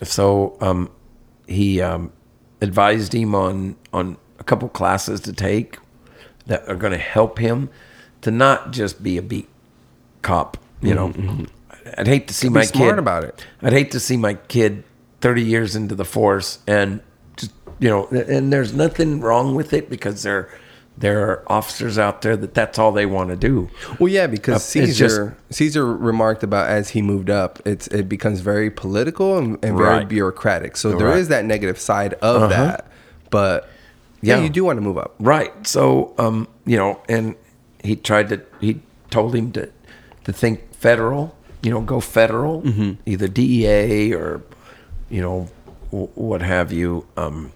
So 0.03 0.57
um, 0.61 0.89
he 1.47 1.81
um, 1.81 2.11
advised 2.61 3.13
him 3.13 3.33
on 3.35 3.75
on 3.93 4.17
a 4.39 4.43
couple 4.43 4.69
classes 4.69 5.21
to 5.21 5.33
take 5.33 5.77
that 6.47 6.67
are 6.67 6.75
going 6.75 6.93
to 6.93 6.97
help 6.99 7.39
him 7.39 7.69
to 8.21 8.31
not 8.31 8.71
just 8.71 9.03
be 9.03 9.17
a 9.17 9.21
beat 9.21 9.49
cop. 10.21 10.57
You 10.81 10.93
know, 10.93 11.13
I'd 11.97 12.07
hate 12.07 12.27
to 12.27 12.33
see 12.33 12.49
my 12.49 12.61
Mm-hmm, 12.61 12.77
smart 12.77 12.89
kid 12.91 12.99
about 12.99 13.23
it. 13.23 13.43
I'd 13.61 13.73
hate 13.73 13.91
to 13.91 13.99
see 13.99 14.15
my 14.17 14.35
kid 14.35 14.83
thirty 15.21 15.41
years 15.43 15.75
into 15.75 15.95
the 15.95 16.05
force 16.05 16.59
and 16.67 17.01
you 17.79 17.89
know, 17.89 18.07
and 18.07 18.51
there's 18.51 18.73
nothing 18.73 19.21
wrong 19.21 19.55
with 19.55 19.73
it 19.73 19.89
because 19.89 20.23
there 20.23 20.49
there 20.99 21.21
are 21.29 21.43
officers 21.45 21.99
out 21.99 22.23
there 22.23 22.35
that 22.35 22.55
that's 22.55 22.79
all 22.79 22.91
they 22.91 23.05
want 23.05 23.29
to 23.29 23.35
do. 23.35 23.69
Well, 23.99 24.07
yeah, 24.11 24.25
because 24.25 24.55
Uh, 24.55 24.59
Caesar 24.85 25.37
Caesar 25.51 25.85
remarked 25.95 26.41
about 26.43 26.69
as 26.69 26.89
he 26.89 27.01
moved 27.03 27.29
up, 27.29 27.59
it's 27.65 27.85
it 27.89 28.09
becomes 28.09 28.39
very 28.41 28.71
political 28.71 29.37
and, 29.37 29.59
and 29.63 29.77
very 29.77 29.97
Right. 29.99 30.07
bureaucratic. 30.07 30.75
So 30.75 30.97
there 30.97 31.07
Right. 31.09 31.17
is 31.19 31.27
that 31.27 31.45
negative 31.45 31.79
side 31.79 32.13
of 32.15 32.43
Uh-huh. 32.43 32.47
that, 32.49 32.87
but 33.29 33.69
yeah, 34.21 34.37
Yeah. 34.37 34.43
you 34.43 34.49
do 34.49 34.63
want 34.65 34.77
to 34.77 34.81
move 34.81 34.97
up. 34.97 35.13
Right. 35.19 35.53
So, 35.67 36.13
um, 36.17 36.47
you 36.65 36.77
know, 36.77 36.99
and 37.07 37.35
he 37.83 37.95
tried 37.95 38.29
to, 38.29 38.41
he 38.59 38.79
told 39.11 39.35
him 39.35 39.51
to, 39.51 39.69
to 40.23 40.33
think 40.33 40.73
federal, 40.73 41.35
you 41.61 41.69
know, 41.69 41.81
go 41.81 41.99
federal, 41.99 42.63
either 43.05 43.27
DEA 43.27 44.13
or, 44.15 44.41
you 45.11 45.21
know, 45.21 45.47
what 45.91 46.41
have 46.41 46.71
you. 46.73 47.05
Um, 47.15 47.51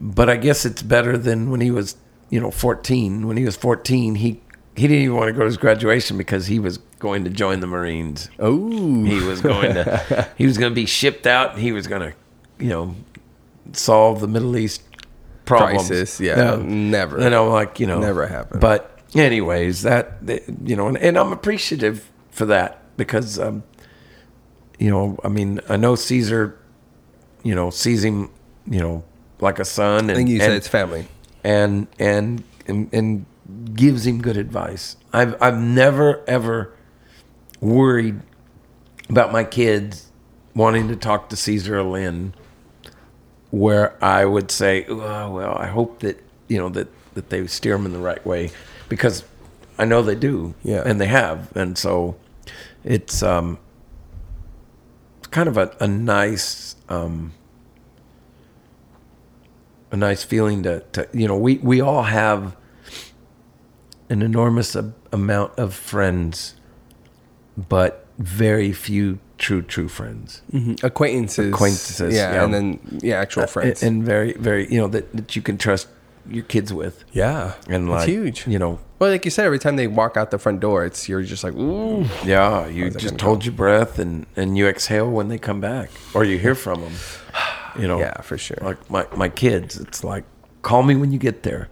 but 0.00 0.28
I 0.30 0.36
guess 0.36 0.64
it's 0.64 0.82
better 0.82 1.16
than 1.18 1.50
when 1.50 1.60
he 1.60 1.70
was, 1.70 1.96
you 2.30 2.40
know, 2.40 2.50
14. 2.50 3.26
When 3.26 3.36
he 3.36 3.44
was 3.44 3.56
14, 3.56 4.16
he, 4.16 4.40
he 4.76 4.88
didn't 4.88 5.02
even 5.04 5.16
want 5.16 5.28
to 5.28 5.32
go 5.32 5.40
to 5.40 5.46
his 5.46 5.56
graduation 5.56 6.16
because 6.18 6.46
he 6.46 6.58
was 6.58 6.78
going 6.98 7.24
to 7.24 7.30
join 7.30 7.60
the 7.60 7.66
Marines. 7.66 8.28
Oh, 8.38 8.68
He 9.04 9.20
was 9.22 9.40
going 9.40 9.74
to 9.74 10.28
he 10.38 10.46
was 10.46 10.58
going 10.58 10.70
to 10.70 10.74
be 10.74 10.86
shipped 10.86 11.26
out. 11.26 11.52
and 11.52 11.60
He 11.60 11.72
was 11.72 11.86
going 11.86 12.02
to, 12.12 12.16
you 12.62 12.68
know, 12.70 12.94
solve 13.72 14.20
the 14.20 14.28
Middle 14.28 14.56
East 14.56 14.82
problems. 15.44 15.88
Crisis, 15.88 16.20
yeah, 16.20 16.56
never. 16.62 17.18
And 17.18 17.34
I'm 17.34 17.48
like, 17.48 17.80
you 17.80 17.86
know, 17.86 18.00
Never 18.00 18.26
happened. 18.26 18.60
But 18.60 18.98
anyways, 19.14 19.82
that 19.82 20.24
that- 20.26 20.42
you 20.64 20.76
know, 20.76 20.88
and, 20.88 20.98
and 20.98 21.16
I'm 21.18 21.32
appreciative 21.32 22.10
for 22.30 22.46
that 22.46 22.80
because, 22.96 23.38
um, 23.38 23.62
you 24.78 24.90
know, 24.90 25.18
I 25.24 25.28
mean, 25.28 25.60
I 25.68 25.76
know 25.76 25.94
Caesar, 25.94 26.58
you 27.42 27.54
know, 27.54 27.70
sees 27.70 28.04
him, 28.04 28.30
you 28.66 28.80
know, 28.80 29.02
like 29.40 29.58
a 29.58 29.64
son, 29.64 30.00
and 30.02 30.10
I 30.12 30.14
think 30.14 30.28
you 30.28 30.36
and, 30.36 30.42
said 30.44 30.52
it's 30.52 30.68
family. 30.68 31.06
and 31.44 31.86
and 31.98 32.42
and, 32.66 32.88
and 32.92 33.26
gives 33.74 34.06
him 34.06 34.20
good 34.22 34.36
advice. 34.36 34.96
I've 35.12 35.40
I've 35.42 35.58
never 35.58 36.22
ever 36.28 36.72
worried 37.60 38.20
about 39.08 39.32
my 39.32 39.44
kids 39.44 40.10
wanting 40.54 40.88
to 40.88 40.96
talk 40.96 41.28
to 41.30 41.36
Caesar 41.36 41.78
or 41.78 41.82
Lynn, 41.82 42.34
where 43.50 44.02
I 44.04 44.24
would 44.24 44.50
say, 44.50 44.84
oh, 44.88 45.30
well, 45.32 45.56
I 45.56 45.66
hope 45.66 46.00
that 46.00 46.22
you 46.48 46.58
know 46.58 46.68
that 46.70 46.88
that 47.14 47.30
they 47.30 47.46
steer 47.46 47.76
them 47.76 47.86
in 47.86 47.92
the 47.92 47.98
right 47.98 48.24
way, 48.26 48.50
because 48.88 49.24
I 49.78 49.84
know 49.84 50.02
they 50.02 50.14
do, 50.14 50.54
Yeah. 50.62 50.82
and 50.86 51.00
they 51.00 51.06
have, 51.06 51.54
and 51.56 51.76
so 51.76 52.16
it's 52.84 53.22
um 53.22 53.58
kind 55.30 55.48
of 55.48 55.56
a, 55.56 55.74
a 55.80 55.86
nice 55.86 56.76
um 56.88 57.32
a 59.90 59.96
nice 59.96 60.24
feeling 60.24 60.62
to, 60.62 60.80
to 60.92 61.08
you 61.12 61.26
know 61.26 61.36
we 61.36 61.58
we 61.58 61.80
all 61.80 62.04
have 62.04 62.56
an 64.08 64.22
enormous 64.22 64.74
a, 64.74 64.92
amount 65.12 65.58
of 65.58 65.74
friends 65.74 66.54
but 67.56 68.06
very 68.18 68.72
few 68.72 69.18
true 69.38 69.62
true 69.62 69.88
friends. 69.88 70.42
Mm-hmm. 70.52 70.86
Acquaintances, 70.86 71.52
Acquaintances, 71.52 72.14
yeah, 72.14 72.34
yeah. 72.34 72.44
and 72.44 72.54
then 72.54 73.00
yeah, 73.02 73.16
actual 73.16 73.46
friends. 73.46 73.82
and, 73.82 73.96
and 73.96 74.04
very 74.04 74.34
very 74.34 74.70
you 74.72 74.80
know 74.80 74.88
that, 74.88 75.12
that 75.12 75.34
you 75.34 75.42
can 75.42 75.58
trust 75.58 75.88
your 76.28 76.44
kids 76.44 76.72
with. 76.72 77.04
Yeah, 77.12 77.54
and 77.68 77.84
it's 77.84 77.90
like 77.90 78.08
huge. 78.08 78.46
you 78.46 78.58
know. 78.58 78.78
Well, 78.98 79.10
like 79.10 79.24
you 79.24 79.30
said, 79.30 79.46
every 79.46 79.58
time 79.58 79.76
they 79.76 79.86
walk 79.86 80.18
out 80.18 80.30
the 80.30 80.38
front 80.38 80.60
door, 80.60 80.84
it's 80.84 81.08
you're 81.08 81.22
just 81.22 81.42
like, 81.42 81.54
ooh, 81.54 82.04
yeah 82.24 82.66
you 82.66 82.90
just 82.90 83.20
hold 83.20 83.44
your 83.44 83.54
breath 83.54 83.98
and 83.98 84.26
and 84.36 84.58
you 84.58 84.68
exhale 84.68 85.10
when 85.10 85.28
they 85.28 85.38
come 85.38 85.60
back 85.60 85.90
or 86.12 86.22
you 86.22 86.38
hear 86.38 86.54
from 86.54 86.82
them 86.82 86.92
you 87.78 87.86
know? 87.86 87.98
Yeah, 87.98 88.20
for 88.20 88.38
sure. 88.38 88.58
like 88.60 88.90
my, 88.90 89.06
my 89.16 89.28
kids 89.28 89.78
it's 89.78 90.04
like 90.04 90.24
call 90.62 90.82
me 90.82 90.94
when 90.96 91.12
you 91.12 91.18
get 91.18 91.42
there. 91.42 91.68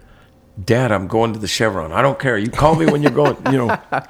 Dad 0.65 0.91
i'm 0.91 1.07
going 1.07 1.33
to 1.33 1.39
the 1.39 1.49
chevron. 1.49 1.93
I 1.93 2.03
don't 2.03 2.19
care. 2.19 2.37
You 2.37 2.51
call 2.51 2.75
me 2.75 2.87
when 2.87 3.03
you're 3.03 3.13
going 3.13 3.37
you 3.53 3.67
know? 3.67 3.81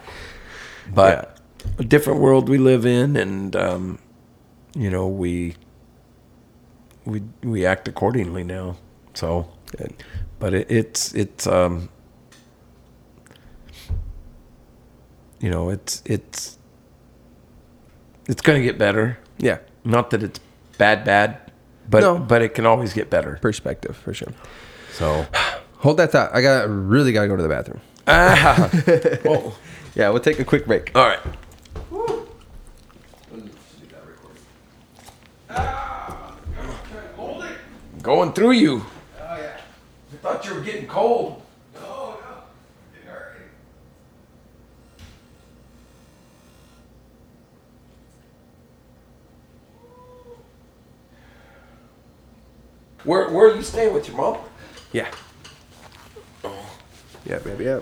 But 0.95 1.39
a 1.79 1.85
different 1.85 2.21
world 2.21 2.49
we 2.49 2.57
live 2.57 2.87
in 2.87 3.17
and 3.17 3.55
um, 3.55 3.99
you 4.75 4.89
know 4.91 5.07
we 5.07 5.57
we 7.05 7.23
we 7.43 7.67
act 7.67 7.89
accordingly 7.89 8.43
now 8.43 8.77
so. 9.15 9.51
But 10.39 10.55
it, 10.55 10.71
it's 10.71 11.13
it's 11.15 11.47
um 11.47 11.89
you 15.41 15.51
know 15.51 15.71
it's 15.71 16.03
it's 16.07 16.59
it's 18.27 18.41
gonna 18.41 18.63
get 18.63 18.79
better. 18.79 19.19
Yeah, 19.39 19.59
not 19.85 20.11
that 20.11 20.23
it's 20.23 20.41
bad 20.79 21.05
bad 21.05 21.48
but 21.89 22.01
No. 22.01 22.19
but 22.19 22.43
it 22.43 22.55
can 22.55 22.67
always 22.67 22.93
get 22.93 23.11
better 23.11 23.39
perspective 23.41 23.97
for 23.97 24.13
sure. 24.15 24.33
so 24.93 25.27
Hold 25.79 25.97
that 25.99 26.11
thought. 26.11 26.35
I 26.35 26.43
got 26.43 26.69
really 26.69 27.13
got 27.13 27.23
to 27.23 27.29
go 27.29 27.37
to 27.37 27.43
the 27.43 27.49
bathroom. 27.49 27.81
ah, 28.09 28.69
oh, 29.27 29.57
Yeah, 29.95 30.11
we'll 30.11 30.21
take 30.21 30.41
a 30.41 30.45
quick 30.45 30.67
break. 30.67 30.91
all 30.95 31.07
right 31.07 31.21
going 38.03 38.33
through 38.33 38.53
you 38.53 38.85
Oh 39.21 39.37
yeah. 39.37 39.57
i 40.13 40.17
thought 40.17 40.45
you 40.47 40.55
were 40.55 40.61
getting 40.61 40.87
cold 40.87 41.43
No, 41.75 41.81
no, 42.21 42.43
didn't 42.95 43.09
hurt. 43.13 43.37
Where, 53.09 53.31
where 53.31 53.51
are 53.51 53.57
you 53.57 53.63
staying 53.63 53.95
with 53.95 54.07
your 54.07 54.19
mom 54.19 54.37
Yeah. 54.93 55.11
Yeah, 57.25 57.39
baby. 57.39 57.65
Yeah. 57.65 57.81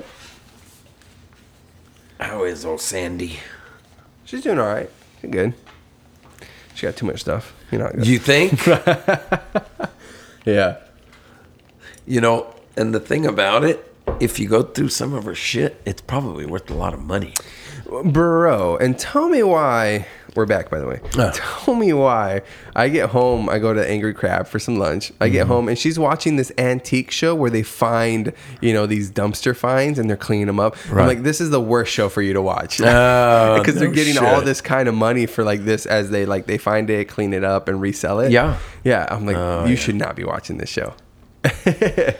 how 2.20 2.44
is 2.44 2.64
old 2.64 2.80
sandy 2.80 3.40
She's 4.24 4.42
doing 4.42 4.58
all 4.58 4.66
right. 4.66 4.90
She's 5.20 5.30
good. 5.30 5.54
She 6.74 6.84
got 6.86 6.96
too 6.96 7.06
much 7.06 7.20
stuff. 7.20 7.54
You 7.70 7.78
know. 7.78 7.92
you 7.96 8.18
think 8.18 8.66
yeah. 10.44 10.78
You 12.06 12.20
know, 12.20 12.52
and 12.76 12.94
the 12.94 13.00
thing 13.00 13.24
about 13.26 13.62
it, 13.64 13.92
if 14.20 14.38
you 14.40 14.48
go 14.48 14.62
through 14.62 14.88
some 14.88 15.12
of 15.12 15.24
her 15.24 15.34
shit, 15.34 15.80
it's 15.84 16.00
probably 16.00 16.46
worth 16.46 16.70
a 16.70 16.74
lot 16.74 16.92
of 16.94 17.00
money. 17.00 17.34
Bro, 18.04 18.78
and 18.78 18.98
tell 18.98 19.28
me 19.28 19.42
why 19.42 20.06
we're 20.36 20.46
back 20.46 20.70
by 20.70 20.78
the 20.78 20.86
way. 20.86 21.00
Tell 21.32 21.74
me 21.74 21.92
why 21.92 22.42
I 22.74 22.88
get 22.88 23.10
home, 23.10 23.48
I 23.48 23.58
go 23.58 23.72
to 23.74 23.88
Angry 23.90 24.14
Crab 24.14 24.46
for 24.46 24.58
some 24.58 24.78
lunch. 24.78 25.10
I 25.20 25.26
Mm-hmm. 25.26 25.32
get 25.32 25.46
home 25.48 25.68
and 25.68 25.78
she's 25.78 25.98
watching 25.98 26.36
this 26.36 26.52
antique 26.58 27.10
show 27.10 27.34
where 27.34 27.50
they 27.50 27.62
find, 27.62 28.32
you 28.60 28.72
know, 28.72 28.86
these 28.86 29.10
dumpster 29.10 29.56
finds 29.56 29.98
and 29.98 30.08
they're 30.08 30.16
cleaning 30.16 30.46
them 30.46 30.60
up. 30.60 30.76
I'm 30.90 31.06
like, 31.06 31.22
this 31.22 31.40
is 31.40 31.50
the 31.50 31.60
worst 31.60 31.92
show 31.92 32.08
for 32.08 32.22
you 32.22 32.32
to 32.34 32.42
watch. 32.42 32.80
Oh, 32.80 33.56
because 33.58 33.74
they're 33.76 33.88
no 33.88 33.94
getting 33.94 34.18
all 34.18 34.40
this 34.42 34.60
kind 34.60 34.88
of 34.88 34.94
money 34.94 35.26
for 35.26 35.42
like 35.44 35.64
this 35.64 35.86
as 35.86 36.10
they 36.10 36.26
like 36.26 36.46
they 36.46 36.58
find 36.58 36.88
it, 36.90 37.08
clean 37.08 37.32
it 37.32 37.42
up 37.44 37.68
and 37.68 37.80
resell 37.80 38.20
it. 38.20 38.30
Yeah. 38.30 38.58
Yeah. 38.84 39.06
I'm 39.10 39.26
like, 39.26 39.36
Oh, 39.36 39.64
you 39.64 39.70
yeah. 39.70 39.76
should 39.76 39.96
not 39.96 40.14
be 40.16 40.24
watching 40.24 40.58
this 40.58 40.68
show. 40.70 40.94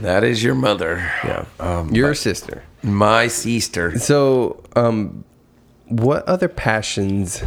That 0.00 0.22
is 0.22 0.44
your 0.44 0.54
mother. 0.54 0.98
Yeah. 1.24 1.44
Um, 1.58 1.92
Your 1.92 2.14
sister. 2.14 2.62
my 2.84 3.26
sister. 3.26 3.98
So, 3.98 4.62
um, 4.76 5.24
what 5.88 6.26
other 6.28 6.48
passions 6.48 7.42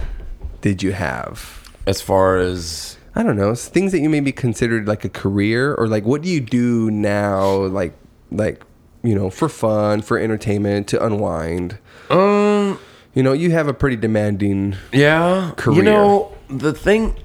did 0.62 0.82
you 0.84 0.92
have? 0.94 1.70
As 1.88 2.02
far 2.02 2.38
as 2.38 2.98
I 3.16 3.24
don't 3.24 3.36
know, 3.36 3.54
things 3.56 3.92
that 3.92 4.00
you 4.00 4.10
maybe 4.10 4.32
considered 4.32 4.88
like 4.88 5.04
a 5.04 5.10
career, 5.10 5.74
or 5.76 5.88
like 5.88 6.06
what 6.06 6.22
do 6.22 6.30
you 6.30 6.40
do 6.42 6.90
now, 6.92 7.48
like 7.66 7.94
like 8.32 8.64
you 9.04 9.16
know, 9.16 9.30
for 9.32 9.50
fun, 9.50 10.02
for 10.04 10.18
entertainment, 10.20 10.88
to 10.90 11.04
unwind. 11.04 11.78
um, 12.12 12.78
You 13.16 13.24
know, 13.24 13.34
you 13.34 13.50
have 13.52 13.68
a 13.68 13.74
pretty 13.74 13.96
demanding. 13.96 14.76
yeah, 14.94 15.52
Career. 15.58 15.78
You 15.78 15.84
know, 15.84 16.32
the 16.50 16.72
thing 16.74 17.16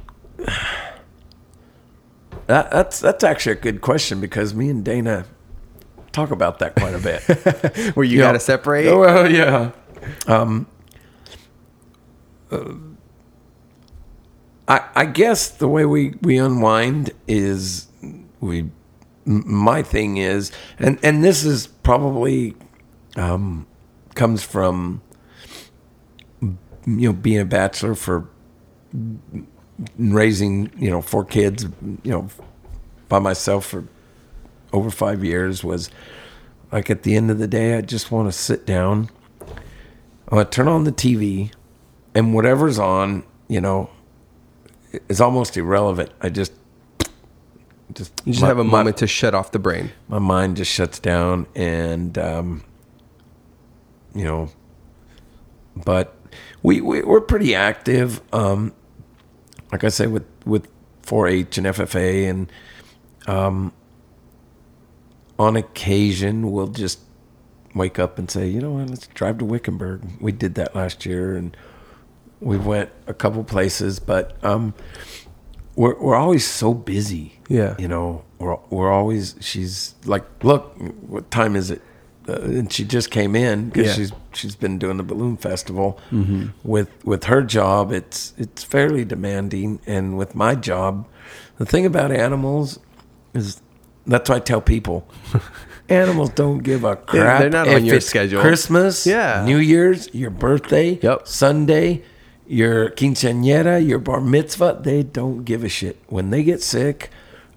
that 2.46 2.70
that's 2.70 3.00
that's 3.00 3.24
actually 3.24 3.52
a 3.52 3.60
good 3.60 3.80
question 3.80 4.20
because 4.20 4.54
me 4.54 4.70
and 4.70 4.84
Dana 4.84 5.26
talk 6.12 6.30
about 6.30 6.60
that 6.60 6.74
quite 6.76 6.94
a 6.94 6.98
bit. 6.98 7.22
Where 7.96 8.04
you 8.04 8.18
Yeah. 8.18 8.24
got 8.26 8.32
to 8.32 8.40
separate. 8.40 8.86
Oh, 8.86 9.00
well, 9.00 9.30
yeah. 9.30 9.72
Um, 10.26 10.66
uh, 12.50 12.74
I 14.68 14.88
I 14.94 15.04
guess 15.06 15.48
the 15.48 15.68
way 15.68 15.84
we 15.84 16.14
we 16.22 16.38
unwind 16.38 17.12
is 17.26 17.88
we. 18.40 18.70
My 19.24 19.82
thing 19.82 20.18
is, 20.18 20.52
and 20.78 21.00
and 21.02 21.24
this 21.24 21.44
is 21.44 21.66
probably 21.66 22.54
um, 23.16 23.66
comes 24.14 24.42
from 24.42 25.02
you 26.86 27.08
know 27.08 27.12
being 27.12 27.40
a 27.40 27.44
bachelor 27.44 27.94
for 27.94 28.28
raising 29.98 30.70
you 30.76 30.90
know 30.90 31.02
four 31.02 31.24
kids 31.24 31.64
you 32.02 32.10
know 32.10 32.28
by 33.08 33.18
myself 33.18 33.66
for 33.66 33.84
over 34.72 34.90
five 34.90 35.22
years 35.22 35.62
was 35.62 35.90
like 36.72 36.88
at 36.88 37.02
the 37.02 37.14
end 37.14 37.30
of 37.30 37.38
the 37.38 37.46
day 37.46 37.76
i 37.76 37.80
just 37.80 38.10
want 38.10 38.26
to 38.26 38.32
sit 38.32 38.64
down 38.64 39.10
i 40.30 40.42
to 40.42 40.44
turn 40.48 40.68
on 40.68 40.84
the 40.84 40.92
tv 40.92 41.52
and 42.16 42.34
whatever's 42.34 42.78
on 42.80 43.22
you 43.48 43.60
know 43.60 43.88
is 45.08 45.20
almost 45.20 45.56
irrelevant. 45.56 46.10
I 46.20 46.28
just 46.30 46.52
just 47.92 48.12
You 48.24 48.32
just 48.32 48.42
my- 48.42 48.48
have 48.48 48.58
a 48.58 48.64
my- 48.64 48.78
moment 48.78 48.96
to 48.98 49.06
shut 49.06 49.34
off 49.34 49.52
the 49.52 49.58
brain. 49.58 49.92
my 50.08 50.18
mind 50.18 50.56
just 50.56 50.70
shuts 50.72 50.98
down 50.98 51.46
and 51.54 52.16
um, 52.18 52.64
you 54.14 54.24
know 54.24 54.48
but 55.84 56.16
we, 56.62 56.80
we 56.80 57.02
we're 57.02 57.20
pretty 57.20 57.54
active. 57.54 58.20
Um, 58.32 58.72
like 59.72 59.84
i 59.84 59.88
say 59.88 60.06
with 60.06 60.24
with 60.46 60.68
4-h 61.02 61.58
and 61.58 61.66
ffa 61.68 62.28
and 62.30 62.50
um, 63.26 63.72
on 65.38 65.56
occasion 65.56 66.50
we'll 66.50 66.68
just 66.68 67.00
wake 67.74 67.98
up 67.98 68.18
and 68.18 68.30
say 68.30 68.48
you 68.48 68.60
know 68.60 68.72
what? 68.72 68.88
Let's 68.88 69.06
drive 69.08 69.38
to 69.38 69.44
wickenburg. 69.44 70.02
We 70.20 70.32
did 70.32 70.54
that 70.54 70.74
last 70.74 71.04
year 71.04 71.36
and 71.36 71.54
we 72.40 72.56
went 72.58 72.90
a 73.06 73.14
couple 73.14 73.42
places 73.44 73.98
but 73.98 74.36
um, 74.44 74.74
we're, 75.74 75.98
we're 75.98 76.14
always 76.16 76.46
so 76.46 76.74
busy 76.74 77.38
Yeah. 77.48 77.74
you 77.78 77.88
know 77.88 78.24
we're, 78.38 78.56
we're 78.70 78.90
always 78.92 79.34
she's 79.40 79.94
like 80.04 80.24
look 80.44 80.74
what 81.08 81.30
time 81.30 81.56
is 81.56 81.70
it 81.70 81.80
uh, 82.28 82.32
and 82.40 82.72
she 82.72 82.84
just 82.84 83.10
came 83.10 83.36
in 83.36 83.68
because 83.70 83.86
Yeah. 83.86 83.92
she's 83.94 84.12
she's 84.32 84.56
been 84.56 84.78
doing 84.78 84.96
the 84.96 85.04
balloon 85.04 85.36
festival. 85.36 85.98
With 86.64 86.90
with 87.04 87.24
her 87.24 87.40
job, 87.42 87.92
it's 87.92 88.34
it's 88.36 88.64
fairly 88.64 89.04
demanding, 89.04 89.78
and 89.86 90.18
with 90.18 90.34
my 90.34 90.56
job, 90.56 91.06
the 91.58 91.64
thing 91.64 91.86
about 91.86 92.10
animals 92.10 92.80
is 93.32 93.62
that's 94.08 94.28
why 94.28 94.36
I 94.36 94.40
tell 94.40 94.60
people. 94.60 95.08
Animals 95.88 96.30
don't 96.30 96.58
give 96.64 96.82
a 96.82 96.96
crap. 96.96 97.40
they're 97.42 97.48
not 97.48 97.68
on 97.68 97.74
if 97.74 97.84
your 97.84 97.94
it's 97.98 98.06
schedule. 98.06 98.40
Christmas, 98.40 99.06
Yeah. 99.06 99.44
New 99.46 99.58
Year's, 99.58 100.12
your 100.12 100.30
birthday, 100.30 100.98
Yep. 101.00 101.28
Sunday, 101.28 102.02
your 102.46 102.90
quinceañera, 102.90 103.86
your 103.86 103.98
bar 103.98 104.20
mitzvah, 104.20 104.80
they 104.82 105.02
don't 105.02 105.44
give 105.44 105.64
a 105.64 105.68
shit. 105.68 106.00
When 106.08 106.30
they 106.30 106.42
get 106.42 106.62
sick 106.62 107.10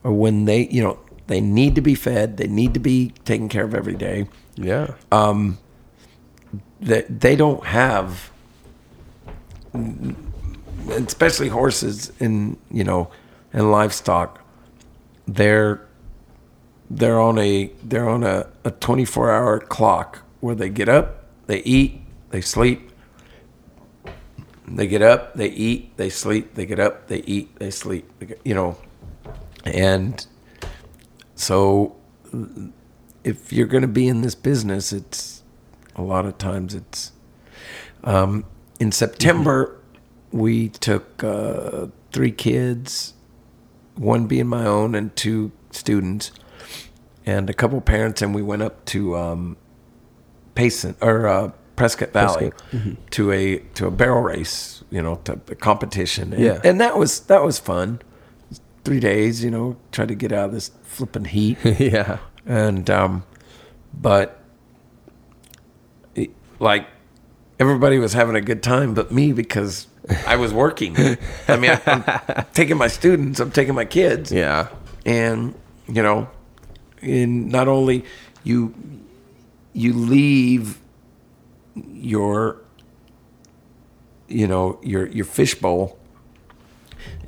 or 0.03 0.11
when 0.11 0.45
they, 0.45 0.67
you 0.67 0.81
know, 0.81 0.99
they 1.27 1.41
need 1.41 1.75
to 1.75 1.81
be 1.81 1.95
fed, 1.95 2.37
they 2.37 2.47
need 2.47 2.73
to 2.73 2.79
be 2.79 3.13
taken 3.25 3.49
care 3.49 3.63
of 3.63 3.75
every 3.75 3.95
day. 3.95 4.27
Yeah. 4.55 4.95
Um, 5.11 5.59
they, 6.79 7.01
they 7.03 7.35
don't 7.35 7.63
have, 7.65 8.31
especially 10.89 11.49
horses 11.49 12.11
and, 12.19 12.57
you 12.71 12.83
know, 12.83 13.11
and 13.53 13.71
livestock, 13.71 14.43
they're, 15.27 15.85
they're 16.89 17.19
on 17.19 17.37
a, 17.37 17.71
they're 17.83 18.09
on 18.09 18.23
a, 18.23 18.47
a 18.63 18.71
24 18.71 19.31
hour 19.31 19.59
clock 19.59 20.23
where 20.39 20.55
they 20.55 20.69
get 20.69 20.89
up, 20.89 21.25
they 21.45 21.59
eat, 21.59 22.01
they 22.31 22.41
sleep, 22.41 22.88
they 24.77 24.87
get 24.87 25.01
up, 25.01 25.33
they 25.35 25.47
eat, 25.49 25.95
they 25.97 26.09
sleep, 26.09 26.55
they 26.55 26.65
get 26.65 26.79
up, 26.79 27.07
they 27.07 27.19
eat, 27.21 27.55
they 27.57 27.71
sleep, 27.71 28.09
they 28.19 28.27
get- 28.27 28.41
you 28.43 28.53
know. 28.53 28.77
And 29.65 30.25
so 31.35 31.95
if 33.23 33.51
you're 33.51 33.67
going 33.67 33.81
to 33.81 33.87
be 33.87 34.07
in 34.07 34.21
this 34.21 34.35
business, 34.35 34.93
it's 34.93 35.43
a 35.95 36.01
lot 36.01 36.25
of 36.25 36.37
times 36.37 36.73
it's 36.75 37.11
um, 38.03 38.45
in 38.79 38.91
September 38.91 39.77
we 40.31 40.69
took 40.69 41.23
uh, 41.23 41.87
three 42.11 42.31
kids, 42.31 43.13
one 43.95 44.27
being 44.27 44.47
my 44.47 44.65
own 44.65 44.95
and 44.95 45.15
two 45.15 45.51
students, 45.71 46.31
and 47.25 47.49
a 47.49 47.53
couple 47.53 47.79
parents, 47.81 48.21
and 48.21 48.33
we 48.33 48.41
went 48.41 48.61
up 48.61 48.85
to 48.85 49.15
um, 49.17 49.57
Payson 50.55 50.95
or 51.01 51.27
uh, 51.27 51.51
Prescott 51.79 52.11
Valley 52.13 52.51
to 53.11 53.31
a 53.31 53.59
to 53.75 53.87
a 53.87 53.91
barrel 53.91 54.21
race, 54.21 54.83
you 54.91 55.01
know, 55.01 55.15
to 55.23 55.33
a 55.49 55.55
competition. 55.55 56.33
And, 56.33 56.43
Yeah. 56.43 56.59
and 56.63 56.79
that 56.81 56.97
was 56.97 57.21
that 57.21 57.41
was 57.43 57.57
fun. 57.57 58.01
Three 58.83 58.99
days, 58.99 59.43
you 59.43 59.49
know, 59.51 59.77
try 59.91 60.05
to 60.05 60.13
get 60.15 60.31
out 60.31 60.45
of 60.49 60.51
this 60.51 60.71
flipping 60.83 61.25
heat 61.25 61.57
yeah. 61.79 62.17
and 62.45 62.89
um, 62.89 63.23
but 63.93 64.41
it- 66.15 66.31
like 66.59 66.85
everybody 67.59 67.97
was 67.99 68.13
having 68.13 68.35
a 68.35 68.41
good 68.41 68.61
time, 68.63 68.93
but 68.93 69.11
me 69.11 69.31
because 69.33 69.87
I 70.27 70.35
was 70.37 70.53
working. 70.53 70.95
I 71.47 71.57
mean, 71.57 71.71
I, 71.71 71.81
I'm 71.85 72.45
taking 72.53 72.77
my 72.77 72.87
students, 72.87 73.39
I'm 73.39 73.51
taking 73.51 73.75
my 73.75 73.85
kids, 73.85 74.31
Yeah. 74.31 74.67
and 75.05 75.53
you 75.87 76.03
know, 76.03 76.29
in 77.01 77.47
not 77.49 77.67
only 77.67 78.03
you 78.43 78.73
you 79.73 79.93
leave 79.93 80.79
your 81.93 82.61
you 84.27 84.47
know 84.47 84.79
your 84.83 85.07
your 85.07 85.25
fishbowl 85.25 85.97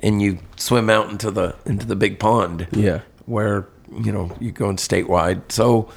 and 0.02 0.20
you 0.22 0.38
swim 0.56 0.88
out 0.90 1.10
into 1.10 1.30
the 1.30 1.54
into 1.66 1.86
the 1.86 1.96
big 1.96 2.18
pond 2.18 2.68
Yeah. 2.72 3.00
where 3.26 3.68
you 4.00 4.12
know 4.12 4.34
you're 4.40 4.52
going 4.52 4.76
statewide 4.76 5.50
so 5.50 5.90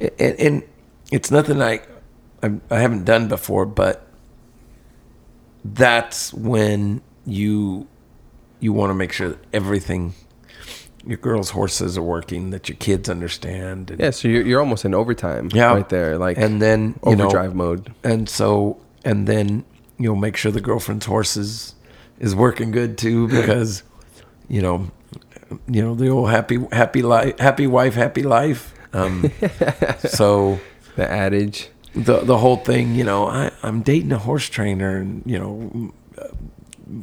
and, 0.00 0.38
and 0.38 0.62
it's 1.10 1.30
nothing 1.30 1.60
I, 1.60 1.80
I 2.42 2.52
i 2.70 2.78
haven't 2.80 3.04
done 3.04 3.28
before 3.28 3.66
but 3.66 4.06
that's 5.64 6.32
when 6.32 7.02
you 7.26 7.86
you 8.60 8.72
want 8.72 8.90
to 8.90 8.94
make 8.94 9.12
sure 9.12 9.30
that 9.30 9.38
everything 9.52 10.14
your 11.06 11.16
girls 11.18 11.50
horses 11.50 11.98
are 11.98 12.02
working 12.02 12.50
that 12.50 12.68
your 12.68 12.76
kids 12.76 13.08
understand 13.08 13.90
and, 13.90 14.00
Yeah. 14.00 14.10
So 14.10 14.28
you're, 14.28 14.42
you're 14.46 14.60
almost 14.60 14.84
in 14.84 14.94
overtime. 14.94 15.50
Yeah. 15.52 15.72
Right 15.74 15.88
there. 15.88 16.18
Like 16.18 16.38
and 16.38 16.60
then 16.62 16.98
you 17.06 17.16
know 17.16 17.24
overdrive 17.24 17.54
mode. 17.54 17.92
and 18.04 18.28
so 18.28 18.78
and 19.04 19.26
then 19.26 19.64
you'll 19.98 20.16
make 20.16 20.36
sure 20.36 20.52
the 20.52 20.60
girlfriend's 20.60 21.06
horses 21.06 21.74
is 22.20 22.34
working 22.34 22.70
good 22.70 22.96
too 22.98 23.26
because 23.38 23.82
you 24.48 24.62
know 24.62 24.90
you 25.68 25.82
know 25.82 25.94
the 25.94 26.08
old 26.08 26.30
happy 26.30 26.58
happy 26.72 27.02
life 27.02 27.38
happy 27.38 27.66
wife 27.66 27.94
happy 27.94 28.22
life 28.22 28.72
um 28.92 29.30
so 29.98 30.58
The 30.96 31.10
adage. 31.10 31.68
the 31.94 32.20
the 32.20 32.38
whole 32.38 32.56
thing 32.56 32.94
you 32.94 33.04
know 33.04 33.26
i 33.26 33.50
i'm 33.62 33.82
dating 33.82 34.12
a 34.12 34.18
horse 34.18 34.48
trainer 34.48 34.96
and 34.96 35.22
you 35.26 35.38
know 35.38 35.92
uh, 36.18 36.28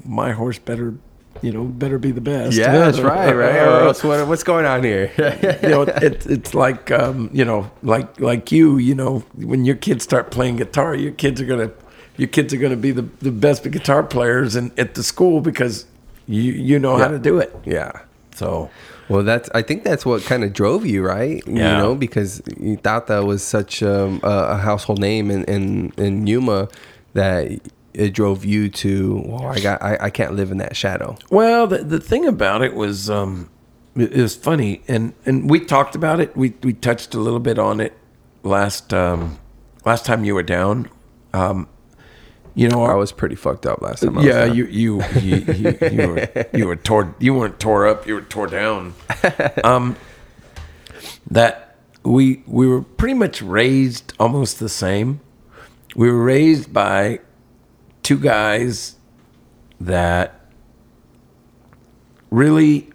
my 0.06 0.32
horse 0.32 0.58
better 0.60 0.96
you 1.42 1.52
know 1.52 1.64
better 1.66 1.98
be 1.98 2.12
the 2.12 2.22
best 2.22 2.58
Yeah, 2.58 2.72
that's 2.80 3.00
right, 3.00 3.34
right. 3.34 3.56
Or 3.56 3.82
else 3.88 4.04
what, 4.04 4.28
what's 4.28 4.44
going 4.44 4.66
on 4.66 4.84
here? 4.84 5.12
you 5.64 5.70
know, 5.70 5.82
it, 5.84 6.26
it's 6.26 6.54
like 6.54 6.92
um, 6.92 7.30
you 7.34 7.46
know, 7.46 7.70
like 7.84 8.20
like 8.20 8.52
you, 8.52 8.78
you 8.78 8.96
know, 8.96 9.20
when 9.36 9.66
your 9.66 9.76
kids 9.76 10.04
start 10.04 10.32
playing 10.32 10.58
guitar, 10.58 10.96
your 10.96 11.12
kids 11.12 11.40
are 11.42 11.46
gonna, 11.46 11.72
your 12.18 12.28
kids 12.28 12.54
are 12.54 12.58
gonna 12.58 12.76
be 12.76 12.92
the, 12.92 13.04
the 13.20 13.32
best 13.32 13.64
guitar 13.64 14.04
players 14.04 14.56
in 14.56 14.72
at 14.78 14.96
the 14.96 15.04
school 15.04 15.42
because 15.42 15.86
you 16.28 16.42
you 16.54 16.80
know 16.80 16.98
how 16.98 17.08
to 17.08 17.20
do 17.20 17.40
it. 17.40 17.56
yeah. 17.66 17.92
So 18.36 18.70
Well, 19.10 19.24
that's. 19.24 19.50
I 19.56 19.62
think 19.64 19.84
that's 19.84 20.06
what 20.06 20.24
kind 20.24 20.44
of 20.44 20.54
drove 20.54 20.86
you, 20.86 21.04
right? 21.04 21.44
Yeah. 21.48 21.54
You 21.54 21.78
know, 21.78 21.96
because 21.96 22.42
you 22.58 22.78
thought 22.78 23.08
that 23.08 23.26
was 23.26 23.44
such 23.44 23.82
um, 23.84 24.22
a, 24.24 24.52
a 24.52 24.58
household 24.58 25.00
name 25.00 25.32
in, 25.32 25.44
in 25.46 25.92
in 25.98 26.28
Yuma 26.28 26.70
that 27.14 27.60
it 27.94 28.14
drove 28.14 28.46
you 28.46 28.70
to. 28.70 29.24
Well, 29.26 29.46
I 29.48 29.60
got. 29.60 29.82
I, 29.82 29.98
I 30.02 30.10
can't 30.10 30.34
live 30.34 30.52
in 30.52 30.58
that 30.58 30.76
shadow. 30.76 31.18
well, 31.30 31.68
the 31.68 31.80
the 31.80 32.00
thing 32.00 32.26
about 32.26 32.62
it 32.62 32.74
was 32.74 33.10
um, 33.10 33.50
it, 33.96 34.14
it 34.14 34.22
was 34.22 34.36
funny, 34.36 34.82
and 34.88 35.14
and 35.26 35.50
we 35.50 35.60
talked 35.60 35.96
about 35.96 36.20
it. 36.20 36.36
We 36.36 36.54
we 36.64 36.74
touched 36.74 37.14
a 37.14 37.20
little 37.20 37.40
bit 37.40 37.60
on 37.60 37.80
it 37.80 37.98
last 38.44 38.94
um, 38.94 39.40
last 39.86 40.06
time 40.06 40.24
you 40.24 40.36
were 40.36 40.44
down. 40.44 40.90
Um, 41.34 41.68
you 42.56 42.68
know, 42.68 42.84
I 42.84 42.96
was 42.96 43.12
pretty 43.12 43.36
fucked 43.36 43.66
up 43.66 43.82
last 43.82 44.02
time. 44.04 44.18
I 44.18 44.24
yeah, 44.24 44.46
you 44.46 44.66
you 44.66 45.04
you, 45.22 45.36
you, 45.38 45.78
you, 45.92 46.08
were, 46.08 46.46
you 46.54 46.68
were 46.68 46.76
tore 46.76 47.16
you 47.20 47.34
weren't 47.34 47.60
tore 47.60 47.88
up, 47.88 48.08
you 48.08 48.16
were 48.16 48.22
tore 48.22 48.48
down. 48.48 48.94
Um, 49.64 49.98
that 51.30 51.76
we 52.04 52.44
we 52.48 52.68
were 52.68 52.82
pretty 52.82 53.14
much 53.14 53.42
raised 53.42 54.14
almost 54.20 54.60
the 54.60 54.70
same. 54.70 55.20
We 55.96 56.12
were 56.12 56.24
raised 56.24 56.74
by 56.74 57.20
two 58.10 58.18
guys 58.18 58.96
that 59.80 60.42
really, 62.32 62.90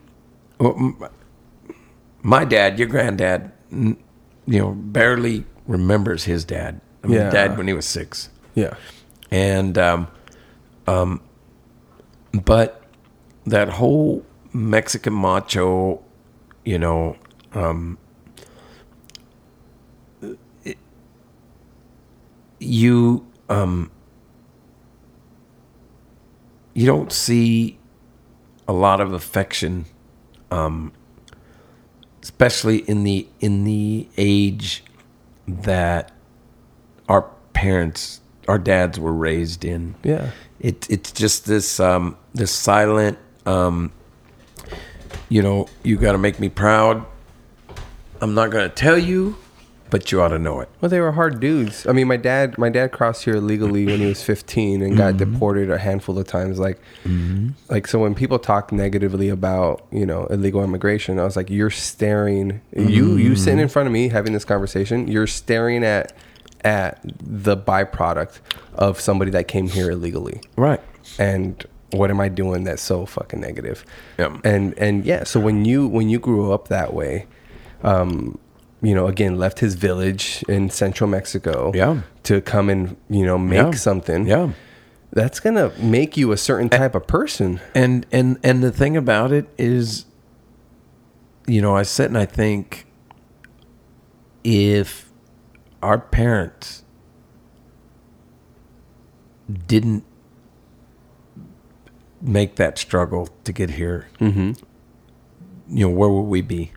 well, 0.59 0.97
my 2.23 2.45
dad, 2.45 2.81
your 2.81 2.89
granddad, 2.89 3.53
you 3.71 3.97
know, 4.47 4.73
barely 4.73 5.45
remembers 5.69 6.25
his 6.25 6.45
dad. 6.45 6.81
I 7.05 7.07
mean, 7.07 7.19
Yeah. 7.21 7.31
dad 7.31 7.57
when 7.57 7.69
he 7.69 7.75
was 7.75 7.87
six 7.87 8.29
Yeah. 8.57 8.75
and 9.31 9.79
um, 9.79 10.09
um, 10.89 11.21
but 12.33 12.83
that 13.47 13.69
whole 13.69 14.27
Mexican 14.53 15.13
macho, 15.15 16.03
you 16.65 16.77
know, 16.81 17.15
um, 17.53 17.99
it- 20.65 20.79
you 22.59 23.25
um, 23.49 23.93
you 26.75 26.87
don't 26.87 27.13
see 27.13 27.79
a 28.69 28.73
lot 28.73 29.01
of 29.01 29.13
affection, 29.13 29.87
um, 30.51 30.93
especially 32.23 32.79
in 32.79 33.05
the 33.05 33.27
in 33.41 33.65
the 33.65 34.09
age 34.17 34.85
that 35.47 36.13
our 37.09 37.31
parents, 37.53 38.21
our 38.49 38.59
dads 38.59 38.99
were 38.99 39.13
raised 39.13 39.65
in. 39.65 39.95
Yeah. 40.03 40.31
It, 40.61 40.91
it's 40.91 41.13
just 41.13 41.47
this 41.47 41.79
um, 41.79 42.17
this 42.33 42.51
silent, 42.51 43.19
um, 43.47 43.93
you 45.29 45.43
know, 45.43 45.69
you 45.83 45.97
got 45.97 46.13
to 46.13 46.19
make 46.19 46.41
me 46.41 46.49
proud. 46.49 47.05
I'm 48.21 48.35
not 48.35 48.51
going 48.51 48.69
to 48.69 48.75
tell 48.75 48.99
you, 48.99 49.37
but 49.91 50.11
you 50.11 50.21
ought 50.21 50.29
to 50.29 50.39
know 50.39 50.61
it. 50.61 50.69
Well, 50.81 50.89
they 50.89 51.01
were 51.01 51.13
hard 51.13 51.39
dudes. 51.41 51.87
I 51.87 51.93
mean, 51.93 52.09
my 52.09 52.17
dad, 52.17 52.59
my 52.59 52.69
dad 52.69 52.91
crossed 52.93 53.25
here 53.25 53.37
illegally 53.37 53.87
when 53.87 54.01
he 54.01 54.07
was 54.07 54.23
15 54.23 54.83
and 54.83 54.97
got 54.97 55.15
Mm-hmm. 55.15 55.33
deported 55.33 55.71
a 55.71 55.79
handful 55.79 56.19
of 56.19 56.27
times. 56.27 56.59
Like, 56.59 56.81
like 57.69 57.87
so 57.87 57.99
when 58.01 58.15
people 58.15 58.39
talk 58.39 58.73
negatively 58.73 59.29
about 59.29 59.87
you 59.93 60.05
know 60.07 60.27
illegal 60.27 60.63
immigration, 60.65 61.19
I 61.19 61.25
was 61.25 61.37
like, 61.37 61.51
you're 61.51 61.71
staring. 61.71 62.61
You 62.77 63.17
you 63.17 63.37
sitting 63.37 63.61
in 63.61 63.69
front 63.69 63.87
of 63.87 63.93
me 63.93 64.09
having 64.09 64.33
this 64.33 64.45
conversation. 64.45 65.07
You're 65.09 65.27
staring 65.29 65.85
at 65.85 66.13
at 66.65 66.99
the 67.23 67.57
byproduct 67.57 68.41
of 68.75 68.99
somebody 68.99 69.31
that 69.33 69.47
came 69.49 69.69
here 69.69 69.91
illegally 69.91 70.41
Right. 70.57 70.81
and 71.19 71.63
what 71.93 72.11
am 72.11 72.19
I 72.21 72.29
doing 72.31 72.65
that's 72.65 72.81
so 72.83 73.05
fucking 73.07 73.39
negative? 73.41 73.85
Yeah. 74.19 74.39
And 74.45 74.73
and 74.79 75.05
yeah, 75.05 75.25
so 75.25 75.39
when 75.39 75.65
you 75.67 75.87
when 75.87 76.09
you 76.09 76.19
grew 76.19 76.53
up 76.53 76.69
that 76.69 76.95
way, 76.95 77.27
um, 77.83 78.39
you 78.85 78.95
know, 78.95 79.07
again, 79.09 79.37
left 79.39 79.59
his 79.61 79.75
village 79.75 80.45
in 80.49 80.71
central 80.71 81.09
Mexico. 81.11 81.73
Yeah. 81.75 82.03
To 82.25 82.41
come 82.41 82.69
and 82.71 82.97
you 83.11 83.25
know 83.27 83.39
make 83.39 83.59
Yeah. 83.63 83.71
something. 83.73 84.27
Yeah. 84.27 84.53
That's 85.13 85.41
gonna 85.41 85.73
make 85.81 86.17
you 86.17 86.33
a 86.33 86.37
certain 86.37 86.69
type 86.69 86.95
of 86.95 87.07
person. 87.07 87.61
And 87.75 88.07
and 88.13 88.39
and 88.43 88.63
the 88.63 88.71
thing 88.73 88.97
about 88.97 89.33
it 89.33 89.47
is, 89.59 90.07
you 91.47 91.61
know, 91.63 91.75
I 91.77 91.83
sit 91.83 92.07
and 92.07 92.19
I 92.19 92.27
think 92.27 92.87
if 94.45 95.11
our 95.83 95.99
parents 95.99 96.83
didn't 99.67 100.05
make 102.21 102.57
that 102.57 102.79
struggle 102.79 103.29
to 103.45 103.53
get 103.53 103.71
here, 103.71 104.07
Mm-hmm. 104.21 104.53
you 105.69 105.87
know, 105.89 105.95
where 105.95 106.09
would 106.09 106.23
we 106.23 106.41
be? 106.43 106.73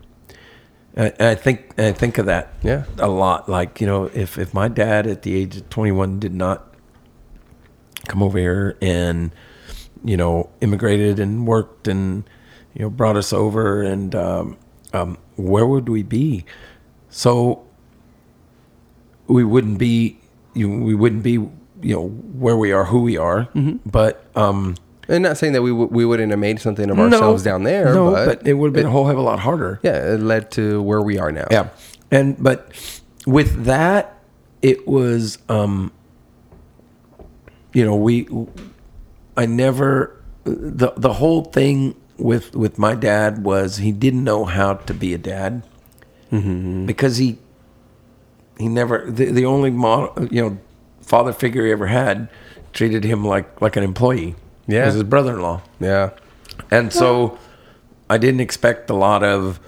I, 0.98 1.12
I 1.20 1.34
think 1.36 1.78
I 1.78 1.92
think 1.92 2.18
of 2.18 2.26
that 2.26 2.52
Yeah. 2.62 2.84
a 2.98 3.08
lot. 3.08 3.48
Like 3.48 3.80
you 3.80 3.86
know, 3.86 4.04
if 4.12 4.36
if 4.36 4.52
my 4.52 4.68
dad 4.68 5.06
at 5.06 5.22
the 5.22 5.34
age 5.36 5.56
of 5.56 5.70
twenty 5.70 5.92
one 5.92 6.18
did 6.18 6.34
not 6.34 6.74
come 8.08 8.22
over 8.22 8.38
here 8.38 8.76
and 8.82 9.30
you 10.04 10.16
know 10.16 10.50
immigrated 10.60 11.18
and 11.20 11.46
worked 11.46 11.86
and 11.88 12.24
you 12.74 12.82
know 12.82 12.90
brought 12.90 13.16
us 13.16 13.32
over 13.32 13.82
and 13.82 14.14
um, 14.14 14.56
um, 14.92 15.18
where 15.36 15.66
would 15.66 15.88
we 15.88 16.02
be? 16.02 16.44
So 17.10 17.64
we 19.28 19.44
wouldn't 19.44 19.78
be 19.78 20.18
you 20.54 20.68
we 20.68 20.94
wouldn't 20.94 21.22
be 21.22 21.32
you 21.32 21.94
know 21.94 22.08
where 22.08 22.56
we 22.56 22.72
are, 22.72 22.86
who 22.86 23.02
we 23.02 23.16
are. 23.16 23.42
Mm-hmm. 23.54 23.88
But 23.88 24.24
um, 24.34 24.74
And 25.08 25.22
not 25.22 25.38
saying 25.38 25.54
that 25.54 25.62
we 25.62 25.70
w- 25.70 25.88
we 25.90 26.04
wouldn't 26.04 26.30
have 26.30 26.38
made 26.38 26.60
something 26.60 26.90
of 26.90 26.98
ourselves 26.98 27.42
down 27.42 27.62
there. 27.62 27.94
No, 27.94 28.10
but, 28.12 28.26
but, 28.26 28.46
it 28.46 28.54
would 28.54 28.68
have 28.68 28.74
been 28.74 28.86
a 28.86 28.90
whole 28.90 29.06
hell 29.06 29.14
of 29.14 29.18
a 29.18 29.22
lot 29.22 29.40
harder. 29.40 29.80
yeah, 29.82 30.14
it 30.14 30.20
led 30.20 30.50
to 30.52 30.82
where 30.82 31.00
we 31.00 31.18
are 31.18 31.32
now. 31.32 31.46
Yeah. 31.50 31.68
And 32.10 32.40
but 32.42 32.70
with 33.26 33.64
that 33.64 34.18
it 34.62 34.86
was 34.86 35.38
um 35.48 35.92
you 37.72 37.84
know, 37.84 37.96
we 37.96 38.28
I 39.36 39.46
never 39.46 40.20
the 40.44 40.92
the 40.96 41.14
whole 41.14 41.44
thing 41.44 41.94
with 42.16 42.54
with 42.56 42.78
my 42.78 42.94
dad 42.94 43.44
was 43.44 43.76
he 43.78 43.92
didn't 43.92 44.24
know 44.24 44.44
how 44.44 44.74
to 44.74 44.94
be 44.94 45.14
a 45.14 45.18
dad 45.18 45.62
because 46.30 47.16
he 47.18 47.38
he 48.58 48.68
never 48.68 49.10
the, 49.10 49.26
the 49.26 49.44
only 49.46 49.70
model, 49.70 50.26
you 50.30 50.42
know 50.42 50.58
father 51.00 51.32
figure 51.32 51.64
he 51.64 51.72
ever 51.72 51.86
had 51.86 52.28
treated 52.72 53.04
him 53.04 53.24
like 53.24 53.60
like 53.62 53.76
an 53.76 53.84
employee. 53.84 54.34
Yeah. 54.68 54.84
Was 54.86 54.94
his 54.94 55.02
brother-in-law. 55.02 55.62
Yeah. 55.80 56.10
And 56.70 56.92
so 56.92 57.38
I 58.10 58.18
didn't 58.18 58.40
expect 58.40 58.90
a 58.90 58.94
lot 58.94 59.24
of, 59.24 59.58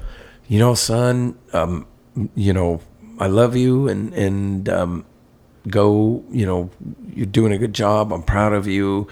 you 0.46 0.58
know, 0.58 0.74
son, 0.74 1.36
um, 1.52 1.86
you 2.34 2.52
know, 2.52 2.80
I 3.18 3.26
love 3.26 3.56
you 3.56 3.88
and, 3.88 4.12
and, 4.14 4.68
um, 4.68 5.04
go, 5.68 6.22
you 6.30 6.46
know, 6.46 6.70
you're 7.14 7.26
doing 7.26 7.52
a 7.52 7.58
good 7.58 7.74
job. 7.74 8.12
I'm 8.12 8.22
proud 8.22 8.52
of 8.52 8.66
you. 8.66 9.08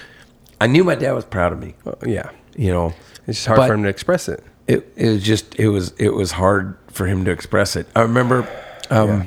I 0.60 0.66
knew 0.66 0.82
my 0.84 0.94
dad 0.94 1.12
was 1.12 1.24
proud 1.24 1.52
of 1.52 1.60
me, 1.60 1.74
yeah. 2.06 2.30
you 2.56 2.70
know, 2.72 2.92
It's 3.26 3.38
just 3.38 3.46
hard 3.46 3.66
for 3.68 3.74
him 3.74 3.82
to 3.84 3.88
express 3.88 4.28
it. 4.28 4.42
it, 4.66 4.92
it 4.96 5.08
was 5.08 5.22
just, 5.22 5.54
it 5.58 5.68
was, 5.68 5.92
it 5.98 6.10
was 6.14 6.32
hard 6.32 6.76
for 6.88 7.06
him 7.06 7.24
to 7.26 7.30
express 7.30 7.76
it. 7.76 7.86
I 7.94 8.02
remember, 8.02 8.48
um, 8.90 9.08
Yeah. 9.08 9.26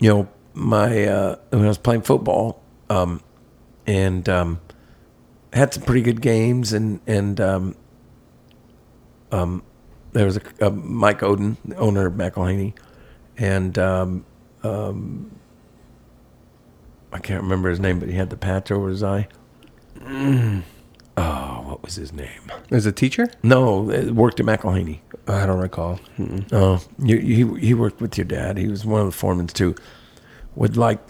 you 0.00 0.08
know, 0.10 0.28
my, 0.54 1.04
uh, 1.04 1.36
when 1.50 1.64
I 1.64 1.68
was 1.68 1.78
playing 1.78 2.02
football, 2.02 2.60
um, 2.90 3.20
and, 3.86 4.28
um, 4.28 4.60
had 5.56 5.74
some 5.74 5.82
pretty 5.82 6.02
good 6.02 6.20
games 6.20 6.72
and, 6.72 7.00
and, 7.06 7.40
um, 7.40 7.76
um, 9.32 9.62
there 10.12 10.24
was 10.24 10.38
a, 10.38 10.66
a 10.66 10.70
Mike 10.70 11.20
Oden, 11.20 11.56
the 11.64 11.76
owner 11.76 12.06
of 12.06 12.14
McElhaney, 12.14 12.72
and 13.36 13.78
um, 13.78 14.24
um, 14.62 15.30
I 17.12 17.18
can't 17.18 17.42
remember 17.42 17.68
his 17.68 17.80
name, 17.80 17.98
but 17.98 18.08
he 18.08 18.14
had 18.14 18.30
the 18.30 18.36
patch 18.36 18.70
over 18.70 18.88
his 18.88 19.02
eye. 19.02 19.28
Oh, 21.18 21.62
what 21.66 21.82
was 21.82 21.96
his 21.96 22.12
name? 22.12 22.52
As 22.70 22.86
a 22.86 22.92
teacher, 22.92 23.28
No, 23.42 23.90
it 23.90 24.12
worked 24.12 24.38
at 24.40 24.46
McElhaney. 24.46 25.00
I 25.26 25.44
don't 25.46 25.58
recall. 25.58 25.98
Mm-mm. 26.18 26.46
Oh, 26.52 26.80
you, 26.98 27.18
he 27.18 27.66
he 27.66 27.74
worked 27.74 28.00
with 28.00 28.16
your 28.16 28.26
dad. 28.26 28.58
He 28.58 28.68
was 28.68 28.84
one 28.86 29.00
of 29.00 29.10
the 29.10 29.26
foremans 29.26 29.52
too. 29.52 29.74
Would 30.54 30.76
like, 30.76 31.00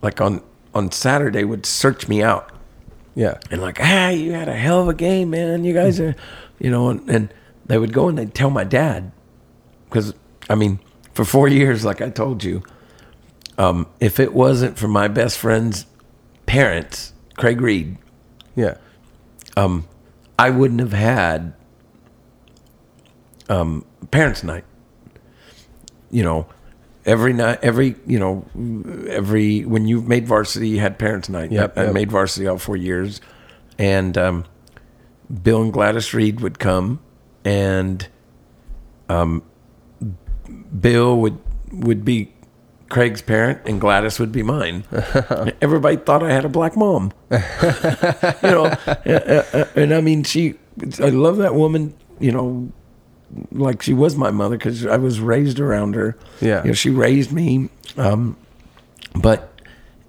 like 0.00 0.20
on 0.20 0.42
on 0.74 0.92
Saturday 0.92 1.44
would 1.44 1.66
search 1.66 2.08
me 2.08 2.22
out 2.22 2.51
Yeah. 3.14 3.38
and 3.50 3.60
like, 3.60 3.78
ah, 3.80 4.08
you 4.08 4.32
had 4.32 4.48
a 4.48 4.54
hell 4.56 4.80
of 4.82 4.88
a 4.88 4.94
game, 4.94 5.30
man. 5.30 5.64
You 5.64 5.74
guys 5.74 6.00
are, 6.00 6.14
you 6.58 6.70
know, 6.70 6.88
and, 6.88 7.08
and 7.10 7.34
they 7.66 7.76
would 7.78 7.92
go 7.92 8.08
and 8.08 8.16
they'd 8.16 8.34
tell 8.34 8.50
my 8.50 8.64
dad, 8.64 9.12
because 9.88 10.14
I 10.48 10.54
mean, 10.54 10.78
for 11.14 11.24
four 11.24 11.46
years, 11.48 11.84
like 11.84 12.00
I 12.00 12.08
told 12.10 12.42
you, 12.42 12.62
um, 13.58 13.86
if 14.00 14.18
it 14.18 14.32
wasn't 14.32 14.78
for 14.78 14.88
my 14.88 15.08
best 15.08 15.38
friend's 15.38 15.84
parents, 16.46 17.12
Craig 17.36 17.60
Reed, 17.60 17.98
Yeah. 18.56 18.76
um, 19.56 19.86
I 20.38 20.48
wouldn't 20.50 20.80
have 20.80 20.92
had 20.94 21.52
um, 23.48 23.84
parents' 24.10 24.42
night. 24.42 24.64
You 26.10 26.22
know, 26.22 26.46
every 27.04 27.32
night, 27.32 27.58
every 27.62 27.96
you 28.06 28.18
know, 28.18 28.44
every 29.08 29.64
when 29.64 29.86
you 29.86 30.02
made 30.02 30.26
varsity, 30.26 30.68
you 30.68 30.80
had 30.80 30.98
parents' 30.98 31.28
night. 31.28 31.52
Yep, 31.52 31.78
I, 31.78 31.86
I 31.86 31.92
made 31.92 32.10
varsity 32.10 32.46
all 32.46 32.58
four 32.58 32.76
years, 32.76 33.20
and 33.78 34.16
um, 34.18 34.44
Bill 35.42 35.62
and 35.62 35.72
Gladys 35.72 36.12
Reed 36.14 36.40
would 36.40 36.58
come, 36.58 37.00
and 37.44 38.06
um, 39.08 39.42
Bill 40.80 41.16
would 41.18 41.38
would 41.72 42.04
be 42.04 42.32
Craig's 42.88 43.22
parent, 43.22 43.60
and 43.66 43.80
Gladys 43.80 44.18
would 44.18 44.32
be 44.32 44.42
mine. 44.42 44.84
Everybody 45.62 45.96
thought 45.96 46.22
I 46.22 46.30
had 46.30 46.44
a 46.44 46.48
black 46.50 46.76
mom 46.76 47.12
you 47.30 47.38
know, 48.42 48.66
uh, 48.66 49.44
uh, 49.52 49.64
and 49.74 49.94
I 49.94 50.02
mean, 50.02 50.24
she, 50.24 50.54
I 51.00 51.08
love 51.08 51.38
that 51.38 51.54
woman, 51.54 51.94
you 52.20 52.30
know, 52.32 52.70
like 53.50 53.82
she 53.82 53.94
was 53.94 54.16
my 54.16 54.30
mother 54.30 54.56
because 54.56 54.86
I 54.86 54.96
was 54.96 55.20
raised 55.20 55.60
around 55.60 55.94
her. 55.94 56.16
Yeah. 56.40 56.62
You 56.62 56.68
know, 56.68 56.74
she 56.74 56.90
raised 56.90 57.32
me. 57.32 57.70
Um, 57.96 58.36
but 59.14 59.60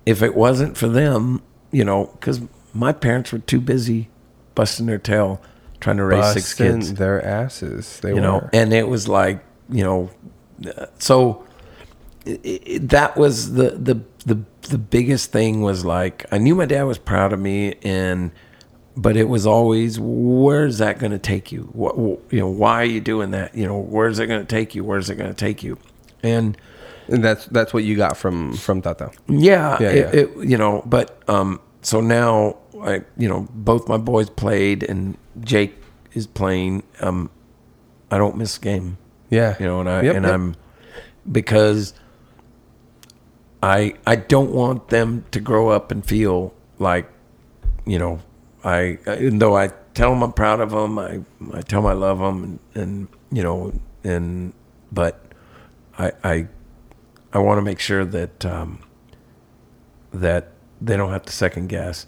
if 0.06 0.22
it 0.22 0.36
wasn't 0.36 0.78
for 0.78 0.88
them, 0.88 1.42
you 1.72 1.84
know, 1.84 2.06
because 2.14 2.42
my 2.74 2.92
parents 2.92 3.32
were 3.32 3.40
too 3.40 3.60
busy 3.60 4.10
busting 4.56 4.86
their 4.86 4.98
tail 4.98 5.42
trying 5.80 5.98
to 5.98 6.06
raise 6.06 6.34
six 6.34 6.52
Busting 6.52 6.80
kids, 6.80 6.94
their 6.96 7.24
asses. 7.24 8.00
They 8.00 8.10
you 8.10 8.16
were. 8.16 8.22
know, 8.22 8.50
and 8.54 8.74
it 8.74 8.88
was 8.88 9.08
like, 9.08 9.44
you 9.70 9.84
know, 9.84 10.10
so 11.00 11.46
it, 12.26 12.40
it, 12.44 12.90
that 12.90 13.18
was 13.18 13.54
the, 13.54 13.72
the, 13.72 14.02
the, 14.26 14.44
the 14.70 14.78
biggest 14.78 15.32
thing 15.32 15.62
was 15.62 15.84
like, 15.84 16.26
I 16.32 16.38
knew 16.38 16.56
my 16.56 16.66
dad 16.66 16.84
was 16.84 16.98
proud 16.98 17.34
of 17.34 17.40
me 17.40 17.76
and, 17.84 18.32
but 18.96 19.18
it 19.18 19.28
was 19.28 19.46
always, 19.46 20.00
where's 20.00 20.78
that 20.78 21.00
going 21.00 21.12
to 21.12 21.20
take 21.20 21.52
you? 21.52 21.70
What, 21.74 21.96
you 22.32 22.40
know, 22.40 22.50
why 22.50 22.82
are 22.82 22.86
you 22.86 23.02
doing 23.02 23.32
that? 23.32 23.56
You 23.56 23.68
know, 23.68 23.80
where's 23.80 24.20
it 24.20 24.28
going 24.28 24.42
to 24.42 24.48
take 24.48 24.76
you? 24.76 24.84
Where's 24.84 25.10
it 25.10 25.16
going 25.16 25.30
to 25.30 25.36
take 25.36 25.64
you? 25.64 25.78
And 26.22 26.58
and 27.08 27.24
that's 27.24 27.46
that's 27.48 27.74
what 27.74 27.84
you 27.84 27.98
got 27.98 28.16
from 28.16 28.56
from 28.56 28.82
Tata. 28.82 29.12
yeah, 29.28 29.78
Yeah, 29.80 29.90
it, 29.90 29.98
yeah. 29.98 30.22
It, 30.22 30.50
you 30.50 30.58
know, 30.58 30.84
but 30.86 31.22
um, 31.28 31.60
so 31.82 32.00
now 32.00 32.58
I, 32.82 33.04
you 33.18 33.28
know, 33.28 33.48
both 33.54 33.88
my 33.88 33.98
boys 33.98 34.30
played 34.30 34.84
and 34.84 35.18
Jake 35.42 35.76
is 36.14 36.28
playing. 36.28 36.84
Um, 37.02 37.30
I 38.10 38.18
don't 38.18 38.38
miss 38.38 38.58
a 38.58 38.62
game. 38.62 38.98
Yeah. 39.30 39.56
you 39.60 39.66
know, 39.66 39.80
and 39.80 39.90
I 39.90 40.02
Yep, 40.04 40.16
and 40.16 40.26
yep. 40.26 40.34
I'm 40.34 40.56
because 41.32 41.94
I 43.62 43.96
I 44.06 44.16
don't 44.16 44.52
want 44.52 44.90
them 44.90 45.26
to 45.32 45.40
grow 45.40 45.70
up 45.70 45.92
and 45.92 46.06
feel 46.06 46.54
like, 46.80 47.10
you 47.86 47.98
know, 47.98 48.22
I 48.64 48.98
even 49.08 49.40
though 49.40 49.58
I 49.58 49.70
tell 49.94 50.12
them 50.12 50.24
I'm 50.24 50.34
proud 50.34 50.60
of 50.60 50.72
them, 50.72 50.98
I 51.00 51.22
I 51.54 51.62
tell 51.62 51.82
them 51.82 51.92
I 51.92 51.94
love 51.94 52.20
them, 52.20 52.44
and, 52.44 52.60
and 52.76 53.08
you 53.32 53.44
know, 53.44 53.74
and 54.04 54.54
but 54.92 55.24
I 55.98 56.12
I 56.24 56.48
I 57.34 57.40
want 57.40 57.58
to 57.58 57.62
make 57.62 57.80
sure 57.80 58.06
that 58.06 58.46
um, 58.46 58.80
that 60.14 60.52
they 60.82 60.96
don't 60.98 61.12
have 61.12 61.24
to 61.24 61.34
second 61.34 61.68
guess, 61.68 62.06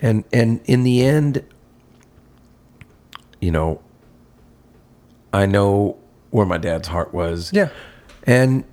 and 0.00 0.24
and 0.32 0.60
in 0.64 0.84
the 0.84 1.02
end, 1.02 1.44
you 3.40 3.50
know, 3.50 3.80
I 5.32 5.46
know 5.46 5.96
where 6.30 6.46
my 6.46 6.58
dad's 6.58 6.88
heart 6.88 7.12
was. 7.12 7.50
Yeah. 7.52 7.68
And 8.24 8.64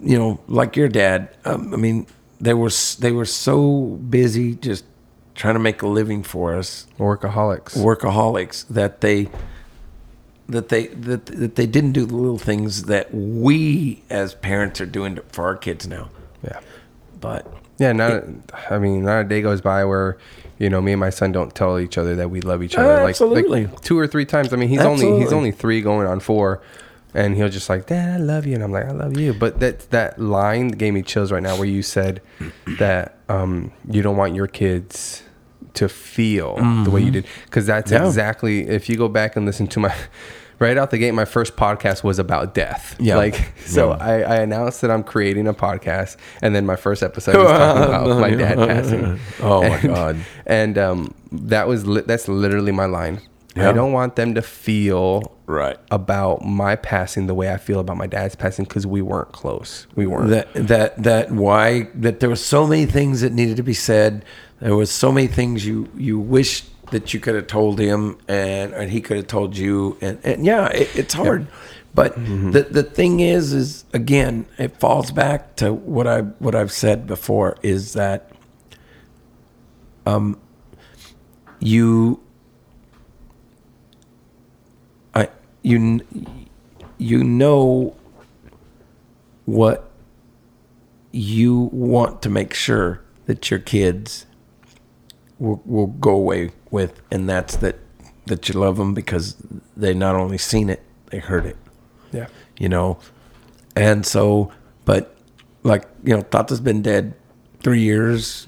you 0.00 0.18
know, 0.18 0.40
like 0.46 0.76
your 0.76 0.88
dad, 0.88 1.36
um, 1.44 1.72
I 1.72 1.76
mean, 1.76 2.06
they 2.40 2.54
were 2.54 2.70
they 2.98 3.12
were 3.12 3.24
so 3.24 3.82
busy 4.08 4.54
just 4.54 4.84
trying 5.38 5.54
to 5.54 5.60
make 5.60 5.80
a 5.82 5.86
living 5.86 6.22
for 6.24 6.54
us, 6.54 6.86
Workaholics. 6.98 7.76
workaholics, 7.78 8.66
that 8.68 9.00
they 9.00 9.28
that 10.48 10.68
they 10.68 10.88
that, 10.88 11.26
that 11.26 11.54
they 11.54 11.66
didn't 11.66 11.92
do 11.92 12.04
the 12.04 12.14
little 12.16 12.38
things 12.38 12.84
that 12.84 13.14
we 13.14 14.02
as 14.10 14.34
parents 14.34 14.80
are 14.80 14.86
doing 14.86 15.18
for 15.30 15.44
our 15.44 15.56
kids 15.56 15.86
now. 15.86 16.10
yeah. 16.42 16.60
But 17.20 17.46
Yeah, 17.78 17.92
not. 17.92 18.24
I 18.70 18.78
mean, 18.78 19.04
not 19.04 19.20
a 19.20 19.24
day 19.24 19.40
goes 19.42 19.60
by 19.60 19.84
where, 19.84 20.18
you 20.58 20.68
know, 20.70 20.80
me 20.80 20.92
and 20.92 21.00
my 21.00 21.10
son 21.10 21.32
don't 21.32 21.54
tell 21.54 21.78
each 21.78 21.96
other 21.98 22.16
that 22.16 22.30
we 22.30 22.40
love 22.40 22.62
each 22.62 22.76
other. 22.76 23.02
like, 23.02 23.10
Absolutely. 23.10 23.66
like 23.66 23.80
two 23.80 23.98
or 23.98 24.06
three 24.06 24.24
times. 24.24 24.52
I 24.52 24.56
mean, 24.56 24.68
he's 24.68 24.80
only 24.80 25.18
he's 25.20 25.32
only 25.32 25.52
three 25.52 25.80
going 25.82 26.06
on 26.06 26.18
four, 26.20 26.62
and 27.14 27.36
he'll 27.36 27.48
just 27.48 27.68
like, 27.68 27.86
"Dad, 27.86 28.20
I 28.20 28.22
love 28.22 28.46
you," 28.46 28.54
and 28.54 28.64
I'm 28.64 28.72
like, 28.72 28.86
"I 28.86 28.92
love 28.92 29.16
you." 29.18 29.34
But 29.34 29.60
that 29.60 29.90
that 29.90 30.18
line 30.20 30.68
gave 30.68 30.94
me 30.94 31.02
chills 31.02 31.30
right 31.30 31.42
now, 31.42 31.56
where 31.56 31.68
you 31.68 31.82
said 31.82 32.22
that 32.78 33.18
um, 33.28 33.70
you 33.88 34.00
don't 34.02 34.16
want 34.16 34.34
your 34.34 34.46
kids 34.48 35.22
to 35.74 35.88
feel 35.88 36.56
the 36.84 36.90
way 36.90 37.02
you 37.02 37.10
did, 37.10 37.26
because 37.46 37.66
that's 37.66 37.90
Mm-hmm. 37.90 38.02
Yeah. 38.02 38.08
exactly. 38.08 38.68
If 38.68 38.88
you 38.88 38.96
go 38.96 39.08
back 39.08 39.36
and 39.36 39.44
listen 39.46 39.66
to 39.68 39.80
my. 39.80 39.94
Right 40.60 40.76
out 40.76 40.90
the 40.90 40.98
gate, 40.98 41.12
my 41.12 41.24
first 41.24 41.54
podcast 41.54 42.02
was 42.02 42.18
about 42.18 42.52
death. 42.52 42.96
Yeah. 42.98 43.14
Like, 43.14 43.52
so 43.64 43.90
Yeah. 43.90 43.96
I, 44.04 44.14
I 44.22 44.36
announced 44.40 44.80
that 44.80 44.90
I'm 44.90 45.04
creating 45.04 45.46
a 45.46 45.54
podcast, 45.54 46.16
and 46.42 46.52
then 46.52 46.66
my 46.66 46.74
first 46.74 47.04
episode 47.04 47.36
was 47.36 47.46
talking 47.46 47.82
about 47.94 48.18
my 48.20 48.30
dad 48.34 48.56
passing. 48.58 49.20
Oh 49.40 49.62
my 49.62 49.76
And- 49.78 49.88
God. 49.88 50.16
And 50.46 50.76
um, 50.76 51.14
that 51.30 51.68
was 51.68 51.86
li- 51.86 52.02
that's 52.04 52.26
literally 52.26 52.72
my 52.72 52.86
line. 52.86 53.20
Yeah. 53.54 53.70
I 53.70 53.72
don't 53.72 53.92
want 53.92 54.16
them 54.16 54.34
to 54.34 54.42
feel 54.42 55.32
Right. 55.46 55.78
about 55.92 56.44
my 56.44 56.74
passing 56.74 57.28
the 57.28 57.34
way 57.34 57.52
I 57.52 57.56
feel 57.56 57.78
about 57.78 57.96
my 57.96 58.08
dad's 58.08 58.34
passing 58.34 58.64
because 58.64 58.84
we 58.84 59.00
weren't 59.00 59.30
close. 59.30 59.86
We 59.94 60.08
weren't. 60.08 60.30
that 60.30 60.52
that 60.54 61.00
that 61.04 61.30
why 61.30 61.88
that 61.94 62.18
there 62.18 62.28
were 62.30 62.34
so 62.36 62.66
many 62.66 62.84
things 62.86 63.20
that 63.20 63.32
needed 63.32 63.56
to 63.58 63.62
be 63.62 63.74
said 63.74 64.24
there 64.60 64.74
was 64.76 64.90
so 64.90 65.12
many 65.12 65.26
things 65.26 65.66
you 65.66 65.88
you 65.96 66.18
wish 66.18 66.62
that 66.90 67.12
you 67.12 67.20
could 67.20 67.34
have 67.34 67.46
told 67.46 67.78
him 67.78 68.18
and 68.28 68.72
and 68.72 68.90
he 68.90 69.00
could 69.00 69.16
have 69.18 69.26
told 69.26 69.56
you 69.56 69.96
and, 70.00 70.18
and 70.24 70.44
yeah 70.44 70.68
it, 70.68 70.88
it's 70.96 71.14
hard. 71.14 71.46
But 71.94 72.14
the 72.52 72.62
the 72.62 72.82
thing 72.82 73.20
is 73.20 73.52
is 73.52 73.84
again 73.92 74.46
it 74.56 74.76
falls 74.76 75.10
back 75.10 75.56
to 75.56 75.72
what 75.72 76.06
i 76.06 76.20
what 76.20 76.54
i've 76.54 76.70
said 76.70 77.06
before 77.08 77.56
is 77.62 77.94
that 77.94 78.30
um 80.06 80.38
you 81.58 82.20
i 85.14 85.28
you 85.62 86.00
you 86.98 87.24
know 87.24 87.96
what 89.46 89.90
you 91.10 91.68
want 91.72 92.22
to 92.22 92.30
make 92.30 92.54
sure 92.54 93.00
that 93.26 93.50
your 93.50 93.58
kids 93.58 94.26
will, 95.38 95.62
will 95.64 95.86
go 95.86 96.10
away 96.10 96.50
with, 96.70 97.00
and 97.10 97.28
that's 97.28 97.56
that 97.56 97.76
that 98.26 98.48
you 98.48 98.54
love 98.58 98.76
them 98.76 98.94
because 98.94 99.36
they 99.76 99.94
not 99.94 100.14
only 100.14 100.38
seen 100.38 100.68
it, 100.68 100.82
they 101.06 101.18
heard 101.18 101.46
it, 101.46 101.56
yeah. 102.12 102.26
you 102.58 102.68
know. 102.68 102.98
And 103.74 104.04
so, 104.04 104.52
but 104.84 105.16
like 105.62 105.84
you 106.04 106.14
know, 106.16 106.22
Tata's 106.22 106.60
been 106.60 106.82
dead 106.82 107.14
three 107.62 107.80
years. 107.80 108.46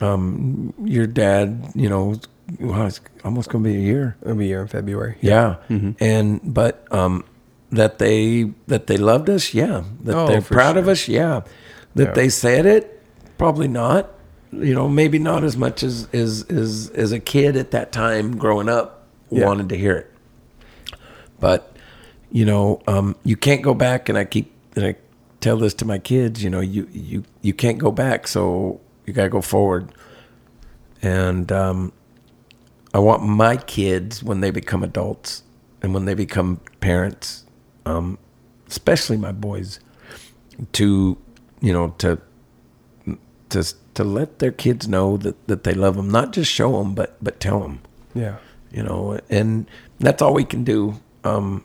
Um, 0.00 0.74
your 0.84 1.06
dad, 1.06 1.70
you 1.74 1.88
know, 1.88 2.16
well, 2.58 2.86
it's 2.86 3.00
almost 3.24 3.48
gonna 3.50 3.64
be 3.64 3.76
a 3.76 3.80
year. 3.80 4.16
It'll 4.22 4.34
be 4.34 4.46
a 4.46 4.48
year 4.48 4.62
in 4.62 4.68
February. 4.68 5.16
Yeah, 5.20 5.56
and 6.00 6.40
but 6.42 6.86
um, 6.92 7.24
that 7.70 7.98
they 7.98 8.52
that 8.66 8.86
they 8.86 8.96
loved 8.96 9.30
us, 9.30 9.54
yeah. 9.54 9.84
That 10.04 10.16
Oh, 10.16 10.26
they're 10.26 10.42
proud 10.42 10.76
of 10.76 10.88
us, 10.88 11.08
yeah. 11.08 11.42
That 11.94 12.08
Yeah. 12.08 12.12
they 12.14 12.28
said 12.28 12.66
it, 12.66 13.02
probably 13.38 13.68
not. 13.68 14.10
You 14.52 14.74
know, 14.74 14.88
maybe 14.88 15.18
not 15.18 15.44
as 15.44 15.56
much 15.56 15.82
as 15.82 16.08
as 16.12 16.44
as 16.48 16.90
as 16.94 17.12
a 17.12 17.20
kid 17.20 17.56
at 17.56 17.70
that 17.70 17.92
time 17.92 18.36
growing 18.36 18.68
up 18.68 19.06
Yeah. 19.30 19.46
wanted 19.46 19.68
to 19.68 19.76
hear 19.76 19.96
it. 19.96 20.12
But 21.38 21.76
you 22.32 22.44
know, 22.44 22.80
um, 22.86 23.16
you 23.24 23.36
can't 23.36 23.62
go 23.62 23.74
back, 23.74 24.08
and 24.08 24.16
I 24.18 24.24
keep 24.24 24.52
and 24.76 24.84
I 24.84 24.96
tell 25.40 25.56
this 25.56 25.74
to 25.74 25.84
my 25.84 25.98
kids. 25.98 26.42
You 26.42 26.50
know, 26.50 26.60
you 26.60 26.88
you 26.92 27.24
you 27.42 27.52
can't 27.54 27.78
go 27.78 27.90
back, 27.90 28.26
so 28.28 28.80
you 29.06 29.12
got 29.12 29.24
to 29.24 29.28
go 29.28 29.40
forward. 29.40 29.92
And 31.02 31.50
um, 31.50 31.92
I 32.92 32.98
want 32.98 33.22
my 33.22 33.56
kids 33.56 34.22
when 34.22 34.40
they 34.40 34.50
become 34.50 34.82
adults 34.82 35.42
and 35.82 35.94
when 35.94 36.04
they 36.04 36.14
become 36.14 36.60
parents, 36.80 37.44
um, 37.86 38.18
especially 38.68 39.16
my 39.16 39.32
boys, 39.32 39.80
to 40.72 41.16
you 41.60 41.72
know 41.72 41.94
to 41.98 42.18
to 43.48 43.64
to 44.02 44.08
let 44.08 44.38
their 44.38 44.52
kids 44.52 44.88
know 44.88 45.16
that, 45.18 45.36
that 45.46 45.64
they 45.64 45.74
love 45.74 45.96
them, 45.96 46.10
not 46.10 46.32
just 46.32 46.50
show 46.50 46.78
them, 46.78 46.94
but 46.94 47.16
but 47.22 47.38
tell 47.40 47.60
them, 47.60 47.80
Yeah. 48.14 48.36
you 48.72 48.82
know, 48.82 49.18
and 49.28 49.66
that's 49.98 50.22
all 50.22 50.34
we 50.34 50.44
can 50.44 50.64
do. 50.64 51.00
Um, 51.24 51.64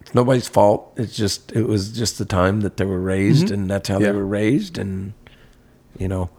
it's 0.00 0.14
nobody's 0.14 0.48
fault. 0.48 0.92
It's 0.96 1.16
just 1.16 1.52
it 1.52 1.66
was 1.66 1.92
just 1.92 2.18
the 2.18 2.24
time 2.24 2.60
that 2.62 2.76
they 2.78 2.84
were 2.84 3.00
raised, 3.00 3.50
and 3.50 3.70
that's 3.70 3.88
how 3.88 3.96
Mm-hmm. 3.96 4.04
Yeah. 4.04 4.12
they 4.12 4.16
were 4.18 4.26
raised, 4.26 4.78
and 4.78 5.12
you 5.98 6.08
know, 6.08 6.30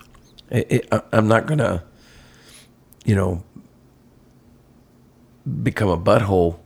it, 0.49 0.67
it, 0.69 0.87
I, 0.91 1.01
I'm 1.13 1.27
not 1.27 1.45
gonna, 1.45 1.83
you 3.05 3.15
know, 3.15 3.43
become 5.63 5.89
a 5.89 5.97
butthole 5.97 6.57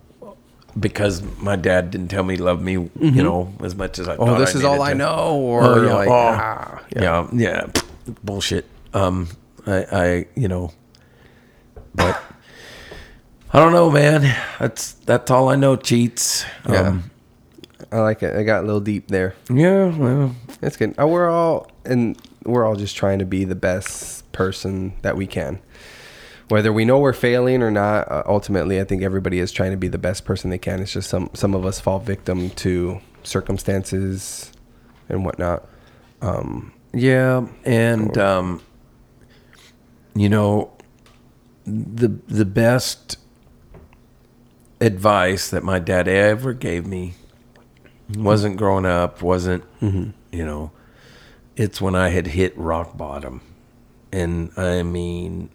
because 0.80 1.22
my 1.40 1.56
dad 1.56 1.92
didn't 1.92 2.08
tell 2.10 2.24
me 2.24 2.36
he 2.36 2.42
loved 2.42 2.62
me, 2.62 2.74
you 2.74 3.24
know, 3.24 3.54
as 3.62 3.76
much 3.76 4.00
as 4.00 4.08
I. 4.08 4.16
Oh, 4.16 4.38
this 4.40 4.56
I 4.56 4.60
is 4.60 4.64
all 4.64 4.82
I 4.82 4.94
know, 4.94 5.36
or 5.36 5.64
Oh, 5.64 5.86
yeah. 5.86 5.94
like, 5.94 6.10
Oh, 6.10 6.14
ah, 6.14 6.84
yeah, 6.96 7.28
yeah, 7.34 7.68
bullshit. 8.12 8.66
Um, 8.94 9.30
I, 9.66 9.86
I, 9.92 10.26
you 10.36 10.48
know, 10.48 10.72
but 11.96 12.22
I 13.54 13.60
don't 13.60 13.74
know, 13.74 13.90
man. 13.92 14.22
That's 14.60 14.94
that's 14.94 15.32
all 15.32 15.50
I 15.50 15.56
know. 15.56 15.76
Cheats. 15.76 16.46
Yeah. 16.68 16.82
Um, 16.90 17.12
I 17.92 18.00
like 18.00 18.22
it. 18.22 18.36
I 18.36 18.44
got 18.44 18.64
a 18.64 18.66
little 18.68 18.82
deep 18.82 19.08
there. 19.08 19.36
yeah. 19.50 19.96
Well, 19.96 20.36
That's 20.62 20.78
good. 20.78 20.94
Uh, 21.00 21.08
we're 21.08 21.30
all 21.30 21.72
and 21.86 22.20
we're 22.46 22.66
all 22.66 22.76
just 22.76 22.96
trying 22.96 23.20
to 23.20 23.26
be 23.26 23.44
the 23.46 23.56
best 23.56 24.32
person 24.32 24.94
that 25.02 25.16
we 25.18 25.26
can. 25.28 25.60
Whether 26.50 26.74
we 26.74 26.84
know 26.84 27.00
we're 27.00 27.14
failing 27.14 27.62
or 27.62 27.70
not, 27.70 28.12
uh, 28.12 28.24
ultimately, 28.26 28.80
I 28.80 28.84
think 28.84 29.04
everybody 29.04 29.40
is 29.40 29.52
trying 29.52 29.72
to 29.72 29.78
be 29.78 29.88
the 29.88 30.00
best 30.00 30.26
person 30.26 30.50
they 30.50 30.58
can. 30.58 30.80
It's 30.82 30.94
just 30.94 31.10
some 31.10 31.30
some 31.34 31.54
of 31.54 31.66
us 31.66 31.80
fall 31.80 32.00
victim 32.00 32.50
to 32.52 33.02
circumstances 33.24 34.52
and 35.10 35.26
whatnot. 35.26 35.68
Um, 36.22 36.74
yeah, 36.94 37.48
and 37.66 38.18
um, 38.18 38.62
you 40.16 40.30
know, 40.30 40.72
the 41.66 42.08
the 42.28 42.46
best 42.46 43.18
advice 44.82 45.50
that 45.50 45.64
my 45.64 45.80
dad 45.80 46.08
ever 46.08 46.54
gave 46.54 46.86
me 46.88 47.14
wasn't 48.16 48.58
growing 48.58 48.86
up, 48.86 49.22
wasn't 49.22 49.64
you 50.32 50.46
know, 50.46 50.72
it's 51.56 51.80
when 51.82 51.96
I 51.96 52.10
had 52.10 52.28
hit 52.28 52.58
rock 52.58 52.98
bottom, 52.98 53.42
and 54.12 54.52
I 54.58 54.84
mean, 54.84 55.50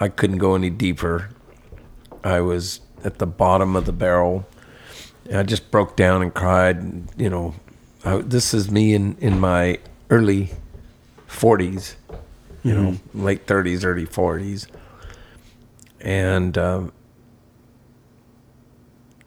I 0.00 0.08
couldn't 0.08 0.38
go 0.38 0.54
any 0.54 0.70
deeper. 0.70 1.30
I 2.22 2.40
was 2.40 2.80
at 3.04 3.18
the 3.18 3.26
bottom 3.26 3.76
of 3.76 3.84
the 3.86 3.92
barrel. 3.92 4.46
And 5.28 5.38
I 5.38 5.42
just 5.42 5.70
broke 5.70 5.96
down 5.96 6.22
and 6.22 6.32
cried. 6.34 6.76
and, 6.76 7.08
You 7.16 7.30
know, 7.30 7.54
I, 8.04 8.18
this 8.18 8.52
is 8.52 8.70
me 8.70 8.94
in, 8.94 9.16
in 9.18 9.40
my 9.40 9.78
early 10.10 10.50
40s, 11.28 11.94
you 12.62 12.74
know, 12.74 12.98
late 13.14 13.46
30s, 13.46 13.84
early 13.84 14.06
40s. 14.06 14.66
And 16.00 16.56
um, 16.58 16.92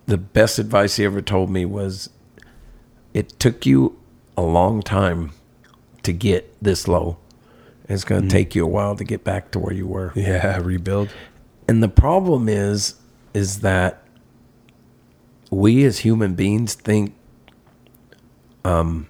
the 0.05 0.17
best 0.17 0.59
advice 0.59 0.95
he 0.97 1.05
ever 1.05 1.21
told 1.21 1.49
me 1.49 1.65
was 1.65 2.09
it 3.13 3.39
took 3.39 3.65
you 3.65 3.97
a 4.37 4.43
long 4.43 4.81
time 4.81 5.31
to 6.03 6.13
get 6.13 6.55
this 6.61 6.87
low. 6.87 7.17
It's 7.89 8.03
going 8.03 8.23
to 8.23 8.29
take 8.29 8.53
you 8.53 8.63
a 8.63 8.67
while 8.67 8.95
to 8.95 9.03
get 9.03 9.23
back 9.23 9.51
to 9.51 9.59
where 9.59 9.73
you 9.73 9.87
were. 9.87 10.11
yeah, 10.15 10.57
rebuild. 10.61 11.09
And 11.67 11.81
the 11.81 11.89
problem 11.89 12.47
is, 12.49 12.95
is 13.33 13.61
that 13.61 14.03
we 15.49 15.83
as 15.85 15.99
human 15.99 16.35
beings 16.35 16.73
think, 16.73 17.15
um, 18.67 19.07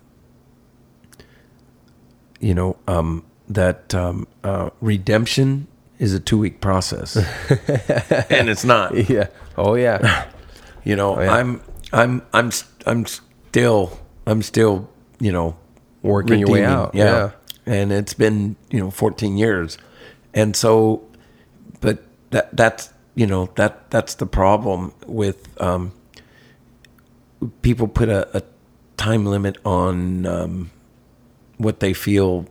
you 2.39 2.53
know, 2.53 2.77
um, 2.87 3.25
that 3.49 3.93
um, 3.95 4.27
uh, 4.43 4.69
redemption 4.81 5.67
is 5.99 6.13
a 6.13 6.19
two 6.19 6.37
week 6.37 6.61
process, 6.61 7.15
and 8.29 8.49
it's 8.49 8.63
not. 8.63 8.95
Yeah. 9.09 9.27
Oh 9.57 9.73
yeah. 9.75 10.25
You 10.83 10.95
know, 10.95 11.19
yeah. 11.19 11.33
I'm, 11.33 11.61
I'm, 11.91 12.21
I'm, 12.33 12.51
I'm 12.85 13.05
still, 13.05 13.99
I'm 14.25 14.41
still, 14.41 14.89
you 15.19 15.31
know, 15.31 15.57
Working 16.03 16.39
your 16.39 16.47
way 16.49 16.61
redeeming. 16.61 16.77
out. 16.77 16.95
Yeah. 16.95 17.31
And 17.65 17.91
it's 17.91 18.13
been, 18.13 18.55
you 18.69 18.79
know, 18.79 18.91
14 18.91 19.35
years. 19.35 19.77
And 20.33 20.55
so, 20.55 21.05
but 21.81 22.03
that, 22.29 22.55
that's, 22.55 22.93
you 23.15 23.27
know, 23.27 23.49
that, 23.55 23.89
that's 23.89 24.15
the 24.15 24.25
problem 24.25 24.93
with, 25.05 25.49
um, 25.61 25.91
people 27.61 27.87
put 27.89 28.07
a, 28.07 28.37
a 28.37 28.43
time 29.07 29.25
limit 29.25 29.57
on, 29.65 30.25
um, 30.25 30.71
what 31.57 31.79
they 31.79 31.93
feel, 31.93 32.45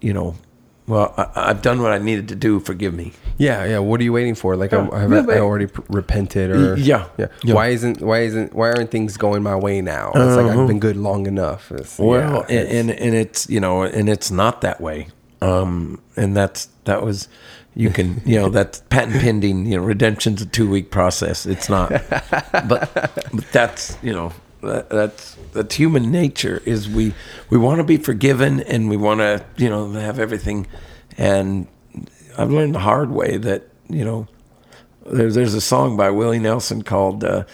you 0.00 0.12
know, 0.12 0.34
well, 0.86 1.12
I, 1.16 1.50
I've 1.50 1.62
done 1.62 1.82
what 1.82 1.90
I 1.92 1.98
needed 1.98 2.28
to 2.28 2.36
do. 2.36 2.60
Forgive 2.60 2.94
me. 2.94 3.12
Yeah, 3.38 3.64
yeah. 3.64 3.78
What 3.80 4.00
are 4.00 4.04
you 4.04 4.12
waiting 4.12 4.36
for? 4.36 4.54
Like, 4.56 4.70
Yeah. 4.70 4.88
I, 4.92 5.00
have 5.00 5.28
I 5.28 5.40
already 5.40 5.66
p- 5.66 5.82
repented, 5.88 6.50
or 6.50 6.76
Yeah. 6.76 7.08
yeah. 7.18 7.26
Yeah. 7.42 7.54
Why 7.54 7.68
isn't 7.68 8.00
why 8.00 8.20
isn't 8.20 8.54
why 8.54 8.68
aren't 8.68 8.90
things 8.92 9.16
going 9.16 9.42
my 9.42 9.56
way 9.56 9.80
now? 9.80 10.12
It's 10.14 10.36
like 10.36 10.46
Uh-huh. 10.46 10.62
I've 10.62 10.68
been 10.68 10.78
good 10.78 10.96
long 10.96 11.26
enough. 11.26 11.72
It's, 11.72 11.98
Well, 11.98 12.46
yeah, 12.48 12.56
and, 12.60 12.68
and 12.90 12.90
and 13.00 13.14
it's 13.16 13.50
you 13.50 13.58
know, 13.58 13.82
and 13.82 14.08
it's 14.08 14.30
not 14.30 14.60
that 14.60 14.80
way. 14.80 15.08
Um, 15.42 16.00
and 16.16 16.36
that's 16.36 16.68
that 16.84 17.02
was, 17.02 17.28
You 17.74 17.90
can, 17.90 18.22
you 18.24 18.38
know, 18.40 18.48
that's 18.56 18.80
patent 18.88 19.20
pending. 19.20 19.66
You 19.66 19.78
know, 19.78 19.82
redemption's 19.84 20.40
a 20.40 20.46
two 20.46 20.70
week 20.70 20.90
process. 20.92 21.46
It's 21.46 21.68
not, 21.68 21.90
but, 22.70 22.88
but 22.94 23.44
that's 23.52 23.98
you 24.04 24.12
know 24.12 24.32
that, 24.66 24.90
that's 24.90 25.36
that's 25.52 25.74
human 25.74 26.10
nature. 26.10 26.62
Is 26.64 26.88
we 26.88 27.14
we 27.50 27.58
want 27.58 27.78
to 27.78 27.84
be 27.84 27.96
forgiven 27.96 28.60
and 28.60 28.88
we 28.88 28.96
want 28.96 29.20
to 29.20 29.44
you 29.56 29.68
know 29.68 29.90
have 29.92 30.18
everything, 30.18 30.66
and 31.16 31.66
I've 32.36 32.50
learned 32.50 32.74
the 32.74 32.80
hard 32.80 33.10
way 33.10 33.36
that 33.38 33.68
you 33.88 34.04
know 34.04 34.28
there's 35.04 35.34
there's 35.34 35.54
a 35.54 35.60
song 35.60 35.96
by 35.96 36.10
Willie 36.10 36.38
Nelson 36.38 36.82
called. 36.82 37.24
Uh, 37.24 37.44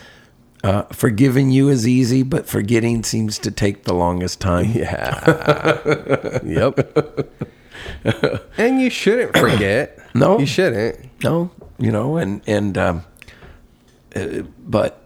uh, 0.65 0.83
forgiving 0.93 1.51
you 1.51 1.69
is 1.69 1.89
easy, 1.89 2.23
but 2.23 2.47
forgetting 2.47 3.03
seems 3.03 3.37
to 3.37 3.51
take 3.51 3.83
the 3.83 3.93
longest 3.93 4.41
time. 4.41 4.67
Yeah. 4.73 6.39
yep. 6.45 6.79
and 8.57 8.81
you 8.81 8.89
shouldn't 8.89 9.37
forget. 9.37 9.99
No. 10.15 10.39
you 10.39 10.47
shouldn't. 10.47 11.11
No, 11.25 11.51
you 11.79 11.91
know, 11.91 12.17
and 12.17 12.43
and 12.47 12.79
um, 12.79 13.05
uh, 14.15 14.43
but 14.67 15.02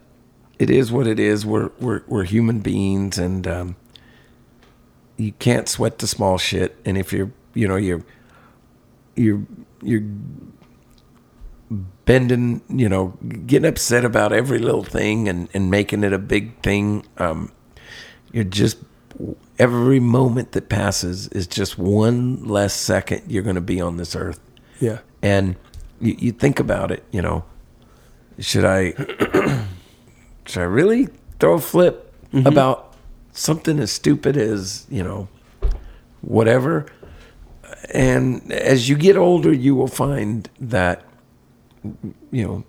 it 0.59 0.69
is 0.69 0.91
what 0.91 1.07
it 1.07 1.19
is. 1.19 1.45
We're 1.45 1.69
we're 1.79 2.01
we're 2.07 2.23
human 2.23 2.59
beings, 2.59 3.17
and 3.17 3.47
um, 3.47 3.75
you 5.17 5.31
can't 5.33 5.67
sweat 5.69 5.99
the 5.99 6.07
small 6.07 6.37
shit. 6.37 6.75
And 6.85 6.97
if 6.97 7.11
you're, 7.13 7.31
you 7.53 7.67
know, 7.67 7.75
you're 7.75 8.03
you're 9.15 9.41
you're 9.81 10.03
bending, 12.05 12.61
you 12.69 12.87
know, 12.87 13.17
getting 13.45 13.67
upset 13.67 14.05
about 14.05 14.31
every 14.31 14.59
little 14.59 14.83
thing 14.83 15.27
and 15.27 15.49
and 15.53 15.69
making 15.69 16.03
it 16.03 16.13
a 16.13 16.17
big 16.19 16.61
thing. 16.61 17.05
Um, 17.17 17.51
you're 18.31 18.43
just 18.43 18.77
every 19.57 19.99
moment 19.99 20.51
that 20.51 20.69
passes 20.69 21.27
is 21.29 21.47
just 21.47 21.77
one 21.79 22.43
less 22.45 22.73
second 22.73 23.23
you're 23.27 23.41
going 23.41 23.55
to 23.55 23.61
be 23.61 23.81
on 23.81 23.97
this 23.97 24.15
earth 24.15 24.39
Yeah. 24.79 24.99
and 25.23 25.55
you, 25.99 26.15
you 26.19 26.31
think 26.31 26.59
about 26.59 26.91
it 26.91 27.03
you 27.09 27.23
know 27.23 27.43
should 28.37 28.63
i 28.63 28.91
should 30.47 30.61
i 30.61 30.65
really 30.65 31.07
throw 31.39 31.53
a 31.53 31.59
flip 31.59 32.13
about 32.45 32.93
something 33.31 33.79
as 33.79 33.91
stupid 33.91 34.35
as 34.37 34.85
you 34.89 35.03
know 35.03 35.27
whatever 36.21 36.85
and 37.93 38.51
as 38.51 38.89
you 38.89 38.95
get 38.95 39.15
older 39.17 39.51
you 39.53 39.75
will 39.75 39.87
find 39.87 40.49
that 40.59 41.03
you 42.31 42.43
know 42.45 42.63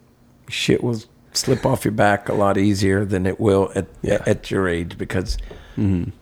shit 0.49 0.83
will 0.83 1.01
slip 1.33 1.65
off 1.67 1.85
your 1.85 1.93
back 1.93 2.29
a 2.29 2.35
lot 2.35 2.57
easier 2.57 3.05
than 3.05 3.27
it 3.27 3.39
will 3.41 3.71
at 3.75 3.87
Yeah. 4.03 4.23
at 4.27 4.51
your 4.51 4.69
age 4.69 4.97
because 4.99 5.37
you 5.77 6.13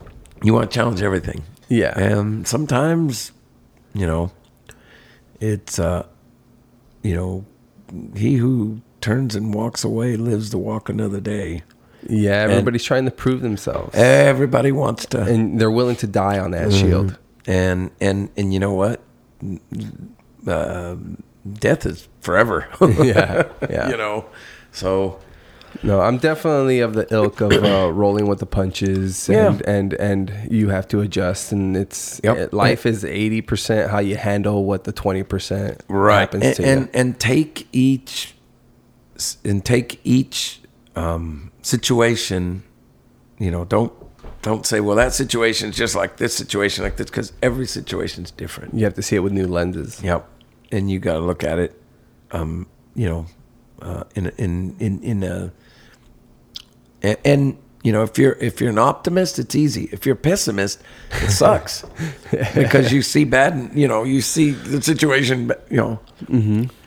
want 0.54 0.70
to 0.70 0.74
challenge 0.74 1.02
everything 1.02 1.42
Yeah. 1.68 1.98
and 1.98 2.46
sometimes, 2.46 3.32
you 3.94 4.06
know, 4.06 4.30
it's 5.40 5.78
uh 5.78 6.06
you 7.02 7.14
know, 7.14 7.44
he 8.16 8.34
who 8.36 8.80
turns 9.00 9.34
and 9.36 9.54
walks 9.54 9.84
away 9.84 10.16
lives 10.16 10.50
to 10.50 10.58
walk 10.58 10.88
another 10.88 11.20
day. 11.20 11.62
Yeah. 12.08 12.32
Everybody's 12.42 12.84
trying 12.84 13.04
to 13.06 13.10
prove 13.10 13.40
themselves, 13.42 13.94
Everybody 13.94 14.70
wants 14.72 15.06
to 15.06 15.22
and 15.22 15.60
they're 15.60 15.70
willing 15.70 15.96
to 15.96 16.06
die 16.06 16.38
on 16.38 16.52
that 16.52 16.68
Mm-hmm. 16.68 16.80
shield. 16.88 17.18
and 17.46 17.90
and 18.00 18.28
and 18.36 18.52
you 18.54 18.60
know 18.60 18.72
what? 18.74 19.00
Uh, 20.46 20.96
death 21.54 21.86
is 21.86 22.08
forever. 22.20 22.68
Yeah. 22.80 23.48
Yeah. 23.70 23.88
you 23.90 23.96
know. 23.96 24.26
So 24.72 25.18
No, 25.82 26.00
I'm 26.00 26.18
definitely 26.18 26.80
of 26.80 26.94
the 26.94 27.06
ilk 27.12 27.40
of 27.40 27.52
uh, 27.52 27.92
rolling 27.92 28.26
with 28.28 28.38
the 28.38 28.46
punches, 28.46 29.28
Yeah. 29.28 29.48
and 29.48 29.62
and 29.66 29.92
and 29.94 30.32
you 30.50 30.68
have 30.68 30.86
to 30.88 31.00
adjust. 31.00 31.50
And 31.52 31.76
it's 31.76 32.20
Yep. 32.24 32.36
it- 32.36 32.52
life 32.52 32.86
is 32.86 33.04
eighty 33.04 33.40
percent 33.42 33.90
how 33.90 33.98
you 33.98 34.16
handle 34.16 34.64
what 34.64 34.84
the 34.84 34.92
twenty 34.92 35.22
percent 35.24 35.82
happens 35.90 36.44
and, 36.44 36.56
to 36.56 36.64
and 36.64 36.80
you. 36.82 36.88
and 36.94 37.18
take 37.20 37.66
each 37.72 38.34
and 39.44 39.64
take 39.64 40.00
each 40.04 40.60
um, 40.94 41.50
situation 41.62 42.62
you 43.38 43.50
know 43.50 43.64
don't 43.64 43.92
don't 44.42 44.64
say 44.66 44.80
well 44.80 44.96
that 44.96 45.12
situation 45.12 45.70
is 45.70 45.76
just 45.76 45.94
like 45.94 46.16
this 46.16 46.34
situation 46.34 46.84
like 46.84 46.96
this 46.96 47.06
because 47.10 47.32
every 47.42 47.66
situation 47.66 48.24
is 48.24 48.30
different 48.30 48.72
You 48.74 48.84
have 48.84 48.94
to 48.94 49.02
see 49.02 49.16
it 49.16 49.20
with 49.20 49.32
new 49.32 49.46
lenses. 49.46 50.02
yep 50.02 50.28
and 50.72 50.90
you 50.90 50.98
got 50.98 51.14
to 51.14 51.20
look 51.20 51.44
at 51.44 51.58
it 51.58 51.80
um, 52.32 52.66
you 52.94 53.08
know 53.08 53.26
uh, 53.82 54.04
in 54.14 54.26
in 54.38 54.76
in 54.78 55.02
in 55.02 55.22
a 55.22 55.52
and, 57.02 57.16
and 57.24 57.58
you 57.86 57.92
know 57.94 58.02
if 58.08 58.14
you're 58.20 58.36
if 58.48 58.54
you're 58.60 58.74
an 58.76 58.78
optimist 58.92 59.38
it's 59.42 59.54
easy 59.54 59.84
if 59.96 60.00
you're 60.06 60.18
a 60.22 60.24
pessimist 60.30 60.76
it 61.24 61.30
sucks 61.30 61.84
because 62.54 62.86
you 62.94 63.00
see 63.12 63.24
bad 63.24 63.52
you 63.82 63.86
know 63.90 64.00
you 64.14 64.20
see 64.20 64.50
the 64.72 64.80
situation 64.92 65.36
you 65.70 65.76
know 65.76 66.00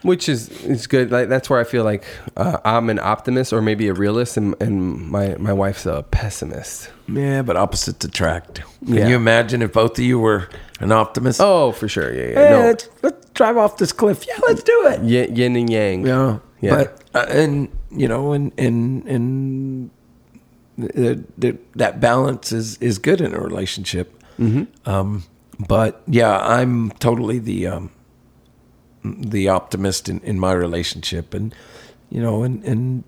which 0.09 0.27
is 0.33 0.49
is 0.65 0.87
good. 0.87 1.11
Like 1.11 1.27
that's 1.29 1.49
where 1.49 1.59
I 1.59 1.63
feel 1.63 1.83
like 1.83 2.03
uh, 2.35 2.57
I'm 2.65 2.89
an 2.89 2.99
optimist 2.99 3.53
or 3.53 3.61
maybe 3.61 3.87
a 3.87 3.93
realist, 3.93 4.37
and, 4.37 4.55
and 4.59 5.07
my 5.15 5.35
my 5.37 5.53
wife's 5.53 5.85
a 5.85 6.03
pessimist. 6.09 6.89
Yeah, 7.07 7.43
but 7.43 7.55
opposites 7.57 8.03
attract. 8.05 8.61
Can 8.85 8.95
Yeah. 8.95 9.07
you 9.09 9.15
imagine 9.15 9.61
if 9.61 9.71
both 9.73 9.99
of 9.99 10.03
you 10.03 10.17
were 10.17 10.49
an 10.79 10.91
optimist? 10.91 11.39
Oh, 11.43 11.73
for 11.73 11.87
sure. 11.87 12.11
Yeah, 12.13 12.29
yeah. 12.33 12.39
Hey, 12.41 12.49
no, 12.49 12.59
let's, 12.67 12.89
let's 13.03 13.29
drive 13.39 13.57
off 13.57 13.77
this 13.77 13.91
cliff. 13.91 14.25
Yeah, 14.27 14.39
let's 14.47 14.63
do 14.63 14.87
it. 14.87 15.03
yin, 15.03 15.35
yin 15.35 15.55
and 15.55 15.69
yang. 15.69 16.07
Yeah, 16.07 16.39
Yeah. 16.61 16.75
But 16.75 17.03
uh, 17.13 17.25
and 17.29 17.69
you 17.91 18.07
know, 18.07 18.31
and 18.33 18.51
and 18.57 19.05
and 19.05 19.91
the, 21.37 21.57
that 21.75 21.99
balance 21.99 22.51
is 22.51 22.77
is 22.77 22.97
good 22.97 23.21
in 23.21 23.33
a 23.33 23.39
relationship. 23.39 24.13
Mm-hmm. 24.39 24.89
Um, 24.89 25.23
but 25.67 26.01
yeah, 26.07 26.39
I'm 26.39 26.91
totally 26.91 27.39
the 27.39 27.67
um, 27.67 27.91
the 29.03 29.49
optimist 29.49 30.07
in, 30.09 30.19
in 30.21 30.39
my 30.39 30.53
relationship, 30.53 31.33
and 31.33 31.53
you 32.09 32.21
know, 32.21 32.43
and 32.43 32.63
and 32.63 33.03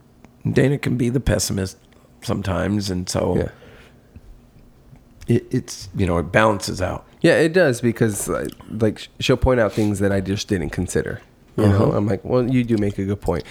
Dana 0.52 0.78
can 0.78 0.98
be 0.98 1.10
the 1.10 1.20
pessimist 1.20 1.78
sometimes, 2.22 2.90
and 2.90 3.08
so 3.10 3.36
Yeah. 3.38 3.50
it, 5.28 5.46
it's 5.52 5.90
you 5.96 6.06
know 6.06 6.18
it 6.18 6.32
balances 6.32 6.82
out. 6.82 7.06
Yeah, 7.22 7.34
it 7.38 7.54
does 7.54 7.82
because 7.82 8.28
like, 8.28 8.52
like 8.70 9.08
she'll 9.20 9.38
point 9.38 9.60
out 9.60 9.72
things 9.74 10.00
that 10.00 10.12
I 10.12 10.22
just 10.22 10.48
didn't 10.48 10.72
consider. 10.72 11.22
You 11.58 11.68
know, 11.68 11.84
Uh-huh. 11.90 11.98
I'm 11.98 12.08
like, 12.08 12.24
well, 12.26 12.50
you 12.50 12.64
do 12.64 12.78
make 12.78 12.98
a 12.98 13.04
good 13.06 13.22
point. 13.22 13.44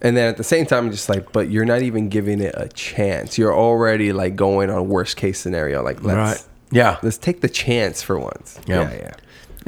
And 0.00 0.16
then 0.16 0.28
at 0.28 0.36
the 0.36 0.44
same 0.44 0.64
time, 0.64 0.86
I'm 0.86 0.90
just 0.92 1.08
like, 1.08 1.32
but 1.32 1.50
you're 1.50 1.64
not 1.64 1.82
even 1.82 2.08
giving 2.08 2.40
it 2.40 2.54
a 2.56 2.68
chance. 2.68 3.36
You're 3.36 3.56
already 3.56 4.12
like 4.12 4.36
going 4.36 4.70
on 4.70 4.88
worst 4.88 5.16
case 5.16 5.40
scenario. 5.40 5.82
Like, 5.82 6.02
let's 6.04 6.16
right? 6.16 6.48
Yeah, 6.70 6.98
let's 7.02 7.18
take 7.18 7.40
the 7.40 7.48
chance 7.48 8.00
for 8.02 8.18
once. 8.18 8.60
Yeah. 8.66 8.90
yeah, 8.92 8.96
yeah. 8.96 9.14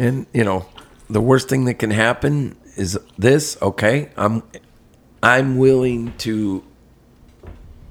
And 0.07 0.27
you 0.33 0.45
know, 0.45 0.67
the 1.09 1.21
worst 1.21 1.49
thing 1.49 1.65
that 1.65 1.75
can 1.75 1.91
happen 1.91 2.57
is 2.77 2.99
this. 3.19 3.57
Okay, 3.61 4.11
I'm 4.17 4.43
I'm 5.23 5.59
willing 5.59 6.13
to 6.19 6.63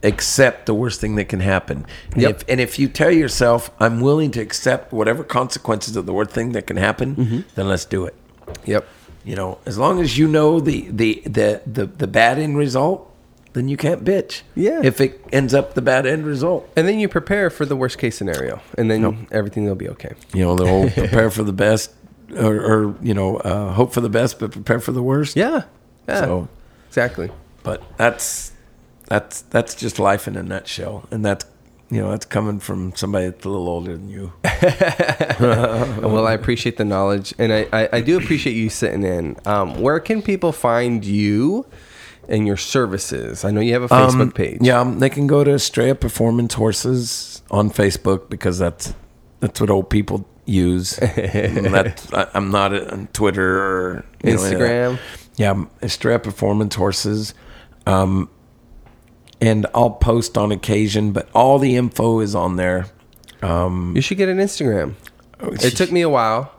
accept 0.01 0.65
the 0.65 0.73
worst 0.73 1.01
thing 1.01 1.15
that 1.15 1.25
can 1.25 1.41
happen. 1.41 1.85
And 2.13 2.21
Yep. 2.21 2.31
if 2.37 2.43
and 2.49 2.61
if 2.61 2.79
you 2.79 2.87
tell 2.87 3.11
yourself 3.11 3.69
I'm 3.81 3.99
willing 3.99 4.31
to 4.31 4.39
accept 4.39 4.93
whatever 4.93 5.23
consequences 5.25 5.95
of 5.97 6.05
the 6.05 6.13
worst 6.13 6.31
thing 6.31 6.53
that 6.53 6.67
can 6.67 6.77
happen, 6.77 7.15
Mm-hmm. 7.15 7.39
then 7.55 7.67
let's 7.67 7.83
do 7.85 8.05
it. 8.05 8.15
Yep. 8.65 8.87
You 9.29 9.35
know, 9.35 9.59
as 9.67 9.77
long 9.77 10.01
as 10.01 10.17
you 10.17 10.27
know 10.27 10.59
the 10.59 10.89
the 10.89 11.21
the 11.23 11.61
the, 11.67 11.85
the 11.85 12.07
bad 12.07 12.39
end 12.39 12.57
result, 12.57 13.15
then 13.53 13.67
you 13.67 13.77
can't 13.77 14.03
bitch. 14.03 14.41
Yeah. 14.55 14.81
If 14.83 14.99
it 14.99 15.23
ends 15.31 15.53
up 15.53 15.75
the 15.75 15.83
bad 15.83 16.07
end 16.07 16.25
result. 16.25 16.67
And 16.75 16.87
then 16.87 16.97
you 16.97 17.07
prepare 17.07 17.51
for 17.51 17.63
the 17.63 17.75
worst 17.75 17.99
case 17.99 18.17
scenario, 18.17 18.59
and 18.75 18.89
then 18.89 19.27
everything 19.31 19.65
will 19.65 19.75
be 19.75 19.87
okay. 19.89 20.15
You 20.33 20.45
know, 20.45 20.55
the 20.55 20.65
whole 20.65 20.89
prepare 21.03 21.29
for 21.29 21.43
the 21.43 21.53
best 21.53 21.93
or, 22.35 22.55
or 22.55 22.95
you 23.03 23.13
know, 23.13 23.37
uh, 23.37 23.71
hope 23.73 23.93
for 23.93 24.01
the 24.01 24.09
best 24.09 24.39
but 24.39 24.51
prepare 24.51 24.79
for 24.79 24.93
the 24.93 25.03
worst. 25.03 25.35
Yeah. 25.35 25.65
Yeah. 26.07 26.21
So 26.21 26.47
exactly. 26.87 27.29
but 27.61 27.83
that's 27.97 28.51
that's 29.05 29.41
that's 29.41 29.75
just 29.75 29.99
life 29.99 30.27
in 30.27 30.37
a 30.37 30.41
nutshell, 30.41 31.07
and 31.11 31.23
that's 31.23 31.45
you 31.91 32.01
know 32.01 32.11
that's 32.11 32.25
coming 32.25 32.59
from 32.59 32.95
somebody 32.95 33.25
that's 33.29 33.45
a 33.45 33.49
little 33.49 33.67
older 33.67 33.93
than 33.97 34.09
you. 34.09 34.31
well, 35.39 36.27
I 36.27 36.33
appreciate 36.33 36.77
the 36.77 36.85
knowledge, 36.85 37.33
and 37.37 37.51
I, 37.53 37.67
I, 37.73 37.89
I 37.93 38.01
do 38.01 38.17
appreciate 38.17 38.53
you 38.53 38.69
sitting 38.69 39.03
in. 39.03 39.35
Um, 39.45 39.79
where 39.81 39.99
can 39.99 40.21
people 40.21 40.51
find 40.51 41.03
you 41.03 41.65
and 42.27 42.45
your 42.45 42.57
services? 42.57 43.43
I 43.43 43.51
know 43.51 43.61
you 43.61 43.73
have 43.73 43.83
a 43.83 43.87
Facebook 43.87 44.21
Um, 44.21 44.31
page. 44.31 44.59
Yeah, 44.61 44.79
um, 44.81 44.99
they 44.99 45.09
can 45.09 45.27
go 45.27 45.43
to 45.43 45.51
Estrella 45.51 45.95
Performance 45.95 46.53
Horses 46.53 47.41
on 47.49 47.69
Facebook 47.71 48.29
because 48.29 48.59
that's 48.59 48.93
that's 49.39 49.59
what 49.59 49.69
old 49.69 49.89
people 49.89 50.27
use. 50.45 50.99
I, 51.01 52.27
I'm 52.33 52.51
not 52.51 52.73
on 52.91 53.07
Twitter 53.13 53.59
or 53.63 54.05
you 54.23 54.35
know, 54.35 54.43
any 54.43 54.53
of 54.53 54.59
that. 54.59 54.67
Instagram. 54.69 54.99
Yeah, 55.37 55.51
um, 55.51 55.69
Estrella 55.81 56.19
Performance 56.19 56.75
Horses. 56.75 57.33
Um, 57.85 58.29
and 59.41 59.65
I'll 59.73 59.91
post 59.91 60.37
on 60.37 60.51
occasion, 60.51 61.11
but 61.11 61.29
all 61.33 61.59
the 61.59 61.75
info 61.75 62.19
is 62.19 62.35
on 62.35 62.55
there. 62.55 62.87
You 63.41 64.01
should 64.01 64.17
get 64.17 64.29
an 64.29 64.37
Instagram. 64.37 64.95
Oh, 65.39 65.51
It 65.53 65.75
took 65.77 65.91
me 65.91 66.01
a 66.01 66.09
while, 66.09 66.51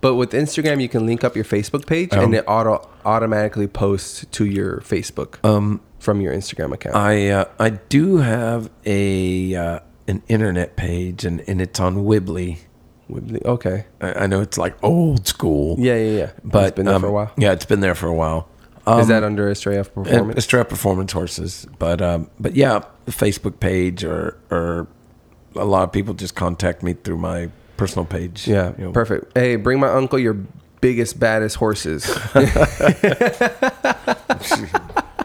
but 0.00 0.14
with 0.14 0.32
Instagram, 0.32 0.82
you 0.82 0.88
can 0.88 1.06
link 1.06 1.24
up 1.24 1.34
your 1.34 1.44
Facebook 1.44 1.86
page, 1.86 2.10
and 2.12 2.34
it 2.34 2.44
auto 2.46 2.88
automatically 3.04 3.66
posts 3.66 4.26
to 4.32 4.44
your 4.44 4.78
Facebook 4.78 5.42
um, 5.44 5.80
from 5.98 6.20
your 6.20 6.34
Instagram 6.34 6.74
account. 6.74 6.94
I 6.94 7.30
uh, 7.30 7.44
I 7.58 7.70
do 7.70 8.18
have 8.18 8.70
a 8.84 9.54
uh, 9.54 9.80
an 10.08 10.22
internet 10.28 10.76
page 10.76 11.24
and, 11.24 11.44
and 11.46 11.60
it's 11.60 11.78
on 11.78 11.96
Weebly, 11.96 12.58
Woodley. 13.08 13.42
Okay. 13.44 13.86
I, 14.00 14.24
I 14.24 14.26
know 14.26 14.40
it's 14.40 14.58
like 14.58 14.82
old 14.82 15.26
school. 15.26 15.76
Yeah, 15.78 15.96
yeah, 15.96 16.18
yeah. 16.18 16.30
but 16.42 16.68
it's 16.68 16.76
been 16.76 16.86
there 16.86 16.94
um, 16.96 17.02
for 17.02 17.08
a 17.08 17.12
while. 17.12 17.32
Yeah, 17.36 17.52
it's 17.52 17.66
been 17.66 17.80
there 17.80 17.94
for 17.94 18.06
a 18.06 18.14
while. 18.14 18.48
Is 18.96 19.02
Um, 19.04 19.08
that 19.08 19.24
under 19.24 19.50
Estrella 19.50 19.84
Performance? 19.84 20.38
Estrella 20.38 20.64
Performance 20.64 21.12
Horses, 21.12 21.66
but 21.78 22.00
um, 22.00 22.30
but 22.40 22.56
yeah, 22.56 22.80
the 23.04 23.12
Facebook 23.12 23.60
page 23.60 24.04
or 24.04 24.36
or 24.50 24.86
a 25.56 25.64
lot 25.64 25.82
of 25.84 25.92
people 25.92 26.14
just 26.14 26.34
contact 26.34 26.82
me 26.82 26.94
through 26.94 27.18
my 27.18 27.50
personal 27.76 28.04
page. 28.04 28.46
yeah, 28.48 28.72
you 28.78 28.84
know. 28.84 28.92
perfect. 28.92 29.36
Hey, 29.36 29.56
bring 29.56 29.78
my 29.80 29.88
uncle 29.88 30.18
your 30.18 30.36
biggest, 30.80 31.18
baddest 31.20 31.56
horses. 31.56 32.06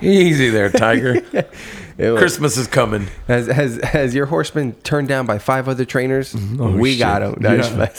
Easy 0.02 0.50
there, 0.50 0.70
Tiger. 0.70 1.22
Christmas 1.98 2.58
is 2.58 2.68
coming. 2.68 3.08
Has 3.28 3.48
has 3.48 3.78
has 3.84 4.16
your 4.16 4.26
horse 4.26 4.50
been 4.50 4.74
turned 4.84 5.08
down 5.08 5.26
by 5.26 5.38
five 5.40 5.70
other 5.70 5.86
trainers? 5.86 6.36
Oh, 6.60 6.76
we 6.76 6.92
shit. 6.94 7.00
got 7.00 7.22
him. 7.22 7.36
No, 7.40 7.54
Yeah. 7.54 7.90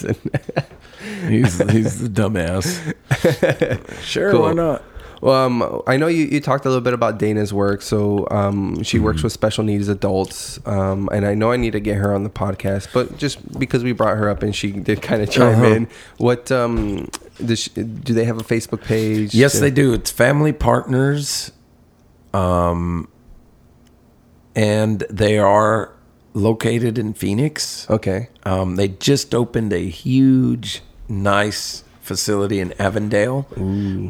He's 1.28 1.58
he's 1.70 2.00
the 2.00 2.08
dumbass. 2.08 2.94
sure, 4.02 4.32
Cool. 4.32 4.42
why 4.42 4.52
not? 4.52 4.82
Um, 5.24 5.82
I 5.86 5.96
know 5.96 6.06
you, 6.06 6.24
you 6.26 6.40
talked 6.40 6.66
a 6.66 6.68
little 6.68 6.82
bit 6.82 6.92
about 6.92 7.18
Dana's 7.18 7.52
work. 7.52 7.80
So 7.82 8.26
um, 8.30 8.82
she 8.82 8.98
works 8.98 9.18
Mm-hmm. 9.18 9.26
with 9.26 9.32
special 9.32 9.64
needs 9.64 9.88
adults, 9.88 10.58
um, 10.66 11.08
and 11.12 11.24
I 11.26 11.34
know 11.34 11.50
I 11.52 11.56
need 11.56 11.72
to 11.72 11.80
get 11.80 11.96
her 11.96 12.14
on 12.14 12.24
the 12.24 12.30
podcast. 12.30 12.88
But 12.92 13.16
just 13.16 13.58
because 13.58 13.82
we 13.82 13.92
brought 13.92 14.16
her 14.18 14.28
up 14.28 14.42
and 14.42 14.54
she 14.54 14.70
did 14.72 15.00
kind 15.02 15.22
of 15.22 15.30
chime 15.30 15.54
Uh-huh. 15.62 15.64
in, 15.74 15.88
what 16.18 16.52
um, 16.52 17.08
does 17.44 17.60
she, 17.60 17.70
do 17.70 18.12
they 18.12 18.24
have 18.24 18.38
a 18.38 18.44
Facebook 18.44 18.82
page? 18.84 19.34
Yes, 19.34 19.56
Uh, 19.56 19.60
they 19.60 19.70
do. 19.70 19.94
It's 19.94 20.10
Family 20.10 20.52
Partners, 20.52 21.52
um, 22.32 23.08
and 24.56 25.00
they 25.10 25.38
are 25.38 25.92
located 26.34 26.98
in 26.98 27.14
Phoenix. 27.14 27.88
Okay. 27.88 28.28
Um, 28.44 28.76
they 28.76 28.88
just 28.88 29.34
opened 29.34 29.72
a 29.72 29.88
huge, 29.88 30.82
nice 31.08 31.83
facility 32.04 32.60
in 32.60 32.72
Avondale, 32.80 33.46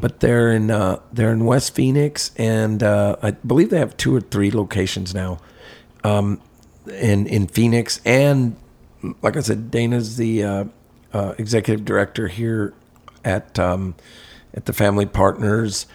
but 0.01 0.21
they're 0.21 0.51
in 0.51 0.71
uh, 0.71 1.01
they're 1.13 1.33
in 1.33 1.45
West 1.45 1.75
Phoenix, 1.75 2.33
and 2.37 2.83
uh, 2.83 3.17
I 3.23 3.31
believe 3.33 3.71
they 3.71 3.79
have 3.79 3.97
two 3.97 4.15
or 4.15 4.21
three 4.21 4.51
locations 4.51 5.15
now, 5.15 5.39
um, 6.03 6.41
in 6.87 7.27
in 7.27 7.47
Phoenix, 7.47 8.01
and 8.05 8.57
like 9.23 9.37
I 9.37 9.41
said, 9.41 9.71
Dana's 9.71 10.17
the 10.17 10.43
uh, 10.45 10.65
uh, 11.13 11.35
executive 11.39 11.85
director 11.85 12.29
here 12.29 12.75
at 13.25 13.59
um, 13.59 13.95
at 14.55 14.67
the 14.67 14.73
Family 14.73 15.07
Partners. 15.07 15.87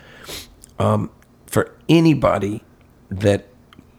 Um, 0.79 1.11
for 1.47 1.75
anybody 1.89 2.63
that 3.09 3.47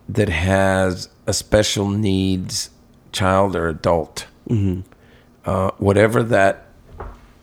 that 0.09 0.29
has 0.29 1.09
a 1.27 1.33
special 1.33 1.89
needs 1.89 2.71
child 3.13 3.55
or 3.55 3.69
adult, 3.69 4.27
uh, 5.45 5.71
whatever 5.79 6.23
that 6.23 6.67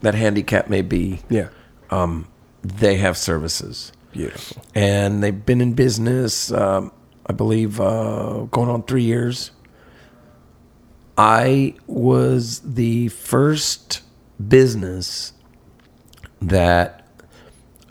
that 0.02 0.16
handicap 0.16 0.70
may 0.70 0.82
be, 0.82 1.20
Yeah. 1.30 1.50
um, 1.90 2.28
they 2.64 2.98
have 2.98 3.18
services, 3.18 3.92
Beautiful. 4.12 4.62
and 4.76 5.24
they've 5.24 5.46
been 5.46 5.62
in 5.62 5.74
business. 5.74 6.52
Um, 6.52 6.92
I 7.26 7.34
believe 7.34 7.80
uh, 7.82 8.46
going 8.52 8.70
on 8.70 8.84
three 8.84 9.04
years. 9.04 9.52
I 11.18 11.74
was 11.88 12.60
the 12.60 13.08
first 13.10 14.02
business 14.48 15.34
that 16.42 17.08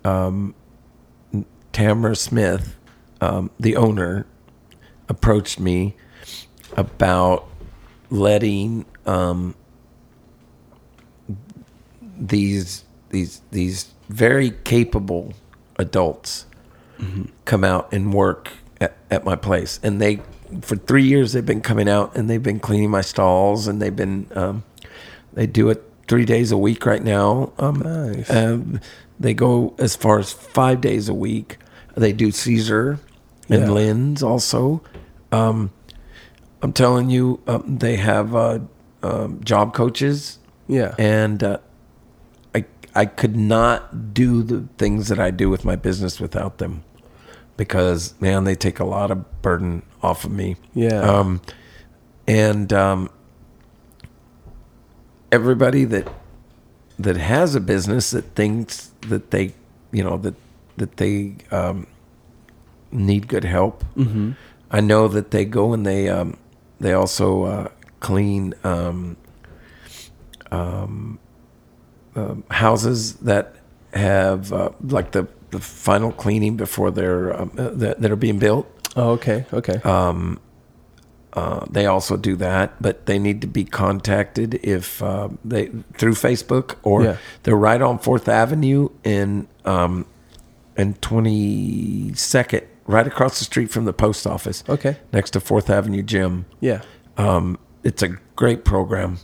um, 0.05 0.55
Tamara 1.73 2.15
Smith, 2.17 2.77
um, 3.21 3.51
the 3.59 3.77
owner, 3.77 4.27
approached 5.09 5.59
me 5.59 5.97
about 6.77 7.49
letting 8.11 8.85
um, 9.07 9.55
these 12.19 12.85
these 13.11 13.41
these 13.51 13.89
very 14.09 14.51
capable 14.65 15.35
adults 15.79 16.47
come 17.45 17.63
out 17.63 17.93
and 17.93 18.13
work 18.15 18.53
at, 18.81 18.97
at 19.11 19.23
my 19.25 19.37
place 19.37 19.79
and 19.83 20.01
they 20.01 20.21
for 20.63 20.77
three 20.77 21.03
years 21.05 21.33
they've 21.33 21.45
been 21.45 21.61
coming 21.61 21.89
out 21.89 22.17
and 22.17 22.31
they've 22.31 22.43
been 22.43 22.59
cleaning 22.61 22.91
my 22.91 23.03
stalls 23.03 23.67
and 23.69 23.83
they've 23.83 23.97
been 23.97 24.27
um, 24.35 24.65
they 25.35 25.47
do 25.47 25.69
it 25.69 25.83
three 26.09 26.25
days 26.25 26.53
a 26.53 26.57
week 26.57 26.87
right 26.87 27.03
now 27.05 27.53
um, 27.59 27.81
Nice. 27.81 28.31
um, 28.31 28.81
they 29.21 29.35
go 29.35 29.75
as 29.79 29.95
far 29.95 30.19
as 30.19 30.33
five 30.33 30.81
days 30.81 31.09
a 31.09 31.15
week 31.15 31.59
they 31.97 32.13
do 32.13 32.31
caesar 32.31 32.99
and 33.51 33.63
Yeah. 33.65 33.71
lens 33.71 34.23
also 34.23 34.83
um, 35.33 35.71
i'm 36.63 36.73
telling 36.73 37.11
you 37.11 37.41
um, 37.47 37.77
they 37.79 37.97
have 37.97 38.35
uh, 38.35 38.61
um, 39.03 39.41
job 39.45 39.75
coaches 39.75 40.39
Yeah. 40.67 40.95
and 40.99 41.43
uh, 41.45 41.59
I 42.97 43.07
could 43.07 43.37
not 43.37 44.15
do 44.15 44.43
the 44.43 44.67
things 44.79 45.09
that 45.09 45.19
I 45.19 45.31
do 45.31 45.51
with 45.51 45.65
my 45.65 45.77
business 45.77 46.19
without 46.19 46.59
them 46.59 46.83
because 47.57 48.15
man, 48.21 48.45
they 48.45 48.55
take 48.55 48.81
a 48.81 48.85
lot 48.85 49.11
of 49.11 49.43
burden 49.43 49.83
off 50.03 50.25
of 50.25 50.33
me. 50.33 50.57
Yeah. 50.75 51.01
Um, 51.01 51.41
and 52.27 52.73
um, 52.73 53.11
everybody 55.31 55.85
that 55.85 56.09
that 56.99 57.17
has 57.17 57.55
a 57.55 57.61
business 57.61 58.11
that 58.13 58.35
thinks 58.35 58.91
that 59.03 59.31
they, 59.31 59.53
you 59.93 60.03
know, 60.03 60.17
that 60.19 60.35
that 60.77 60.97
they 60.97 61.37
um, 61.51 61.87
need 62.91 63.29
good 63.29 63.45
help. 63.45 63.85
mm-hmm. 63.95 64.33
I 64.71 64.81
know 64.81 65.07
that 65.09 65.31
they 65.31 65.45
go 65.45 65.73
and 65.73 65.87
they 65.87 66.09
um, 66.09 66.37
they 66.81 66.93
also 66.93 67.45
uh, 67.45 67.69
clean 68.01 68.55
um, 68.65 69.17
um, 70.51 71.19
um, 72.17 72.43
houses 72.51 73.15
that 73.17 73.55
have 73.93 74.53
uh, 74.53 74.71
like 74.83 75.13
the, 75.13 75.27
the 75.51 75.61
final 75.61 76.11
cleaning 76.13 76.57
before 76.57 76.91
they're 76.91 77.33
um, 77.41 77.51
uh, 77.59 77.69
that, 77.71 78.01
that 78.01 78.11
are 78.11 78.17
being 78.17 78.39
built. 78.39 78.67
Oh, 78.97 79.11
okay. 79.11 79.45
Okay. 79.53 79.75
Um, 79.85 80.41
uh, 81.35 81.67
they 81.71 81.85
also 81.85 82.17
do 82.17 82.35
that, 82.37 82.81
but 82.81 83.05
they 83.07 83.19
need 83.19 83.43
to 83.43 83.47
be 83.47 83.65
contacted 83.65 84.55
if 84.63 85.03
uh, 85.03 85.29
they 85.45 85.67
through 85.99 86.15
Facebook 86.15 86.77
or 86.83 87.03
Yeah. 87.05 87.17
they're 87.43 87.55
right 87.57 87.83
on 87.83 87.99
Fourth 87.99 88.27
Avenue 88.29 88.89
in 89.05 89.47
um, 89.67 90.07
and 90.79 91.01
Twenty 91.03 92.15
Second, 92.15 92.63
right 92.87 93.07
across 93.07 93.39
the 93.39 93.45
street 93.45 93.71
from 93.71 93.85
the 93.85 93.93
post 93.93 94.27
office. 94.27 94.65
okay. 94.69 94.97
next 95.13 95.33
to 95.33 95.41
Fourth 95.41 95.69
Avenue 95.69 96.03
Gym. 96.03 96.47
Yeah. 96.61 96.81
Um, 97.19 97.59
it's 97.85 98.03
a 98.03 98.09
great 98.35 98.65
program, 98.65 99.19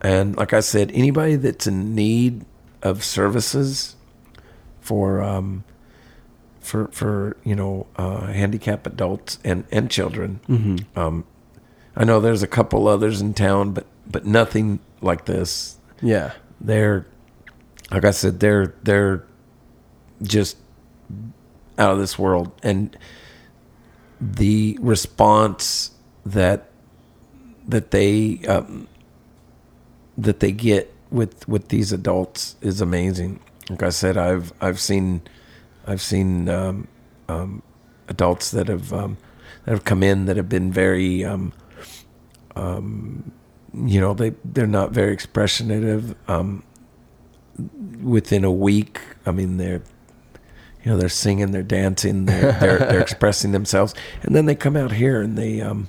and 0.00 0.36
like 0.36 0.52
I 0.52 0.60
said, 0.60 0.90
anybody 0.92 1.36
that's 1.36 1.66
in 1.66 1.94
need 1.94 2.44
of 2.82 3.02
services 3.02 3.96
for 4.80 5.22
um, 5.22 5.64
for 6.60 6.88
for 6.88 7.36
you 7.44 7.56
know 7.56 7.86
uh, 7.96 8.26
handicapped 8.26 8.86
adults 8.86 9.38
and 9.44 9.64
and 9.70 9.90
children. 9.90 10.40
Mm-hmm. 10.48 10.98
Um, 10.98 11.24
I 11.96 12.04
know 12.04 12.20
there's 12.20 12.42
a 12.42 12.48
couple 12.48 12.86
others 12.86 13.20
in 13.20 13.34
town, 13.34 13.72
but 13.72 13.86
but 14.06 14.24
nothing 14.24 14.80
like 15.00 15.24
this. 15.24 15.78
Yeah. 16.00 16.32
They're 16.60 17.06
like 17.90 18.04
I 18.04 18.10
said, 18.10 18.40
they're 18.40 18.74
they're 18.82 19.24
just 20.22 20.56
out 21.78 21.92
of 21.92 21.98
this 21.98 22.18
world, 22.18 22.52
and 22.62 22.96
the 24.20 24.78
response 24.80 25.92
that 26.26 26.70
that 27.66 27.90
they 27.90 28.40
um, 28.48 28.88
that 30.18 30.40
they 30.40 30.52
get 30.52 30.92
with 31.10 31.48
with 31.48 31.68
these 31.68 31.92
adults 31.92 32.56
is 32.60 32.80
amazing. 32.80 33.40
Like 33.70 33.84
I 33.84 33.90
said, 33.90 34.16
I've 34.16 34.52
I've 34.60 34.80
seen 34.80 35.22
I've 35.86 36.02
seen 36.02 36.48
um, 36.48 36.88
um, 37.28 37.62
adults 38.08 38.50
that 38.50 38.68
have 38.68 38.92
um, 38.92 39.16
that 39.64 39.70
have 39.70 39.84
come 39.84 40.02
in 40.02 40.26
that 40.26 40.36
have 40.36 40.48
been 40.48 40.72
very 40.72 41.24
um, 41.24 41.52
um, 42.56 43.32
you 43.72 44.00
know 44.00 44.12
they 44.12 44.34
they're 44.44 44.66
not 44.66 44.90
very 44.90 45.16
expressionative. 45.16 46.14
Um, 46.26 46.64
within 48.02 48.44
a 48.44 48.52
week, 48.52 49.00
I 49.24 49.30
mean 49.30 49.56
they're 49.56 49.82
you 50.82 50.90
know 50.90 50.96
they're 50.96 51.08
singing, 51.08 51.52
they're 51.52 51.62
dancing, 51.62 52.26
they're 52.26 52.52
they're, 52.52 52.78
they're 52.78 53.00
expressing 53.08 53.52
themselves, 53.52 53.94
and 54.22 54.34
then 54.34 54.46
they 54.46 54.54
come 54.54 54.76
out 54.76 54.92
here 54.92 55.22
and 55.22 55.38
they 55.38 55.60
um, 55.60 55.88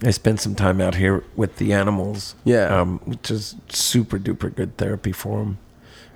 they 0.00 0.12
spend 0.12 0.40
some 0.40 0.54
time 0.54 0.80
out 0.80 0.94
here 0.96 1.24
with 1.36 1.56
the 1.56 1.72
animals. 1.72 2.34
Yeah. 2.44 2.66
um, 2.80 3.00
which 3.04 3.30
is 3.30 3.56
super 3.68 4.18
duper 4.18 4.54
good 4.54 4.76
therapy 4.76 5.12
for 5.12 5.38
them. 5.38 5.58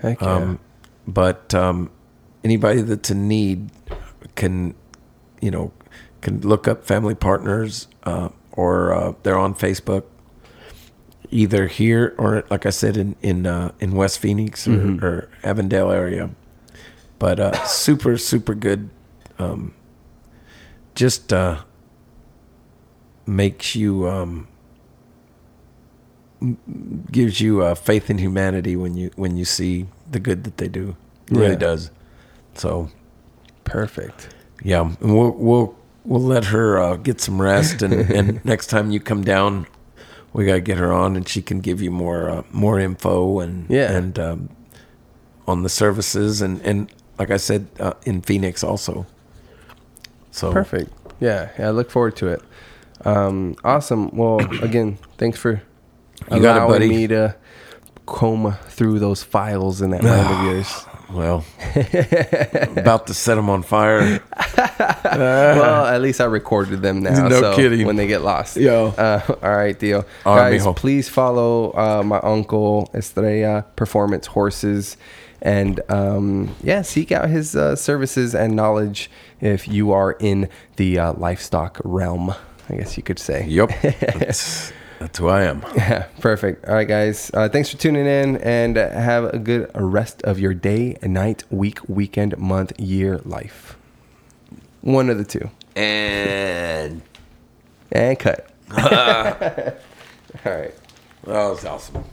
Heck 0.00 0.20
yeah. 0.20 0.34
Um, 0.34 0.58
but 1.06 1.52
um, 1.54 1.90
anybody 2.44 2.80
that's 2.82 3.10
in 3.10 3.26
need 3.28 3.70
can, 4.36 4.74
you 5.40 5.50
know, 5.50 5.72
can 6.20 6.40
look 6.42 6.68
up 6.68 6.84
Family 6.84 7.14
Partners 7.14 7.88
uh, 8.04 8.28
or 8.52 8.92
uh, 8.94 9.12
they're 9.24 9.38
on 9.38 9.54
Facebook, 9.54 10.04
either 11.30 11.66
here 11.66 12.14
or, 12.18 12.44
like 12.50 12.66
I 12.66 12.70
said, 12.70 12.96
in 12.96 13.16
in 13.22 13.46
uh, 13.46 13.72
in 13.80 13.92
West 13.92 14.18
Phoenix 14.20 14.68
or, 14.68 14.72
Mhm. 14.72 15.02
or 15.02 15.28
Avondale 15.42 15.90
area. 15.90 16.30
But 17.18 17.40
uh, 17.40 17.64
super 17.66 18.16
super 18.18 18.54
good. 18.54 18.90
Um, 19.38 19.74
just 20.94 21.32
uh, 21.32 21.62
makes 23.26 23.74
you 23.74 24.08
um, 24.08 24.48
gives 27.10 27.40
you 27.40 27.62
uh, 27.62 27.74
faith 27.74 28.10
in 28.10 28.18
humanity 28.18 28.76
when 28.76 28.96
you 28.96 29.10
when 29.16 29.36
you 29.36 29.44
see 29.44 29.86
the 30.10 30.18
good 30.20 30.44
that 30.44 30.56
they 30.56 30.68
do. 30.68 30.96
It 31.30 31.36
really 31.36 31.56
does. 31.56 31.90
So 32.54 32.90
Perfect. 33.64 34.34
yeah, 34.62 34.80
and 35.00 35.16
we'll 35.16 35.30
we'll 35.32 35.76
we'll 36.04 36.20
let 36.20 36.46
her 36.46 36.78
uh, 36.78 36.96
get 36.96 37.20
some 37.20 37.40
rest, 37.40 37.80
and, 37.82 37.92
and 38.10 38.44
next 38.44 38.66
time 38.66 38.90
you 38.90 39.00
come 39.00 39.22
down, 39.22 39.66
we 40.32 40.44
gotta 40.46 40.60
get 40.60 40.78
her 40.78 40.92
on, 40.92 41.16
and 41.16 41.28
she 41.28 41.42
can 41.42 41.60
give 41.60 41.80
you 41.80 41.90
more 41.90 42.28
uh, 42.28 42.42
more 42.50 42.78
info 42.80 43.40
and 43.40 43.70
Yeah. 43.70 43.92
and 43.92 44.18
um, 44.18 44.48
on 45.46 45.62
the 45.62 45.68
services, 45.68 46.42
and 46.42 46.60
and 46.62 46.92
like 47.18 47.30
I 47.30 47.36
said, 47.36 47.68
uh, 47.78 47.94
in 48.04 48.20
Phoenix 48.22 48.64
also. 48.64 49.06
So 50.32 50.50
Perfect. 50.52 50.90
Yeah, 51.20 51.50
yeah. 51.58 51.68
I 51.68 51.70
look 51.70 51.90
forward 51.90 52.16
to 52.16 52.26
it. 52.28 52.42
Um, 53.04 53.56
awesome. 53.64 54.14
Well, 54.16 54.38
again, 54.62 54.98
thanks 55.18 55.38
for 55.38 55.52
You 55.52 55.60
got 56.28 56.36
it, 56.36 56.44
allowing 56.44 56.68
buddy. 56.70 56.88
me 56.88 57.06
to 57.08 57.36
comb 58.06 58.56
through 58.68 58.98
those 58.98 59.22
files 59.22 59.80
in 59.82 59.90
that 59.90 60.02
mind 60.02 60.26
of 60.28 60.44
yours. 60.54 60.86
Well, 61.12 61.44
about 62.76 63.06
to 63.08 63.14
set 63.14 63.34
them 63.34 63.50
on 63.50 63.62
fire. 63.62 64.22
well, 65.04 65.84
at 65.86 66.00
least 66.00 66.20
I 66.22 66.24
recorded 66.24 66.80
them 66.80 67.00
now. 67.00 67.28
No 67.28 67.40
so 67.40 67.56
kidding. 67.56 67.86
When 67.86 67.96
they 67.96 68.06
get 68.06 68.22
lost. 68.22 68.56
Yeah. 68.56 68.72
Uh, 68.72 69.20
all 69.42 69.54
right, 69.54 69.78
deal. 69.78 70.06
All 70.24 70.36
right, 70.36 70.52
Guys, 70.52 70.64
mijo. 70.64 70.74
please 70.74 71.10
follow 71.10 71.72
uh, 71.72 72.02
my 72.02 72.18
uncle 72.20 72.90
Estrella 72.94 73.66
Performance 73.76 74.26
Horses. 74.28 74.96
And 75.42 75.80
um, 75.90 76.54
yeah, 76.62 76.80
seek 76.82 77.12
out 77.12 77.28
his 77.28 77.54
uh, 77.56 77.76
services 77.76 78.34
and 78.34 78.54
knowledge 78.56 79.10
if 79.40 79.66
you 79.68 79.92
are 79.92 80.12
in 80.12 80.48
the 80.76 80.98
uh, 80.98 81.12
livestock 81.14 81.78
realm, 81.84 82.32
I 82.72 82.76
guess 82.76 82.96
you 82.96 83.02
could 83.02 83.18
say. 83.18 83.44
Yep, 83.46 83.70
that's, 83.82 84.72
that's 84.98 85.18
who 85.18 85.28
I 85.28 85.42
am. 85.42 85.62
Yeah, 85.76 86.06
perfect. 86.20 86.66
All 86.66 86.74
right, 86.74 86.88
guys. 86.88 87.30
Uh, 87.34 87.48
thanks 87.48 87.68
for 87.68 87.76
tuning 87.76 88.06
in 88.06 88.38
and 88.38 88.78
uh, 88.78 88.88
have 88.90 89.24
a 89.24 89.38
good 89.38 89.70
rest 89.74 90.22
of 90.22 90.38
your 90.38 90.54
day, 90.54 90.96
night, 91.02 91.44
week, 91.50 91.80
weekend, 91.88 92.36
month, 92.38 92.72
year, 92.80 93.18
life. 93.24 93.76
One 94.80 95.10
of 95.10 95.18
the 95.18 95.24
two. 95.24 95.50
And 95.76 97.02
And 97.92 98.18
cut. 98.18 98.48
All 98.70 98.78
right. 98.78 100.74
that 101.24 101.48
was 101.48 101.64
awesome. 101.64 102.04